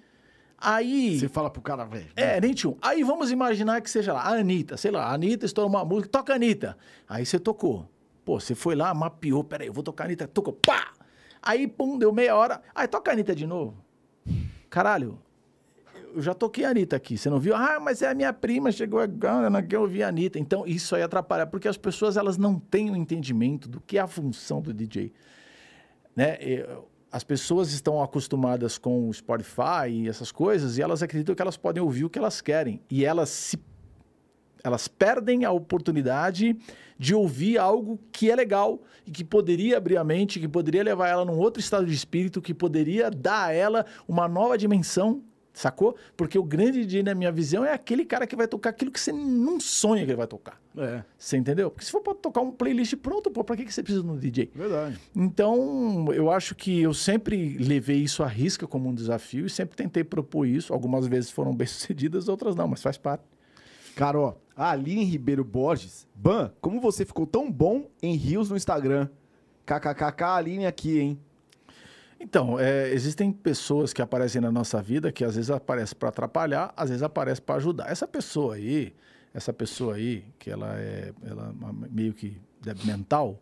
Aí. 0.60 1.18
Você 1.18 1.28
fala 1.28 1.48
pro 1.48 1.62
cara, 1.62 1.84
velho. 1.84 2.08
É, 2.16 2.40
nem 2.40 2.52
tinha 2.52 2.70
um. 2.70 2.76
Aí 2.82 3.04
vamos 3.04 3.30
imaginar 3.30 3.80
que 3.80 3.88
seja 3.88 4.12
lá, 4.12 4.22
a 4.22 4.34
Anitta, 4.34 4.76
sei 4.76 4.90
lá, 4.90 5.04
a 5.04 5.14
Anitta 5.14 5.46
estourou 5.46 5.70
uma 5.70 5.84
música, 5.84 6.08
toca 6.08 6.32
a 6.32 6.36
Anitta. 6.36 6.76
Aí 7.08 7.24
você 7.24 7.38
tocou. 7.38 7.88
Pô, 8.24 8.40
você 8.40 8.54
foi 8.54 8.74
lá, 8.74 8.92
mapeou, 8.92 9.44
peraí, 9.44 9.68
eu 9.68 9.72
vou 9.72 9.82
tocar 9.84 10.04
a 10.04 10.06
Anitta, 10.06 10.26
tocou, 10.26 10.52
pá! 10.52 10.92
Aí, 11.40 11.68
pum, 11.68 11.96
deu 11.96 12.12
meia 12.12 12.34
hora. 12.34 12.60
Aí 12.74 12.88
toca 12.88 13.10
a 13.10 13.14
Anitta 13.14 13.34
de 13.34 13.46
novo. 13.46 13.82
Caralho, 14.68 15.18
eu 16.14 16.20
já 16.20 16.34
toquei 16.34 16.64
a 16.64 16.70
Anitta 16.70 16.96
aqui, 16.96 17.16
você 17.16 17.30
não 17.30 17.38
viu? 17.38 17.54
Ah, 17.54 17.78
mas 17.80 18.02
é 18.02 18.08
a 18.08 18.14
minha 18.14 18.32
prima, 18.32 18.72
chegou 18.72 18.98
agora, 18.98 19.46
eu 19.46 19.50
não 19.50 19.62
quero 19.62 19.82
ouvir 19.82 20.02
a 20.02 20.08
Anitta. 20.08 20.38
Então, 20.38 20.66
isso 20.66 20.94
aí 20.96 21.02
atrapalha, 21.02 21.46
porque 21.46 21.68
as 21.68 21.76
pessoas, 21.76 22.16
elas 22.16 22.36
não 22.36 22.58
têm 22.58 22.90
o 22.90 22.96
entendimento 22.96 23.68
do 23.68 23.80
que 23.80 23.96
é 23.96 24.00
a 24.00 24.06
função 24.06 24.60
do 24.60 24.74
DJ. 24.74 25.12
Né? 26.16 26.36
As 27.10 27.24
pessoas 27.24 27.72
estão 27.72 28.02
acostumadas 28.02 28.76
com 28.76 29.08
o 29.08 29.14
Spotify 29.14 29.88
e 29.90 30.08
essas 30.08 30.30
coisas, 30.30 30.76
e 30.76 30.82
elas 30.82 31.02
acreditam 31.02 31.34
que 31.34 31.40
elas 31.40 31.56
podem 31.56 31.82
ouvir 31.82 32.04
o 32.04 32.10
que 32.10 32.18
elas 32.18 32.40
querem. 32.40 32.80
E 32.90 33.04
elas 33.04 33.30
se 33.30 33.58
elas 34.62 34.88
perdem 34.88 35.44
a 35.44 35.52
oportunidade 35.52 36.56
de 36.98 37.14
ouvir 37.14 37.58
algo 37.58 37.98
que 38.10 38.30
é 38.30 38.34
legal 38.34 38.82
e 39.06 39.10
que 39.10 39.24
poderia 39.24 39.76
abrir 39.76 39.96
a 39.96 40.04
mente, 40.04 40.40
que 40.40 40.48
poderia 40.48 40.82
levar 40.82 41.08
ela 41.08 41.24
num 41.24 41.38
outro 41.38 41.60
estado 41.60 41.86
de 41.86 41.94
espírito, 41.94 42.42
que 42.42 42.52
poderia 42.52 43.10
dar 43.10 43.46
a 43.46 43.52
ela 43.52 43.86
uma 44.06 44.26
nova 44.26 44.58
dimensão, 44.58 45.22
sacou? 45.60 45.96
Porque 46.16 46.38
o 46.38 46.42
grande 46.42 46.84
DJ, 46.84 47.02
na 47.02 47.14
minha 47.14 47.32
visão, 47.32 47.64
é 47.64 47.72
aquele 47.72 48.04
cara 48.04 48.26
que 48.26 48.36
vai 48.36 48.46
tocar 48.46 48.70
aquilo 48.70 48.90
que 48.90 49.00
você 49.00 49.12
não 49.12 49.58
sonha 49.58 50.04
que 50.04 50.10
ele 50.10 50.16
vai 50.16 50.26
tocar. 50.26 50.60
É, 50.76 51.02
Você 51.18 51.36
entendeu? 51.36 51.70
Porque 51.70 51.84
se 51.84 51.90
for 51.90 52.00
pra 52.00 52.14
tocar 52.14 52.40
um 52.40 52.52
playlist 52.52 52.94
pronto, 52.96 53.30
pô, 53.30 53.42
pra 53.42 53.56
que 53.56 53.64
que 53.64 53.72
você 53.74 53.82
precisa 53.82 54.04
de 54.04 54.10
um 54.10 54.16
DJ? 54.16 54.50
verdade. 54.54 54.98
Então, 55.14 56.06
eu 56.12 56.30
acho 56.30 56.54
que 56.54 56.80
eu 56.80 56.94
sempre 56.94 57.58
levei 57.58 57.98
isso 57.98 58.22
à 58.22 58.26
risca 58.28 58.66
como 58.66 58.88
um 58.88 58.94
desafio 58.94 59.46
e 59.46 59.50
sempre 59.50 59.76
tentei 59.76 60.04
propor 60.04 60.46
isso. 60.46 60.72
Algumas 60.72 61.06
vezes 61.06 61.30
foram 61.30 61.54
bem-sucedidas, 61.54 62.28
outras 62.28 62.54
não, 62.54 62.68
mas 62.68 62.80
faz 62.82 62.96
parte. 62.96 63.24
Cara, 63.96 64.18
ó, 64.20 64.34
a 64.56 64.70
Aline 64.70 65.04
Ribeiro 65.04 65.42
Borges. 65.44 66.06
Ban, 66.14 66.52
como 66.60 66.80
você 66.80 67.04
ficou 67.04 67.26
tão 67.26 67.50
bom 67.50 67.90
em 68.00 68.14
rios 68.14 68.48
no 68.48 68.56
Instagram? 68.56 69.08
KKKK, 69.66 70.22
Aline 70.24 70.66
aqui, 70.66 70.98
hein? 71.00 71.20
Então, 72.20 72.58
é, 72.58 72.90
existem 72.90 73.32
pessoas 73.32 73.92
que 73.92 74.02
aparecem 74.02 74.40
na 74.40 74.50
nossa 74.50 74.82
vida 74.82 75.12
que 75.12 75.24
às 75.24 75.36
vezes 75.36 75.50
aparecem 75.50 75.96
para 75.96 76.08
atrapalhar, 76.08 76.72
às 76.76 76.90
vezes 76.90 77.02
aparecem 77.02 77.44
para 77.44 77.56
ajudar. 77.56 77.90
Essa 77.90 78.08
pessoa 78.08 78.56
aí, 78.56 78.92
essa 79.32 79.52
pessoa 79.52 79.94
aí, 79.94 80.24
que 80.38 80.50
ela 80.50 80.74
é 80.76 81.12
ela 81.24 81.54
é 81.54 81.88
meio 81.90 82.12
que 82.12 82.40
mental, 82.84 83.38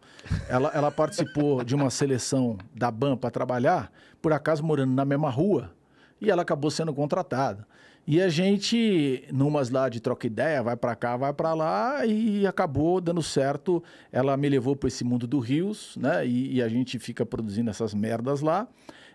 ela, 0.49 0.71
ela 0.75 0.91
participou 0.91 1.65
de 1.65 1.75
uma 1.75 1.89
seleção 1.89 2.59
da 2.75 2.91
BAM 2.91 3.17
para 3.17 3.31
trabalhar, 3.31 3.91
por 4.21 4.33
acaso 4.33 4.63
morando 4.63 4.93
na 4.93 5.05
mesma 5.05 5.31
rua, 5.31 5.73
e 6.21 6.31
ela 6.31 6.43
acabou 6.43 6.71
sendo 6.71 6.93
contratada. 6.93 7.67
E 8.07 8.23
a 8.23 8.29
gente, 8.29 9.25
numas 9.33 9.69
lá 9.69 9.89
de 9.89 10.01
troca 10.01 10.29
ideia, 10.29 10.63
vai 10.63 10.77
para 10.77 10.95
cá, 10.95 11.17
vai 11.17 11.33
para 11.33 11.55
lá, 11.55 12.07
e 12.07 12.47
acabou 12.47 13.01
dando 13.01 13.21
certo. 13.21 13.83
Ela 14.13 14.37
me 14.37 14.49
levou 14.49 14.77
para 14.77 14.87
esse 14.87 15.03
mundo 15.03 15.27
do 15.27 15.41
Rios, 15.41 15.97
né? 15.97 16.25
E, 16.25 16.55
e, 16.55 16.63
a 16.63 16.69
gente 16.69 17.01
fica 17.01 17.27
produzindo 17.27 17.69
essas 17.69 17.93
merdas 17.93 18.43
lá. 18.43 18.69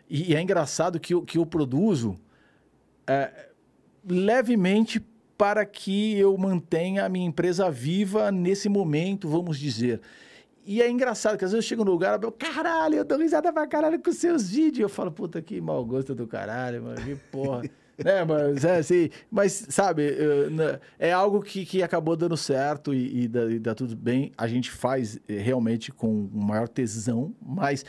E, 0.09 0.31
e 0.31 0.35
é 0.35 0.41
engraçado 0.41 0.99
que 0.99 1.13
eu, 1.13 1.21
que 1.21 1.37
eu 1.37 1.45
produzo 1.45 2.17
é, 3.07 3.49
levemente 4.05 4.99
para 5.37 5.65
que 5.65 6.19
eu 6.19 6.37
mantenha 6.37 7.05
a 7.05 7.09
minha 7.09 7.25
empresa 7.25 7.71
viva 7.71 8.29
nesse 8.29 8.67
momento, 8.67 9.29
vamos 9.29 9.57
dizer. 9.57 10.01
E 10.65 10.81
é 10.81 10.89
engraçado 10.89 11.37
que 11.37 11.45
às 11.45 11.51
vezes 11.53 11.65
eu 11.65 11.67
chego 11.67 11.85
no 11.85 11.91
lugar 11.91 12.21
e 12.21 12.25
eu 12.25 12.31
caralho, 12.31 12.95
eu 12.95 13.05
dou 13.05 13.17
risada 13.17 13.53
pra 13.53 13.65
caralho 13.65 13.99
com 14.01 14.11
seus 14.11 14.49
vídeos. 14.49 14.79
Eu 14.81 14.89
falo, 14.89 15.11
puta, 15.11 15.41
que 15.41 15.61
mau 15.61 15.83
gosto 15.85 16.13
do 16.13 16.27
caralho, 16.27 16.83
mano, 16.83 17.01
que 17.01 17.15
porra. 17.15 17.63
né, 18.03 18.23
mas 18.25 18.63
é 18.63 18.77
assim, 18.77 19.09
mas 19.29 19.65
sabe, 19.69 20.11
né, 20.51 20.79
é 20.99 21.11
algo 21.11 21.41
que, 21.41 21.65
que 21.65 21.83
acabou 21.83 22.15
dando 22.15 22.37
certo 22.37 22.93
e, 22.93 23.23
e, 23.23 23.27
dá, 23.27 23.45
e 23.45 23.59
dá 23.59 23.75
tudo 23.75 23.95
bem. 23.95 24.31
A 24.37 24.47
gente 24.47 24.71
faz 24.71 25.19
eh, 25.27 25.37
realmente 25.37 25.91
com 25.91 26.29
maior 26.33 26.67
tesão, 26.67 27.33
mas 27.41 27.85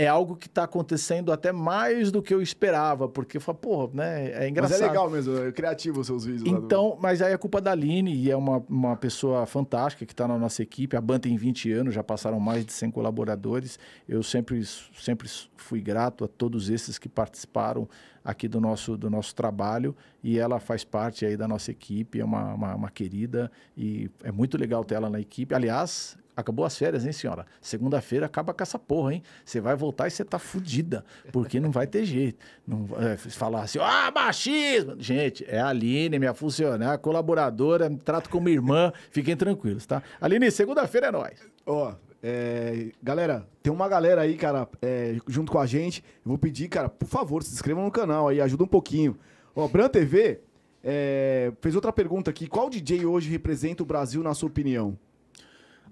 é 0.00 0.08
algo 0.08 0.34
que 0.34 0.46
está 0.46 0.64
acontecendo 0.64 1.30
até 1.30 1.52
mais 1.52 2.10
do 2.10 2.22
que 2.22 2.32
eu 2.32 2.40
esperava, 2.40 3.06
porque 3.06 3.36
eu 3.36 3.40
falo, 3.40 3.58
pô, 3.58 3.90
né, 3.92 4.32
é 4.32 4.48
engraçado. 4.48 4.78
Mas 4.78 4.88
é 4.88 4.90
legal 4.90 5.10
mesmo, 5.10 5.38
é 5.38 5.52
criativo 5.52 6.00
os 6.00 6.06
seus 6.06 6.24
vídeos. 6.24 6.48
Então, 6.48 6.96
mas 6.98 7.20
aí 7.20 7.34
é 7.34 7.36
culpa 7.36 7.60
da 7.60 7.72
Aline, 7.72 8.14
e 8.14 8.30
é 8.30 8.36
uma, 8.36 8.64
uma 8.66 8.96
pessoa 8.96 9.44
fantástica 9.44 10.06
que 10.06 10.14
está 10.14 10.26
na 10.26 10.38
nossa 10.38 10.62
equipe. 10.62 10.96
A 10.96 11.02
banda 11.02 11.20
tem 11.20 11.36
20 11.36 11.70
anos, 11.72 11.94
já 11.94 12.02
passaram 12.02 12.40
mais 12.40 12.64
de 12.64 12.72
100 12.72 12.90
colaboradores. 12.92 13.78
Eu 14.08 14.22
sempre, 14.22 14.64
sempre 14.64 15.28
fui 15.54 15.82
grato 15.82 16.24
a 16.24 16.28
todos 16.28 16.70
esses 16.70 16.98
que 16.98 17.08
participaram 17.08 17.86
aqui 18.24 18.48
do 18.48 18.58
nosso, 18.58 18.96
do 18.96 19.10
nosso 19.10 19.34
trabalho 19.34 19.94
e 20.24 20.38
ela 20.38 20.58
faz 20.58 20.82
parte 20.82 21.26
aí 21.26 21.36
da 21.36 21.46
nossa 21.46 21.70
equipe, 21.70 22.20
é 22.20 22.24
uma, 22.24 22.54
uma, 22.54 22.74
uma 22.74 22.90
querida 22.90 23.50
e 23.76 24.10
é 24.22 24.32
muito 24.32 24.56
legal 24.56 24.82
ter 24.82 24.94
ela 24.94 25.10
na 25.10 25.20
equipe. 25.20 25.54
Aliás, 25.54 26.16
acabou 26.40 26.64
as 26.64 26.76
férias, 26.76 27.04
hein, 27.04 27.12
senhora? 27.12 27.46
Segunda-feira 27.60 28.26
acaba 28.26 28.52
com 28.52 28.62
essa 28.62 28.78
porra, 28.78 29.14
hein? 29.14 29.22
Você 29.44 29.60
vai 29.60 29.76
voltar 29.76 30.08
e 30.08 30.10
você 30.10 30.24
tá 30.24 30.38
fudida, 30.38 31.04
porque 31.32 31.60
não 31.60 31.70
vai 31.70 31.86
ter 31.86 32.04
jeito. 32.04 32.38
Não 32.66 32.88
é, 32.98 33.16
falar 33.16 33.62
assim, 33.62 33.78
ah, 33.80 34.10
machismo! 34.14 34.96
Gente, 34.98 35.44
é 35.48 35.58
a 35.58 35.68
Aline, 35.68 36.18
minha 36.18 36.34
funcionária, 36.34 36.98
colaboradora, 36.98 37.88
me 37.88 37.98
trato 37.98 38.28
como 38.28 38.48
irmã, 38.48 38.92
fiquem 39.10 39.36
tranquilos, 39.36 39.86
tá? 39.86 40.02
Aline, 40.20 40.50
segunda-feira 40.50 41.08
é 41.08 41.12
nóis. 41.12 41.38
Ó, 41.66 41.90
oh. 41.90 42.10
É, 42.22 42.90
galera, 43.02 43.48
tem 43.62 43.72
uma 43.72 43.88
galera 43.88 44.20
aí, 44.20 44.36
cara, 44.36 44.68
é, 44.82 45.16
junto 45.26 45.50
com 45.50 45.58
a 45.58 45.66
gente. 45.66 46.04
Eu 46.24 46.28
vou 46.28 46.38
pedir, 46.38 46.68
cara, 46.68 46.88
por 46.88 47.08
favor, 47.08 47.42
se 47.42 47.54
inscrevam 47.54 47.84
no 47.84 47.90
canal 47.90 48.28
aí, 48.28 48.40
ajuda 48.40 48.64
um 48.64 48.68
pouquinho. 48.68 49.16
Ó, 49.54 49.66
Bran 49.66 49.88
TV 49.88 50.40
é, 50.82 51.52
fez 51.60 51.74
outra 51.74 51.92
pergunta 51.92 52.30
aqui. 52.30 52.46
Qual 52.46 52.68
DJ 52.68 53.06
hoje 53.06 53.30
representa 53.30 53.82
o 53.82 53.86
Brasil, 53.86 54.22
na 54.22 54.34
sua 54.34 54.48
opinião? 54.48 54.98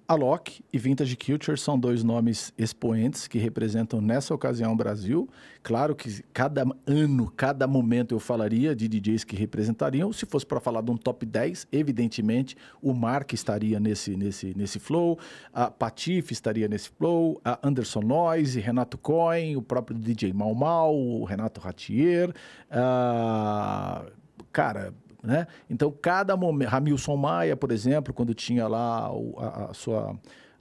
Alok 0.08 0.64
e 0.72 0.78
Vintage 0.78 1.14
Culture 1.18 1.58
são 1.58 1.78
dois 1.78 2.02
nomes 2.02 2.50
expoentes 2.56 3.28
que 3.28 3.36
representam 3.36 4.00
nessa 4.00 4.32
ocasião 4.34 4.72
o 4.72 4.76
Brasil. 4.76 5.28
Claro 5.62 5.94
que 5.94 6.22
cada 6.32 6.64
ano, 6.86 7.30
cada 7.36 7.66
momento 7.66 8.14
eu 8.14 8.18
falaria 8.18 8.74
de 8.74 8.88
DJs 8.88 9.22
que 9.22 9.36
representariam. 9.36 10.10
Se 10.10 10.24
fosse 10.24 10.46
para 10.46 10.60
falar 10.60 10.80
de 10.80 10.90
um 10.90 10.96
top 10.96 11.26
10, 11.26 11.68
evidentemente 11.70 12.56
o 12.80 12.94
Mark 12.94 13.34
estaria 13.34 13.78
nesse, 13.78 14.16
nesse, 14.16 14.54
nesse 14.56 14.78
flow, 14.78 15.18
a 15.52 15.70
Patife 15.70 16.32
estaria 16.32 16.68
nesse 16.68 16.88
flow, 16.88 17.38
a 17.44 17.58
Anderson 17.62 18.00
Noise, 18.00 18.60
Renato 18.60 18.96
Cohen, 18.96 19.56
o 19.56 19.62
próprio 19.62 19.98
DJ 19.98 20.32
Mal 20.32 20.54
Mal, 20.54 20.96
o 20.96 21.22
Renato 21.24 21.60
Ratier. 21.60 22.30
Uh, 22.70 24.10
cara, 24.50 24.94
né? 25.22 25.46
Então, 25.68 25.90
cada 25.90 26.36
momento. 26.36 26.68
Ramilson 26.68 27.16
Maia, 27.16 27.56
por 27.56 27.72
exemplo, 27.72 28.14
quando 28.14 28.34
tinha 28.34 28.66
lá 28.66 29.12
o, 29.12 29.34
a, 29.38 29.70
a 29.70 29.74
sua. 29.74 30.16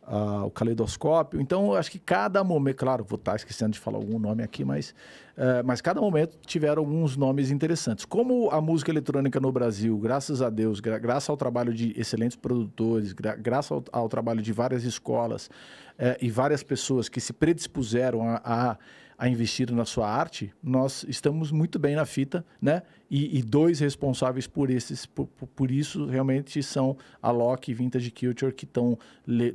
A, 0.09 0.45
o 0.45 0.49
caleidoscópio. 0.49 1.41
Então, 1.41 1.73
acho 1.73 1.91
que 1.91 1.99
cada 1.99 2.41
momento, 2.41 2.77
claro, 2.77 3.03
vou 3.03 3.17
estar 3.17 3.35
esquecendo 3.35 3.73
de 3.73 3.79
falar 3.79 3.97
algum 3.97 4.17
nome 4.17 4.41
aqui, 4.41 4.63
mas, 4.63 4.91
uh, 5.37 5.61
mas 5.65 5.81
cada 5.81 5.99
momento 5.99 6.37
tiveram 6.45 6.81
alguns 6.81 7.17
nomes 7.17 7.51
interessantes. 7.51 8.05
Como 8.05 8.49
a 8.49 8.61
música 8.61 8.89
eletrônica 8.89 9.37
no 9.41 9.51
Brasil, 9.51 9.97
graças 9.97 10.41
a 10.41 10.49
Deus, 10.49 10.79
gra 10.79 10.97
graças 10.97 11.29
ao 11.29 11.35
trabalho 11.35 11.73
de 11.73 11.93
excelentes 11.99 12.37
produtores, 12.37 13.11
gra 13.11 13.35
graças 13.35 13.69
ao, 13.69 13.83
ao, 13.91 14.07
trabalho 14.07 14.41
de 14.41 14.53
várias 14.53 14.85
escolas 14.85 15.47
uh, 15.47 16.15
e 16.21 16.29
várias 16.29 16.63
pessoas 16.63 17.09
que 17.09 17.19
se 17.19 17.33
predispuseram 17.33 18.21
a, 18.29 18.41
a 18.45 18.77
a 19.17 19.27
investir 19.27 19.71
na 19.73 19.83
sua 19.83 20.07
arte, 20.07 20.53
nós 20.61 21.03
estamos 21.09 21.51
muito 21.51 21.79
bem 21.79 21.95
na 21.95 22.05
fita, 22.05 22.45
né? 22.61 22.83
E, 23.09 23.39
e 23.39 23.41
dois 23.41 23.79
responsáveis 23.79 24.45
por 24.45 24.69
esses, 24.69 25.07
por, 25.07 25.25
por, 25.27 25.71
isso 25.71 26.05
realmente 26.05 26.61
são 26.61 26.95
a 27.21 27.31
Loki 27.31 27.71
e 27.71 27.73
Vintage 27.73 28.11
Culture 28.11 28.53
que 28.53 28.65
estão 28.65 28.97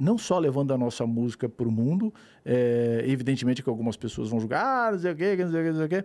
não 0.00 0.18
só 0.18 0.38
levando 0.38 0.72
a 0.72 0.78
nossa 0.78 1.06
música 1.06 1.48
para 1.48 1.68
o 1.68 1.70
mundo, 1.70 2.12
é, 2.44 3.04
evidentemente 3.06 3.62
que 3.62 3.68
algumas 3.68 3.96
pessoas 3.96 4.30
vão 4.30 4.40
julgar, 4.40 4.88
ah, 4.88 4.92
não 4.92 4.98
sei 4.98 5.12
o 5.12 5.16
quê, 5.16 5.36
não 5.36 5.50
sei 5.52 5.60
o 5.60 5.64
quê, 5.64 5.70
não 5.70 5.76
sei 5.76 5.86
o 5.86 5.88
quê. 5.88 6.04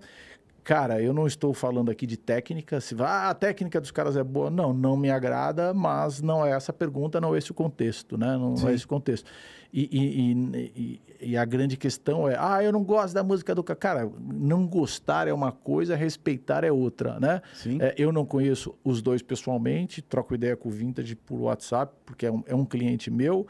Cara, 0.67 1.01
eu 1.01 1.13
não 1.13 1.25
estou 1.25 1.53
falando 1.53 1.89
aqui 1.89 2.05
de 2.05 2.17
técnica, 2.17 2.81
se 2.81 2.93
ah, 2.99 3.29
a 3.29 3.33
técnica 3.33 3.79
dos 3.79 3.89
caras 3.89 4.17
é 4.17 4.23
boa. 4.23 4.51
Não, 4.51 4.73
não 4.73 4.97
me 4.97 5.09
agrada, 5.09 5.73
mas 5.73 6.21
não 6.21 6.45
é 6.45 6.51
essa 6.51 6.73
pergunta, 6.73 7.21
não 7.21 7.33
é 7.33 7.37
esse 7.37 7.51
o 7.51 7.53
contexto, 7.53 8.17
né? 8.17 8.37
Não 8.37 8.57
Sim. 8.57 8.67
é 8.67 8.73
esse 8.73 8.83
o 8.83 8.87
contexto. 8.89 9.31
E, 9.71 9.89
e, 9.91 10.31
e, 10.75 11.01
e, 11.19 11.37
a 11.37 11.45
grande 11.45 11.77
questão 11.77 12.27
é, 12.27 12.35
ah, 12.39 12.63
eu 12.63 12.71
não 12.71 12.83
gosto 12.83 13.13
da 13.13 13.23
música 13.23 13.53
do 13.53 13.63
cara. 13.63 14.09
Não 14.19 14.67
gostar 14.67 15.27
é 15.27 15.33
uma 15.33 15.51
coisa, 15.51 15.95
respeitar 15.95 16.63
é 16.63 16.71
outra, 16.71 17.19
né? 17.19 17.41
Sim. 17.53 17.77
É, 17.81 17.93
eu 17.97 18.11
não 18.11 18.25
conheço 18.25 18.75
os 18.83 19.01
dois 19.01 19.21
pessoalmente, 19.21 20.01
troco 20.01 20.35
ideia 20.35 20.55
com 20.55 20.69
o 20.69 20.71
Vintage 20.71 21.15
por 21.15 21.39
WhatsApp, 21.41 21.93
porque 22.05 22.25
é 22.25 22.31
um, 22.31 22.43
é 22.47 22.55
um 22.55 22.65
cliente 22.65 23.09
meu. 23.11 23.47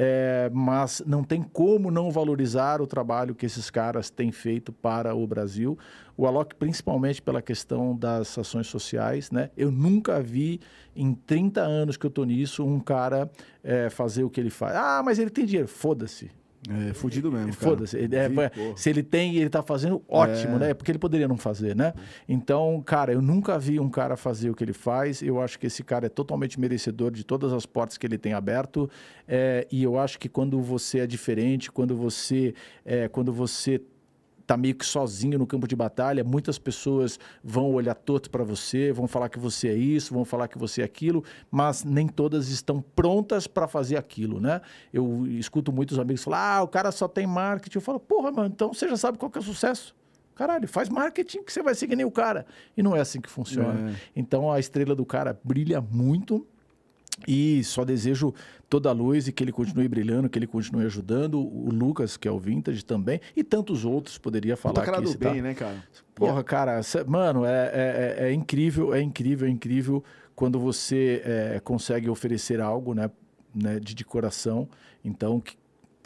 É, 0.00 0.50
mas 0.52 1.02
não 1.06 1.24
tem 1.24 1.42
como 1.42 1.90
não 1.90 2.10
valorizar 2.10 2.80
o 2.80 2.86
trabalho 2.86 3.34
que 3.34 3.46
esses 3.46 3.70
caras 3.70 4.10
têm 4.10 4.30
feito 4.30 4.72
para 4.72 5.14
o 5.14 5.26
Brasil. 5.26 5.78
O 6.16 6.26
Alok, 6.26 6.54
principalmente 6.54 7.22
pela 7.22 7.40
questão 7.40 7.96
das 7.96 8.36
ações 8.38 8.66
sociais, 8.66 9.30
né? 9.30 9.50
Eu 9.56 9.70
nunca 9.70 10.20
vi 10.20 10.60
em 10.94 11.14
30 11.14 11.62
anos 11.62 11.96
que 11.96 12.04
eu 12.04 12.10
estou 12.10 12.24
nisso 12.24 12.64
um 12.64 12.78
cara 12.78 13.30
é, 13.62 13.88
fazer 13.88 14.24
o 14.24 14.30
que 14.30 14.40
ele 14.40 14.50
faz. 14.50 14.76
Ah, 14.76 15.02
mas 15.04 15.18
ele 15.18 15.30
tem 15.30 15.44
dinheiro. 15.44 15.68
Foda-se. 15.68 16.30
É, 16.68 16.92
fudido 16.92 17.30
mesmo. 17.30 17.52
Foda-se. 17.52 17.96
É, 17.96 18.74
se 18.76 18.90
ele 18.90 19.02
tem 19.02 19.34
e 19.34 19.38
ele 19.38 19.48
tá 19.48 19.62
fazendo, 19.62 20.02
ótimo, 20.08 20.56
é. 20.56 20.58
né? 20.58 20.74
Porque 20.74 20.90
ele 20.90 20.98
poderia 20.98 21.28
não 21.28 21.36
fazer, 21.36 21.76
né? 21.76 21.94
Então, 22.28 22.82
cara, 22.84 23.12
eu 23.12 23.22
nunca 23.22 23.58
vi 23.58 23.78
um 23.78 23.88
cara 23.88 24.16
fazer 24.16 24.50
o 24.50 24.54
que 24.54 24.64
ele 24.64 24.72
faz. 24.72 25.22
Eu 25.22 25.40
acho 25.40 25.58
que 25.58 25.66
esse 25.66 25.84
cara 25.84 26.06
é 26.06 26.08
totalmente 26.08 26.58
merecedor 26.58 27.10
de 27.12 27.24
todas 27.24 27.52
as 27.52 27.64
portas 27.64 27.96
que 27.96 28.06
ele 28.06 28.18
tem 28.18 28.32
aberto. 28.32 28.90
É, 29.26 29.66
e 29.70 29.82
eu 29.82 29.98
acho 29.98 30.18
que 30.18 30.28
quando 30.28 30.60
você 30.60 31.00
é 31.00 31.06
diferente, 31.06 31.70
quando 31.70 31.96
você, 31.96 32.54
é, 32.84 33.08
quando 33.08 33.32
você 33.32 33.80
tá 34.48 34.56
meio 34.56 34.74
que 34.74 34.86
sozinho 34.86 35.38
no 35.38 35.46
campo 35.46 35.68
de 35.68 35.76
batalha, 35.76 36.24
muitas 36.24 36.58
pessoas 36.58 37.20
vão 37.44 37.70
olhar 37.70 37.94
torto 37.94 38.30
para 38.30 38.42
você, 38.42 38.90
vão 38.90 39.06
falar 39.06 39.28
que 39.28 39.38
você 39.38 39.68
é 39.68 39.74
isso, 39.74 40.14
vão 40.14 40.24
falar 40.24 40.48
que 40.48 40.56
você 40.56 40.80
é 40.80 40.84
aquilo, 40.86 41.22
mas 41.50 41.84
nem 41.84 42.08
todas 42.08 42.48
estão 42.48 42.80
prontas 42.80 43.46
para 43.46 43.68
fazer 43.68 43.98
aquilo, 43.98 44.40
né? 44.40 44.62
Eu 44.90 45.26
escuto 45.26 45.70
muitos 45.70 45.98
amigos 45.98 46.24
falar: 46.24 46.56
"Ah, 46.56 46.62
o 46.62 46.68
cara 46.68 46.90
só 46.90 47.06
tem 47.06 47.26
marketing". 47.26 47.76
Eu 47.76 47.82
falo: 47.82 48.00
"Porra, 48.00 48.32
mano, 48.32 48.48
então 48.48 48.72
você 48.72 48.88
já 48.88 48.96
sabe 48.96 49.18
qual 49.18 49.30
que 49.30 49.36
é 49.36 49.40
o 49.42 49.44
sucesso". 49.44 49.94
Caralho, 50.34 50.66
faz 50.66 50.88
marketing 50.88 51.42
que 51.42 51.52
você 51.52 51.62
vai 51.62 51.74
ser 51.74 51.86
que 51.86 51.94
nem 51.94 52.06
o 52.06 52.10
cara. 52.10 52.46
E 52.74 52.82
não 52.82 52.96
é 52.96 53.00
assim 53.00 53.20
que 53.20 53.28
funciona. 53.28 53.90
É. 53.90 53.94
Então 54.16 54.50
a 54.50 54.58
estrela 54.58 54.94
do 54.94 55.04
cara 55.04 55.38
brilha 55.44 55.78
muito 55.78 56.46
e 57.26 57.62
só 57.64 57.84
desejo 57.84 58.32
toda 58.68 58.90
a 58.90 58.92
luz 58.92 59.26
e 59.26 59.32
que 59.32 59.42
ele 59.42 59.52
continue 59.52 59.88
brilhando, 59.88 60.28
que 60.28 60.38
ele 60.38 60.46
continue 60.46 60.84
ajudando. 60.84 61.40
O 61.40 61.70
Lucas, 61.70 62.16
que 62.16 62.28
é 62.28 62.30
o 62.30 62.38
Vintage 62.38 62.84
também, 62.84 63.20
e 63.34 63.42
tantos 63.42 63.84
outros, 63.84 64.18
poderia 64.18 64.56
falar 64.56 64.82
cara 64.82 64.98
aqui. 64.98 65.12
do 65.12 65.18
bem, 65.18 65.40
né, 65.40 65.54
cara? 65.54 65.82
Porra, 66.14 66.42
cara, 66.44 66.80
mano, 67.06 67.44
é, 67.44 67.70
é, 67.72 68.16
é, 68.28 68.32
incrível, 68.32 68.92
é 68.92 69.00
incrível, 69.00 69.46
é 69.46 69.50
incrível 69.50 70.04
quando 70.34 70.58
você 70.58 71.22
é, 71.24 71.60
consegue 71.60 72.08
oferecer 72.10 72.60
algo, 72.60 72.94
né, 72.94 73.10
né 73.54 73.80
de, 73.80 73.94
de 73.94 74.04
coração. 74.04 74.68
Então, 75.04 75.40
que, 75.40 75.56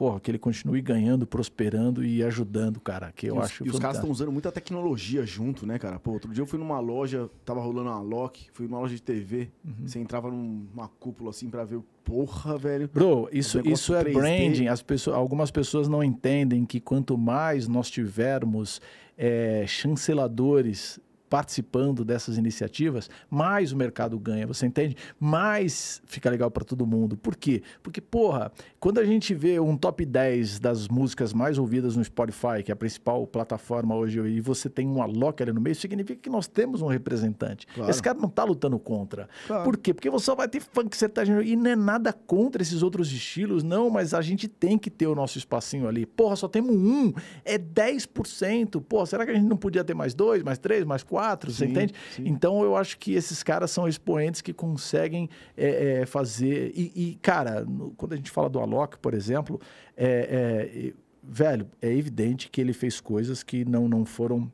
porra, 0.03 0.19
que 0.19 0.33
ele 0.33 0.39
continue 0.39 0.83
ganhando, 0.83 1.25
prosperando 1.25 2.05
e 2.05 2.25
ajudando, 2.25 2.81
cara, 2.81 3.13
que 3.13 3.29
eu 3.29 3.37
e 3.37 3.39
os, 3.39 3.45
acho 3.45 3.65
E 3.65 3.71
os 3.71 3.79
caras 3.79 3.99
estão 3.99 4.11
usando 4.11 4.33
muita 4.33 4.51
tecnologia 4.51 5.25
junto, 5.25 5.65
né, 5.65 5.79
cara? 5.79 6.01
Pô, 6.01 6.11
outro 6.11 6.33
dia 6.33 6.43
eu 6.43 6.47
fui 6.47 6.59
numa 6.59 6.81
loja, 6.81 7.31
tava 7.45 7.61
rolando 7.61 7.89
uma 7.89 8.01
lock, 8.01 8.49
fui 8.53 8.67
numa 8.67 8.81
loja 8.81 8.97
de 8.97 9.01
TV, 9.01 9.49
Uhum. 9.65 9.87
você 9.87 10.01
entrava 10.01 10.29
numa 10.29 10.89
cúpula 10.89 11.31
assim 11.31 11.49
pra 11.49 11.65
ver, 11.65 11.79
porra, 12.05 12.59
velho. 12.59 12.91
Bro, 12.93 13.29
isso, 13.31 13.61
isso 13.65 13.95
é 13.95 14.03
3D. 14.03 14.13
branding. 14.13 14.67
As 14.67 14.83
pessoas, 14.83 15.17
algumas 15.17 15.53
pessoas 15.53 15.87
não 15.87 16.03
entendem 16.03 16.65
que 16.67 16.81
quanto 16.81 17.17
mais 17.17 17.69
nós 17.69 17.89
tivermos 17.89 18.81
é, 19.17 19.65
chanceladores 19.69 20.99
participando 21.33 22.05
dessas 22.05 22.37
iniciativas, 22.37 23.09
mais 23.31 23.73
o 23.73 23.77
mercado 23.77 24.19
ganha, 24.19 24.47
você 24.47 24.67
entende? 24.67 24.95
Mais 25.19 26.03
fica 26.05 26.29
legal 26.29 26.51
para 26.51 26.63
todo 26.63 26.87
mundo. 26.87 27.17
Por 27.17 27.35
quê? 27.35 27.63
Porque, 27.83 28.03
porra, 28.03 28.53
quando 28.79 28.99
a 28.99 29.05
gente 29.07 29.35
vê 29.35 29.59
um 29.59 29.75
top 29.75 30.05
10 30.05 30.61
das 30.61 30.89
músicas 30.89 31.33
mais 31.33 31.57
ouvidas 31.57 31.97
no 31.97 32.05
Spotify, 32.05 32.63
que 32.63 32.71
é 32.71 32.75
a 32.75 32.77
principal 32.77 33.27
plataforma 33.27 33.95
hoje, 33.95 34.21
e 34.21 34.43
você 34.43 34.69
tem 34.69 34.87
um 34.87 35.01
Alok 35.01 35.43
ali 35.43 35.55
no 35.55 35.61
meio, 35.63 35.75
significa 35.75 36.21
que 36.21 36.29
nós 36.29 36.47
temos 36.47 36.83
um 36.83 36.87
representante. 36.87 37.67
Claro. 37.69 37.91
Esse 37.91 38.03
cara 38.03 38.19
não 38.19 38.29
tá 38.29 38.45
lutando 38.45 38.79
contra. 38.79 39.27
Claro. 39.47 39.65
Por 39.65 39.79
quê? 39.79 39.95
Porque 39.95 40.11
você 40.11 40.27
só 40.27 40.35
vai 40.35 40.49
ter 40.49 40.61
funk 40.61 40.95
sertanejo. 40.95 41.41
E 41.41 41.57
não 41.57 41.71
é 41.71 41.77
nada 41.77 42.13
contra 42.13 42.61
esses 42.61 42.83
outros 42.83 43.11
estilos, 43.11 43.63
não, 43.63 43.89
mas 43.89 44.13
a 44.13 44.21
gente 44.21 44.47
tem 44.49 44.77
que 44.77 44.91
ter 44.91 45.07
o 45.07 45.15
nosso 45.15 45.39
espacinho 45.39 45.89
ali. 45.89 46.05
Porra, 46.05 46.37
só 46.37 46.47
temos 46.47 46.77
um. 46.77 47.11
É 47.43 47.57
10%. 47.57 48.83
Porra, 48.83 49.07
será 49.07 49.25
que 49.25 49.31
a 49.31 49.35
gente 49.35 49.49
não 49.49 49.57
podia 49.57 49.83
ter 49.83 49.95
mais 49.95 50.13
dois, 50.13 50.43
mais 50.43 50.59
três, 50.59 50.85
mais 50.85 51.03
quatro? 51.03 51.22
Você 51.51 51.65
Sim, 51.67 51.71
entende? 51.71 51.95
sim. 52.15 52.23
Então 52.27 52.63
eu 52.63 52.77
acho 52.77 52.99
que 52.99 53.15
esses 53.15 53.43
caras 53.43 53.71
são 53.71 53.87
expoentes 53.89 54.41
que 54.41 54.53
conseguem 54.53 55.29
é, 55.57 56.01
é, 56.03 56.07
fazer. 56.07 56.73
E, 56.75 56.93
e, 56.95 57.19
cara, 57.23 57.65
no- 57.65 57.91
quando 57.93 58.13
a 58.13 58.17
gente 58.17 58.31
fala 58.31 58.49
do 58.51 58.59
Alok, 58.61 58.99
por 58.99 59.15
exemplo, 59.15 59.61
é, 59.97 60.89
é, 60.89 60.93
velho, 61.23 61.69
é 61.81 61.93
evidente 61.93 62.49
que 62.51 62.61
ele 62.61 62.73
fez 62.73 63.01
coisas 63.01 63.43
que 63.43 63.65
não, 63.65 63.89
não 63.89 64.05
foram 64.05 64.51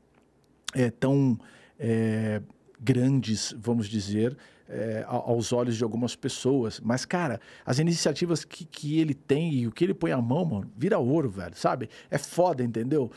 é, 0.75 0.91
tão 0.91 1.39
é, 1.79 2.43
grandes, 2.81 3.55
vamos 3.59 3.89
dizer, 3.89 4.37
é, 4.69 5.03
aos 5.09 5.53
olhos 5.53 5.77
de 5.79 5.83
algumas 5.83 6.15
pessoas. 6.15 6.79
Mas, 6.81 7.05
cara, 7.07 7.41
as 7.65 7.79
iniciativas 7.79 8.45
que, 8.45 8.65
que 8.67 9.01
ele 9.01 9.15
tem 9.15 9.53
e 9.55 9.67
o 9.67 9.73
que 9.73 9.83
ele 9.83 9.95
põe 9.95 10.13
a 10.13 10.21
mão, 10.21 10.45
mano, 10.45 10.71
vira 10.77 10.99
ouro, 10.99 11.31
velho, 11.31 11.57
sabe? 11.57 11.89
É 12.11 12.19
foda, 12.19 12.63
entendeu? 12.63 13.11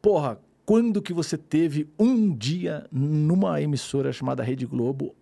Porra, 0.00 0.38
quando 0.66 1.00
que 1.00 1.12
você 1.12 1.38
teve 1.38 1.88
um 1.98 2.34
dia 2.34 2.86
numa 2.90 3.62
emissora 3.62 4.12
chamada 4.12 4.42
Rede 4.42 4.66
Globo 4.66 5.14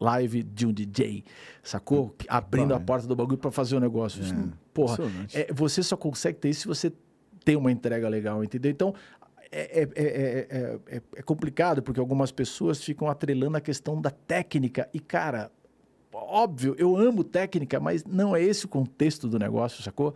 live 0.00 0.44
de 0.44 0.64
um 0.64 0.72
DJ, 0.72 1.24
sacou? 1.62 2.14
Abrindo 2.28 2.72
a 2.72 2.76
Vai. 2.76 2.86
porta 2.86 3.06
do 3.08 3.16
bagulho 3.16 3.36
pra 3.38 3.50
fazer 3.50 3.74
o 3.76 3.80
negócio. 3.80 4.22
Isso 4.22 4.32
não- 4.32 4.52
porra, 4.72 4.96
é, 5.34 5.52
você 5.52 5.82
só 5.82 5.96
consegue 5.96 6.38
ter 6.38 6.50
isso 6.50 6.60
se 6.62 6.68
você 6.68 6.92
tem 7.44 7.56
uma 7.56 7.72
entrega 7.72 8.08
legal, 8.08 8.44
entendeu? 8.44 8.70
Então, 8.70 8.94
é, 9.50 9.82
é- 9.82 9.88
é- 9.96 10.46
é- 10.50 10.78
é- 10.96 11.02
é 11.16 11.22
complicado 11.22 11.82
porque 11.82 11.98
algumas 11.98 12.30
pessoas 12.30 12.80
ficam 12.84 13.08
atrelando 13.08 13.56
a 13.56 13.60
questão 13.60 14.00
da 14.00 14.10
técnica. 14.10 14.88
E, 14.94 15.00
cara, 15.00 15.50
óbvio, 16.12 16.76
eu 16.78 16.96
amo 16.96 17.24
técnica, 17.24 17.80
mas 17.80 18.04
não 18.04 18.36
é 18.36 18.42
esse 18.42 18.66
o 18.66 18.68
contexto 18.68 19.26
do 19.26 19.38
negócio, 19.38 19.82
sacou? 19.82 20.14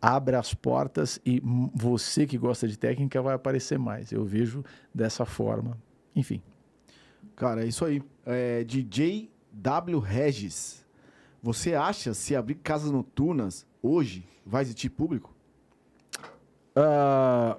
Abre 0.00 0.36
as 0.36 0.54
portas 0.54 1.20
e 1.24 1.42
você 1.74 2.26
que 2.26 2.38
gosta 2.38 2.66
de 2.66 2.78
técnica 2.78 3.20
vai 3.20 3.34
aparecer 3.34 3.78
mais. 3.78 4.10
Eu 4.12 4.24
vejo 4.24 4.64
dessa 4.94 5.26
forma. 5.26 5.76
Enfim. 6.16 6.42
Cara, 7.36 7.64
é 7.64 7.66
isso 7.66 7.84
aí. 7.84 8.02
É, 8.24 8.64
DJ 8.64 9.30
W 9.52 9.98
Regis. 9.98 10.86
Você 11.42 11.74
acha 11.74 12.14
se 12.14 12.34
abrir 12.36 12.56
casas 12.56 12.90
noturnas 12.90 13.66
hoje 13.82 14.26
vai 14.44 14.62
existir 14.62 14.90
público? 14.90 15.34
Ah, 16.74 17.58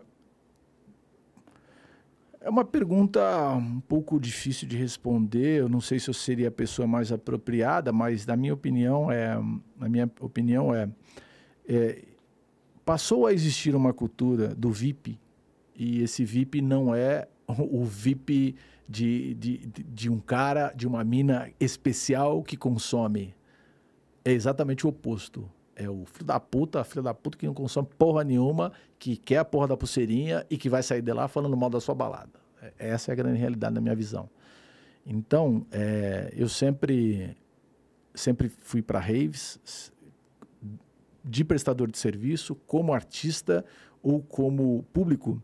é 2.40 2.50
uma 2.50 2.66
pergunta 2.66 3.22
um 3.54 3.80
pouco 3.82 4.20
difícil 4.20 4.68
de 4.68 4.76
responder. 4.76 5.60
Eu 5.60 5.70
não 5.70 5.80
sei 5.80 6.00
se 6.00 6.10
eu 6.10 6.14
seria 6.14 6.48
a 6.48 6.52
pessoa 6.52 6.88
mais 6.88 7.12
apropriada, 7.12 7.92
mas 7.92 8.26
na 8.26 8.36
minha 8.36 8.54
opinião 8.54 9.12
é, 9.12 9.36
na 9.78 9.88
minha 9.88 10.10
opinião 10.20 10.74
é, 10.74 10.90
é, 11.68 12.04
passou 12.86 13.26
a 13.26 13.34
existir 13.34 13.76
uma 13.76 13.94
cultura 13.94 14.54
do 14.56 14.72
VIP 14.72 15.20
e 15.76 16.02
esse 16.02 16.24
VIP 16.26 16.62
não 16.62 16.94
é 16.96 17.28
o 17.48 17.84
VIP 17.84 18.56
de, 18.88 19.34
de, 19.36 19.58
de- 19.68 20.10
um 20.10 20.20
cara, 20.20 20.72
de 20.76 20.88
uma 20.88 21.04
mina 21.04 21.50
especial 21.60 22.42
que 22.44 22.56
consome. 22.58 23.34
É 24.24 24.32
exatamente 24.32 24.86
o 24.86 24.90
oposto. 24.90 25.50
É 25.76 25.90
o 25.90 26.06
filho 26.06 26.26
da 26.26 26.40
puta, 26.40 26.82
a 26.82 26.84
filha 26.84 27.02
da 27.02 27.14
puta 27.14 27.38
que 27.38 27.46
não 27.48 27.54
consome 27.54 27.88
porra 27.98 28.24
nenhuma, 28.24 28.72
que 29.00 29.16
quer 29.18 29.38
a 29.38 29.46
porra 29.46 29.68
da 29.70 29.78
pulseirinha 29.78 30.46
e 30.50 30.58
que 30.58 30.70
vai 30.70 30.84
sair 30.84 31.02
de 31.02 31.12
lá 31.14 31.28
falando 31.28 31.56
mal 31.58 31.70
da 31.70 31.80
sua 31.80 31.96
balada. 31.96 32.40
É- 32.62 32.90
Essa 32.90 33.12
é 33.12 33.14
a 33.14 33.16
grande 33.16 33.40
realidade 33.40 33.74
na 33.74 33.82
minha 33.82 33.96
visão. 33.96 34.30
Então, 35.06 35.66
é, 35.72 36.32
eu 36.36 36.48
sempre, 36.48 37.36
sempre 38.14 38.50
fui 38.50 38.82
para 38.82 39.00
raves 39.00 39.91
de 41.24 41.44
prestador 41.44 41.90
de 41.90 41.98
serviço, 41.98 42.56
como 42.68 42.94
artista 42.94 43.64
ou 44.02 44.22
como 44.22 44.84
público. 44.92 45.42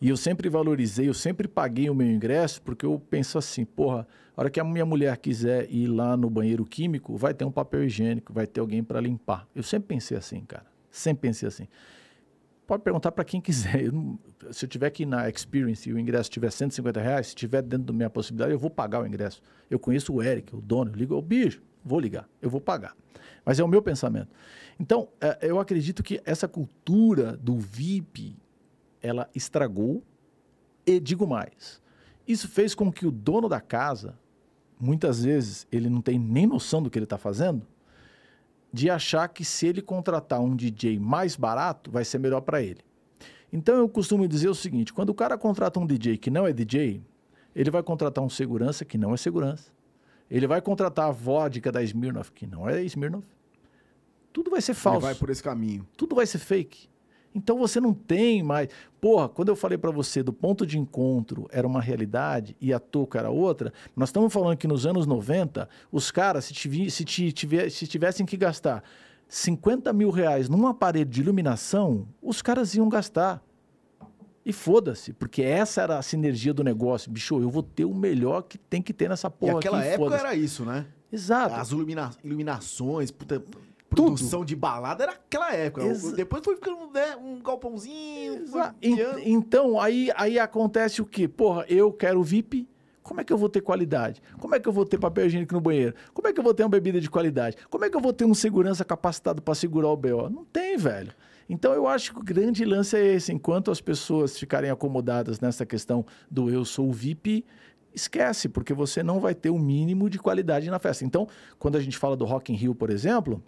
E 0.00 0.08
eu 0.08 0.16
sempre 0.16 0.48
valorizei, 0.48 1.08
eu 1.08 1.14
sempre 1.14 1.46
paguei 1.46 1.90
o 1.90 1.94
meu 1.94 2.06
ingresso, 2.10 2.62
porque 2.62 2.86
eu 2.86 2.98
penso 3.10 3.36
assim, 3.36 3.64
porra, 3.66 4.06
a 4.34 4.40
hora 4.40 4.50
que 4.50 4.58
a 4.58 4.64
minha 4.64 4.86
mulher 4.86 5.14
quiser 5.18 5.70
ir 5.70 5.88
lá 5.88 6.16
no 6.16 6.30
banheiro 6.30 6.64
químico, 6.64 7.16
vai 7.16 7.34
ter 7.34 7.44
um 7.44 7.52
papel 7.52 7.84
higiênico, 7.84 8.32
vai 8.32 8.46
ter 8.46 8.60
alguém 8.60 8.82
para 8.82 8.98
limpar. 9.00 9.46
Eu 9.54 9.62
sempre 9.62 9.88
pensei 9.88 10.16
assim, 10.16 10.40
cara. 10.46 10.64
Sempre 10.90 11.28
pensei 11.28 11.46
assim. 11.46 11.68
Pode 12.66 12.82
perguntar 12.82 13.12
para 13.12 13.24
quem 13.24 13.40
quiser. 13.40 13.82
Eu 13.84 13.92
não- 13.92 14.18
se 14.52 14.64
eu 14.64 14.68
tiver 14.68 14.88
que 14.90 15.02
ir 15.02 15.06
na 15.06 15.28
Experience 15.28 15.88
e 15.88 15.92
o 15.92 15.98
ingresso 15.98 16.30
tiver 16.30 16.50
150 16.50 17.00
reais, 17.00 17.26
se 17.28 17.34
tiver 17.34 17.60
dentro 17.62 17.86
da 17.86 17.92
minha 17.92 18.08
possibilidade, 18.08 18.52
eu 18.52 18.58
vou 18.58 18.70
pagar 18.70 19.02
o 19.02 19.06
ingresso. 19.06 19.42
Eu 19.68 19.78
conheço 19.78 20.14
o 20.14 20.22
Eric, 20.22 20.56
o 20.56 20.60
dono, 20.62 20.90
eu 20.90 20.94
ligo, 20.96 21.14
ô 21.14 21.20
bicho, 21.20 21.60
vou 21.84 22.00
ligar, 22.00 22.28
eu 22.40 22.50
vou 22.50 22.60
pagar. 22.60 22.96
Mas 23.44 23.58
é 23.58 23.64
o 23.64 23.68
meu 23.68 23.82
pensamento. 23.82 24.28
Então, 24.78 25.08
eh, 25.20 25.38
eu 25.42 25.58
acredito 25.58 26.02
que 26.02 26.20
essa 26.24 26.46
cultura 26.46 27.36
do 27.36 27.58
VIP, 27.58 28.36
ela 29.02 29.28
estragou 29.34 30.02
e 30.86 31.00
digo 31.00 31.26
mais. 31.26 31.80
Isso 32.26 32.48
fez 32.48 32.74
com 32.74 32.92
que 32.92 33.06
o 33.06 33.10
dono 33.10 33.48
da 33.48 33.60
casa, 33.60 34.18
muitas 34.78 35.24
vezes, 35.24 35.66
ele 35.70 35.88
não 35.88 36.00
tem 36.00 36.18
nem 36.18 36.46
noção 36.46 36.82
do 36.82 36.90
que 36.90 36.98
ele 36.98 37.04
está 37.04 37.18
fazendo, 37.18 37.66
de 38.72 38.88
achar 38.88 39.28
que 39.28 39.44
se 39.44 39.66
ele 39.66 39.82
contratar 39.82 40.40
um 40.40 40.54
DJ 40.54 40.98
mais 40.98 41.34
barato, 41.34 41.90
vai 41.90 42.04
ser 42.04 42.18
melhor 42.18 42.40
para 42.40 42.62
ele. 42.62 42.80
Então 43.52 43.76
eu 43.76 43.88
costumo 43.88 44.28
dizer 44.28 44.48
o 44.48 44.54
seguinte: 44.54 44.92
quando 44.92 45.10
o 45.10 45.14
cara 45.14 45.36
contrata 45.36 45.80
um 45.80 45.86
DJ 45.86 46.16
que 46.16 46.30
não 46.30 46.46
é 46.46 46.52
DJ, 46.52 47.02
ele 47.54 47.70
vai 47.70 47.82
contratar 47.82 48.22
um 48.22 48.28
segurança 48.28 48.84
que 48.84 48.96
não 48.96 49.12
é 49.12 49.16
segurança. 49.16 49.72
Ele 50.30 50.46
vai 50.46 50.60
contratar 50.60 51.08
a 51.08 51.10
vodka 51.10 51.72
da 51.72 51.82
Smirnoff, 51.82 52.30
que 52.32 52.46
não 52.46 52.68
é 52.68 52.82
Smirnoff. 52.84 53.26
Tudo 54.32 54.50
vai 54.50 54.60
ser 54.60 54.72
Ele 54.72 54.78
falso 54.78 55.00
vai 55.00 55.14
por 55.14 55.28
esse 55.30 55.42
caminho. 55.42 55.86
tudo 55.96 56.14
vai 56.14 56.26
ser 56.26 56.38
fake. 56.38 56.88
Então 57.34 57.58
você 57.58 57.80
não 57.80 57.92
tem 57.94 58.42
mais. 58.42 58.68
Porra, 59.00 59.28
quando 59.28 59.48
eu 59.50 59.56
falei 59.56 59.78
pra 59.78 59.90
você 59.90 60.22
do 60.22 60.32
ponto 60.32 60.66
de 60.66 60.78
encontro 60.78 61.46
era 61.52 61.66
uma 61.66 61.80
realidade 61.80 62.56
e 62.60 62.72
a 62.72 62.78
touca 62.80 63.18
era 63.20 63.30
outra, 63.30 63.72
nós 63.94 64.08
estamos 64.08 64.32
falando 64.32 64.56
que 64.56 64.66
nos 64.66 64.84
anos 64.84 65.06
90, 65.06 65.68
os 65.92 66.10
caras, 66.10 66.44
se, 66.46 66.52
tivi- 66.52 66.90
se, 66.90 67.04
ti- 67.04 67.30
tiver- 67.32 67.70
se 67.70 67.86
tivessem 67.86 68.26
que 68.26 68.36
gastar 68.36 68.82
50 69.28 69.92
mil 69.92 70.10
reais 70.10 70.48
num 70.48 70.66
aparelho 70.66 71.08
de 71.08 71.20
iluminação, 71.20 72.08
os 72.20 72.42
caras 72.42 72.74
iam 72.74 72.88
gastar. 72.88 73.40
E 74.44 74.52
foda-se, 74.52 75.12
porque 75.12 75.42
essa 75.42 75.82
era 75.82 75.98
a 75.98 76.02
sinergia 76.02 76.54
do 76.54 76.64
negócio. 76.64 77.10
Bicho, 77.10 77.40
eu 77.40 77.50
vou 77.50 77.62
ter 77.62 77.84
o 77.84 77.94
melhor 77.94 78.42
que 78.42 78.56
tem 78.56 78.80
que 78.80 78.92
ter 78.92 79.08
nessa 79.08 79.30
porra 79.30 79.52
e 79.54 79.56
aquela 79.56 79.78
aqui, 79.80 79.88
época 79.88 80.16
era 80.16 80.34
isso, 80.34 80.64
né? 80.64 80.86
Exato. 81.12 81.54
As 81.54 81.70
ilumina- 81.70 82.10
iluminações, 82.24 83.10
puta, 83.10 83.42
produção 83.90 84.44
de 84.44 84.56
balada 84.56 85.02
era 85.04 85.12
aquela 85.12 85.52
época. 85.54 85.84
Exa- 85.84 86.14
Depois 86.16 86.42
foi 86.44 86.54
ficando 86.54 86.90
né, 86.92 87.16
um 87.16 87.40
galpãozinho. 87.42 88.44
Então, 89.22 89.78
aí, 89.80 90.10
aí 90.16 90.38
acontece 90.38 91.02
o 91.02 91.04
quê? 91.06 91.28
Porra, 91.28 91.64
eu 91.68 91.92
quero 91.92 92.22
VIP. 92.22 92.66
Como 93.02 93.20
é 93.20 93.24
que 93.24 93.32
eu 93.32 93.36
vou 93.38 93.48
ter 93.48 93.60
qualidade? 93.60 94.22
Como 94.38 94.54
é 94.54 94.60
que 94.60 94.68
eu 94.68 94.72
vou 94.72 94.86
ter 94.86 94.98
papel 94.98 95.26
higiênico 95.26 95.52
no 95.54 95.60
banheiro? 95.60 95.94
Como 96.14 96.28
é 96.28 96.32
que 96.32 96.38
eu 96.38 96.44
vou 96.44 96.54
ter 96.54 96.62
uma 96.62 96.68
bebida 96.68 97.00
de 97.00 97.10
qualidade? 97.10 97.56
Como 97.68 97.84
é 97.84 97.90
que 97.90 97.96
eu 97.96 98.00
vou 98.00 98.12
ter 98.12 98.24
um 98.24 98.34
segurança 98.34 98.84
capacitado 98.84 99.42
para 99.42 99.54
segurar 99.54 99.88
o 99.88 99.96
BO? 99.96 100.30
Não 100.30 100.44
tem, 100.44 100.76
velho. 100.76 101.12
Então, 101.52 101.72
eu 101.72 101.88
acho 101.88 102.14
que 102.14 102.20
o 102.20 102.22
grande 102.22 102.64
lance 102.64 102.96
é 102.96 103.04
esse. 103.14 103.32
Enquanto 103.32 103.72
as 103.72 103.80
pessoas 103.80 104.38
ficarem 104.38 104.70
acomodadas 104.70 105.40
nessa 105.40 105.66
questão 105.66 106.06
do 106.30 106.48
eu 106.48 106.64
sou 106.64 106.92
VIP, 106.92 107.44
esquece, 107.92 108.48
porque 108.48 108.72
você 108.72 109.02
não 109.02 109.18
vai 109.18 109.34
ter 109.34 109.50
o 109.50 109.58
mínimo 109.58 110.08
de 110.08 110.16
qualidade 110.16 110.70
na 110.70 110.78
festa. 110.78 111.04
Então, 111.04 111.26
quando 111.58 111.76
a 111.76 111.80
gente 111.80 111.98
fala 111.98 112.16
do 112.16 112.24
Rock 112.24 112.52
in 112.52 112.54
Rio, 112.54 112.72
por 112.72 112.88
exemplo, 112.88 113.42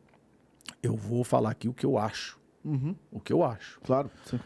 eu 0.82 0.96
vou 0.96 1.22
falar 1.22 1.50
aqui 1.50 1.68
o 1.68 1.72
que 1.72 1.86
eu 1.86 1.96
acho. 1.96 2.40
Uhum, 2.64 2.94
O 3.10 3.20
que 3.20 3.32
eu 3.32 3.42
acho. 3.44 3.80
claro. 3.80 4.10
sim. 4.24 4.38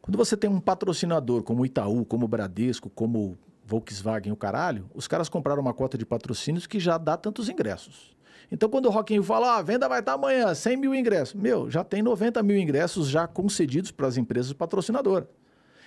Quando 0.00 0.16
você 0.16 0.36
tem 0.36 0.48
um 0.48 0.60
patrocinador 0.60 1.42
como 1.42 1.62
o 1.62 1.66
Itaú, 1.66 2.04
como 2.04 2.26
o 2.26 2.28
Bradesco, 2.28 2.88
como 2.90 3.18
o 3.18 3.38
Volkswagen, 3.64 4.32
o 4.32 4.36
caralho, 4.36 4.88
os 4.94 5.08
caras 5.08 5.28
compraram 5.28 5.60
uma 5.60 5.74
cota 5.74 5.98
de 5.98 6.06
patrocínios 6.06 6.64
que 6.64 6.78
já 6.78 6.96
dá 6.96 7.16
tantos 7.16 7.48
ingressos. 7.48 8.15
Então, 8.50 8.68
quando 8.68 8.86
o 8.86 8.90
Rock 8.90 9.12
in 9.12 9.16
Rio 9.16 9.24
fala, 9.24 9.54
ah, 9.54 9.58
a 9.58 9.62
venda 9.62 9.88
vai 9.88 10.00
estar 10.00 10.12
amanhã, 10.12 10.54
100 10.54 10.76
mil 10.76 10.94
ingressos. 10.94 11.34
Meu, 11.34 11.70
já 11.70 11.82
tem 11.82 12.02
90 12.02 12.42
mil 12.42 12.56
ingressos 12.56 13.08
já 13.08 13.26
concedidos 13.26 13.90
para 13.90 14.06
as 14.06 14.16
empresas 14.16 14.52
patrocinadoras. 14.52 15.28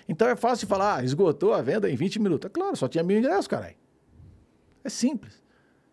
Então, 0.07 0.27
é 0.27 0.35
fácil 0.35 0.67
falar, 0.67 0.97
ah, 0.97 1.03
esgotou 1.03 1.53
a 1.53 1.61
venda 1.61 1.89
em 1.89 1.95
20 1.95 2.19
minutos. 2.19 2.47
É 2.47 2.49
claro, 2.49 2.75
só 2.75 2.87
tinha 2.87 3.03
mil 3.03 3.17
ingressos, 3.17 3.47
caralho. 3.47 3.75
É 4.83 4.89
simples. 4.89 5.41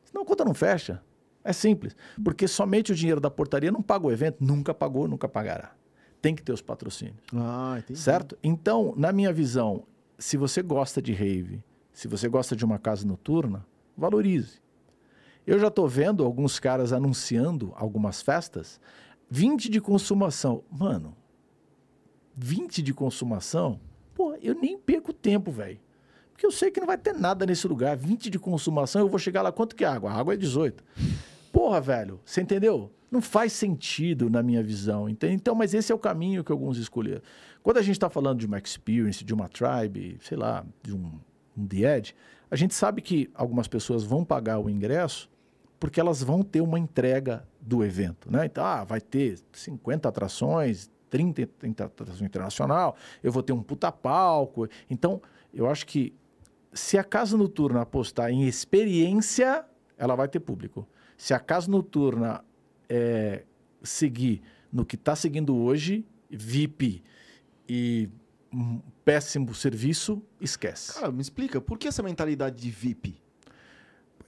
Senão 0.03 0.23
a 0.23 0.27
conta 0.27 0.45
não 0.45 0.55
fecha. 0.55 1.03
É 1.45 1.53
simples. 1.53 1.95
Porque 2.25 2.49
somente 2.49 2.91
o 2.93 2.95
dinheiro 2.95 3.21
da 3.21 3.31
portaria 3.31 3.71
não 3.71 3.83
paga 3.83 4.07
o 4.07 4.11
evento, 4.11 4.39
nunca 4.41 4.75
pagou, 4.75 5.07
nunca 5.07 5.29
pagará. 5.29 5.73
Tem 6.21 6.35
que 6.35 6.43
ter 6.43 6.53
os 6.53 6.63
patrocínios. 6.63 7.19
Ah, 7.33 7.77
entendi. 7.79 8.01
Certo? 8.01 8.37
Então, 8.43 8.95
na 8.97 9.13
minha 9.13 9.33
visão, 9.33 9.85
se 10.19 10.37
você 10.37 10.63
gosta 10.63 11.01
de 11.01 11.13
rave, 11.13 11.63
se 11.93 12.09
você 12.09 12.29
gosta 12.29 12.57
de 12.57 12.65
uma 12.65 12.79
casa 12.79 13.07
noturna, 13.07 13.65
valorize. 13.97 14.61
Eu 15.47 15.61
já 15.61 15.69
estou 15.69 15.87
vendo 15.87 16.25
alguns 16.25 16.59
caras 16.59 16.93
anunciando 16.93 17.73
algumas 17.77 18.21
festas, 18.21 18.81
20 19.31 19.71
de 19.71 19.81
consumação. 19.81 20.65
Mano, 20.69 21.17
20 22.35 22.83
de 22.83 22.93
consumação? 22.93 23.81
Pô, 24.13 24.35
eu 24.43 24.55
nem 24.55 24.77
perco 24.77 25.13
tempo, 25.13 25.53
velho. 25.53 25.79
Porque 26.33 26.45
eu 26.45 26.51
sei 26.51 26.71
que 26.71 26.81
não 26.81 26.87
vai 26.87 26.99
ter 26.99 27.15
nada 27.15 27.47
nesse 27.47 27.67
lugar. 27.69 27.97
20 27.97 28.29
de 28.29 28.39
consumação, 28.39 29.03
eu 29.03 29.09
vou 29.09 29.19
chegar 29.19 29.41
lá, 29.41 29.53
quanto 29.53 29.77
que 29.77 29.85
é 29.85 29.89
água? 29.89 30.11
A 30.11 30.15
água 30.15 30.35
é 30.35 30.37
18. 30.37 30.83
Porra, 31.53 31.81
velho, 31.81 32.21
você 32.25 32.43
entendeu? 32.43 32.93
Não 33.11 33.23
faz 33.23 33.53
sentido 33.53 34.29
na 34.29 34.43
minha 34.43 34.63
visão. 34.63 35.09
Entende? 35.09 35.35
Então, 35.35 35.55
mas 35.55 35.73
esse 35.75 35.93
é 35.93 35.95
o 35.95 35.99
caminho 35.99 36.43
que 36.43 36.51
alguns 36.51 36.77
escolheram. 36.77 37.23
Quando 37.63 37.79
a 37.79 37.83
gente 37.83 37.95
está 37.95 38.11
falando 38.11 38.41
de 38.41 38.47
uma 38.47 38.59
experience, 38.59 39.25
de 39.25 39.33
uma 39.33 39.49
tribe, 39.49 40.19
sei 40.21 40.37
lá, 40.37 40.67
de 40.83 40.93
um, 40.95 41.13
um 41.57 41.67
The 41.67 41.97
Edge, 41.97 42.15
a 42.51 42.57
gente 42.57 42.75
sabe 42.75 43.01
que 43.01 43.31
algumas 43.33 43.69
pessoas 43.69 44.03
vão 44.03 44.25
pagar 44.25 44.59
o 44.59 44.69
ingresso 44.69 45.31
porque 45.79 46.01
elas 46.01 46.23
vão 46.23 46.43
ter 46.43 46.61
uma 46.61 46.79
entrega 46.79 47.47
do 47.61 47.85
evento, 47.85 48.31
né? 48.31 48.47
Então, 48.47 48.65
ah, 48.65 48.85
vai 48.85 49.01
ter 49.01 49.39
50 49.53 50.09
atrações, 50.09 50.91
30, 51.11 51.47
30 51.59 51.85
atrações 51.85 52.23
internacional, 52.23 52.97
eu 53.23 53.31
vou 53.31 53.43
ter 53.43 53.53
um 53.53 53.63
puta 53.63 53.91
palco. 53.93 54.69
Então, 54.89 55.21
eu 55.53 55.69
acho 55.69 55.87
que 55.87 56.15
se 56.73 56.99
a 56.99 57.05
casa 57.05 57.37
noturna 57.37 57.83
apostar 57.83 58.31
em 58.31 58.47
experiência, 58.47 59.65
ela 59.97 60.15
vai 60.15 60.29
ter 60.29 60.41
público. 60.41 60.87
Se 61.17 61.33
a 61.33 61.39
casa 61.39 61.71
noturna 61.71 62.45
é, 62.89 63.45
seguir 63.83 64.43
no 64.73 64.85
que 64.85 64.97
está 64.97 65.17
seguindo 65.17 65.57
hoje, 65.57 66.05
VIP 66.29 67.03
e 67.69 68.11
péssimo 69.05 69.55
serviço, 69.55 70.23
esquece. 70.41 70.95
Cara, 70.95 71.11
me 71.11 71.21
explica, 71.21 71.61
por 71.61 71.79
que 71.79 71.89
essa 71.89 72.03
mentalidade 72.03 72.57
de 72.57 72.71
VIP? 72.71 73.23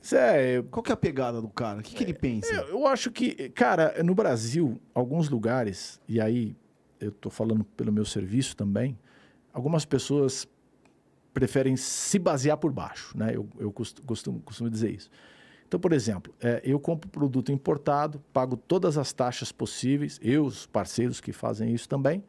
Pois 0.01 0.13
é, 0.13 0.63
Qual 0.71 0.83
que 0.83 0.91
é 0.91 0.95
a 0.95 0.97
pegada 0.97 1.41
do 1.41 1.49
cara? 1.49 1.81
O 1.81 1.83
que, 1.83 1.95
que 1.95 2.03
ele 2.05 2.15
pensa? 2.15 2.53
eu, 2.53 2.69
eu 2.69 2.87
acho 2.87 3.11
que, 3.11 3.49
cara, 3.51 4.03
no 4.03 4.15
Brasil, 4.15 4.81
alguns 4.95 5.29
lugares, 5.29 6.01
e 6.09 6.21
aí 6.21 6.57
eu 7.01 7.11
estou 7.11 7.31
falando 7.31 7.65
pelo 7.65 7.93
meu 7.93 8.05
serviço 8.05 8.57
também, 8.57 8.99
algumas 9.53 9.85
pessoas 9.85 10.47
preferem 11.35 11.77
se 11.77 12.19
basear 12.19 12.57
por 12.57 12.73
baixo, 12.73 13.17
né? 13.17 13.31
Eu, 13.35 13.49
eu 13.59 13.71
costu- 13.71 14.03
costumo, 14.03 14.41
costumo 14.41 14.69
dizer 14.71 14.91
isso. 14.91 15.11
Então, 15.67 15.79
por 15.79 15.93
exemplo, 15.93 16.35
é, 16.41 16.61
eu 16.65 16.81
compro 16.81 17.09
produto 17.11 17.53
importado, 17.53 18.19
pago 18.33 18.57
todas 18.57 18.97
as 18.97 19.13
taxas 19.13 19.53
possíveis, 19.53 20.19
eu, 20.23 20.45
os 20.47 20.67
parceiros 20.67 21.21
que 21.21 21.31
fazem 21.33 21.73
isso 21.75 21.89
também, 21.89 22.25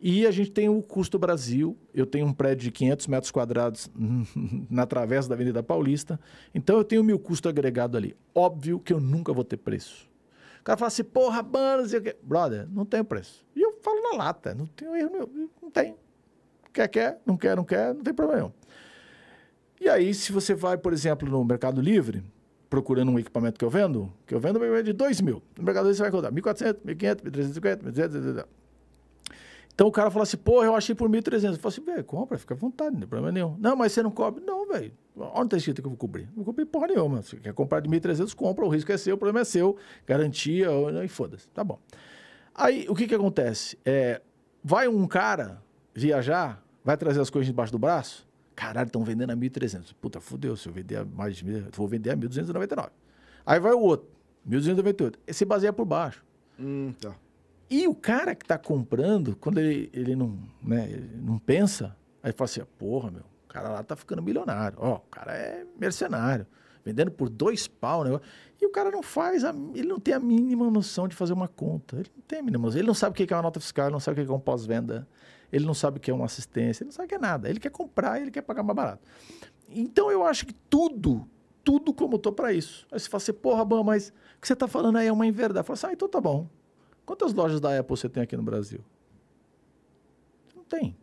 e 0.00 0.26
a 0.26 0.30
gente 0.30 0.50
tem 0.50 0.68
o 0.68 0.82
custo 0.82 1.18
Brasil. 1.18 1.76
Eu 1.92 2.06
tenho 2.06 2.26
um 2.26 2.32
prédio 2.32 2.64
de 2.64 2.70
500 2.70 3.06
metros 3.06 3.30
quadrados 3.30 3.90
na 4.70 4.86
travessa 4.86 5.28
da 5.28 5.34
Avenida 5.34 5.62
Paulista, 5.62 6.18
então 6.54 6.78
eu 6.78 6.84
tenho 6.84 7.02
o 7.02 7.04
meu 7.04 7.18
custo 7.18 7.48
agregado 7.48 7.96
ali. 7.96 8.16
Óbvio 8.34 8.80
que 8.80 8.92
eu 8.92 9.00
nunca 9.00 9.32
vou 9.32 9.44
ter 9.44 9.58
preço. 9.58 10.08
O 10.60 10.64
cara 10.64 10.76
fala 10.76 10.88
assim, 10.88 11.04
porra, 11.04 11.44
quê. 12.02 12.16
brother, 12.22 12.68
não 12.70 12.84
tem 12.84 13.02
preço. 13.04 13.46
E 13.54 13.60
eu 13.60 13.78
falo 13.82 14.00
na 14.02 14.16
lata, 14.16 14.54
não 14.54 14.66
tem 14.66 14.88
erro, 14.96 15.10
nenhum, 15.10 15.48
não 15.62 15.70
tem. 15.70 15.94
Quer, 16.72 16.88
quer, 16.88 17.20
não 17.26 17.36
quer, 17.36 17.56
não 17.56 17.64
quer, 17.64 17.94
não 17.94 18.02
tem 18.02 18.14
problema 18.14 18.42
nenhum. 18.42 18.52
E 19.80 19.88
aí, 19.88 20.12
se 20.12 20.30
você 20.30 20.54
vai, 20.54 20.76
por 20.76 20.92
exemplo, 20.92 21.28
no 21.28 21.42
Mercado 21.42 21.80
Livre, 21.80 22.22
procurando 22.68 23.10
um 23.10 23.18
equipamento 23.18 23.58
que 23.58 23.64
eu 23.64 23.70
vendo, 23.70 24.12
que 24.26 24.34
eu 24.34 24.38
vendo 24.38 24.62
é 24.62 24.82
de 24.82 24.92
2 24.92 25.20
mil. 25.22 25.42
No 25.56 25.64
Mercado 25.64 25.84
Livre 25.84 25.96
você 25.96 26.02
vai 26.02 26.10
encontrar 26.10 26.30
1.400, 26.30 26.76
1.500, 26.84 27.22
1.350, 27.22 27.82
1.200, 27.92 28.46
Então 29.80 29.88
o 29.88 29.90
cara 29.90 30.10
fala 30.10 30.24
assim, 30.24 30.36
porra, 30.36 30.66
eu 30.66 30.76
achei 30.76 30.94
por 30.94 31.08
1.300. 31.08 31.52
Eu 31.52 31.54
falo 31.54 31.72
assim, 31.72 31.82
velho, 31.82 32.04
compra, 32.04 32.36
fica 32.36 32.52
à 32.52 32.56
vontade, 32.56 32.90
não 32.90 33.00
tem 33.00 33.08
problema 33.08 33.32
nenhum. 33.32 33.56
Não, 33.58 33.74
mas 33.74 33.92
você 33.92 34.02
não 34.02 34.10
cobre? 34.10 34.44
Não, 34.44 34.68
velho. 34.68 34.92
Onde 35.16 35.46
está 35.46 35.56
escrito 35.56 35.80
que 35.80 35.86
eu 35.86 35.90
vou 35.90 35.96
cobrir? 35.96 36.26
Não 36.36 36.44
vou 36.44 36.44
cobrir 36.44 36.66
porra 36.66 36.88
nenhuma. 36.88 37.22
Se 37.22 37.36
quer 37.36 37.54
comprar 37.54 37.80
de 37.80 37.88
1.300, 37.88 38.34
compra, 38.34 38.62
o 38.66 38.68
risco 38.68 38.92
é 38.92 38.98
seu, 38.98 39.14
o 39.14 39.18
problema 39.18 39.40
é 39.40 39.44
seu, 39.44 39.78
garantia, 40.06 40.68
e 41.02 41.08
foda-se. 41.08 41.48
Tá 41.48 41.64
bom. 41.64 41.78
Aí, 42.54 42.84
o 42.90 42.94
que 42.94 43.06
que 43.06 43.14
acontece? 43.14 43.78
É, 43.82 44.20
vai 44.62 44.86
um 44.86 45.06
cara 45.06 45.62
viajar, 45.94 46.62
vai 46.84 46.98
trazer 46.98 47.22
as 47.22 47.30
coisas 47.30 47.46
debaixo 47.46 47.72
do 47.72 47.78
braço, 47.78 48.28
caralho, 48.54 48.88
estão 48.88 49.02
vendendo 49.02 49.30
a 49.30 49.34
1.300. 49.34 49.94
Puta, 49.98 50.20
fudeu, 50.20 50.58
se 50.58 50.68
eu 50.68 50.74
vender 50.74 50.96
a 50.96 51.06
mais 51.06 51.38
de 51.38 51.46
1.000, 51.46 51.74
vou 51.74 51.88
vender 51.88 52.10
a 52.10 52.16
1.299. 52.18 52.90
Aí 53.46 53.58
vai 53.58 53.72
o 53.72 53.80
outro, 53.80 54.06
1.298. 54.46 55.14
Esse 55.26 55.38
se 55.38 55.44
baseia 55.46 55.72
por 55.72 55.86
baixo. 55.86 56.22
Hum, 56.58 56.92
tá. 57.00 57.14
E 57.70 57.86
o 57.86 57.94
cara 57.94 58.34
que 58.34 58.44
está 58.44 58.58
comprando, 58.58 59.36
quando 59.36 59.58
ele, 59.58 59.88
ele, 59.92 60.16
não, 60.16 60.36
né, 60.60 60.90
ele 60.90 61.16
não 61.22 61.38
pensa, 61.38 61.96
aí 62.20 62.32
fala 62.32 62.46
assim, 62.46 62.60
porra, 62.76 63.12
meu, 63.12 63.22
o 63.44 63.48
cara 63.48 63.68
lá 63.68 63.80
tá 63.84 63.94
ficando 63.94 64.20
milionário. 64.20 64.76
Ó, 64.80 64.96
o 64.96 65.10
cara 65.10 65.32
é 65.32 65.64
mercenário, 65.78 66.44
vendendo 66.84 67.12
por 67.12 67.28
dois 67.28 67.68
pau, 67.68 68.02
né? 68.02 68.18
E 68.60 68.66
o 68.66 68.70
cara 68.70 68.90
não 68.90 69.04
faz, 69.04 69.44
a, 69.44 69.54
ele 69.72 69.86
não 69.86 70.00
tem 70.00 70.12
a 70.12 70.18
mínima 70.18 70.68
noção 70.68 71.06
de 71.06 71.14
fazer 71.14 71.32
uma 71.32 71.46
conta. 71.46 71.96
Ele 71.96 72.10
não 72.16 72.22
tem 72.26 72.40
a 72.40 72.42
mínima 72.42 72.64
noção. 72.64 72.80
Ele 72.80 72.88
não 72.88 72.94
sabe 72.94 73.12
o 73.12 73.26
que 73.26 73.32
é 73.32 73.36
uma 73.36 73.42
nota 73.42 73.60
fiscal, 73.60 73.86
ele 73.86 73.92
não 73.92 74.00
sabe 74.00 74.20
o 74.20 74.26
que 74.26 74.32
é 74.32 74.34
um 74.34 74.40
pós-venda, 74.40 75.06
ele 75.52 75.64
não 75.64 75.74
sabe 75.74 75.98
o 75.98 76.00
que 76.00 76.10
é 76.10 76.14
uma 76.14 76.24
assistência, 76.24 76.82
ele 76.82 76.88
não 76.88 76.92
sabe 76.92 77.06
o 77.06 77.08
que 77.08 77.14
é 77.14 77.18
nada. 77.18 77.48
Ele 77.48 77.60
quer 77.60 77.70
comprar, 77.70 78.20
ele 78.20 78.32
quer 78.32 78.42
pagar 78.42 78.64
mais 78.64 78.76
barato. 78.76 79.02
Então 79.68 80.10
eu 80.10 80.26
acho 80.26 80.44
que 80.44 80.52
tudo, 80.68 81.24
tudo 81.62 81.94
como 81.94 82.18
tô 82.18 82.32
para 82.32 82.52
isso. 82.52 82.84
Aí 82.90 82.98
você 82.98 83.08
fala 83.08 83.22
assim, 83.22 83.32
porra, 83.32 83.64
Bam, 83.64 83.84
mas 83.84 84.08
o 84.08 84.40
que 84.40 84.48
você 84.48 84.56
tá 84.56 84.66
falando 84.66 84.98
aí 84.98 85.06
é 85.06 85.12
uma 85.12 85.26
inverdade. 85.26 85.64
Fala 85.64 85.74
assim, 85.74 85.86
ah, 85.86 85.92
então 85.92 86.08
tá 86.08 86.20
bom. 86.20 86.48
Quantas 87.10 87.34
lojas 87.34 87.60
da 87.60 87.76
Apple 87.76 87.96
você 87.96 88.08
tem 88.08 88.22
aqui 88.22 88.36
no 88.36 88.42
Brasil? 88.44 88.78
Não 90.54 90.62
tem. 90.62 90.96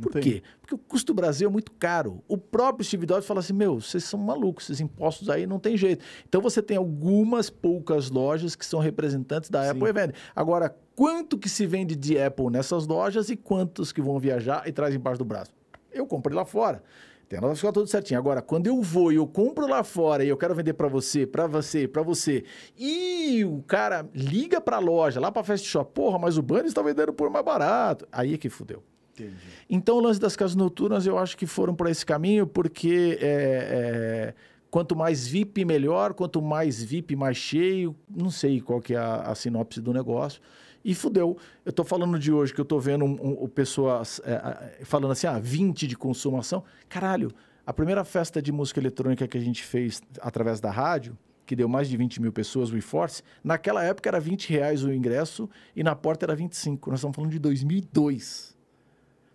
Por 0.00 0.12
quê? 0.20 0.40
Porque 0.60 0.72
o 0.72 0.78
custo 0.78 1.12
do 1.12 1.16
Brasil 1.16 1.48
é 1.48 1.50
muito 1.50 1.72
caro. 1.72 2.22
O 2.28 2.38
próprio 2.38 2.86
Steve 2.86 3.04
Jobs 3.04 3.26
fala 3.26 3.40
assim: 3.40 3.54
meu, 3.54 3.80
vocês 3.80 4.04
são 4.04 4.20
malucos, 4.20 4.66
esses 4.66 4.80
impostos 4.80 5.28
aí 5.28 5.48
não 5.48 5.58
tem 5.58 5.76
jeito. 5.76 6.04
Então 6.28 6.40
você 6.40 6.62
tem 6.62 6.76
algumas 6.76 7.50
poucas 7.50 8.08
lojas 8.08 8.54
que 8.54 8.64
são 8.64 8.78
representantes 8.78 9.50
da 9.50 9.64
Sim. 9.64 9.70
Apple 9.70 9.88
e 9.88 9.92
vendem. 9.92 10.14
Agora, 10.32 10.76
quanto 10.94 11.36
que 11.36 11.48
se 11.48 11.66
vende 11.66 11.96
de 11.96 12.16
Apple 12.16 12.50
nessas 12.50 12.86
lojas 12.86 13.28
e 13.28 13.34
quantos 13.34 13.90
que 13.90 14.00
vão 14.00 14.16
viajar 14.20 14.62
e 14.68 14.70
traz 14.70 14.94
embaixo 14.94 15.18
do 15.18 15.24
braço? 15.24 15.50
Eu 15.90 16.06
comprei 16.06 16.36
lá 16.36 16.44
fora. 16.44 16.84
Tem 17.28 17.38
a 17.38 17.42
nota 17.42 17.54
fiscal 17.54 17.72
tudo 17.72 17.86
certinho. 17.86 18.18
Agora, 18.18 18.40
quando 18.40 18.68
eu 18.68 18.80
vou 18.80 19.12
e 19.12 19.16
eu 19.16 19.26
compro 19.26 19.66
lá 19.68 19.84
fora 19.84 20.24
e 20.24 20.28
eu 20.28 20.36
quero 20.36 20.54
vender 20.54 20.72
para 20.72 20.88
você, 20.88 21.26
para 21.26 21.46
você, 21.46 21.86
para 21.86 22.02
você, 22.02 22.44
e 22.76 23.44
o 23.44 23.62
cara 23.66 24.08
liga 24.14 24.60
para 24.60 24.76
a 24.76 24.80
loja, 24.80 25.20
lá 25.20 25.30
para 25.30 25.44
Fast 25.44 25.68
Shop, 25.68 25.92
porra, 25.92 26.18
mas 26.18 26.38
o 26.38 26.42
Bunny 26.42 26.68
está 26.68 26.80
vendendo 26.80 27.12
por 27.12 27.28
mais 27.28 27.44
barato. 27.44 28.08
Aí 28.10 28.32
é 28.32 28.38
que 28.38 28.48
fudeu. 28.48 28.82
Entendi. 29.12 29.34
Então, 29.68 29.96
o 29.98 30.00
lance 30.00 30.18
das 30.18 30.36
casas 30.36 30.56
noturnas, 30.56 31.06
eu 31.06 31.18
acho 31.18 31.36
que 31.36 31.44
foram 31.44 31.74
por 31.74 31.86
esse 31.88 32.06
caminho, 32.06 32.46
porque 32.46 33.18
é, 33.20 34.32
é, 34.32 34.34
quanto 34.70 34.96
mais 34.96 35.26
VIP, 35.26 35.66
melhor. 35.66 36.14
Quanto 36.14 36.40
mais 36.40 36.82
VIP, 36.82 37.14
mais 37.14 37.36
cheio. 37.36 37.94
Não 38.08 38.30
sei 38.30 38.60
qual 38.60 38.80
que 38.80 38.94
é 38.94 38.98
a, 38.98 39.16
a 39.22 39.34
sinopse 39.34 39.82
do 39.82 39.92
negócio. 39.92 40.40
E 40.84 40.94
fudeu. 40.94 41.36
Eu 41.64 41.72
tô 41.72 41.84
falando 41.84 42.18
de 42.18 42.32
hoje 42.32 42.54
que 42.54 42.60
eu 42.60 42.64
tô 42.64 42.78
vendo 42.78 43.04
um, 43.04 43.44
um, 43.44 43.48
pessoas 43.48 44.20
é, 44.24 44.84
falando 44.84 45.12
assim, 45.12 45.26
ah, 45.26 45.38
20 45.38 45.86
de 45.86 45.96
consumação. 45.96 46.62
Caralho, 46.88 47.32
a 47.66 47.72
primeira 47.72 48.04
festa 48.04 48.40
de 48.40 48.50
música 48.50 48.80
eletrônica 48.80 49.26
que 49.28 49.36
a 49.36 49.40
gente 49.40 49.62
fez 49.62 50.00
através 50.20 50.60
da 50.60 50.70
rádio, 50.70 51.18
que 51.44 51.56
deu 51.56 51.68
mais 51.68 51.88
de 51.88 51.96
20 51.96 52.20
mil 52.22 52.32
pessoas, 52.32 52.70
o 52.70 52.74
WeForce, 52.74 53.22
naquela 53.42 53.82
época 53.82 54.08
era 54.08 54.20
20 54.20 54.50
reais 54.50 54.84
o 54.84 54.92
ingresso 54.92 55.48
e 55.74 55.82
na 55.82 55.94
porta 55.94 56.26
era 56.26 56.34
25. 56.36 56.90
Nós 56.90 57.00
estamos 57.00 57.14
falando 57.14 57.30
de 57.30 57.38
2002. 57.38 58.47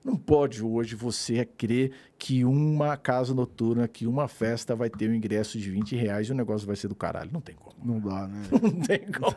Não 0.04 0.18
pode 0.18 0.62
hoje 0.62 0.96
você 0.96 1.46
crer 1.46 1.92
que 2.18 2.44
uma 2.44 2.98
casa 2.98 3.34
noturna, 3.34 3.88
que 3.88 4.06
uma 4.06 4.28
festa 4.28 4.76
vai 4.76 4.90
ter 4.90 5.10
um 5.10 5.14
ingresso 5.14 5.58
de 5.58 5.72
20 5.72 5.96
reais 5.96 6.28
e 6.28 6.32
o 6.32 6.36
negócio 6.36 6.68
vai 6.68 6.76
ser 6.76 6.90
do 6.90 6.96
caralho. 6.96 7.30
Não 7.32 7.40
tem 7.40 7.56
como. 7.56 7.74
Não 7.84 8.00
dá, 8.00 8.28
né? 8.28 8.42
Não 8.62 8.72
tem 8.82 9.00
como. 9.12 9.36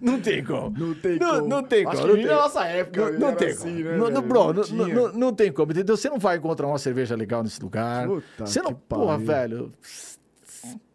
Não 0.00 0.20
tem 0.20 0.44
como. 0.44 0.78
Não 0.78 0.94
tem 0.94 1.18
Não- 1.18 1.34
como. 1.36 1.48
não 1.48 1.62
tem 1.62 1.86
Acho 1.86 2.00
como, 2.02 2.02
que 2.02 2.08
não 2.08 2.16
tem. 2.16 2.26
na 2.26 2.42
nossa 2.42 2.64
época. 2.64 3.10
Não, 3.12 3.18
não 3.30 3.34
tem 3.36 3.48
assim, 3.48 3.68
como. 3.76 3.84
né, 3.84 3.96
Não, 3.98 4.10
não, 4.10 4.22
bro, 4.22 4.52
não, 4.54 4.88
não- 4.88 5.12
não 5.12 5.32
tem 5.34 5.52
como, 5.52 5.72
entendeu? 5.72 5.96
Você 5.96 6.08
não 6.08 6.18
vai 6.18 6.36
encontrar 6.38 6.66
uma 6.66 6.78
cerveja 6.78 7.14
legal 7.14 7.42
nesse 7.42 7.60
lugar. 7.62 8.06
Puta 8.08 8.46
você 8.46 8.62
não. 8.62 8.72
Porra, 8.74 9.18
pariu. 9.18 9.26
velho. 9.26 9.72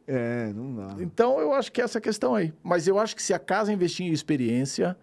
É, 0.07 0.51
não 0.53 0.75
dá. 0.75 0.95
Então 1.01 1.39
eu 1.39 1.53
acho 1.53 1.71
que 1.71 1.79
é 1.81 1.83
essa 1.83 2.01
questão 2.01 2.35
aí. 2.35 2.51
Mas 2.61 2.87
eu 2.87 2.99
acho 2.99 3.15
que 3.15 3.21
se 3.23 3.33
a 3.33 3.39
casa 3.39 3.71
investir 3.71 4.05
em 4.05 4.11
experiência, 4.11 4.97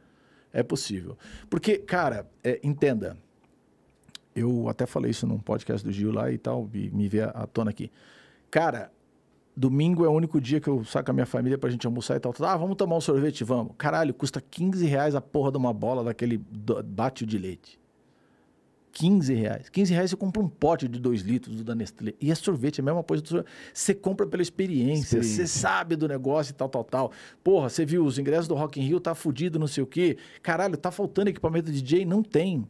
é 0.52 0.62
possível. 0.62 1.16
Porque, 1.48 1.78
cara, 1.78 2.28
é, 2.44 2.60
entenda. 2.62 3.16
Eu 4.34 4.68
até 4.68 4.86
falei 4.86 5.10
isso 5.10 5.26
num 5.26 5.38
podcast 5.38 5.84
do 5.84 5.92
Gil 5.92 6.12
lá 6.12 6.30
e 6.30 6.38
tal, 6.38 6.68
me, 6.72 6.90
me 6.90 7.08
veio 7.08 7.30
à 7.34 7.46
tona 7.46 7.70
aqui. 7.70 7.90
Cara, 8.50 8.90
Domingo 9.56 10.04
é 10.04 10.08
o 10.08 10.12
único 10.12 10.40
dia 10.40 10.60
que 10.60 10.68
eu 10.68 10.84
saco 10.84 11.10
a 11.10 11.14
minha 11.14 11.26
família 11.26 11.58
pra 11.58 11.68
gente 11.68 11.86
almoçar 11.86 12.16
e 12.16 12.20
tal. 12.20 12.32
Ah, 12.40 12.56
vamos 12.56 12.76
tomar 12.76 12.96
um 12.96 13.00
sorvete? 13.00 13.44
Vamos. 13.44 13.72
Caralho, 13.76 14.14
custa 14.14 14.40
15 14.40 14.86
reais 14.86 15.14
a 15.14 15.20
porra 15.20 15.50
de 15.50 15.58
uma 15.58 15.72
bola 15.72 16.04
daquele 16.04 16.38
bate 16.38 17.26
de 17.26 17.36
leite. 17.36 17.78
15 18.92 19.34
reais. 19.34 19.68
15 19.68 19.92
reais 19.92 20.10
você 20.10 20.16
compra 20.16 20.42
um 20.42 20.48
pote 20.48 20.88
de 20.88 20.98
2 20.98 21.22
litros 21.22 21.56
do 21.56 21.64
da 21.64 21.74
Nestlé. 21.74 22.14
E 22.20 22.30
é 22.30 22.34
sorvete, 22.34 22.78
é 22.78 22.82
a 22.82 22.84
mesma 22.84 23.02
coisa 23.02 23.22
do 23.22 23.28
sorvete. 23.28 23.50
Você 23.72 23.94
compra 23.94 24.26
pela 24.26 24.42
experiência, 24.42 25.18
Experiência. 25.18 25.46
você 25.46 25.58
sabe 25.58 25.94
do 25.96 26.08
negócio 26.08 26.52
e 26.52 26.54
tal, 26.54 26.68
tal, 26.68 26.84
tal. 26.84 27.12
Porra, 27.42 27.68
você 27.68 27.84
viu 27.84 28.04
os 28.04 28.18
ingressos 28.18 28.48
do 28.48 28.54
Rock 28.54 28.80
in 28.80 28.84
Rio, 28.84 29.00
tá 29.00 29.14
fudido, 29.14 29.58
não 29.58 29.66
sei 29.66 29.82
o 29.82 29.86
quê. 29.86 30.16
Caralho, 30.42 30.76
tá 30.76 30.90
faltando 30.90 31.30
equipamento 31.30 31.70
de 31.70 31.82
DJ? 31.82 32.04
Não 32.04 32.22
tem. 32.22 32.66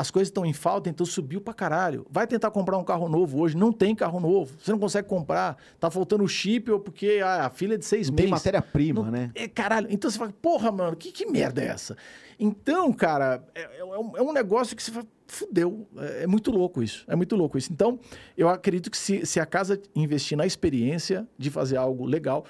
As 0.00 0.10
coisas 0.10 0.28
estão 0.28 0.46
em 0.46 0.52
falta, 0.54 0.88
então 0.88 1.04
subiu 1.04 1.42
pra 1.42 1.52
caralho. 1.52 2.06
Vai 2.10 2.26
tentar 2.26 2.50
comprar 2.50 2.78
um 2.78 2.82
carro 2.84 3.06
novo 3.06 3.38
hoje, 3.38 3.54
não 3.54 3.70
tem 3.70 3.94
carro 3.94 4.18
novo. 4.18 4.54
Você 4.58 4.72
não 4.72 4.78
consegue 4.78 5.06
comprar. 5.06 5.58
Tá 5.78 5.90
faltando 5.90 6.26
chip 6.26 6.70
ou 6.70 6.80
porque 6.80 7.20
ah, 7.22 7.44
a 7.44 7.50
fila 7.50 7.74
é 7.74 7.76
de 7.76 7.84
seis 7.84 8.08
Não 8.08 8.14
meses. 8.16 8.24
tem 8.24 8.30
matéria-prima, 8.30 9.02
Não- 9.02 9.10
né? 9.10 9.30
É, 9.34 9.46
caralho, 9.46 9.88
então 9.90 10.10
você 10.10 10.16
fala, 10.16 10.32
porra, 10.40 10.72
mano, 10.72 10.96
que, 10.96 11.12
que 11.12 11.26
merda 11.26 11.60
é 11.62 11.66
essa? 11.66 11.98
Então, 12.38 12.90
cara, 12.94 13.44
é, 13.54 13.80
é 13.80 13.84
um, 13.84 14.16
é 14.16 14.22
um 14.22 14.32
negócio 14.32 14.74
que 14.74 14.82
você 14.82 14.90
fala, 14.90 15.06
fudeu. 15.26 15.86
É, 15.98 16.22
é 16.22 16.26
muito 16.26 16.50
louco 16.50 16.82
isso. 16.82 17.04
É 17.06 17.14
muito 17.14 17.36
louco 17.36 17.58
isso. 17.58 17.70
Então, 17.70 18.00
eu 18.38 18.48
acredito 18.48 18.90
que 18.90 18.96
se, 18.96 19.26
se 19.26 19.38
a 19.38 19.44
casa 19.44 19.78
investir 19.94 20.34
na 20.38 20.46
experiência 20.46 21.28
de 21.36 21.50
fazer 21.50 21.76
algo 21.76 22.06
legal, 22.06 22.46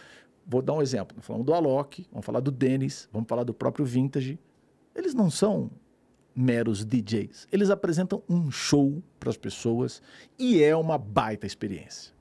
vou 0.47 0.63
dar 0.63 0.75
um 0.75 0.81
exemplo. 0.83 1.17
Falamos 1.21 1.45
do 1.45 1.53
Alok, 1.53 2.07
vamos 2.13 2.25
falar 2.25 2.39
do 2.39 2.53
Dennis, 2.53 3.09
vamos 3.13 3.27
falar 3.29 3.43
do 3.43 3.53
próprio 3.53 3.85
Vintage. 3.85 4.39
Eles 4.95 5.15
não 5.15 5.29
são 5.31 5.69
meros 6.35 6.85
DJs. 6.85 7.49
Eles 7.51 7.71
apresentam 7.71 8.23
um 8.29 8.51
show 8.51 9.03
para 9.19 9.31
as 9.31 9.37
pessoas 9.37 10.03
e 10.39 10.63
é 10.63 10.75
uma 10.75 10.97
baita 10.97 11.47
experiência. 11.47 12.13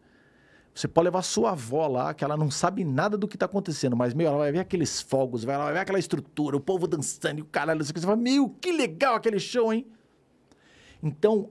Você 0.73 0.87
pode 0.87 1.05
levar 1.05 1.21
sua 1.23 1.51
avó 1.51 1.87
lá, 1.87 2.13
que 2.13 2.23
ela 2.23 2.37
não 2.37 2.49
sabe 2.49 2.85
nada 2.85 3.17
do 3.17 3.27
que 3.27 3.35
está 3.35 3.45
acontecendo, 3.45 3.97
mas, 3.97 4.13
meu, 4.13 4.27
ela 4.27 4.37
vai 4.37 4.51
ver 4.51 4.59
aqueles 4.59 5.01
fogos, 5.01 5.43
vai, 5.43 5.55
ela 5.55 5.65
vai 5.65 5.73
ver 5.73 5.79
aquela 5.79 5.99
estrutura, 5.99 6.55
o 6.55 6.61
povo 6.61 6.87
dançando 6.87 7.39
e 7.39 7.41
o 7.41 7.45
caralho, 7.45 7.83
você 7.83 7.91
fala, 7.99 8.15
meu, 8.15 8.49
que 8.61 8.71
legal 8.71 9.15
aquele 9.15 9.39
show, 9.39 9.73
hein? 9.73 9.85
Então, 11.03 11.49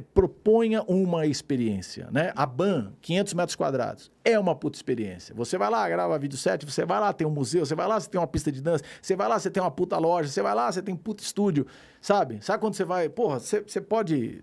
proponha 0.00 0.82
uma 0.82 1.26
experiência, 1.26 2.08
né? 2.10 2.32
A 2.34 2.46
BAN, 2.46 2.92
500 3.00 3.34
metros 3.34 3.56
quadrados, 3.56 4.10
é 4.24 4.38
uma 4.38 4.54
puta 4.54 4.76
experiência. 4.76 5.34
Você 5.34 5.56
vai 5.56 5.70
lá, 5.70 5.88
grava 5.88 6.18
vídeo 6.18 6.38
set, 6.38 6.64
você 6.64 6.84
vai 6.84 7.00
lá, 7.00 7.12
tem 7.12 7.26
um 7.26 7.30
museu, 7.30 7.64
você 7.64 7.74
vai 7.74 7.86
lá, 7.86 7.98
você 8.00 8.08
tem 8.08 8.20
uma 8.20 8.26
pista 8.26 8.50
de 8.50 8.60
dança, 8.60 8.84
você 9.00 9.14
vai 9.14 9.28
lá, 9.28 9.38
você 9.38 9.50
tem 9.50 9.62
uma 9.62 9.70
puta 9.70 9.98
loja, 9.98 10.28
você 10.28 10.42
vai 10.42 10.54
lá, 10.54 10.70
você 10.70 10.82
tem 10.82 10.94
um 10.94 10.98
puta 10.98 11.22
estúdio, 11.22 11.66
sabe? 12.00 12.38
Sabe 12.42 12.60
quando 12.60 12.74
você 12.74 12.84
vai, 12.84 13.08
porra, 13.08 13.38
você, 13.40 13.60
você 13.60 13.80
pode 13.80 14.42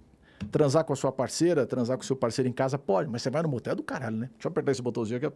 transar 0.52 0.84
com 0.84 0.94
a 0.94 0.96
sua 0.96 1.12
parceira, 1.12 1.66
transar 1.66 1.98
com 1.98 2.04
o 2.04 2.06
seu 2.06 2.16
parceiro 2.16 2.50
em 2.50 2.54
casa? 2.54 2.78
Pode, 2.78 3.10
mas 3.10 3.22
você 3.22 3.30
vai 3.30 3.42
no 3.42 3.50
motel 3.50 3.76
do 3.76 3.84
caralho, 3.84 4.18
né? 4.18 4.30
Deixa 4.34 4.48
eu 4.48 4.52
apertar 4.52 4.72
esse 4.72 4.82
botãozinho 4.82 5.18
aqui. 5.18 5.34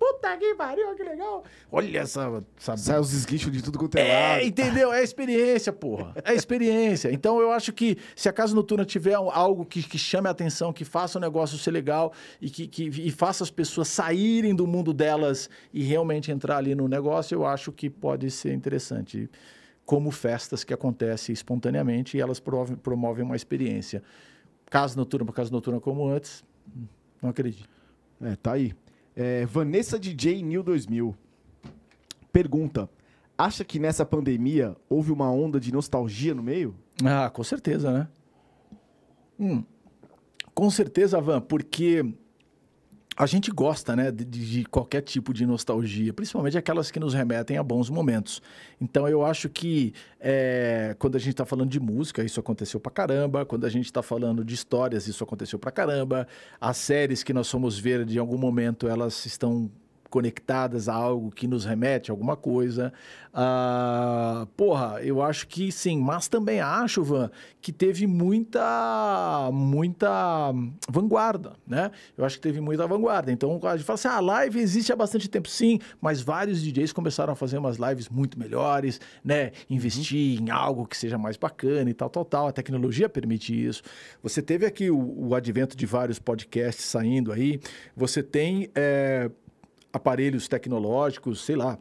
Puta 0.00 0.34
que 0.38 0.54
pariu, 0.54 0.94
que 0.96 1.02
legal. 1.02 1.44
Olha 1.70 1.98
essa... 1.98 2.42
essa 2.56 2.74
Sai 2.74 2.98
os 2.98 3.12
esguichos 3.12 3.52
de 3.52 3.62
tudo 3.62 3.78
quanto 3.78 3.98
é, 3.98 4.08
é, 4.08 4.32
lado. 4.36 4.46
entendeu? 4.46 4.90
É 4.90 5.02
experiência, 5.02 5.74
porra. 5.74 6.14
É 6.24 6.34
experiência. 6.34 7.12
Então 7.12 7.38
eu 7.38 7.52
acho 7.52 7.70
que 7.70 7.98
se 8.16 8.26
a 8.26 8.32
Casa 8.32 8.54
Noturna 8.54 8.86
tiver 8.86 9.12
algo 9.12 9.66
que, 9.66 9.82
que 9.82 9.98
chame 9.98 10.26
a 10.26 10.30
atenção, 10.30 10.72
que 10.72 10.86
faça 10.86 11.18
o 11.18 11.20
negócio 11.20 11.58
ser 11.58 11.72
legal 11.72 12.14
e 12.40 12.48
que, 12.48 12.66
que 12.66 12.84
e 12.84 13.10
faça 13.10 13.44
as 13.44 13.50
pessoas 13.50 13.88
saírem 13.88 14.54
do 14.54 14.66
mundo 14.66 14.94
delas 14.94 15.50
e 15.70 15.82
realmente 15.82 16.32
entrar 16.32 16.56
ali 16.56 16.74
no 16.74 16.88
negócio, 16.88 17.34
eu 17.34 17.44
acho 17.44 17.70
que 17.70 17.90
pode 17.90 18.30
ser 18.30 18.54
interessante. 18.54 19.28
Como 19.84 20.10
festas 20.10 20.64
que 20.64 20.72
acontecem 20.72 21.34
espontaneamente 21.34 22.16
e 22.16 22.20
elas 22.22 22.40
promovem, 22.40 22.76
promovem 22.76 23.22
uma 23.22 23.36
experiência. 23.36 24.02
Casa 24.70 24.96
Noturna 24.96 25.26
para 25.26 25.34
Casa 25.34 25.50
Noturna 25.50 25.78
como 25.78 26.08
antes, 26.08 26.42
não 27.20 27.28
acredito. 27.28 27.68
É, 28.22 28.34
tá 28.36 28.52
aí. 28.52 28.72
É, 29.22 29.44
Vanessa 29.44 29.98
DJ 29.98 30.42
New 30.42 30.62
2000. 30.62 31.14
Pergunta: 32.32 32.88
Acha 33.36 33.62
que 33.62 33.78
nessa 33.78 34.02
pandemia 34.02 34.74
houve 34.88 35.12
uma 35.12 35.30
onda 35.30 35.60
de 35.60 35.70
nostalgia 35.70 36.34
no 36.34 36.42
meio? 36.42 36.74
Ah, 37.04 37.28
com 37.28 37.44
certeza, 37.44 37.92
né? 37.92 38.08
Hum, 39.38 39.62
com 40.54 40.70
certeza, 40.70 41.20
Van, 41.20 41.38
porque 41.38 42.14
a 43.16 43.26
gente 43.26 43.50
gosta, 43.50 43.94
né, 43.94 44.10
de, 44.10 44.24
de 44.24 44.64
qualquer 44.64 45.02
tipo 45.02 45.34
de 45.34 45.44
nostalgia, 45.44 46.12
principalmente 46.12 46.56
aquelas 46.56 46.90
que 46.90 46.98
nos 46.98 47.12
remetem 47.12 47.58
a 47.58 47.62
bons 47.62 47.90
momentos. 47.90 48.40
Então, 48.80 49.06
eu 49.08 49.24
acho 49.24 49.48
que 49.48 49.92
é, 50.18 50.94
quando 50.98 51.16
a 51.16 51.18
gente 51.18 51.30
está 51.30 51.44
falando 51.44 51.68
de 51.68 51.80
música, 51.80 52.22
isso 52.22 52.40
aconteceu 52.40 52.80
pra 52.80 52.90
caramba. 52.90 53.44
Quando 53.44 53.66
a 53.66 53.68
gente 53.68 53.86
está 53.86 54.02
falando 54.02 54.44
de 54.44 54.54
histórias, 54.54 55.06
isso 55.06 55.22
aconteceu 55.22 55.58
pra 55.58 55.70
caramba. 55.70 56.26
As 56.60 56.76
séries 56.76 57.22
que 57.22 57.32
nós 57.34 57.50
fomos 57.50 57.78
ver, 57.78 58.04
de 58.04 58.18
algum 58.18 58.38
momento, 58.38 58.88
elas 58.88 59.26
estão 59.26 59.70
conectadas 60.10 60.88
a 60.88 60.94
algo 60.94 61.30
que 61.30 61.46
nos 61.46 61.64
remete 61.64 62.10
a 62.10 62.12
alguma 62.12 62.36
coisa. 62.36 62.92
Ah, 63.32 64.46
porra, 64.56 65.00
eu 65.02 65.22
acho 65.22 65.46
que 65.46 65.70
sim, 65.70 66.00
mas 66.00 66.26
também 66.26 66.60
acho, 66.60 67.04
Van, 67.04 67.30
que 67.60 67.72
teve 67.72 68.04
muita, 68.06 69.50
muita 69.52 70.52
vanguarda, 70.88 71.52
né? 71.64 71.92
Eu 72.18 72.24
acho 72.24 72.36
que 72.36 72.42
teve 72.42 72.60
muita 72.60 72.88
vanguarda. 72.88 73.30
Então, 73.30 73.60
a 73.62 73.76
gente 73.76 73.86
fala 73.86 73.94
assim, 73.94 74.08
ah, 74.08 74.16
a 74.16 74.20
live 74.20 74.58
existe 74.58 74.92
há 74.92 74.96
bastante 74.96 75.28
tempo, 75.28 75.48
sim, 75.48 75.78
mas 76.00 76.20
vários 76.20 76.60
DJs 76.60 76.92
começaram 76.92 77.32
a 77.32 77.36
fazer 77.36 77.58
umas 77.58 77.76
lives 77.76 78.08
muito 78.08 78.36
melhores, 78.36 79.00
né? 79.24 79.52
Investir 79.70 80.40
em 80.40 80.50
algo 80.50 80.84
que 80.84 80.96
seja 80.96 81.16
mais 81.16 81.36
bacana 81.36 81.88
e 81.88 81.94
tal, 81.94 82.10
tal, 82.10 82.24
tal. 82.24 82.48
A 82.48 82.52
tecnologia 82.52 83.08
permite 83.08 83.54
isso. 83.54 83.82
Você 84.24 84.42
teve 84.42 84.66
aqui 84.66 84.90
o, 84.90 85.28
o 85.28 85.34
advento 85.36 85.76
de 85.76 85.86
vários 85.86 86.18
podcasts 86.18 86.84
saindo 86.84 87.30
aí. 87.30 87.60
Você 87.96 88.24
tem 88.24 88.70
é, 88.74 89.30
aparelhos 89.92 90.48
tecnológicos, 90.48 91.44
sei 91.44 91.56
lá, 91.56 91.78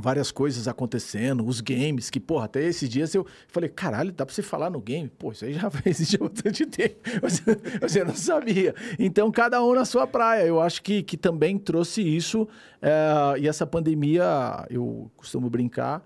várias 0.00 0.30
coisas 0.30 0.68
acontecendo, 0.68 1.46
os 1.46 1.60
games, 1.60 2.10
que, 2.10 2.20
porra, 2.20 2.44
até 2.44 2.62
esses 2.62 2.88
dias 2.88 3.14
eu 3.14 3.26
falei, 3.48 3.68
caralho, 3.68 4.12
dá 4.12 4.26
pra 4.26 4.34
você 4.34 4.42
falar 4.42 4.70
no 4.70 4.80
game? 4.80 5.08
Pô, 5.08 5.32
isso 5.32 5.44
aí 5.44 5.54
já 5.54 5.70
existe 5.84 6.16
há 6.16 6.28
bastante 6.28 6.66
tempo. 6.66 6.96
Você, 7.80 8.04
não 8.04 8.14
sabia. 8.14 8.74
Então, 8.98 9.30
cada 9.30 9.62
um 9.62 9.74
na 9.74 9.84
sua 9.84 10.06
praia. 10.06 10.44
Eu 10.44 10.60
acho 10.60 10.82
que, 10.82 11.02
que 11.02 11.16
também 11.16 11.58
trouxe 11.58 12.02
isso. 12.02 12.46
eh, 12.82 13.40
e 13.40 13.48
essa 13.48 13.66
pandemia, 13.66 14.66
eu 14.70 15.10
costumo 15.16 15.48
brincar, 15.48 16.02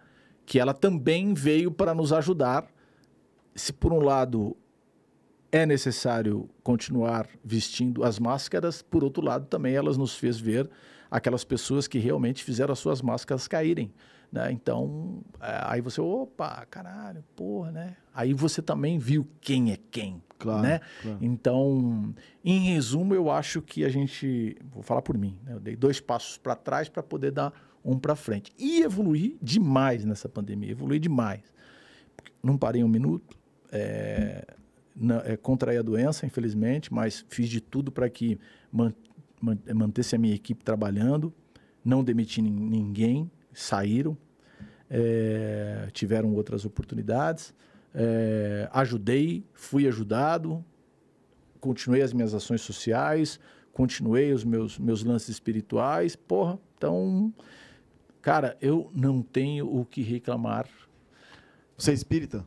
que 0.46 0.58
ela 0.58 0.72
também 0.72 1.34
veio 1.34 1.70
para 1.70 1.94
nos 1.94 2.12
ajudar. 2.12 2.66
Se 3.54 3.72
por 3.72 3.92
um 3.92 4.00
lado 4.00 4.56
é 5.52 5.66
necessário 5.66 6.48
continuar 6.62 7.26
vestindo 7.44 8.04
as 8.04 8.18
máscaras, 8.18 8.82
por 8.82 9.02
outro 9.02 9.24
lado, 9.24 9.46
também 9.46 9.74
elas 9.74 9.96
nos 9.96 10.14
fez 10.14 10.38
ver 10.38 10.70
aquelas 11.10 11.44
pessoas 11.44 11.88
que 11.88 11.98
realmente 11.98 12.44
fizeram 12.44 12.72
as 12.72 12.78
suas 12.78 13.02
máscaras 13.02 13.48
caírem. 13.48 13.92
Né? 14.30 14.52
Então, 14.52 15.22
é, 15.40 15.60
aí 15.64 15.80
você, 15.80 16.00
opa, 16.00 16.64
caralho, 16.70 17.24
porra, 17.34 17.72
né? 17.72 17.96
Aí 18.14 18.32
você 18.32 18.62
também 18.62 18.98
viu 18.98 19.26
quem 19.40 19.72
é 19.72 19.78
quem, 19.90 20.22
Claro, 20.38 20.62
né? 20.62 20.80
claro. 21.02 21.18
Então, 21.20 22.14
em 22.44 22.60
resumo, 22.72 23.14
eu 23.14 23.30
acho 23.30 23.60
que 23.60 23.84
a 23.84 23.88
gente, 23.88 24.56
vou 24.72 24.82
falar 24.82 25.02
por 25.02 25.18
mim, 25.18 25.36
né? 25.44 25.54
eu 25.54 25.60
dei 25.60 25.76
dois 25.76 26.00
passos 26.00 26.38
para 26.38 26.54
trás 26.54 26.88
para 26.88 27.02
poder 27.02 27.32
dar 27.32 27.52
um 27.84 27.98
para 27.98 28.14
frente. 28.14 28.52
E 28.58 28.82
evoluí 28.82 29.36
demais 29.42 30.04
nessa 30.04 30.28
pandemia, 30.28 30.70
evoluí 30.70 30.98
demais. 30.98 31.42
Não 32.42 32.56
parei 32.56 32.82
um 32.84 32.88
minuto, 32.88 33.36
é, 33.72 34.46
é, 35.24 35.36
contraí 35.36 35.76
a 35.76 35.82
doença, 35.82 36.24
infelizmente, 36.24 36.92
mas 36.92 37.24
fiz 37.28 37.48
de 37.48 37.60
tudo 37.60 37.90
para 37.90 38.08
que 38.08 38.38
man, 39.40 39.58
man, 39.66 39.74
mantesse 39.74 40.14
a 40.14 40.18
minha 40.18 40.34
equipe 40.34 40.62
trabalhando, 40.64 41.32
não 41.84 42.04
demiti 42.04 42.40
nin- 42.42 42.50
ninguém, 42.50 43.30
saíram, 43.52 44.16
é, 44.88 45.88
tiveram 45.92 46.34
outras 46.34 46.64
oportunidades, 46.64 47.54
é, 47.94 48.68
ajudei, 48.72 49.44
fui 49.52 49.86
ajudado, 49.86 50.64
continuei 51.60 52.02
as 52.02 52.12
minhas 52.12 52.34
ações 52.34 52.60
sociais, 52.60 53.40
continuei 53.72 54.32
os 54.32 54.44
meus, 54.44 54.78
meus 54.78 55.02
lances 55.04 55.28
espirituais, 55.28 56.16
porra, 56.16 56.58
então, 56.76 57.32
cara, 58.20 58.56
eu 58.60 58.90
não 58.94 59.22
tenho 59.22 59.66
o 59.72 59.84
que 59.84 60.02
reclamar 60.02 60.66
Você 61.76 61.90
é 61.92 61.94
espírita? 61.94 62.46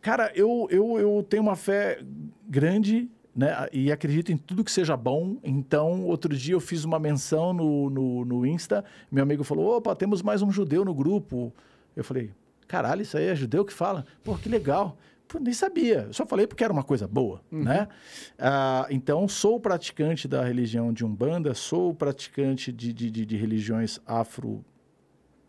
Cara, 0.00 0.32
eu, 0.34 0.66
eu, 0.70 0.98
eu 0.98 1.26
tenho 1.28 1.42
uma 1.42 1.56
fé 1.56 2.02
grande, 2.48 3.10
né? 3.34 3.68
E 3.72 3.90
acredito 3.92 4.32
em 4.32 4.36
tudo 4.36 4.64
que 4.64 4.72
seja 4.72 4.96
bom. 4.96 5.38
Então, 5.42 6.04
outro 6.04 6.34
dia 6.36 6.54
eu 6.54 6.60
fiz 6.60 6.84
uma 6.84 6.98
menção 6.98 7.52
no, 7.52 7.90
no, 7.90 8.24
no 8.24 8.46
Insta. 8.46 8.84
Meu 9.10 9.22
amigo 9.22 9.44
falou: 9.44 9.76
opa, 9.76 9.94
temos 9.94 10.22
mais 10.22 10.42
um 10.42 10.50
judeu 10.50 10.84
no 10.84 10.94
grupo. 10.94 11.52
Eu 11.96 12.04
falei: 12.04 12.30
caralho, 12.66 13.02
isso 13.02 13.16
aí 13.16 13.26
é 13.26 13.34
judeu 13.34 13.64
que 13.64 13.72
fala? 13.72 14.04
Pô, 14.22 14.36
que 14.36 14.48
legal. 14.48 14.96
Pô, 15.28 15.38
nem 15.38 15.52
sabia. 15.52 16.06
Eu 16.08 16.12
só 16.12 16.26
falei 16.26 16.46
porque 16.46 16.64
era 16.64 16.72
uma 16.72 16.82
coisa 16.82 17.06
boa, 17.06 17.40
né? 17.50 17.86
Ah, 18.36 18.86
então, 18.90 19.28
sou 19.28 19.60
praticante 19.60 20.26
da 20.26 20.42
religião 20.42 20.92
de 20.92 21.04
Umbanda, 21.04 21.54
sou 21.54 21.94
praticante 21.94 22.72
de, 22.72 22.92
de, 22.92 23.10
de, 23.10 23.24
de 23.24 23.36
religiões 23.36 24.00
afro 24.04 24.64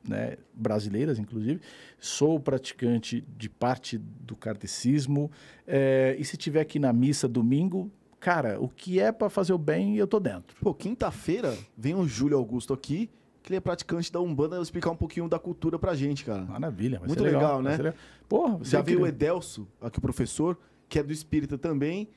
né, 0.07 0.37
brasileiras, 0.53 1.19
inclusive. 1.19 1.61
Sou 1.99 2.39
praticante 2.39 3.23
de 3.37 3.49
parte 3.49 3.97
do 3.97 4.35
kardecismo. 4.35 5.31
eh, 5.67 6.15
e 6.19 6.23
se 6.25 6.35
tiver 6.37 6.61
aqui 6.61 6.79
na 6.79 6.91
missa 6.91 7.27
domingo, 7.27 7.89
cara, 8.19 8.59
o 8.59 8.67
que 8.67 8.99
é 8.99 9.11
para 9.11 9.29
fazer 9.29 9.53
o 9.53 9.57
bem, 9.57 9.95
eu 9.97 10.07
tô 10.07 10.19
dentro. 10.19 10.55
Pô, 10.61 10.73
quinta-feira 10.73 11.55
vem 11.77 11.93
o 11.95 12.07
Júlio 12.07 12.37
Augusto 12.37 12.73
aqui, 12.73 13.09
que 13.43 13.51
ele 13.51 13.57
é 13.57 13.59
praticante 13.59 14.11
da 14.11 14.19
Umbanda, 14.19 14.55
vai 14.55 14.61
explicar 14.63 14.91
um 14.91 14.95
pouquinho 14.95 15.27
da 15.27 15.39
cultura 15.39 15.79
pra 15.79 15.93
gente, 15.95 16.23
cara. 16.25 16.41
Maravilha, 16.43 16.99
vai 16.99 17.07
Muito 17.07 17.23
legal, 17.23 17.41
legal, 17.41 17.61
né? 17.61 17.77
legal. 17.77 17.93
Porra, 18.29 18.57
você 18.57 18.71
Já 18.71 18.81
veio 18.81 18.99
o 18.99 19.01
queria- 19.01 19.09
Edelso, 19.15 19.67
aqui 19.81 19.97
o 19.97 20.01
professor, 20.01 20.57
que 20.87 20.99
é 20.99 21.03
do 21.03 21.11
Espírita 21.11 21.57
também, 21.57 22.07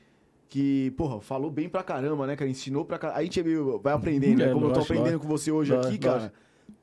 que, 0.48 0.90
porra, 0.96 1.20
falou 1.20 1.50
bem 1.50 1.68
pra 1.68 1.82
caramba, 1.82 2.26
né, 2.26 2.36
cara? 2.36 2.50
Ensinou 2.50 2.84
pra 2.84 2.98
caramba. 2.98 3.18
A 3.18 3.22
gente 3.22 3.40
é 3.40 3.42
meio- 3.42 3.78
vai 3.80 3.92
aprendendo, 3.94 4.38
né? 4.38 4.44
É, 4.44 4.52
Como 4.52 4.66
eu 4.66 4.70
tô 4.72 4.76
lógico, 4.80 4.84
aprendendo 4.84 5.04
lógico. 5.14 5.22
com 5.26 5.28
você 5.38 5.50
hoje 5.50 5.72
Lógico, 5.72 5.88
aqui, 5.94 5.98
cara. 5.98 6.32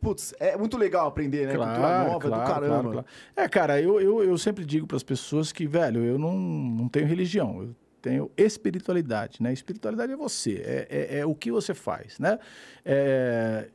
Putz, 0.01 0.33
é 0.39 0.57
muito 0.57 0.77
legal 0.77 1.07
aprender, 1.07 1.45
né? 1.47 1.55
Cultura 1.55 2.05
nova 2.05 2.29
do 2.29 2.35
caramba. 2.35 3.05
É, 3.35 3.47
cara, 3.47 3.79
eu, 3.79 4.01
eu, 4.01 4.23
eu 4.23 4.37
sempre 4.37 4.65
digo 4.65 4.87
para 4.87 4.97
as 4.97 5.03
pessoas 5.03 5.51
que, 5.51 5.67
velho, 5.67 6.03
eu 6.03 6.17
não, 6.17 6.35
não 6.35 6.89
tenho 6.89 7.05
religião, 7.05 7.61
eu 7.61 7.75
tenho 8.01 8.31
espiritualidade, 8.35 9.43
né? 9.43 9.53
Espiritualidade 9.53 10.11
é 10.11 10.15
você, 10.15 10.55
é, 10.65 10.87
é, 10.89 11.19
é 11.19 11.25
o 11.25 11.35
que 11.35 11.51
você 11.51 11.75
faz, 11.75 12.17
né? 12.17 12.39
É, 12.83 13.67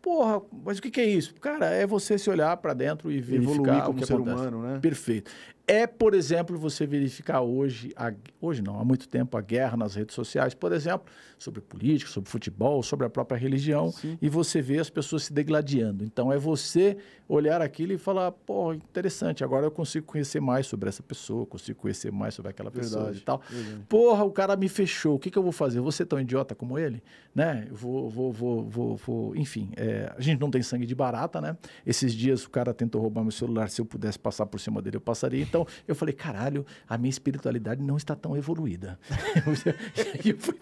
Porra, 0.00 0.40
mas 0.64 0.78
o 0.78 0.82
que, 0.82 0.90
que 0.90 1.00
é 1.00 1.04
isso? 1.04 1.34
Cara, 1.34 1.66
é 1.66 1.86
você 1.86 2.16
se 2.16 2.30
olhar 2.30 2.56
para 2.56 2.72
dentro 2.72 3.10
e 3.10 3.20
verificar 3.20 3.52
Evoluir 3.52 3.84
como 3.84 4.06
ser 4.06 4.14
acontece. 4.14 4.36
humano, 4.36 4.62
né? 4.62 4.78
Perfeito. 4.80 5.30
É, 5.70 5.86
por 5.86 6.14
exemplo, 6.14 6.56
você 6.58 6.86
verificar 6.86 7.42
hoje, 7.42 7.92
a- 7.94 8.14
hoje 8.40 8.62
não, 8.62 8.80
há 8.80 8.84
muito 8.86 9.06
tempo, 9.06 9.36
a 9.36 9.42
guerra 9.42 9.76
nas 9.76 9.94
redes 9.94 10.14
sociais, 10.14 10.54
por 10.54 10.72
exemplo, 10.72 11.12
sobre 11.38 11.60
política, 11.60 12.10
sobre 12.10 12.30
futebol, 12.30 12.82
sobre 12.82 13.04
a 13.06 13.10
própria 13.10 13.36
religião, 13.38 13.92
e 14.20 14.30
você 14.30 14.62
vê 14.62 14.78
as 14.78 14.88
pessoas 14.88 15.24
se 15.24 15.32
degladiando. 15.32 16.02
Então, 16.04 16.32
é 16.32 16.38
você 16.38 16.96
olhar 17.28 17.60
aquilo 17.60 17.92
e 17.92 17.98
falar, 17.98 18.32
pô, 18.32 18.72
interessante, 18.72 19.44
agora 19.44 19.66
eu 19.66 19.70
consigo 19.70 20.06
conhecer 20.06 20.40
mais 20.40 20.66
sobre 20.66 20.88
essa 20.88 21.02
pessoa, 21.02 21.44
consigo 21.44 21.78
conhecer 21.78 22.10
mais 22.10 22.32
sobre 22.32 22.50
aquela 22.50 22.70
pessoa 22.70 23.04
Verdade, 23.04 23.18
e 23.18 23.24
tal. 23.24 23.42
verdade. 23.50 23.84
Porra, 23.90 24.24
o 24.24 24.30
cara 24.32 24.56
me 24.56 24.68
fechou, 24.70 25.16
o 25.16 25.18
que, 25.18 25.30
que 25.30 25.36
eu 25.38 25.42
vou 25.42 25.52
fazer? 25.52 25.78
Eu 25.78 25.82
vou 25.82 25.92
ser 25.92 26.06
tão 26.06 26.18
idiota 26.18 26.54
como 26.54 26.78
ele? 26.78 27.02
Né? 27.34 27.66
Eu 27.68 27.76
vou, 27.76 28.08
vou, 28.08 28.32
vou, 28.32 28.64
vou, 28.66 28.96
vou- 28.96 29.36
enfim, 29.36 29.70
é, 29.76 30.10
a 30.16 30.20
gente 30.22 30.40
não 30.40 30.50
tem 30.50 30.62
sangue 30.62 30.86
de 30.86 30.94
barata, 30.94 31.40
né? 31.42 31.56
Esses 31.84 32.14
dias 32.14 32.44
o 32.44 32.50
cara 32.50 32.72
tentou 32.72 33.02
roubar 33.02 33.22
meu 33.22 33.30
celular, 33.30 33.68
se 33.68 33.80
eu 33.82 33.84
pudesse 33.84 34.18
passar 34.18 34.46
por 34.46 34.58
cima 34.58 34.80
dele, 34.80 34.96
eu 34.96 35.00
passaria. 35.00 35.42
Então, 35.42 35.57
eu 35.86 35.94
falei, 35.94 36.14
caralho, 36.14 36.64
a 36.88 36.98
minha 36.98 37.10
espiritualidade 37.10 37.82
não 37.82 37.96
está 37.96 38.14
tão 38.14 38.36
evoluída. 38.36 38.98
e 40.24 40.30
eu 40.30 40.38
fui 40.38 40.54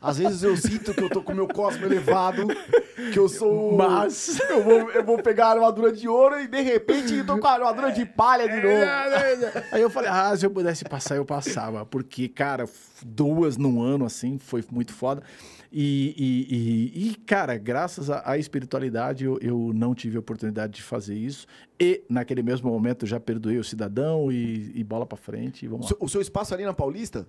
Às 0.00 0.18
vezes 0.18 0.42
eu 0.42 0.56
sinto 0.56 0.94
que 0.94 1.02
eu 1.02 1.08
tô 1.08 1.22
com 1.22 1.32
o 1.32 1.34
meu 1.34 1.48
cosmo 1.48 1.84
elevado, 1.84 2.46
que 3.12 3.18
eu 3.18 3.28
sou. 3.28 3.76
Mas- 3.76 4.38
Eu 4.48 4.62
vou, 4.62 4.90
eu 4.92 5.04
vou 5.04 5.18
pegar 5.22 5.46
a 5.46 5.50
armadura 5.52 5.92
de 5.92 6.06
ouro 6.08 6.40
e 6.40 6.46
de 6.46 6.60
repente 6.60 7.14
eu 7.14 7.26
tô 7.26 7.38
com 7.38 7.46
a 7.46 7.52
armadura 7.52 7.90
de 7.92 8.04
palha 8.06 8.48
de 8.48 8.56
novo. 8.62 9.64
Aí 9.72 9.82
eu 9.82 9.90
falei, 9.90 10.10
ah, 10.10 10.36
se 10.36 10.46
eu 10.46 10.50
pudesse 10.50 10.84
passar, 10.84 11.16
eu 11.16 11.24
passava. 11.24 11.84
Porque, 11.84 12.28
cara, 12.28 12.64
duas 13.04 13.56
num 13.56 13.82
ano, 13.82 14.04
assim, 14.04 14.38
foi 14.38 14.64
muito 14.70 14.92
foda. 14.92 15.22
E, 15.70 16.14
e- 16.16 16.56
e- 17.06 17.10
e, 17.10 17.14
cara, 17.16 17.56
graças 17.58 18.08
à 18.10 18.38
espiritualidade, 18.38 19.24
eu, 19.24 19.38
eu 19.42 19.70
não 19.74 19.94
tive 19.94 20.16
a 20.16 20.20
oportunidade 20.20 20.74
de 20.74 20.82
fazer 20.82 21.14
isso. 21.14 21.46
E, 21.78 22.02
naquele 22.08 22.42
mesmo 22.42 22.70
momento, 22.70 23.04
eu 23.04 23.08
já 23.08 23.20
perdoei 23.20 23.58
o 23.58 23.64
cidadão 23.64 24.32
e, 24.32 24.72
bola 24.82 25.04
pra 25.04 25.16
frente. 25.18 25.66
O 25.66 25.70
vamos 25.70 25.86
lá. 25.86 25.88
seu, 25.88 25.98
o 26.00 26.08
seu 26.08 26.20
espaço 26.20 26.54
ali 26.54 26.64
na 26.64 26.72
Paulista? 26.72 27.26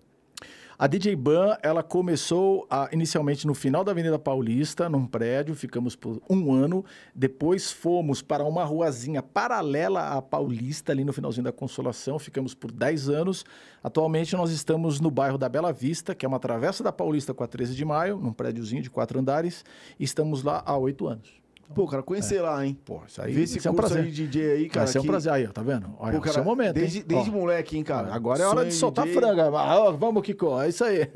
A 0.82 0.88
DJ 0.88 1.14
Ban, 1.14 1.58
ela 1.62 1.84
começou 1.84 2.66
a- 2.70 2.88
inicialmente 2.94 3.46
no 3.46 3.54
final 3.54 3.84
da 3.84 3.92
Avenida 3.92 4.18
Paulista, 4.18 4.88
num 4.88 5.06
prédio, 5.06 5.54
ficamos 5.54 5.94
por 5.94 6.22
um 6.30 6.54
ano. 6.54 6.86
Depois 7.14 7.70
fomos 7.70 8.22
para 8.22 8.46
uma 8.46 8.64
ruazinha 8.64 9.22
paralela 9.22 10.16
à 10.16 10.22
Paulista, 10.22 10.94
ali 10.94 11.04
no 11.04 11.12
finalzinho 11.12 11.44
da 11.44 11.52
Consolação, 11.52 12.18
ficamos 12.18 12.54
por 12.54 12.72
10 12.72 13.10
anos. 13.10 13.44
Atualmente 13.84 14.38
nós 14.38 14.52
estamos 14.52 15.02
no 15.02 15.12
bairro 15.12 15.38
da 15.38 15.50
Bela 15.50 15.74
Vista, 15.74 16.16
que 16.16 16.26
é 16.26 16.30
uma 16.30 16.40
travessa 16.40 16.82
da 16.82 16.94
Paulista 16.94 17.34
com 17.34 17.44
a 17.44 17.48
13 17.48 17.76
de 17.76 17.84
maio, 17.84 18.16
num 18.18 18.32
prédiozinho 18.32 18.82
de 18.82 18.90
quatro 18.90 19.20
andares, 19.20 19.66
e 20.00 20.06
estamos 20.06 20.44
lá 20.44 20.64
há 20.66 20.78
oito 20.78 21.08
anos. 21.08 21.39
Pô, 21.74 21.86
cara, 21.88 22.02
conhecer 22.02 22.42
lá, 22.42 22.66
hein? 22.66 22.78
Pô, 22.84 23.02
isso 23.08 23.22
aí 23.22 23.32
Vê 23.32 23.44
esse 23.44 23.60
isso 23.60 23.68
é 23.68 23.72
um 23.72 23.76
prazer. 23.76 24.04
de 24.06 24.26
DJ 24.28 24.52
aí, 24.54 24.70
cara. 24.70 24.86
Vai 24.86 24.92
ser 24.92 25.00
um 25.00 25.02
que- 25.04 25.08
prazer. 25.08 25.32
Aí, 25.32 25.46
ó, 25.48 25.52
tá 25.52 25.62
vendo? 25.62 25.86
Olha, 26.00 26.14
Pô, 26.14 26.20
cara, 26.20 26.30
esse 26.32 26.40
é 26.40 26.42
o 26.42 26.46
momento, 26.46 26.68
hein? 26.78 26.82
Desde, 26.84 27.04
desde 27.04 27.30
Ó, 27.30 27.34
moleque, 27.34 27.78
hein, 27.78 27.84
cara. 27.84 28.14
Agora 28.14 28.42
é 28.42 28.48
hora 28.48 28.66
de 28.66 28.74
soltar 28.74 29.06
DJ. 29.06 29.22
franga. 29.22 29.52
Ó, 29.52 29.92
vamos, 29.92 30.24
Kiko, 30.24 30.60
é 30.60 30.70
isso 30.70 30.84
aí. 30.84 31.08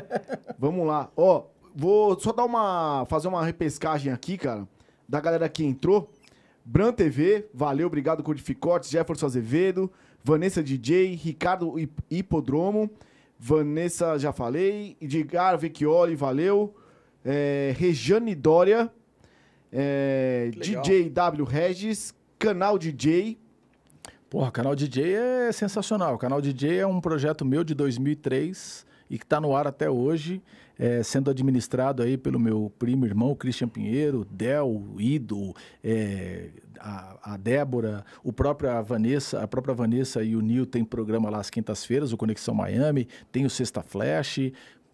Vamos 0.58 0.86
lá. 0.86 1.10
Ó, 1.16 1.44
vou 1.74 2.18
só 2.20 2.32
dar 2.32 2.44
uma. 2.44 3.04
fazer 3.08 3.26
uma 3.28 3.44
repescagem 3.44 4.12
aqui, 4.12 4.36
cara, 4.38 4.68
da 5.08 5.18
galera 5.20 5.48
que 5.48 5.64
entrou. 5.64 6.10
Bran 6.64 6.92
TV, 6.92 7.46
valeu, 7.52 7.88
obrigado, 7.88 8.22
Codificotes, 8.22 8.88
Jefferson 8.90 9.26
Azevedo, 9.26 9.90
Vanessa 10.22 10.62
DJ, 10.62 11.14
Ricardo 11.16 11.76
Hip- 11.76 12.04
Hipodromo, 12.08 12.88
Vanessa, 13.36 14.16
já 14.18 14.32
falei, 14.32 14.96
Edgar 15.00 15.58
Vecchioli, 15.58 16.14
valeu, 16.14 16.72
é, 17.24 17.74
Rejane 17.76 18.32
Dória, 18.36 18.88
é. 19.72 20.50
DJ 20.54 21.08
W 21.10 21.44
Regis, 21.44 22.14
Canal 22.38 22.78
DJ, 22.78 23.38
Porra, 24.32 24.50
canal 24.50 24.74
DJ 24.74 25.12
é 25.12 25.52
sensacional. 25.52 26.14
O 26.14 26.18
canal 26.18 26.40
DJ 26.40 26.78
é 26.78 26.86
um 26.86 27.02
projeto 27.02 27.44
meu 27.44 27.62
de 27.62 27.74
2003 27.74 28.86
e 29.10 29.18
que 29.18 29.26
está 29.26 29.38
no 29.38 29.54
ar 29.54 29.66
até 29.66 29.90
hoje, 29.90 30.42
é, 30.78 31.02
sendo 31.02 31.30
administrado 31.30 32.02
aí 32.02 32.16
pelo 32.16 32.40
meu 32.40 32.72
primo 32.78 33.04
irmão 33.04 33.34
Christian 33.34 33.68
Pinheiro, 33.68 34.24
Del, 34.30 34.96
Ido, 34.98 35.54
é, 35.84 36.48
a, 36.80 37.34
a 37.34 37.36
Débora, 37.36 38.06
o 38.24 38.32
próprio 38.32 38.70
a 38.70 38.80
Vanessa, 38.80 39.42
a 39.42 39.46
própria 39.46 39.74
Vanessa 39.74 40.24
e 40.24 40.34
o 40.34 40.40
Nil 40.40 40.64
tem 40.64 40.82
programa 40.82 41.28
lá 41.28 41.38
às 41.38 41.50
quintas-feiras, 41.50 42.10
o 42.10 42.16
Conexão 42.16 42.54
Miami, 42.54 43.06
tem 43.30 43.44
o 43.44 43.50
Sexta 43.50 43.82
Flash. 43.82 44.38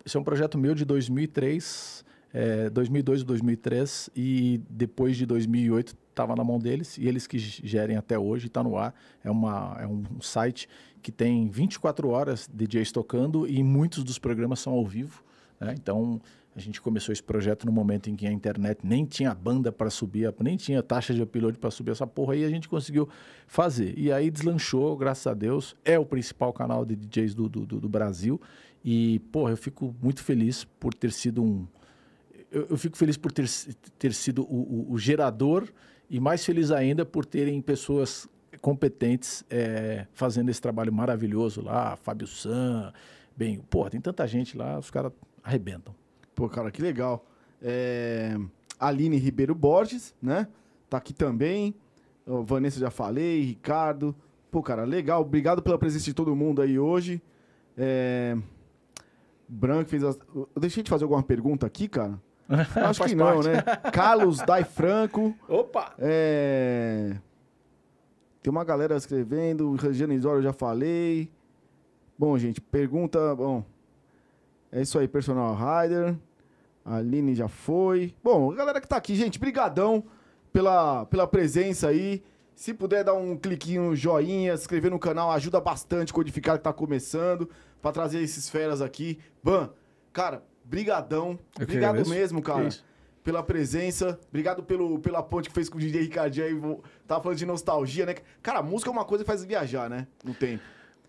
Esse 0.05 0.17
é 0.17 0.19
um 0.19 0.25
projeto 0.25 0.59
meu 0.59 0.75
de 0.75 0.85
2003, 0.85 2.05
é, 2.33 2.69
2002 2.71 3.23
e 3.23 3.25
2003 3.25 4.11
e 4.15 4.61
depois 4.69 5.17
de 5.17 5.25
2008 5.27 5.95
estava 6.11 6.35
na 6.35 6.43
mão 6.45 6.59
deles 6.59 6.99
e 6.99 7.07
eles 7.07 7.27
que 7.27 7.39
gerem 7.39 7.97
até 7.97 8.19
hoje, 8.19 8.47
está 8.49 8.63
no 8.63 8.77
ar. 8.77 8.95
É, 9.25 9.31
uma, 9.31 9.77
é 9.81 9.87
um 9.87 10.03
site 10.21 10.69
que 11.01 11.13
tem 11.13 11.49
24 11.49 12.09
horas 12.09 12.49
DJs 12.53 12.91
tocando 12.93 13.47
e 13.47 13.63
muitos 13.63 14.03
dos 14.05 14.19
programas 14.19 14.59
são 14.61 14.73
ao 14.73 14.85
vivo. 14.85 15.23
né? 15.61 15.75
Então 15.81 16.21
a 16.57 16.61
gente 16.61 16.81
começou 16.81 17.13
esse 17.13 17.23
projeto 17.23 17.65
no 17.67 17.71
momento 17.73 18.11
em 18.11 18.17
que 18.17 18.27
a 18.27 18.33
internet 18.33 18.81
nem 18.83 19.05
tinha 19.05 19.33
banda 19.33 19.71
para 19.71 19.89
subir, 19.91 20.35
nem 20.41 20.57
tinha 20.57 20.83
taxa 20.83 21.15
de 21.15 21.23
upload 21.23 21.57
para 21.57 21.71
subir 21.71 21.93
essa 21.93 22.05
porra 22.05 22.35
aí, 22.35 22.45
a 22.45 22.49
gente 22.51 22.69
conseguiu 22.69 23.09
fazer. 23.47 23.97
E 23.97 24.11
aí 24.11 24.29
deslanchou, 24.29 24.97
graças 24.97 25.27
a 25.29 25.35
Deus. 25.35 25.77
É 25.85 25.97
o 25.97 26.05
principal 26.05 26.53
canal 26.53 26.85
de 26.85 26.97
DJs 26.97 27.33
do, 27.35 27.49
do- 27.49 27.65
do 27.65 27.89
Brasil. 27.89 28.41
E, 28.85 29.21
porra, 29.31 29.53
eu 29.53 29.57
fico 29.57 29.95
muito 30.03 30.21
feliz 30.23 30.65
por 30.65 30.93
ter 30.95 31.13
sido 31.13 31.45
um, 31.45 31.65
eu, 32.51 32.67
eu 32.71 32.77
fico 32.77 32.97
feliz 32.97 33.17
por 33.17 33.31
ter, 33.33 33.49
ter 33.99 34.13
sido 34.15 34.43
o, 34.43 34.87
o- 34.91 34.93
o 34.93 34.99
gerador 34.99 35.69
e 36.11 36.19
mais 36.21 36.45
feliz 36.45 36.71
ainda 36.71 37.05
por 37.05 37.25
terem 37.27 37.61
pessoas 37.61 38.29
competentes 38.61 39.45
eh, 39.51 40.07
fazendo 40.13 40.49
esse 40.51 40.61
trabalho 40.61 40.93
maravilhoso 40.93 41.61
lá, 41.63 41.97
Fábio 41.97 42.27
San, 42.27 42.93
bem, 43.37 43.61
pô, 43.71 43.89
tem 43.89 44.01
tanta 44.01 44.27
gente 44.27 44.57
lá, 44.57 44.79
os 44.79 44.91
caras 44.91 45.13
arrebentam. 45.45 45.95
Pô, 46.35 46.49
cara, 46.49 46.71
que 46.71 46.81
legal. 46.83 47.25
É, 47.61 48.37
Aline 48.81 49.17
Ribeiro 49.17 49.55
Borges, 49.55 50.15
né? 50.23 50.49
Tá 50.89 50.97
aqui 50.99 51.13
também. 51.13 51.75
Ó, 52.27 52.43
Vanessa 52.43 52.79
já 52.81 52.91
falei, 52.91 53.43
Ricardo. 53.43 54.15
Pô, 54.51 54.63
cara, 54.63 54.85
legal. 54.85 55.21
Obrigado 55.23 55.63
pela 55.63 55.79
presença 55.79 56.05
de 56.07 56.15
todo 56.15 56.35
mundo 56.35 56.63
aí 56.63 56.79
hoje. 56.79 57.21
É... 57.77 58.37
Branco 59.49 59.89
fez 59.91 60.03
as... 60.05 60.19
Eu 60.35 60.49
deixei 60.61 60.83
de 60.83 60.91
fazer 60.91 61.05
alguma 61.05 61.23
pergunta 61.23 61.67
aqui, 61.67 61.89
cara? 61.89 62.21
Acho 62.75 63.05
que 63.05 63.15
não, 63.15 63.43
parte. 63.43 63.49
né? 63.49 63.63
Carlos 63.93 64.39
Dai 64.39 64.65
Franco. 64.65 65.37
Opa! 65.49 65.93
É... 65.99 67.17
Tem 68.43 68.51
uma 68.51 68.65
galera 68.65 68.97
escrevendo. 68.97 69.75
Regiane 69.75 70.15
Isório 70.15 70.39
eu 70.39 70.43
já 70.43 70.53
falei. 70.53 71.31
Bom, 72.19 72.37
gente, 72.39 72.61
pergunta. 72.61 73.35
Bom, 73.37 73.63
é 74.73 74.83
isso 74.83 74.99
aí, 74.99 75.07
Personal 75.07 75.55
Rider. 75.55 76.17
A 76.85 76.97
Aline 76.97 77.35
já 77.35 77.49
foi. 77.49 78.15
Bom, 78.25 78.51
a 78.51 78.55
galera 78.55 78.81
que 78.81 78.89
tá 78.89 78.97
aqui, 78.97 79.15
gente, 79.15 79.39
brigadão 79.39 80.03
pela, 80.53 81.05
pela 81.07 81.27
presença 81.27 81.89
aí. 81.89 82.23
Se 82.55 82.75
puder 82.75 83.05
dar 83.05 83.15
um 83.15 83.37
cliquinho 83.37 83.91
no 83.91 83.95
joinha, 83.95 84.57
se 84.57 84.63
inscrever 84.63 84.91
no 84.91 84.99
canal, 84.99 85.31
ajuda 85.31 85.61
bastante 85.61 86.13
codificar 86.13 86.57
que 86.57 86.65
tá 86.65 86.73
começando, 86.73 87.49
pra 87.81 87.93
trazer 87.93 88.21
esses 88.21 88.49
feras 88.49 88.81
aqui. 88.81 89.19
Ban, 89.45 89.71
cara, 90.13 90.43
brigadão. 90.69 91.39
Eu 91.59 91.65
Obrigado 91.65 92.09
mesmo, 92.09 92.43
cara 92.43 92.69
pela 93.25 93.43
presença. 93.43 94.19
Obrigado 94.31 94.63
pelo, 94.63 94.99
pela 95.01 95.23
ponte 95.23 95.51
que 95.51 95.55
fez 95.55 95.69
com 95.69 95.77
o 95.77 95.81
DJ 95.81 96.01
Ricardinho 96.01 96.47
aí. 96.47 96.55
Vou- 96.55 96.83
Tava 97.07 97.23
falando 97.23 97.37
de 97.37 97.45
nostalgia, 97.45 98.07
né? 98.07 98.15
Cara, 98.43 98.63
música 98.63 98.91
é 98.91 98.93
uma 98.93 99.05
coisa 99.05 99.23
que 99.23 99.29
faz 99.29 99.45
viajar, 99.45 99.91
né? 99.91 100.07
No 100.25 100.33
tempo. 100.33 100.63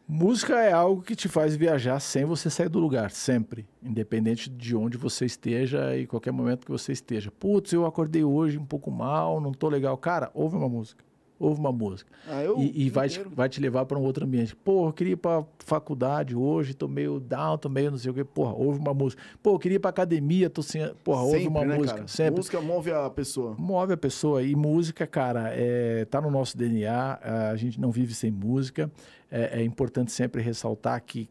Música 0.05 0.55
é 0.59 0.73
algo 0.73 1.01
que 1.01 1.15
te 1.15 1.29
faz 1.29 1.55
viajar 1.55 1.97
sem 2.01 2.25
você 2.25 2.49
sair 2.49 2.67
do 2.67 2.77
lugar, 2.79 3.09
sempre. 3.11 3.65
Independente 3.81 4.49
de 4.49 4.75
onde 4.75 4.97
você 4.97 5.23
esteja 5.23 5.95
e 5.95 6.05
qualquer 6.07 6.31
momento 6.33 6.65
que 6.65 6.71
você 6.71 6.91
esteja. 6.91 7.31
Putz, 7.31 7.71
eu 7.71 7.85
acordei 7.85 8.23
hoje 8.23 8.57
um 8.57 8.65
pouco 8.65 8.91
mal, 8.91 9.39
não 9.39 9.53
tô 9.53 9.69
legal. 9.69 9.95
Cara, 9.97 10.29
ouve 10.33 10.57
uma 10.57 10.67
música. 10.67 11.05
Ouve 11.39 11.59
uma 11.59 11.71
música. 11.71 12.11
Ah, 12.27 12.43
e 12.57 12.85
e 12.85 12.89
vai, 12.89 13.07
te, 13.07 13.21
vai 13.21 13.47
te 13.47 13.61
levar 13.61 13.85
para 13.85 13.97
um 13.97 14.03
outro 14.03 14.25
ambiente. 14.25 14.55
Pô, 14.55 14.87
eu 14.89 14.93
queria 14.93 15.13
ir 15.13 15.15
pra 15.15 15.43
faculdade 15.59 16.35
hoje, 16.35 16.73
tô 16.73 16.87
meio 16.87 17.19
down, 17.19 17.57
tô 17.57 17.69
meio 17.69 17.91
não 17.91 17.97
sei 17.97 18.11
o 18.11 18.13
quê. 18.13 18.23
Porra, 18.23 18.53
ouve 18.53 18.79
uma 18.79 18.93
música. 18.93 19.21
Pô, 19.41 19.53
eu 19.53 19.59
queria 19.59 19.77
ir 19.77 19.79
pra 19.79 19.89
academia, 19.89 20.49
tô 20.49 20.61
sem. 20.61 20.93
Porra, 21.03 21.21
ouve 21.21 21.37
Sempre, 21.37 21.47
uma 21.47 21.65
né, 21.65 21.75
música. 21.77 21.95
cara? 21.95 22.07
Sempre. 22.07 22.35
Música 22.35 22.61
move 22.61 22.91
a 22.91 23.09
pessoa. 23.09 23.55
Move 23.57 23.93
a 23.93 23.97
pessoa. 23.97 24.43
E 24.43 24.55
música, 24.55 25.07
cara, 25.07 25.49
é, 25.53 26.05
tá 26.05 26.19
no 26.19 26.29
nosso 26.29 26.57
DNA. 26.57 27.19
A 27.51 27.55
gente 27.55 27.79
não 27.79 27.91
vive 27.91 28.13
sem 28.13 28.29
música. 28.31 28.91
É, 29.31 29.61
é 29.61 29.63
importante 29.63 30.11
sempre 30.11 30.41
ressaltar 30.41 31.01
que 31.03 31.29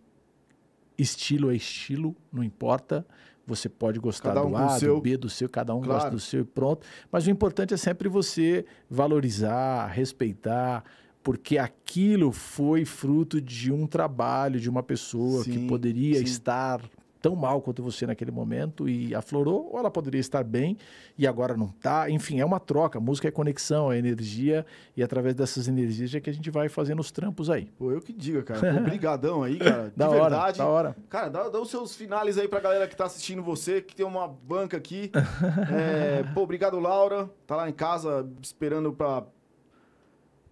estilo 0.96 1.50
é 1.50 1.54
estilo, 1.54 2.16
não 2.32 2.42
importa. 2.42 3.06
Você 3.48 3.68
pode 3.68 3.98
gostar 3.98 4.44
um 4.44 4.50
do 4.50 4.56
A, 4.56 4.68
seu. 4.78 4.96
do 4.96 5.00
B, 5.00 5.16
do 5.16 5.28
seu, 5.30 5.48
cada 5.48 5.74
um 5.74 5.80
Claro. 5.80 5.94
gosta 5.94 6.10
do 6.10 6.20
seu 6.20 6.42
e 6.42 6.44
pronto. 6.44 6.86
Mas 7.10 7.26
o 7.26 7.30
importante 7.30 7.72
é 7.72 7.76
sempre 7.78 8.06
você 8.08 8.64
valorizar, 8.90 9.86
respeitar, 9.86 10.84
porque 11.22 11.56
aquilo 11.56 12.30
foi 12.30 12.84
fruto 12.84 13.40
de 13.40 13.72
um 13.72 13.86
trabalho 13.86 14.60
de 14.60 14.68
uma 14.68 14.82
pessoa 14.82 15.42
que 15.44 15.52
Sim, 15.54 15.66
poderia 15.66 16.18
sim. 16.18 16.24
estar 16.24 16.80
tão 17.20 17.34
mal 17.34 17.60
quanto 17.60 17.82
você 17.82 18.06
naquele 18.06 18.30
momento 18.30 18.88
e 18.88 19.14
aflorou, 19.14 19.68
ou 19.72 19.78
ela 19.78 19.90
poderia 19.90 20.20
estar 20.20 20.42
bem 20.44 20.76
e 21.16 21.26
agora 21.26 21.56
não 21.56 21.66
está. 21.66 22.08
Enfim, 22.10 22.40
é 22.40 22.44
uma 22.44 22.60
troca. 22.60 23.00
Música 23.00 23.28
é 23.28 23.30
conexão, 23.30 23.90
é 23.92 23.98
energia 23.98 24.64
e 24.96 25.02
através 25.02 25.34
dessas 25.34 25.68
energias 25.68 26.14
é 26.14 26.20
que 26.20 26.30
a 26.30 26.32
gente 26.32 26.50
vai 26.50 26.68
fazendo 26.68 27.00
os 27.00 27.10
trampos 27.10 27.50
aí. 27.50 27.66
Pô, 27.78 27.90
eu 27.90 28.00
que 28.00 28.12
diga, 28.12 28.42
cara. 28.42 28.76
Obrigadão 28.78 29.42
aí, 29.42 29.58
cara. 29.58 29.90
De 29.90 29.96
Da 29.96 30.08
hora, 30.08 30.20
verdade. 30.20 30.58
da 30.58 30.66
hora. 30.66 30.96
Cara, 31.08 31.28
dá, 31.28 31.48
dá 31.48 31.60
os 31.60 31.70
seus 31.70 31.94
finales 31.94 32.38
aí 32.38 32.46
pra 32.48 32.60
galera 32.60 32.86
que 32.86 32.96
tá 32.96 33.04
assistindo 33.06 33.42
você, 33.42 33.80
que 33.80 33.94
tem 33.94 34.06
uma 34.06 34.28
banca 34.28 34.76
aqui. 34.76 35.10
É, 35.70 36.22
pô, 36.34 36.42
obrigado, 36.42 36.78
Laura. 36.78 37.28
Tá 37.46 37.56
lá 37.56 37.68
em 37.68 37.72
casa 37.72 38.28
esperando 38.42 38.92
pra, 38.92 39.24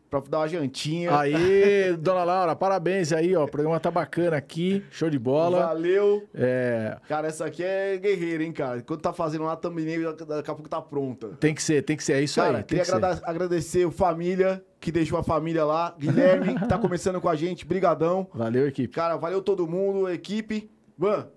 pra 0.08 0.20
dar 0.20 0.38
uma 0.38 0.48
jantinha. 0.48 1.16
Aí, 1.18 1.96
dona 1.98 2.24
Laura, 2.24 2.56
parabéns 2.56 3.12
aí, 3.12 3.34
ó. 3.34 3.44
O 3.44 3.50
programa 3.50 3.78
tá 3.80 3.90
bacana 3.90 4.36
aqui, 4.36 4.84
show 4.90 5.10
de 5.10 5.18
bola. 5.18 5.66
Valeu. 5.66 6.28
É, 6.34 6.96
Cara, 7.08 7.28
essa 7.28 7.46
aqui 7.46 7.62
é 7.62 7.96
guerreira, 7.96 8.42
hein, 8.44 8.52
cara. 8.52 8.82
Quando 8.82 9.00
tá 9.00 9.12
fazendo 9.12 9.44
lá, 9.44 9.56
também 9.56 9.86
daqui 10.26 10.50
a 10.50 10.54
pouco 10.54 10.68
tá 10.68 10.80
pronta. 10.80 11.28
tem 11.40 11.54
que 11.54 11.62
ser, 11.62 11.82
tem 11.82 11.96
que 11.96 12.04
ser, 12.04 12.14
é 12.14 12.22
isso 12.22 12.40
Cara, 12.40 12.58
aí. 12.58 12.64
Tem 12.64 12.80
queria 12.80 13.20
agradecer 13.24 13.84
o 13.86 13.90
família, 13.90 14.62
que 14.80 14.92
deixou 14.92 15.18
a 15.18 15.22
família 15.22 15.64
lá. 15.64 15.94
Guilherme, 15.98 16.58
que 16.58 16.68
tá 16.68 16.78
começando 16.78 17.20
com 17.20 17.28
a 17.28 17.34
gente. 17.34 17.66
Brigadão. 17.66 18.28
Valeu, 18.34 18.66
equipe. 18.68 18.94
Cara, 18.94 19.16
valeu 19.16 19.42
todo 19.42 19.66
mundo, 19.66 20.08
equipe. 20.08 20.70
Van, 20.98 21.28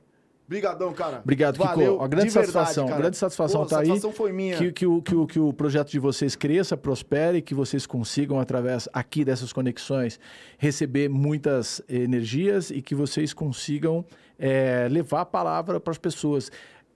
brigadão, 0.49 0.91
cara. 0.91 1.19
Obrigado, 1.23 1.57
Kiko. 1.57 1.67
Valeu, 1.67 1.97
Uma 1.97 2.07
grande 2.07 2.29
de 2.29 2.33
verdade, 2.33 2.51
satisfação, 2.51 2.87
cara. 2.87 2.99
grande 2.99 3.17
satisfação 3.17 3.61
Pô, 3.61 3.67
tá 3.67 3.79
aí. 3.79 3.85
satisfação 3.85 4.11
foi 4.11 4.33
minha. 4.33 4.57
Que, 4.57 4.71
que, 4.71 4.87
o, 4.87 4.99
que, 4.99 5.15
o, 5.15 5.27
que 5.27 5.39
o 5.39 5.53
projeto 5.53 5.91
de 5.91 5.99
vocês 5.99 6.35
cresça, 6.35 6.75
prospere, 6.75 7.39
que 7.39 7.53
vocês 7.53 7.85
consigam, 7.85 8.39
através 8.39 8.89
aqui 8.91 9.23
dessas 9.23 9.53
conexões, 9.53 10.19
receber 10.57 11.07
muitas 11.07 11.83
energias 11.87 12.71
e 12.71 12.81
que 12.81 12.95
vocês 12.95 13.31
consigam 13.31 14.03
eh, 14.39 14.87
levar 14.89 15.21
a 15.21 15.25
palavra 15.25 15.79
para 15.79 15.91
as 15.91 15.99
pessoas. 15.99 16.51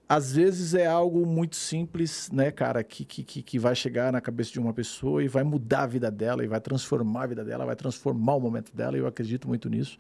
Às 0.10 0.36
vezes 0.36 0.74
é 0.74 0.86
algo 0.86 1.26
muito 1.26 1.56
simples, 1.56 2.30
né, 2.32 2.52
cara, 2.52 2.84
que, 2.84 3.06
que, 3.06 3.24
que, 3.24 3.42
que 3.42 3.60
vai 3.60 3.74
chegar 3.74 4.12
na 4.12 4.20
cabeça 4.20 4.52
de 4.52 4.60
uma 4.60 4.74
pessoa 4.74 5.24
e 5.24 5.28
vai 5.28 5.44
mudar 5.44 5.84
a 5.84 5.88
vida 5.88 6.12
dela, 6.12 6.44
e 6.44 6.48
vai 6.48 6.60
transformar 6.60 7.24
a 7.24 7.28
vida 7.28 7.44
dela, 7.46 7.66
vai 7.66 7.76
transformar 7.76 8.36
o 8.36 8.40
momento 8.40 8.76
dela, 8.76 8.98
e 8.98 9.00
eu 9.00 9.08
acredito 9.08 9.48
muito 9.48 9.70
nisso. 9.70 9.98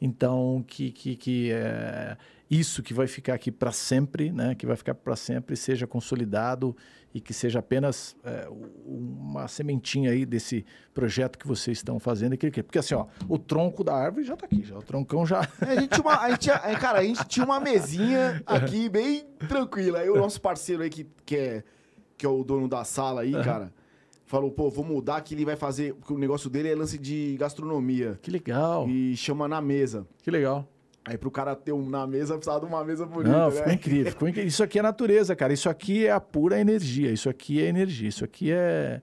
Então, 0.00 0.64
que, 0.66 0.90
que, 0.90 1.16
que 1.16 1.52
é, 1.52 2.16
isso 2.50 2.82
que 2.82 2.92
vai 2.94 3.06
ficar 3.06 3.34
aqui 3.34 3.50
para 3.50 3.72
sempre, 3.72 4.30
né, 4.30 4.54
que 4.54 4.66
vai 4.66 4.76
ficar 4.76 4.94
para 4.94 5.16
sempre, 5.16 5.56
seja 5.56 5.86
consolidado 5.86 6.76
e 7.14 7.20
que 7.20 7.32
seja 7.32 7.60
apenas 7.60 8.14
é, 8.24 8.46
uma 8.84 9.46
sementinha 9.48 10.10
aí 10.10 10.26
desse 10.26 10.64
projeto 10.92 11.38
que 11.38 11.46
vocês 11.46 11.78
estão 11.78 11.98
fazendo. 11.98 12.36
que- 12.36 12.50
que- 12.50 12.62
Porque 12.62 12.78
assim, 12.78 12.94
ó, 12.94 13.06
o 13.28 13.38
tronco 13.38 13.82
da 13.84 13.94
árvore 13.94 14.24
já 14.24 14.34
está 14.34 14.46
aqui, 14.46 14.62
já, 14.64 14.76
o 14.76 14.82
troncão 14.82 15.24
já... 15.24 15.40
É, 15.62 15.70
a 15.72 15.80
gente 15.80 15.88
tinha 15.90 16.02
uma, 16.02 16.20
a 16.20 16.30
gente 16.30 16.50
é, 16.50 16.74
cara, 16.76 16.98
a 16.98 17.02
gente 17.04 17.24
tinha 17.26 17.44
uma 17.46 17.60
mesinha 17.60 18.42
aqui 18.46 18.88
bem 18.88 19.24
tranquila. 19.48 20.00
Aí 20.00 20.10
o 20.10 20.16
nosso 20.16 20.40
parceiro 20.40 20.82
aí, 20.82 20.90
que, 20.90 21.06
que, 21.24 21.36
é, 21.36 21.64
que 22.18 22.26
é 22.26 22.28
o 22.28 22.42
dono 22.44 22.68
da 22.68 22.84
sala 22.84 23.22
aí, 23.22 23.32
cara, 23.44 23.72
falou, 24.26 24.50
pô, 24.50 24.68
vou 24.68 24.84
mudar 24.84 25.20
que 25.22 25.34
ele 25.34 25.44
vai 25.44 25.56
fazer... 25.56 25.94
Porque 25.94 26.12
o 26.12 26.18
negócio 26.18 26.50
dele 26.50 26.68
é 26.68 26.74
lance 26.74 26.98
de 26.98 27.36
gastronomia. 27.38 28.18
Que 28.20 28.30
legal, 28.30 28.88
E 28.88 29.16
chama 29.16 29.46
na 29.48 29.60
mesa. 29.60 30.06
que 30.22 30.30
legal. 30.30 30.68
Aí 31.06 31.18
pro 31.18 31.30
cara 31.30 31.54
ter 31.54 31.72
um 31.72 31.88
na 31.88 32.06
mesa, 32.06 32.34
precisava 32.34 32.60
de 32.60 32.66
uma 32.66 32.82
mesa 32.82 33.04
bonita, 33.04 33.30
Não, 33.36 33.50
né? 33.50 33.56
ficou 33.56 33.72
incrível, 33.72 34.12
ficou 34.12 34.28
incrível. 34.28 34.48
Isso 34.48 34.62
aqui 34.62 34.78
é 34.78 34.82
natureza, 34.82 35.36
cara. 35.36 35.52
Isso 35.52 35.68
aqui 35.68 36.06
é 36.06 36.10
a 36.10 36.18
pura 36.20 36.58
energia. 36.58 37.10
Isso 37.10 37.28
aqui 37.28 37.62
é 37.62 37.66
energia. 37.66 38.08
Isso 38.08 38.24
aqui 38.24 38.50
é. 38.50 39.02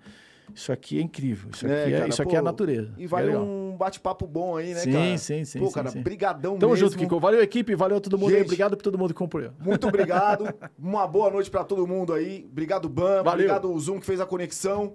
Isso 0.54 0.72
aqui 0.72 0.98
é 0.98 1.02
incrível. 1.02 1.50
Isso 1.54 1.66
aqui 1.66 1.74
é, 1.76 1.92
cara, 1.98 2.10
isso 2.10 2.22
aqui 2.22 2.32
pô, 2.32 2.36
é 2.36 2.40
a 2.40 2.42
natureza. 2.42 2.94
E 2.98 3.08
vale 3.08 3.32
é 3.32 3.38
um 3.40 3.78
bate-papo 3.78 4.28
bom 4.28 4.58
aí, 4.58 4.74
né, 4.74 4.80
Sim, 4.82 4.92
cara? 4.92 5.18
sim, 5.18 5.46
sim, 5.46 5.60
Pô, 5.60 5.68
sim, 5.68 5.74
cara, 5.74 5.90
sim. 5.92 6.02
brigadão 6.02 6.58
Tamo 6.58 6.74
mesmo. 6.74 6.88
junto, 6.90 6.98
Kiko. 6.98 7.20
Valeu, 7.22 7.42
equipe. 7.42 7.74
Valeu 7.76 8.02
todo 8.02 8.18
mundo 8.18 8.30
aí. 8.32 8.38
Gente. 8.40 8.46
Obrigado 8.48 8.76
por 8.76 8.84
todo 8.84 8.98
mundo 8.98 9.10
que 9.10 9.18
comprou. 9.20 9.52
Muito 9.60 9.88
obrigado. 9.88 10.54
Uma 10.78 11.08
boa 11.08 11.30
noite 11.30 11.50
pra 11.50 11.64
todo 11.64 11.88
mundo 11.88 12.14
aí. 12.14 12.46
Obrigado, 12.52 12.90
Ban. 12.90 13.24
Valeu. 13.24 13.32
Obrigado, 13.46 13.80
Zoom, 13.80 14.00
que 14.00 14.06
fez 14.06 14.20
a 14.20 14.26
conexão. 14.26 14.94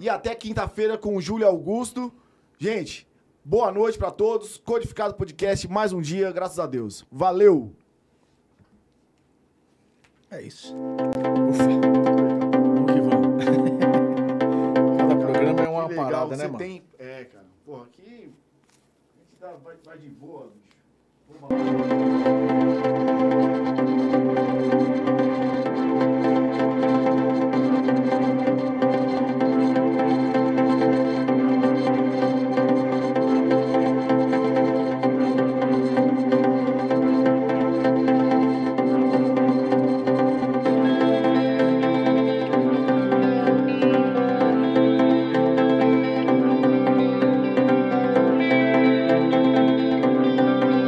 E 0.00 0.08
até 0.08 0.34
quinta-feira 0.34 0.96
com 0.96 1.16
o 1.16 1.20
Júlio 1.20 1.46
Augusto. 1.46 2.10
Gente, 2.58 3.06
boa 3.44 3.70
noite 3.72 3.98
pra 3.98 4.10
todos. 4.10 4.58
Codificado 4.58 5.14
Podcast, 5.14 5.68
mais 5.68 5.92
um 5.92 6.00
dia, 6.00 6.32
graças 6.32 6.58
a 6.58 6.66
Deus. 6.66 7.06
Valeu! 7.10 7.72
É 10.30 10.42
isso. 10.42 10.74
Ufa. 10.74 11.64
Vamos 11.64 12.92
que 12.92 13.00
vamos. 13.00 13.44
Cada 14.98 15.16
programa 15.16 15.60
é 15.60 15.68
uma 15.68 15.86
legal, 15.86 16.04
parada, 16.04 16.36
né, 16.36 16.44
mano? 16.46 16.58
tem... 16.58 16.82
É, 16.98 17.24
cara. 17.24 17.44
Porra, 17.64 17.84
aqui... 17.84 18.32
A 19.14 19.18
gente 19.20 19.36
dá- 19.40 19.52
vai, 19.62 19.76
vai 19.84 19.98
de 19.98 20.08
boa, 20.08 20.50
bicho. 20.50 20.76
Vamos 21.28 21.50
lá. 21.50 23.13